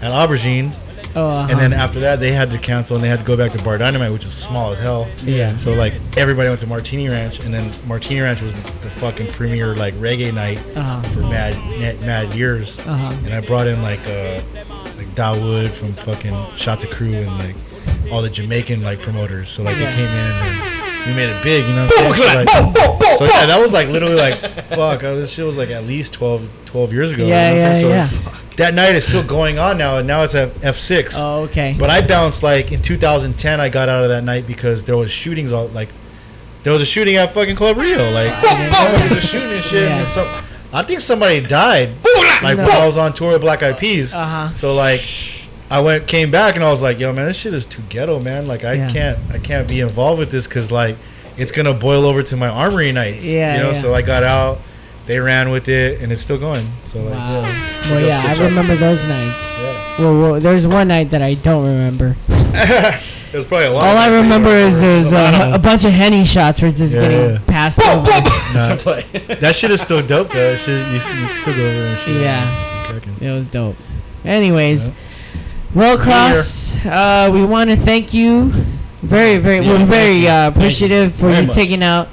at 0.00 0.10
Aubergine, 0.12 0.74
Oh. 1.14 1.28
Uh-huh. 1.28 1.48
and 1.50 1.60
then 1.60 1.74
after 1.74 2.00
that 2.00 2.20
they 2.20 2.32
had 2.32 2.50
to 2.52 2.58
cancel 2.58 2.96
and 2.96 3.04
they 3.04 3.08
had 3.08 3.18
to 3.18 3.24
go 3.26 3.36
back 3.36 3.52
to 3.52 3.62
Bar 3.62 3.76
Dynamite, 3.76 4.10
which 4.12 4.24
was 4.24 4.32
small 4.32 4.72
as 4.72 4.78
hell. 4.78 5.06
Yeah. 5.26 5.54
So 5.58 5.74
like 5.74 5.92
everybody 6.16 6.48
went 6.48 6.60
to 6.60 6.66
Martini 6.66 7.06
Ranch, 7.10 7.38
and 7.44 7.52
then 7.52 7.70
Martini 7.86 8.20
Ranch 8.20 8.40
was 8.40 8.54
the 8.54 8.88
fucking 8.88 9.26
premier 9.26 9.76
like 9.76 9.92
reggae 9.96 10.32
night 10.32 10.58
Uh-huh. 10.74 11.02
for 11.12 11.20
mad 11.20 11.54
mad, 12.00 12.34
years. 12.34 12.78
Uh-huh. 12.78 13.12
And 13.26 13.34
I 13.34 13.40
brought 13.42 13.66
in 13.66 13.82
like 13.82 14.00
uh 14.08 14.40
like 14.96 15.14
Dawood 15.14 15.68
from 15.68 15.92
fucking 15.92 16.56
Shot 16.56 16.80
the 16.80 16.86
Crew 16.86 17.12
and 17.12 17.38
like 17.40 17.56
all 18.10 18.22
the 18.22 18.30
Jamaican 18.30 18.82
like 18.82 19.00
promoters. 19.02 19.50
So 19.50 19.62
like 19.62 19.76
they 19.76 19.84
came 19.92 20.06
in 20.06 20.30
and 20.32 20.71
we 21.06 21.14
made 21.14 21.28
it 21.28 21.42
big, 21.42 21.66
you 21.66 21.74
know 21.74 21.86
what 21.86 21.98
I'm 21.98 22.12
saying? 22.14 22.46
So, 22.48 22.60
like, 22.60 23.18
so 23.18 23.24
yeah, 23.24 23.46
that 23.46 23.58
was 23.60 23.72
like 23.72 23.88
literally 23.88 24.14
like 24.16 24.40
fuck. 24.66 25.02
Uh, 25.02 25.14
this 25.14 25.32
shit 25.32 25.44
was 25.44 25.56
like 25.58 25.70
at 25.70 25.84
least 25.84 26.12
12, 26.14 26.48
12 26.66 26.92
years 26.92 27.12
ago. 27.12 27.26
Yeah, 27.26 27.50
you 27.50 27.56
know 27.56 27.62
what 27.62 27.70
I'm 27.70 27.76
saying? 27.76 27.90
yeah, 27.90 28.06
so 28.06 28.56
That 28.56 28.74
night 28.74 28.94
is 28.94 29.04
still 29.06 29.22
going 29.24 29.58
on 29.58 29.78
now, 29.78 29.98
and 29.98 30.06
now 30.06 30.22
it's 30.22 30.34
at 30.34 30.52
F 30.64 30.76
six. 30.76 31.14
Oh, 31.16 31.42
okay. 31.42 31.74
But 31.78 31.90
I 31.90 32.00
bounced 32.06 32.42
like 32.42 32.70
in 32.72 32.82
2010. 32.82 33.60
I 33.60 33.68
got 33.68 33.88
out 33.88 34.02
of 34.04 34.10
that 34.10 34.24
night 34.24 34.46
because 34.46 34.84
there 34.84 34.96
was 34.96 35.10
shootings 35.10 35.52
all 35.52 35.68
like 35.68 35.88
there 36.62 36.72
was 36.72 36.82
a 36.82 36.86
shooting 36.86 37.16
at 37.16 37.32
fucking 37.32 37.56
Club 37.56 37.76
Rio. 37.76 38.10
Like 38.12 38.30
there 38.42 39.02
was 39.02 39.12
a 39.12 39.20
shooting 39.20 39.50
and 39.52 39.64
shit. 39.64 39.88
Yeah. 39.88 39.98
And 39.98 40.08
some, 40.08 40.44
I 40.72 40.82
think 40.82 41.00
somebody 41.00 41.40
died. 41.40 41.90
Like 42.42 42.56
when 42.58 42.70
I 42.70 42.86
was 42.86 42.96
on 42.96 43.12
tour 43.12 43.32
with 43.32 43.40
Black 43.40 43.62
Eyed 43.62 43.78
Peas. 43.78 44.14
Uh-huh. 44.14 44.54
So 44.54 44.74
like 44.74 45.00
I 45.72 45.80
went 45.80 46.06
came 46.06 46.30
back 46.30 46.54
and 46.54 46.62
I 46.64 46.70
was 46.70 46.82
like, 46.82 46.98
yo 46.98 47.12
man, 47.12 47.26
this 47.26 47.36
shit 47.36 47.54
is 47.54 47.64
too 47.64 47.82
ghetto, 47.88 48.20
man. 48.20 48.46
Like 48.46 48.64
I 48.64 48.74
Yeah. 48.74 48.90
can't 48.90 49.18
I 49.32 49.38
can't 49.38 49.66
be 49.66 49.80
involved 49.80 50.18
with 50.18 50.30
this 50.30 50.46
because 50.46 50.70
like 50.70 50.96
it's 51.36 51.50
gonna 51.52 51.72
boil 51.74 52.04
over 52.04 52.22
to 52.22 52.36
my 52.36 52.48
armory 52.48 52.92
nights. 52.92 53.24
Yeah, 53.24 53.54
You 53.56 53.60
know. 53.62 53.66
yeah. 53.68 53.72
So 53.80 53.94
I 53.94 54.02
got 54.02 54.22
out. 54.22 54.60
They 55.04 55.18
ran 55.18 55.50
with 55.50 55.68
it, 55.68 56.00
and 56.00 56.12
it's 56.12 56.22
still 56.22 56.38
going. 56.38 56.64
So 56.86 57.02
like, 57.02 57.14
Wow. 57.14 57.40
yeah. 57.42 57.90
Well, 57.90 58.00
yeah, 58.06 58.22
I 58.24 58.34
Still 58.34 58.48
remember 58.48 58.76
those 58.76 59.02
nights. 59.04 59.42
Yeah. 59.60 59.94
Well, 59.98 60.20
well, 60.32 60.40
there's 60.40 60.64
one 60.66 60.86
night 60.88 61.10
that 61.10 61.22
I 61.22 61.34
don't 61.34 61.64
remember. 61.66 62.14
It 63.32 63.36
was 63.36 63.46
probably 63.46 63.68
a 63.68 63.70
lot. 63.70 63.84
All 63.86 63.92
of 63.92 63.96
I 63.96 63.96
nights 63.96 64.10
that 64.10 64.16
you 64.16 64.22
remember 64.24 64.50
is 64.50 64.74
remember. 64.74 65.08
there's 65.08 65.12
a, 65.14 65.16
uh, 65.52 65.54
a 65.54 65.58
bunch 65.58 65.86
of 65.86 65.90
henny 65.92 66.26
shots 66.26 66.60
were 66.60 66.70
just 66.70 66.94
Yeah, 66.94 67.00
getting 67.00 67.30
yeah. 67.30 67.38
passed 67.46 67.80
over. 67.80 68.10
Nah, 68.54 68.76
that 69.40 69.54
shit 69.56 69.70
is 69.70 69.80
still 69.80 70.02
dope 70.06 70.28
though. 70.30 70.50
That 70.50 70.58
shit, 70.58 70.86
you, 70.88 70.92
you 70.92 71.00
still 71.00 71.56
go 71.56 71.62
over 71.62 71.72
there 71.72 71.86
and 71.88 71.98
shit. 72.00 72.20
Yeah. 72.20 72.88
Shit. 72.92 73.22
It 73.22 73.32
was 73.32 73.46
dope. 73.48 73.76
Anyways, 74.26 74.88
Yeah. 74.88 74.94
Well, 75.74 75.96
Cros, 75.96 76.76
uh, 76.84 77.30
we 77.32 77.44
want 77.44 77.70
to 77.70 77.76
thank 77.76 78.12
you 78.12 78.50
very, 79.02 79.38
very. 79.38 79.64
Yeah, 79.64 79.72
we're 79.78 79.86
very 79.86 80.26
uh, 80.26 80.30
Thank 80.50 80.56
you 80.56 80.60
appreciative 80.60 81.14
for 81.14 81.30
you 81.30 81.46
much. 81.46 81.54
taking 81.54 81.82
out 81.82 82.08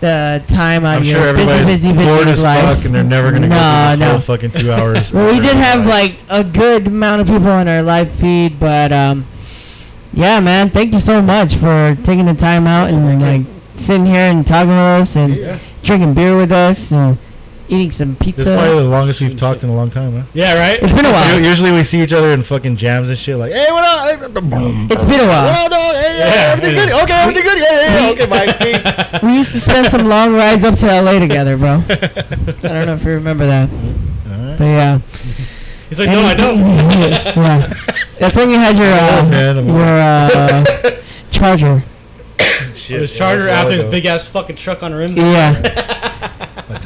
the 0.00 0.42
time 0.46 0.84
out 0.84 0.96
I'm 0.96 1.00
of 1.00 1.06
sure 1.06 1.24
your 1.24 1.32
busy, 1.32 1.42
everybody's 1.50 1.66
busy, 1.84 1.92
busy 1.92 2.04
bored 2.06 2.28
as 2.28 2.42
life. 2.44 2.76
fuck, 2.76 2.84
and 2.84 2.94
they're 2.94 3.02
never 3.02 3.32
gonna 3.32 3.48
No, 3.48 3.56
go 3.56 3.60
through 3.60 3.90
this 3.90 3.98
no. 4.00 4.10
whole 4.10 4.18
fucking 4.20 4.50
two 4.52 4.72
hours. 4.72 5.12
Well, 5.14 5.32
we 5.32 5.40
did 5.40 5.56
have 5.56 5.86
life. 5.86 5.88
like 5.88 6.16
a 6.28 6.44
good 6.44 6.86
amount 6.86 7.22
of 7.22 7.26
people 7.28 7.48
on 7.48 7.66
our 7.66 7.82
live 7.82 8.10
feed, 8.12 8.60
but 8.60 8.92
um, 8.92 9.26
yeah, 10.12 10.38
man, 10.40 10.68
thank 10.70 10.92
you 10.92 11.00
so 11.00 11.22
much 11.22 11.54
for 11.54 11.96
taking 12.04 12.26
the 12.26 12.34
time 12.34 12.66
out 12.66 12.90
and 12.90 13.20
like 13.22 13.42
sitting 13.74 14.04
here 14.06 14.30
and 14.30 14.46
talking 14.46 14.68
with 14.68 14.78
us 14.78 15.16
and 15.16 15.34
Yeah. 15.34 15.58
drinking 15.82 16.12
beer 16.14 16.36
with 16.36 16.52
us 16.52 16.92
and 16.92 17.16
eating 17.68 17.90
some 17.92 18.16
pizza. 18.16 18.24
This 18.24 18.44
pizza. 18.46 18.52
is 18.52 18.58
probably 18.58 18.82
the 18.84 18.88
longest 18.88 19.20
we've 19.20 19.36
talked 19.36 19.62
in 19.64 19.70
a 19.70 19.74
long 19.74 19.90
time, 19.90 20.12
huh? 20.16 20.22
Yeah, 20.34 20.58
right. 20.58 20.82
It's 20.82 20.92
been 20.92 21.06
a 21.06 21.12
while. 21.12 21.40
Usually 21.40 21.72
we 21.72 21.82
see 21.84 22.00
each 22.02 22.12
other 22.12 22.30
in 22.30 22.42
fucking 22.42 22.76
jams 22.76 23.10
and 23.10 23.18
shit, 23.18 23.36
like, 23.36 23.52
hey, 23.52 23.70
what 23.70 23.84
up? 23.84 24.20
It's 24.90 25.04
been 25.04 25.20
a 25.20 25.26
while. 25.26 25.46
What 25.46 25.56
up, 25.56 25.70
dog? 25.70 25.94
Hey, 25.94 26.18
yeah, 26.18 26.28
Yeah, 26.34 26.52
everything 26.52 26.74
good? 26.76 27.02
Okay, 27.02 27.12
everything 27.12 27.42
good? 27.44 27.58
Yeah, 27.58 27.80
yeah, 27.80 28.00
yeah. 28.00 28.10
Okay, 28.12 28.26
bye. 28.26 28.52
Peace. 28.52 28.86
We 29.22 29.36
used 29.36 29.52
to 29.52 29.60
spend 29.60 29.90
some 29.90 30.06
long 30.08 30.34
rides 30.34 30.64
up 30.64 30.76
to 30.76 30.86
LA 30.86 31.18
together, 31.18 31.56
bro. 31.56 31.82
I 31.88 31.94
don't 32.62 32.86
know 32.86 32.94
if 32.94 33.04
you 33.04 33.12
remember 33.12 33.46
that, 33.46 33.68
Alright. 33.70 34.58
but 34.58 34.64
yeah. 34.64 34.98
He's 35.88 35.98
like, 35.98 36.08
no, 36.10 36.20
I 36.20 36.34
don't. 36.34 36.58
yeah. 36.60 37.74
That's 38.18 38.36
when 38.36 38.50
you 38.50 38.58
had 38.58 38.76
your 38.76 38.92
uh, 38.92 39.20
old, 39.22 39.30
man, 39.30 39.66
your 39.66 39.82
uh, 39.82 41.02
charger. 41.30 41.82
Shit, 42.74 43.00
His 43.02 43.12
yeah, 43.12 43.18
charger 43.18 43.44
that's 43.44 43.56
after 43.56 43.70
wild, 43.70 43.82
his 43.84 43.90
big 43.90 44.06
ass 44.06 44.26
fucking 44.26 44.56
truck 44.56 44.82
on 44.82 44.92
rims. 44.94 45.16
Yeah, 45.16 45.52
My 45.62 46.07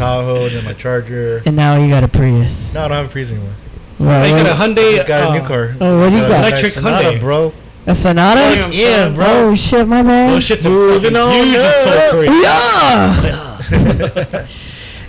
Tahoe, 0.03 0.47
and 0.47 0.55
then 0.57 0.65
my 0.65 0.73
Charger. 0.73 1.43
and 1.47 1.55
now 1.57 1.77
you 1.83 1.89
got 1.89 2.03
a 2.05 2.09
Prius. 2.09 2.73
No, 2.75 2.85
I 2.85 2.89
don't 2.89 2.97
have 2.97 3.07
a 3.07 3.09
Prius 3.09 3.31
anymore. 3.31 3.53
Well, 3.99 4.25
I 4.25 4.31
got 4.43 4.47
a 4.47 4.55
Hyundai. 4.55 4.99
I 5.01 5.05
got 5.07 5.23
a 5.23 5.29
uh, 5.31 5.35
new 5.39 5.45
car. 5.47 5.75
Oh, 5.81 6.01
what 6.01 6.11
do 6.11 6.17
you 6.17 6.23
Got 6.23 6.27
a 6.27 6.29
got? 6.29 6.41
nice 6.43 6.51
Electric 6.51 6.73
Sonata, 6.73 7.09
Hyundai. 7.09 7.21
bro. 7.21 7.53
a 7.87 7.95
Sonata? 7.95 8.41
Damn, 8.41 8.73
Yeah, 8.73 9.09
bro. 9.15 9.27
Oh 9.29 9.55
shit, 9.55 9.87
my 9.87 10.03
man. 10.03 10.33
Oh 10.35 10.39
shits 10.39 10.65
Moving 10.69 11.15
on 11.17 11.33
huge 11.33 11.55
and 11.55 11.63
up. 11.63 11.75
so 11.75 12.11
crazy. 12.11 12.33
Yeah. 12.43 13.39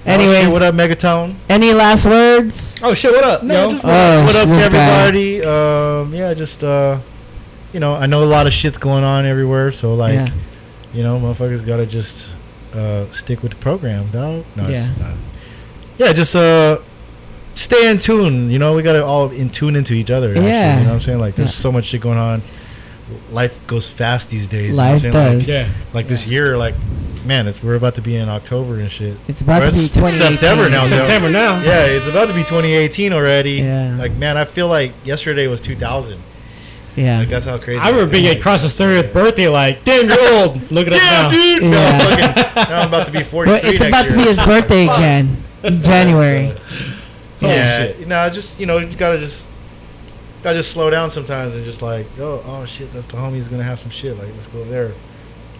Anyways, 0.06 0.38
Okay, 0.46 0.54
what 0.54 0.62
up, 0.62 0.76
Megatone? 0.76 1.34
any 1.50 1.74
last 1.74 2.06
words? 2.06 2.76
Oh 2.84 2.94
shit, 2.94 3.12
what 3.12 3.24
up? 3.24 3.42
yo? 3.44 3.70
just 3.72 3.84
Oh, 3.84 4.24
what 4.26 4.36
up 4.36 4.48
to 4.50 4.56
everybody? 4.62 5.44
Um, 5.44 6.14
yeah, 6.14 6.34
just 6.36 6.64
uh, 6.64 7.00
you 7.72 7.80
know, 7.80 7.96
I 7.96 8.06
know 8.06 8.24
a 8.24 8.26
lot 8.26 8.46
of 8.48 8.54
shit's 8.54 8.78
going 8.78 9.04
on 9.04 9.26
everywhere, 9.26 9.72
so 9.72 9.96
like, 9.96 10.14
yeah. 10.14 10.30
you 10.94 11.02
know, 11.04 11.18
motherfuckers 11.20 11.64
gotta 11.66 11.86
just 11.88 12.36
uh 12.76 13.12
stick 13.12 13.42
with 13.44 13.52
the 13.52 13.58
program, 13.58 14.10
dog. 14.12 14.46
No, 14.56 14.68
Yeah. 14.68 14.88
just 14.88 15.00
not. 15.00 15.14
yeah, 15.98 16.14
just 16.14 16.36
uh, 16.36 16.78
stay 17.56 17.90
in 17.90 17.98
tune. 18.00 18.50
You 18.50 18.60
know, 18.60 18.74
we 18.74 18.82
gotta 18.82 19.06
all 19.06 19.30
in 19.30 19.50
tune 19.50 19.76
into 19.76 19.94
each 19.94 20.10
other. 20.12 20.30
Actually, 20.32 20.48
Yeah. 20.48 20.78
you 20.78 20.84
know 20.84 20.90
what 20.90 20.96
I'm 20.96 21.02
saying? 21.02 21.20
Like, 21.20 21.36
there's 21.36 21.56
Yeah. 21.56 21.62
so 21.62 21.72
much 21.72 21.86
shit 21.86 22.02
going 22.02 22.18
on. 22.18 22.42
Life 23.32 23.60
goes 23.68 23.90
fast 23.90 24.30
these 24.30 24.48
days. 24.48 24.72
you 24.72 24.78
know 24.78 24.78
what 24.78 24.86
I'm 24.86 24.92
Life 24.94 25.02
saying? 25.02 25.14
Like, 25.14 25.38
does. 25.40 25.48
Yeah. 25.50 25.68
Like 25.94 26.08
this 26.08 26.26
year, 26.26 26.58
like, 26.58 26.74
man, 27.26 27.48
it's 27.48 27.62
we're 27.62 27.76
about 27.76 27.96
to 27.96 28.02
be 28.02 28.16
in 28.16 28.28
October 28.30 28.80
and 28.80 28.90
shit. 28.90 29.16
It's 29.28 29.42
about 29.42 29.62
Or 29.62 29.70
to 29.70 29.72
be 29.76 29.80
it's- 29.84 29.98
it's 29.98 30.18
2018. 30.18 30.38
September 30.40 30.70
now. 30.70 30.86
September 30.86 31.30
now. 31.30 31.62
Yeah, 31.62 31.86
it's 31.86 32.08
about 32.08 32.28
to 32.30 32.34
be 32.34 32.44
2018 32.44 33.14
already. 33.14 33.54
Yeah. 33.62 33.96
Like, 34.00 34.14
man, 34.18 34.36
I 34.38 34.46
feel 34.46 34.68
like 34.68 34.94
yesterday 35.06 35.48
was 35.48 35.62
2000. 35.62 36.18
Yeah. 36.96 37.20
Like 37.20 37.30
that's 37.30 37.46
how 37.46 37.58
crazy. 37.58 37.80
I 37.80 37.90
remember 37.90 38.12
being 38.12 38.28
at 38.28 38.42
Cros's 38.42 38.74
30th 38.74 39.12
birthday, 39.14 39.48
like, 39.48 39.84
damn, 39.84 40.08
you're 40.08 40.34
old. 40.36 40.72
Look 40.72 40.88
at 40.88 40.94
us 40.94 41.00
Damn, 41.00 41.24
now. 41.24 41.30
dude. 41.32 41.64
No, 41.64 41.70
Yeah. 41.72 42.00
fucking, 42.34 42.72
now 42.72 42.82
I'm 42.82 42.88
about 42.88 43.06
to 43.08 43.12
be 43.12 43.24
43 43.24 43.46
But 43.60 43.64
it's 43.68 43.80
next 43.82 43.90
about 43.90 44.08
to 44.10 44.14
be 44.16 44.22
his 44.30 44.38
birthday 44.38 44.84
again. 44.84 45.44
in 45.64 45.82
January. 45.82 46.56
yeah, 47.42 47.78
shit. 47.80 48.00
you 48.00 48.06
know, 48.06 48.30
just 48.30 48.60
you 48.60 48.66
know, 48.66 48.78
you 48.78 48.96
gotta 48.96 49.18
just 49.18 49.48
gotta 50.44 50.58
just 50.58 50.72
slow 50.72 50.90
down 50.90 51.10
sometimes 51.10 51.56
and 51.56 51.66
just 51.66 51.82
like, 51.82 52.06
oh, 52.20 52.44
oh 52.46 52.66
shit, 52.66 52.92
that's 52.92 53.06
the 53.08 53.18
homie's 53.18 53.50
gonna 53.50 53.64
have 53.64 53.80
some 53.80 53.90
shit. 53.90 54.18
Like, 54.18 54.28
let's 54.36 54.48
go 54.48 54.60
over 54.60 54.70
there. 54.70 54.92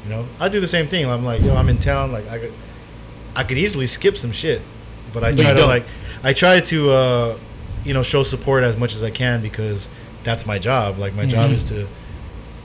You 0.04 0.10
know, 0.10 0.26
I 0.40 0.50
do 0.50 0.60
the 0.60 0.68
same 0.68 0.88
thing. 0.88 1.06
I'm 1.10 1.24
like, 1.26 1.42
yo, 1.42 1.56
I'm 1.56 1.70
in 1.70 1.78
town. 1.80 2.12
Like, 2.12 2.28
I 2.30 2.38
could, 2.38 2.54
I 3.36 3.44
could 3.44 3.58
easily 3.58 3.88
skip 3.88 4.18
some 4.18 4.32
shit, 4.34 4.62
but 5.14 5.24
I 5.24 5.32
But 5.32 5.38
try 5.40 5.48
you 5.50 5.54
to 5.56 5.60
don't. 5.62 5.70
like, 5.70 5.86
I 6.24 6.34
try 6.34 6.60
to, 6.60 6.92
uh, 6.92 7.38
you 7.86 7.94
know, 7.94 8.04
show 8.04 8.24
support 8.24 8.64
as 8.64 8.76
much 8.78 8.94
as 8.96 9.02
I 9.04 9.10
can 9.10 9.42
because 9.42 9.90
that's 10.24 10.46
my 10.46 10.60
job. 10.60 10.98
Like, 11.00 11.14
my 11.16 11.26
job 11.26 11.52
Mhm. 11.52 11.56
is 11.56 11.64
to 11.66 11.88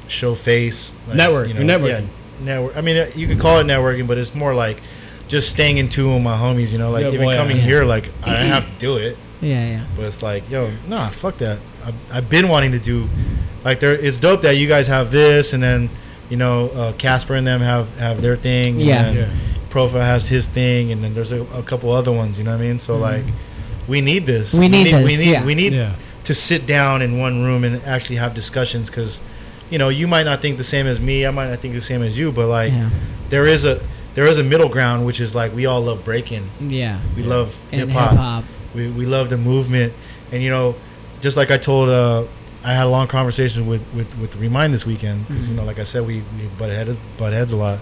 show 0.08 0.34
face, 0.34 0.92
like, 1.06 1.16
Network. 1.16 1.48
You're 1.48 1.64
networking. 1.64 2.06
Yeah, 2.40 2.44
network. 2.44 2.76
I 2.76 2.80
mean, 2.80 2.96
uh, 2.96 3.06
you 3.14 3.26
could 3.26 3.38
call 3.38 3.58
it 3.58 3.66
networking, 3.66 4.06
but 4.06 4.16
it's 4.18 4.34
more 4.34 4.54
like 4.54 4.80
just 5.28 5.50
staying 5.50 5.76
in 5.76 5.88
tune 5.88 6.14
with 6.14 6.22
my 6.22 6.36
homies. 6.36 6.70
You 6.70 6.78
know, 6.78 6.90
like 6.90 7.02
Yeah, 7.04 7.08
even 7.12 7.26
boy, 7.26 7.36
coming 7.36 7.56
yeah. 7.58 7.62
here, 7.64 7.84
like 7.84 8.10
I 8.24 8.32
don't 8.32 8.46
have 8.46 8.64
to 8.66 8.72
do 8.78 8.96
it. 8.96 9.16
Yeah, 9.40 9.68
yeah. 9.68 9.80
But 9.94 10.04
it's 10.06 10.20
like, 10.20 10.50
yo, 10.50 10.68
nah, 10.88 11.10
fuck 11.10 11.38
that. 11.38 11.58
I've, 11.86 11.94
I've 12.12 12.28
been 12.28 12.48
wanting 12.48 12.72
to 12.72 12.80
do, 12.80 13.08
like, 13.64 13.78
there. 13.78 13.94
It's 13.94 14.18
dope 14.18 14.42
that 14.42 14.56
you 14.56 14.66
guys 14.66 14.88
have 14.88 15.12
this, 15.12 15.52
and 15.52 15.62
then, 15.62 15.90
you 16.28 16.36
know, 16.36 16.70
uh, 16.70 16.92
Casper 16.94 17.36
and 17.36 17.46
them 17.46 17.60
have 17.60 17.86
have 18.00 18.20
their 18.20 18.34
thing. 18.34 18.66
and 18.80 18.80
Yeah. 18.80 19.02
then 19.04 19.14
Yeah. 19.16 19.26
Profile 19.70 20.02
has 20.02 20.26
his 20.28 20.46
thing, 20.48 20.90
and 20.90 21.04
then 21.04 21.14
there's 21.14 21.30
a, 21.30 21.42
a 21.54 21.62
couple 21.62 21.92
other 21.92 22.10
ones. 22.10 22.36
You 22.36 22.42
know 22.42 22.50
what 22.50 22.62
I 22.64 22.66
mean? 22.66 22.78
So 22.80 22.96
like, 22.96 23.22
we 23.86 24.00
need 24.00 24.26
this. 24.26 24.48
Mm-hmm. 24.50 24.58
We 24.60 24.68
need 24.68 24.84
We 24.86 25.02
this, 25.04 25.18
need. 25.20 25.30
yeah. 25.30 25.44
We 25.44 25.54
need 25.54 25.72
Yeah. 25.72 25.92
To 26.28 26.34
sit 26.34 26.66
down 26.66 27.00
in 27.02 27.18
one 27.18 27.42
room 27.42 27.64
and 27.64 27.82
actually 27.84 28.16
have 28.16 28.34
discussions 28.34 28.90
because, 28.90 29.20
you 29.70 29.78
know, 29.78 29.88
you 29.88 30.06
might 30.06 30.24
not 30.24 30.40
think 30.42 30.58
the 30.58 30.64
same 30.64 30.86
as 30.86 31.00
me. 31.00 31.24
I 31.26 31.30
might 31.30 31.48
not 31.48 31.58
think 31.60 31.72
the 31.74 31.80
same 31.82 32.02
as 32.02 32.18
you, 32.18 32.30
but 32.32 32.46
like, 32.48 32.70
Yeah. 32.72 32.90
there 33.30 33.46
is 33.46 33.64
a 33.64 33.80
there 34.14 34.26
is 34.26 34.36
a 34.38 34.42
middle 34.44 34.68
ground, 34.68 35.06
which 35.06 35.20
is 35.20 35.34
like 35.34 35.54
we 35.54 35.64
all 35.66 35.80
love 35.80 36.04
breaking. 36.04 36.44
Yeah. 36.60 36.98
We 37.16 37.22
love 37.22 37.58
And 37.72 37.80
hip 37.80 37.88
hip 37.90 37.98
hop 37.98 38.16
hop. 38.16 38.44
we, 38.74 38.90
we 38.90 39.06
love 39.06 39.28
the 39.30 39.36
movement 39.38 39.92
and 40.32 40.42
you 40.42 40.50
know 40.50 40.74
just 41.22 41.36
like 41.38 41.50
i 41.50 41.56
told 41.56 41.88
uh 41.88 42.24
i 42.62 42.72
had 42.74 42.84
a 42.84 42.88
long 42.90 43.06
conversation 43.08 43.66
with 43.66 43.82
with 43.94 44.10
with 44.18 44.36
remind 44.36 44.74
this 44.74 44.84
weekend 44.84 45.26
because 45.26 45.48
you 45.48 45.56
know 45.56 45.64
like 45.64 45.78
i 45.78 45.82
said 45.84 46.06
we 46.06 46.16
we 46.36 46.46
butt 46.58 46.68
heads 46.70 47.00
butt 47.16 47.32
heads 47.32 47.52
a 47.52 47.56
lot 47.56 47.78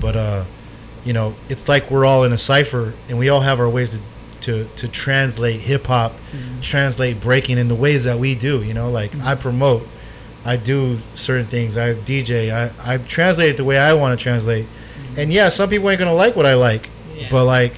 but 0.00 0.14
uh 0.16 0.44
you 1.06 1.12
know 1.14 1.34
it's 1.48 1.66
like 1.66 1.90
we're 1.90 2.04
all 2.04 2.24
in 2.24 2.32
a 2.34 2.38
cipher 2.38 2.92
and 3.08 3.18
we 3.18 3.30
all 3.30 3.40
have 3.40 3.58
our 3.58 3.68
ways 3.70 3.90
to 3.92 3.98
to 4.40 4.68
to 4.76 4.88
translate 4.88 5.60
hip-hop 5.60 6.12
mm-hmm. 6.12 6.60
translate 6.60 7.20
breaking 7.20 7.58
in 7.58 7.68
the 7.68 7.74
ways 7.74 8.04
that 8.04 8.18
we 8.18 8.34
do 8.34 8.62
you 8.62 8.74
know 8.74 8.90
like 8.90 9.14
i 9.20 9.34
promote 9.34 9.86
i 10.44 10.56
do 10.56 10.98
certain 11.14 11.46
things 11.46 11.76
i 11.76 11.94
dj 11.94 12.52
i 12.52 12.94
i 12.94 12.98
translate 12.98 13.50
it 13.50 13.56
the 13.56 13.64
way 13.64 13.78
i 13.78 13.92
want 13.92 14.18
to 14.18 14.22
translate 14.22 14.64
mm-hmm. 14.64 15.20
and 15.20 15.32
yeah 15.32 15.48
some 15.48 15.68
people 15.68 15.88
ain't 15.90 15.98
gonna 15.98 16.12
like 16.12 16.36
what 16.36 16.46
i 16.46 16.54
like 16.54 16.88
but 17.30 17.44
like 17.44 17.74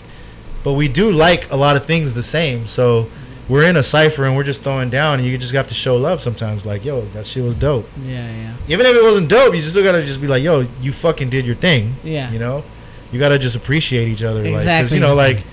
but 0.62 0.74
we 0.74 0.88
do 0.88 1.10
like 1.10 1.50
a 1.50 1.56
lot 1.56 1.76
of 1.76 1.86
things 1.86 2.12
the 2.12 2.22
same. 2.22 2.66
So 2.66 3.04
mm-hmm. 3.04 3.52
we're 3.52 3.64
in 3.64 3.76
a 3.76 3.82
cipher 3.82 4.24
and 4.26 4.36
we're 4.36 4.44
just 4.44 4.62
throwing 4.62 4.90
down, 4.90 5.18
and 5.18 5.28
you 5.28 5.36
just 5.38 5.52
have 5.54 5.66
to 5.68 5.74
show 5.74 5.96
love 5.96 6.20
sometimes. 6.20 6.66
Like, 6.66 6.84
yo, 6.84 7.02
that 7.06 7.26
shit 7.26 7.42
was 7.42 7.54
dope. 7.54 7.88
Yeah, 8.04 8.30
yeah. 8.30 8.56
Even 8.68 8.86
if 8.86 8.94
it 8.94 9.02
wasn't 9.02 9.28
dope, 9.28 9.54
you 9.54 9.60
just 9.60 9.72
still 9.72 9.84
gotta 9.84 10.02
just 10.04 10.20
be 10.20 10.26
like, 10.26 10.42
yo, 10.42 10.64
you 10.80 10.92
fucking 10.92 11.30
did 11.30 11.46
your 11.46 11.56
thing. 11.56 11.94
Yeah. 12.04 12.30
You 12.30 12.38
know, 12.38 12.64
you 13.12 13.18
gotta 13.18 13.38
just 13.38 13.56
appreciate 13.56 14.08
each 14.08 14.22
other. 14.22 14.42
Like, 14.42 14.52
Exactly. 14.52 14.96
you 14.96 15.00
know, 15.00 15.14
like, 15.14 15.44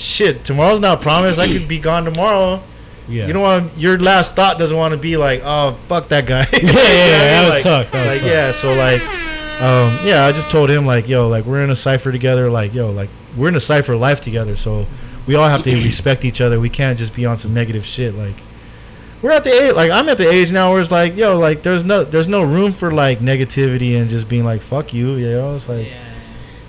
shit, 0.00 0.44
tomorrow's 0.44 0.80
not 0.80 1.00
promised. 1.00 1.38
I 1.38 1.46
could 1.46 1.68
be 1.68 1.78
gone 1.78 2.04
tomorrow. 2.04 2.62
Yeah. 3.08 3.26
You 3.26 3.32
don't 3.32 3.42
want 3.42 3.76
your 3.76 3.98
last 3.98 4.36
thought 4.36 4.58
doesn't 4.58 4.76
want 4.76 4.92
to 4.92 4.98
be 4.98 5.16
like, 5.16 5.42
oh 5.44 5.78
fuck 5.88 6.08
that 6.08 6.26
guy. 6.26 6.46
yeah, 6.52 6.60
yeah, 6.62 6.62
You 6.62 6.66
know 6.66 6.72
what 6.72 6.82
I 6.82 6.90
mean? 6.92 7.20
that 7.20 7.42
would 7.42 7.50
like, 7.50 7.62
suck. 7.62 7.90
That 7.90 8.00
would 8.00 8.10
like 8.12 8.20
suck. 8.20 8.28
yeah, 8.28 8.50
so 8.52 8.74
like, 8.74 9.02
um, 9.60 10.06
yeah, 10.06 10.26
I 10.26 10.32
just 10.32 10.50
told 10.50 10.70
him 10.70 10.86
like, 10.86 11.08
yo, 11.08 11.28
like 11.28 11.44
we're 11.44 11.62
in 11.62 11.70
a 11.70 11.76
cipher 11.76 12.12
together. 12.12 12.50
Like, 12.50 12.72
yo, 12.72 12.90
like 12.90 13.10
we're 13.36 13.48
in 13.48 13.56
a 13.56 13.60
cipher 13.60 13.96
life 13.96 14.20
together. 14.20 14.56
So 14.56 14.86
we 15.26 15.34
all 15.34 15.48
have 15.48 15.62
to 15.64 15.74
respect 15.84 16.24
each 16.24 16.40
other. 16.40 16.60
We 16.60 16.70
can't 16.70 16.98
just 16.98 17.14
be 17.14 17.26
on 17.26 17.36
some 17.36 17.52
negative 17.52 17.84
shit. 17.84 18.14
Like, 18.14 18.36
we're 19.22 19.32
at 19.32 19.44
the 19.44 19.50
age, 19.50 19.74
like 19.74 19.90
I'm 19.90 20.08
at 20.08 20.16
the 20.18 20.30
age 20.30 20.52
now 20.52 20.72
where 20.72 20.80
it's 20.80 20.92
like, 20.92 21.16
yo, 21.16 21.38
like 21.38 21.62
there's 21.62 21.84
no, 21.84 22.04
there's 22.04 22.28
no 22.28 22.42
room 22.42 22.72
for 22.72 22.90
like 22.92 23.18
negativity 23.18 24.00
and 24.00 24.08
just 24.08 24.28
being 24.28 24.44
like, 24.44 24.62
fuck 24.62 24.94
you. 24.94 25.16
You 25.16 25.32
know, 25.32 25.54
it's 25.56 25.68
like. 25.68 25.88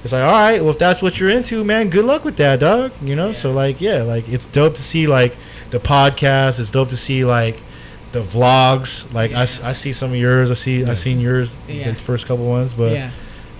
It's 0.03 0.13
like, 0.13 0.23
all 0.23 0.31
right, 0.31 0.59
well, 0.61 0.71
if 0.71 0.79
that's 0.79 1.01
what 1.01 1.19
you're 1.19 1.29
into, 1.29 1.63
man, 1.63 1.89
good 1.89 2.05
luck 2.05 2.25
with 2.25 2.37
that, 2.37 2.59
dog. 2.59 2.91
You 3.03 3.15
know, 3.15 3.31
so 3.33 3.51
like, 3.51 3.79
yeah, 3.79 4.01
like 4.01 4.27
it's 4.27 4.45
dope 4.47 4.73
to 4.75 4.81
see 4.83 5.05
like 5.07 5.35
the 5.69 5.79
podcast. 5.79 6.59
It's 6.59 6.71
dope 6.71 6.89
to 6.89 6.97
see 6.97 7.23
like 7.23 7.59
the 8.11 8.21
vlogs. 8.21 9.11
Like 9.13 9.33
I 9.33 9.41
I 9.43 9.73
see 9.73 9.91
some 9.91 10.11
of 10.11 10.17
yours. 10.17 10.49
I 10.51 10.55
see 10.55 10.85
I 10.85 10.93
seen 10.93 11.19
yours 11.19 11.57
Yeah. 11.67 11.91
the 11.91 11.95
first 11.95 12.25
couple 12.27 12.45
ones, 12.47 12.73
but 12.73 12.93
yeah. 12.93 13.11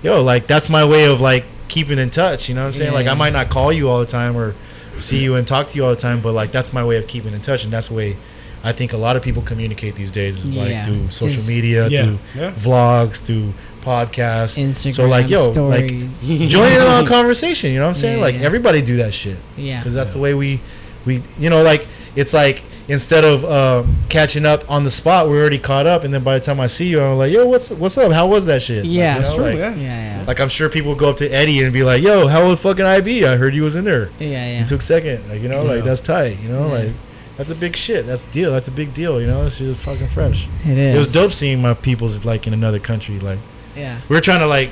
yo, 0.02 0.24
like 0.24 0.48
that's 0.48 0.70
my 0.70 0.84
way 0.84 1.06
of 1.06 1.22
like 1.22 1.46
keeping 1.68 2.00
in 2.00 2.10
touch. 2.10 2.50
You 2.50 2.56
know 2.56 2.62
what 2.62 2.68
I'm 2.68 2.74
saying? 2.74 2.92
Yeah, 2.92 2.98
like 2.98 3.06
yeah. 3.06 3.12
I 3.12 3.16
might 3.16 3.34
not 3.34 3.50
call 3.50 3.72
you 3.72 3.88
all 3.90 4.00
the 4.00 4.06
time 4.08 4.36
or 4.36 4.56
see 4.98 5.20
you 5.24 5.36
and 5.36 5.48
talk 5.48 5.68
to 5.68 5.76
you 5.76 5.86
all 5.86 5.92
the 5.92 6.02
time, 6.02 6.22
but 6.22 6.34
like 6.34 6.52
that's 6.52 6.74
my 6.74 6.84
way 6.84 6.98
of 6.98 7.08
keeping 7.08 7.34
in 7.34 7.42
touch, 7.42 7.64
and 7.64 7.72
that's 7.72 7.90
the 7.90 7.94
way 7.94 8.18
I 8.64 8.74
think 8.74 8.94
a 8.94 8.98
lot 8.98 9.16
of 9.16 9.24
people 9.24 9.42
communicate 9.42 9.96
these 9.96 10.12
days 10.12 10.44
is 10.44 10.54
like 10.54 10.70
Yeah. 10.70 10.86
through 10.86 11.10
social 11.12 11.44
media, 11.44 11.88
Yeah. 11.88 12.04
through 12.04 12.20
Yeah. 12.36 12.52
vlogs, 12.52 13.16
through 13.22 13.54
podcasts. 13.82 14.58
Instagram 14.58 14.94
so 14.94 15.08
like 15.08 15.30
yo, 15.30 15.50
like 15.52 15.90
stories. 15.90 16.52
join 16.52 16.72
in 16.72 16.82
on 16.82 17.06
a 17.06 17.08
conversation. 17.18 17.72
You 17.72 17.80
know 17.80 17.86
what 17.86 17.90
I'm 17.90 17.96
saying? 17.96 18.18
Yeah, 18.20 18.24
like 18.26 18.36
yeah. 18.36 18.42
everybody 18.42 18.82
do 18.82 18.98
that 18.98 19.14
shit 19.14 19.38
yeah. 19.58 19.80
because 19.80 19.94
that's 19.94 20.14
the 20.14 20.20
way 20.20 20.34
we 20.34 20.62
we 21.06 21.22
you 21.38 21.50
know 21.50 21.64
like 21.64 21.88
it's 22.16 22.34
like 22.34 22.64
instead 22.88 23.24
of 23.24 23.46
uh, 23.46 23.84
catching 24.10 24.46
up 24.46 24.70
on 24.70 24.84
the 24.84 24.92
spot, 24.92 25.30
we're 25.30 25.40
already 25.40 25.60
caught 25.60 25.88
up, 25.88 26.04
and 26.04 26.14
then 26.14 26.24
by 26.24 26.38
the 26.38 26.44
time 26.44 26.60
I 26.60 26.68
see 26.68 26.88
you, 26.88 27.02
I'm 27.02 27.18
like, 27.18 27.32
yo, 27.32 27.46
what's 27.46 27.70
what's 27.70 27.98
up? 27.98 28.12
How 28.12 28.28
was 28.28 28.46
that 28.48 28.62
shit? 28.62 28.84
Like, 28.84 28.92
Yeah. 28.92 29.14
know, 29.16 29.22
That's 29.22 29.36
true, 29.36 29.44
like, 29.46 29.58
yeah. 29.58 29.76
Yeah, 29.76 30.18
yeah. 30.18 30.24
like 30.28 30.40
I'm 30.40 30.50
sure 30.50 30.68
people 30.68 30.94
go 30.96 31.10
up 31.10 31.18
to 31.18 31.30
Eddie 31.30 31.64
and 31.64 31.72
be 31.72 31.84
like, 31.84 32.04
"Yo, 32.04 32.28
how 32.28 32.48
was 32.48 32.60
fucking 32.60 32.86
IB? 32.86 33.26
I 33.26 33.38
heard 33.38 33.56
you 33.56 33.64
was 33.64 33.76
in 33.76 33.86
there. 33.86 34.10
Yeah, 34.20 34.28
yeah. 34.28 34.60
You 34.60 34.66
took 34.66 34.82
second. 34.82 35.28
Like 35.30 35.42
you 35.42 35.48
know, 35.48 35.64
like 35.64 35.84
that's 35.84 36.02
tight. 36.02 36.40
You 36.42 36.50
know, 36.50 36.68
Yeah. 36.68 36.84
like 36.86 36.92
that's 37.38 37.50
a 37.50 37.56
big 37.56 37.76
shit. 37.76 38.06
That's 38.06 38.24
deal. 38.24 38.52
That's 38.52 38.68
a 38.68 38.72
big 38.72 38.94
deal. 38.94 39.22
You 39.22 39.28
know, 39.28 39.48
she 39.50 39.66
was 39.66 39.80
fucking 39.80 40.10
fresh. 40.10 40.48
it 40.66 40.78
is. 40.78 40.96
It 40.96 41.00
was 41.00 41.12
dope 41.12 41.32
seeing 41.32 41.62
my 41.62 41.74
peoples 41.74 42.26
like 42.26 42.46
in 42.46 42.54
another 42.54 42.80
country. 42.80 43.20
Like 43.20 43.40
Yeah. 43.76 44.02
We 44.10 44.18
are 44.18 44.22
trying 44.22 44.40
to 44.40 44.48
like 44.48 44.72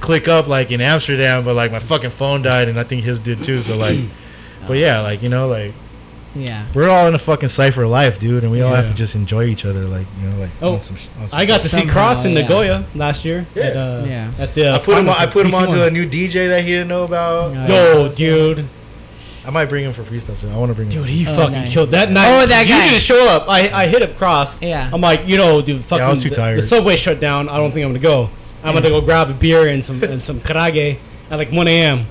click 0.00 0.28
up 0.28 0.46
like 0.48 0.70
in 0.70 0.80
Amsterdam, 0.80 1.44
but 1.44 1.54
like 1.54 1.70
my 1.72 1.78
fucking 1.78 2.10
phone 2.10 2.42
died, 2.42 2.68
and 2.68 2.78
I 2.78 2.84
think 2.84 3.02
his 3.02 3.20
did 3.20 3.42
too. 3.44 3.60
So 3.62 3.76
like, 3.76 3.98
but 4.66 4.76
yeah, 4.78 5.00
like 5.00 5.22
you 5.22 5.28
know, 5.28 5.48
like 5.48 5.72
Yeah. 6.34 6.66
we're 6.74 6.88
all 6.88 7.06
in 7.06 7.14
a 7.14 7.18
fucking 7.18 7.48
cipher 7.48 7.86
life, 7.86 8.18
dude, 8.18 8.42
and 8.42 8.50
we 8.52 8.60
all 8.60 8.74
have 8.74 8.86
Yeah. 8.86 8.90
to 8.90 8.96
just 8.96 9.14
enjoy 9.14 9.44
each 9.44 9.64
other. 9.64 9.82
Like 9.84 10.06
you 10.20 10.28
know, 10.28 10.38
like 10.40 10.50
Oh, 10.60 10.74
on 10.74 10.82
some, 10.82 10.96
on 11.20 11.28
some 11.28 11.38
I 11.40 11.44
got 11.46 11.60
to 11.60 11.68
see 11.68 11.78
Somehow, 11.78 11.92
Cros 12.08 12.24
in 12.24 12.32
yeah. 12.32 12.42
Nagoya 12.42 12.84
last 12.94 13.24
year. 13.24 13.46
Yeah. 13.54 13.62
At, 13.64 13.76
uh, 13.76 14.04
Yeah. 14.06 14.30
At 14.38 14.54
the. 14.54 14.70
I 14.74 14.78
put 14.78 14.98
him. 14.98 15.08
On, 15.08 15.14
finals 15.14 15.18
I 15.18 15.24
of 15.24 15.30
put 15.32 15.46
him 15.46 15.52
PC1. 15.52 15.62
onto 15.68 15.82
a 15.82 15.90
new 15.90 16.06
DJ 16.08 16.48
that 16.48 16.62
he 16.62 16.70
didn't 16.70 16.88
know 16.88 17.04
about. 17.04 17.52
Yeah. 17.54 17.68
Yo, 17.68 18.08
dude. 18.08 18.68
I 19.46 19.50
might 19.50 19.66
bring 19.66 19.84
him 19.84 19.92
for 19.92 20.02
freestyle. 20.02 20.36
So 20.36 20.48
I 20.48 20.56
want 20.56 20.70
to 20.70 20.74
bring 20.74 20.90
him. 20.90 21.00
Dude, 21.02 21.08
he 21.08 21.26
Oh, 21.28 21.34
fucking 21.36 21.52
nice. 21.54 21.72
killed 21.72 21.90
that 21.90 22.10
night. 22.10 22.26
Oh, 22.42 22.46
that 22.46 22.66
you 22.66 22.72
guy. 22.74 22.88
didn't 22.88 23.02
show 23.02 23.28
up. 23.28 23.48
I, 23.48 23.68
I 23.70 23.86
hit 23.86 24.02
up 24.02 24.16
Cros. 24.16 24.56
Yeah. 24.62 24.88
I'm 24.92 25.00
like, 25.00 25.26
you 25.26 25.36
know, 25.36 25.60
dude, 25.60 25.82
fucking. 25.84 26.06
was 26.06 26.22
too 26.22 26.30
the- 26.30 26.34
tired. 26.34 26.58
The 26.58 26.62
subway 26.62 26.96
shut 26.96 27.20
down. 27.20 27.48
I 27.48 27.56
don't 27.58 27.70
think 27.70 27.84
I'm 27.84 27.90
gonna 27.90 27.98
go. 28.00 28.30
I'm 28.62 28.74
gonna 28.74 28.88
go 28.88 29.00
grab 29.02 29.28
a 29.28 29.34
beer 29.34 29.68
and 29.68 29.84
some 29.84 30.02
and 30.02 30.22
some 30.22 30.40
karage 30.40 30.96
at 31.30 31.38
like 31.38 31.50
1 31.52 31.68
a.m. 31.68 32.06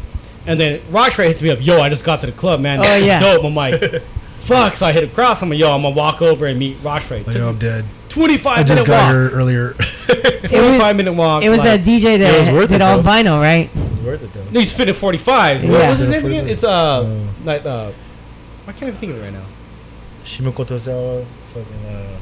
And 0.45 0.59
then 0.59 0.81
Roxrite 0.91 1.27
hits 1.27 1.41
me 1.41 1.49
up. 1.49 1.59
Yo, 1.61 1.79
I 1.79 1.89
just 1.89 2.03
got 2.03 2.19
to 2.21 2.27
the 2.27 2.31
club, 2.33 2.59
man. 2.59 2.79
Oh, 2.79 2.83
That 2.83 2.97
was 2.97 3.05
yeah. 3.07 3.19
dope. 3.19 3.43
I'm 3.45 3.55
like, 3.55 3.81
fuck. 4.39 4.75
So 4.75 4.85
I 4.85 4.91
hit 4.91 5.03
across. 5.03 5.41
I'm 5.41 5.49
like, 5.49 5.57
yo, 5.57 5.71
I'm 5.73 5.81
gonna 5.81 5.95
walk 5.95 6.21
over 6.21 6.45
and 6.45 6.59
meet 6.59 6.77
Roxrite. 6.83 7.33
Yo, 7.33 7.49
I'm 7.49 7.57
dead. 7.57 7.85
25 8.09 8.57
I 8.57 8.61
just 8.61 8.69
minute 8.73 8.85
got 8.87 9.01
walk. 9.05 9.11
here 9.11 9.29
earlier. 9.31 9.73
25 10.43 10.51
was, 10.79 10.95
minute 10.97 11.13
walk. 11.13 11.43
it 11.43 11.49
was 11.49 11.61
like, 11.61 11.81
that 11.83 11.89
DJ 11.89 12.19
It 12.19 12.37
was 12.37 12.45
that 12.47 12.53
worth 12.53 12.69
did 12.69 12.75
it, 12.75 12.81
all 12.83 13.01
vinyl, 13.01 13.39
right? 13.41 13.71
It's 14.03 14.21
worth 14.21 14.23
it 14.23 14.33
though. 14.33 14.51
No, 14.51 14.59
he's 14.59 14.73
fitting 14.73 14.93
45. 14.93 15.63
What 15.63 15.71
Yeah. 15.81 15.89
was 15.89 15.99
his 15.99 16.09
name 16.09 16.25
again? 16.25 16.47
It's 16.47 16.63
uh, 16.63 17.03
like 17.45 17.65
uh, 17.65 17.91
I 18.67 18.71
can't 18.71 18.83
even 18.89 18.95
think 18.95 19.11
of 19.13 19.19
it 19.19 19.23
right 19.23 19.33
now. 19.33 19.45
Shimokoto 20.25 20.77
Zawa, 20.77 21.25
fucking. 21.53 21.85
Uh, 21.85 22.17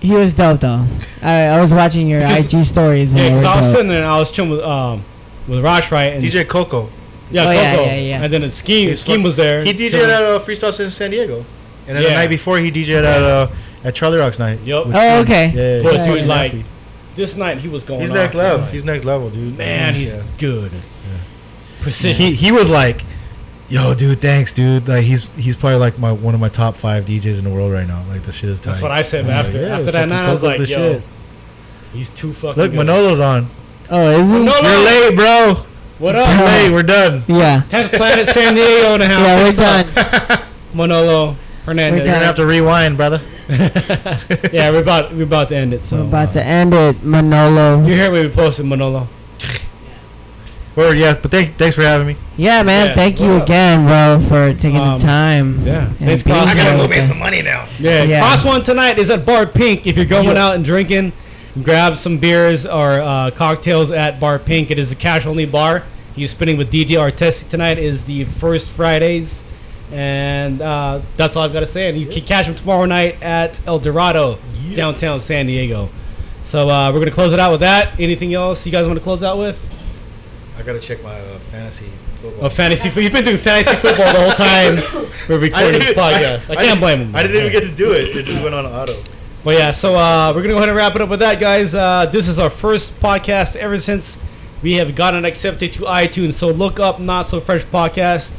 He 0.00 0.12
was 0.12 0.34
dope 0.34 0.60
though. 0.60 0.84
I, 1.22 1.44
I 1.46 1.60
was 1.60 1.72
watching 1.72 2.08
your 2.08 2.20
Because- 2.20 2.52
IG 2.52 2.64
stories. 2.64 3.10
And 3.12 3.20
Yeah, 3.20 3.28
they 3.28 3.34
because 3.36 3.44
I 3.44 3.56
was 3.56 3.66
dope. 3.66 3.74
sitting 3.76 3.88
there 3.88 4.02
and 4.02 4.06
I 4.06 4.18
was 4.18 4.30
chilling 4.32 4.50
with 4.50 4.60
um 4.60 5.04
with 5.48 5.60
Rosh 5.62 5.90
right 5.92 6.12
and 6.12 6.22
DJ 6.22 6.46
Coco. 6.48 6.88
yeah, 7.30 7.42
Oh, 7.42 7.44
Coco, 7.46 7.54
yeah, 7.54 7.84
yeah, 7.84 7.94
yeah. 7.94 8.22
and 8.24 8.32
then 8.32 8.40
the 8.42 8.52
scheme 8.52 8.88
He's 8.88 9.00
scheme 9.00 9.22
was 9.22 9.36
there. 9.36 9.62
He 9.64 9.72
DJ'd 9.72 9.92
chilling. 9.92 10.10
at 10.10 10.22
uh, 10.22 10.38
Freestyle 10.40 10.78
in 10.80 10.90
San 10.90 11.10
Diego, 11.10 11.44
and 11.86 11.96
then 11.96 12.02
the 12.04 12.10
night 12.10 12.28
before 12.30 12.58
he 12.58 12.70
DJ'd 12.70 13.04
at 13.04 13.22
uh, 13.22 13.48
at 13.84 13.94
Charlie 13.94 14.18
Rock's 14.18 14.38
night. 14.38 14.60
Yup. 14.64 14.86
with 14.86 14.96
Oh, 14.96 15.20
okay. 15.20 15.46
Yeah, 15.54 15.76
yeah, 15.76 15.82
Boy, 15.82 15.90
yeah. 15.92 16.06
dude, 16.06 16.18
He's 16.18 16.26
like 16.26 16.52
nasty. 16.52 16.64
This 17.14 17.36
night 17.36 17.58
he 17.58 17.68
was 17.68 17.84
going. 17.84 18.00
he's 18.00 18.10
off. 18.10 18.16
next 18.16 18.34
level. 18.34 18.66
He's 18.66 18.84
next 18.84 19.04
level, 19.04 19.30
dude. 19.30 19.56
man, 19.58 19.94
he's 19.94 20.14
Yeah. 20.14 20.22
good. 20.38 20.72
Precision. 21.80 22.20
he 22.24 22.34
he 22.34 22.52
was 22.52 22.68
like, 22.68 23.02
"Yo, 23.68 23.92
dude, 23.94 24.20
thanks, 24.20 24.52
dude. 24.52 24.86
Like 24.86 25.02
he's 25.04 25.28
he's 25.36 25.56
probably 25.56 25.78
like 25.78 25.98
my 25.98 26.12
one 26.12 26.32
of 26.34 26.40
my 26.40 26.48
top 26.48 26.76
five 26.76 27.04
DJs 27.04 27.38
in 27.38 27.44
the 27.44 27.50
world 27.50 27.72
right 27.72 27.86
now. 27.88 28.04
Like 28.08 28.22
the 28.22 28.30
shit 28.32 28.50
is 28.50 28.60
tight." 28.60 28.70
That's 28.72 28.82
what 28.82 28.92
I 28.92 29.02
said 29.02 29.26
was 29.26 29.34
after 29.34 29.58
like, 29.58 29.68
yeah, 29.68 29.74
after 29.74 29.84
that 29.86 29.92
fucking 29.92 30.08
night. 30.10 30.26
I 30.26 30.30
was 30.30 30.42
like, 30.44 30.58
the 30.58 30.66
yo, 30.66 30.76
shit. 30.76 31.02
he's 31.92 32.10
too 32.10 32.32
fucking. 32.32 32.62
Look, 32.62 32.70
good. 32.70 32.78
Manolo's 32.86 33.18
on. 33.20 33.48
Oh, 33.90 34.06
is 34.20 34.26
he? 34.26 34.32
Manolo! 34.32 34.60
You're 34.62 34.84
late, 34.86 35.16
bro. 35.16 35.64
What 35.98 36.14
You're 36.14 36.24
up? 36.24 36.40
late. 36.40 36.70
We're 36.70 36.82
done. 36.84 37.22
Yeah. 37.26 37.62
10th 37.68 37.96
Planet 37.96 38.26
San 38.28 38.54
Diego 38.54 38.94
in 38.94 39.00
the 39.00 39.08
house. 39.08 39.20
Yeah, 39.26 39.38
we're 39.38 39.44
What's 39.44 39.58
up? 39.58 40.28
done. 40.28 40.48
Manolo 40.74 41.36
Hernandez. 41.66 41.98
You're 42.04 42.12
gonna 42.14 42.24
have 42.26 42.36
to 42.36 42.46
rewind, 42.46 42.96
brother. 42.96 43.20
yeah, 44.52 44.70
we're 44.70 44.80
about 44.82 45.12
we're 45.12 45.24
about 45.24 45.48
to 45.50 45.56
end 45.56 45.74
it. 45.74 45.84
So 45.84 45.98
We're 45.98 46.08
about 46.08 46.28
uh, 46.30 46.32
to 46.32 46.44
end 46.46 46.74
it, 46.74 47.02
Manolo. 47.02 47.80
You 47.86 47.94
hear 47.94 48.10
what 48.10 48.22
we 48.22 48.28
posted, 48.28 48.66
Manolo? 48.66 49.08
Or 50.74 50.94
yes, 50.94 51.18
but 51.20 51.30
thank, 51.30 51.56
thanks 51.58 51.76
for 51.76 51.82
having 51.82 52.06
me. 52.06 52.16
Yeah, 52.38 52.62
man. 52.62 52.86
Yeah, 52.88 52.94
thank 52.94 53.20
you 53.20 53.28
what 53.34 53.42
again, 53.42 53.84
bro, 53.86 54.26
for 54.26 54.54
taking 54.58 54.80
Um, 54.80 54.96
the 54.98 55.04
time. 55.04 55.66
yeah. 55.66 55.90
Thanks, 55.92 56.22
being 56.22 56.34
Cros. 56.34 56.48
I 56.48 56.54
gotta 56.54 56.70
here 56.70 56.78
go 56.78 56.88
make 56.88 57.02
some 57.02 57.18
money 57.18 57.42
now. 57.42 57.66
Yeah, 57.78 58.04
Yeah. 58.04 58.26
Cros 58.26 58.42
One 58.46 58.62
tonight 58.62 58.98
is 58.98 59.10
at 59.10 59.26
Bar 59.26 59.44
Pink. 59.48 59.86
If 59.86 59.98
you're 59.98 60.06
going 60.06 60.38
out 60.38 60.54
and 60.54 60.64
drinking, 60.64 61.12
grab 61.62 61.98
some 61.98 62.16
beers 62.16 62.64
or 62.64 63.00
uh, 63.00 63.30
cocktails 63.32 63.90
at 63.92 64.18
Bar 64.18 64.38
Pink. 64.38 64.70
It 64.70 64.78
is 64.78 64.90
a 64.92 64.96
cash 64.96 65.26
only 65.26 65.44
bar. 65.44 65.82
He's 66.16 66.30
spinning 66.30 66.56
with 66.56 66.72
DJ 66.72 66.96
Artesti 66.96 67.50
tonight. 67.50 67.76
Is 67.76 68.04
the 68.06 68.24
first 68.24 68.66
Fridays, 68.70 69.44
and 69.92 70.60
uh, 70.62 71.00
that's 71.16 71.36
all 71.36 71.44
I've 71.44 71.52
got 71.52 71.60
to 71.60 71.66
say. 71.66 71.88
And 71.88 71.98
you 71.98 72.06
can 72.06 72.22
catch 72.24 72.46
him 72.46 72.54
tomorrow 72.54 72.84
night 72.86 73.22
at 73.22 73.60
El 73.66 73.78
Dorado, 73.78 74.38
downtown 74.74 75.20
San 75.20 75.46
Diego. 75.46 75.90
So 76.44 76.68
uh, 76.68 76.90
we're 76.92 76.98
gonna 76.98 77.10
close 77.12 77.32
it 77.32 77.38
out 77.38 77.50
with 77.52 77.60
that. 77.60 77.98
Anything 78.00 78.34
else 78.34 78.66
you 78.66 78.72
guys 78.72 78.86
want 78.86 78.98
to 78.98 79.02
close 79.04 79.22
out 79.22 79.38
with? 79.38 79.58
I 80.58 80.62
gotta 80.62 80.80
check 80.80 81.02
my 81.02 81.18
uh, 81.20 81.38
fantasy 81.38 81.90
football. 82.16 82.46
Oh, 82.46 82.48
fantasy! 82.48 82.90
fo- 82.90 83.00
You've 83.00 83.12
been 83.12 83.24
doing 83.24 83.36
fantasy 83.36 83.76
football 83.76 84.12
the 84.12 84.20
whole 84.20 84.32
time 84.32 84.76
we're 85.28 85.38
recording 85.38 85.80
this 85.80 85.96
podcast. 85.96 86.50
I, 86.50 86.54
can't 86.56 86.58
didn't- 86.66 86.80
blame 86.80 87.00
him. 87.02 87.16
I 87.16 87.22
didn't 87.22 87.36
even 87.36 87.52
get 87.52 87.62
to 87.68 87.74
do 87.74 87.92
it. 87.92 88.16
It 88.16 88.24
just 88.24 88.42
went 88.42 88.54
on 88.54 88.66
auto. 88.66 89.00
But 89.44 89.54
yeah, 89.58 89.70
so 89.70 89.94
uh, 89.94 90.32
we're 90.34 90.42
gonna 90.42 90.54
go 90.54 90.58
ahead 90.58 90.68
and 90.68 90.76
wrap 90.76 90.94
it 90.96 91.00
up 91.02 91.08
with 91.08 91.20
that, 91.20 91.38
guys. 91.40 91.74
Uh, 91.74 92.06
this 92.06 92.28
is 92.28 92.38
our 92.38 92.50
first 92.50 92.98
podcast 93.00 93.56
ever 93.56 93.78
since 93.78 94.18
we 94.62 94.74
have 94.74 94.94
gotten 94.94 95.24
accepted 95.24 95.72
to 95.74 95.82
iTunes. 95.82 96.34
So 96.34 96.50
look 96.50 96.78
up 96.80 97.00
Not 97.00 97.28
So 97.28 97.40
Fresh 97.40 97.64
Podcast 97.64 98.32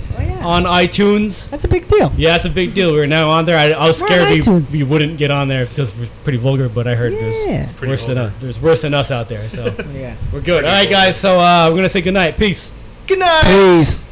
on 0.44 0.64
iTunes. 0.64 1.50
That's 1.50 1.64
a 1.66 1.68
big 1.68 1.88
deal. 1.88 2.12
Yeah, 2.18 2.36
it's 2.36 2.46
a 2.46 2.50
big 2.50 2.74
deal. 2.74 2.92
We're 2.92 3.06
now 3.08 3.30
on 3.30 3.46
there. 3.46 3.58
I, 3.58 3.72
I 3.72 3.88
was 3.88 4.02
We're 4.02 4.08
scared 4.08 4.48
we, 4.72 4.80
we 4.80 4.84
wouldn't 4.84 5.18
get 5.18 5.32
on 5.32 5.48
there 5.48 5.66
because 5.66 5.96
we're 5.98 6.10
pretty 6.24 6.38
vulgar, 6.38 6.70
but 6.70 6.88
I 6.88 6.96
heard 6.96 7.14
Yeah. 7.14 7.66
there's 7.66 7.82
worse 7.82 8.08
than 8.08 8.18
us. 8.18 8.34
There's 8.40 8.60
worse 8.62 8.82
than 8.82 8.94
us 8.94 9.12
out 9.12 9.30
there. 9.30 9.50
So 9.50 9.66
Yeah. 9.94 10.16
we're 10.32 10.42
good. 10.42 10.66
All 10.66 10.72
right, 10.72 10.90
guys. 10.90 11.18
So 11.20 11.40
uh, 11.40 11.68
we're 11.70 11.78
gonna 11.78 11.90
say 11.90 12.02
good 12.02 12.14
night. 12.14 12.38
Peace. 12.38 12.72
Good 13.08 13.20
night. 13.20 13.44
Peace. 13.44 14.08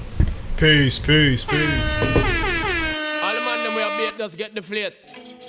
Peace, 0.57 0.99
peace, 0.99 1.43
peace. 1.45 1.59
All 3.23 3.33
the 3.33 3.41
man 3.41 3.63
them 3.63 3.75
we 3.75 3.81
are 3.81 3.97
bait 3.97 4.17
just 4.17 4.37
get 4.37 4.53
the 4.53 4.61
flate. 4.61 4.93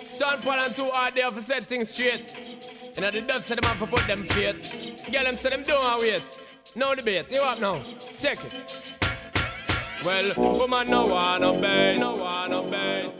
Sean 0.08 0.40
Paul 0.42 0.52
and 0.60 0.74
two 0.76 0.88
hard 0.92 1.14
there 1.14 1.28
for 1.28 1.42
set 1.42 1.64
things 1.64 1.90
straight. 1.90 2.34
And 2.96 3.04
at 3.06 3.12
the 3.14 3.20
dust 3.22 3.46
to 3.48 3.54
them 3.56 3.64
have 3.64 3.78
to 3.78 3.86
put 3.86 4.06
them 4.06 4.24
feet. 4.24 5.02
Girl 5.12 5.24
them 5.24 5.36
say 5.36 5.50
them 5.50 5.62
don't 5.62 6.00
wait. 6.00 6.24
No 6.74 6.94
debate. 6.94 7.30
You 7.32 7.42
up 7.42 7.60
now? 7.60 7.80
Check 8.16 8.38
it. 8.44 8.96
Well, 10.04 10.32
woman 10.36 10.90
no 10.90 11.06
wanna 11.06 11.48
obey, 11.50 11.96
no 11.98 12.16
wanna 12.16 12.56
obey. 12.58 13.10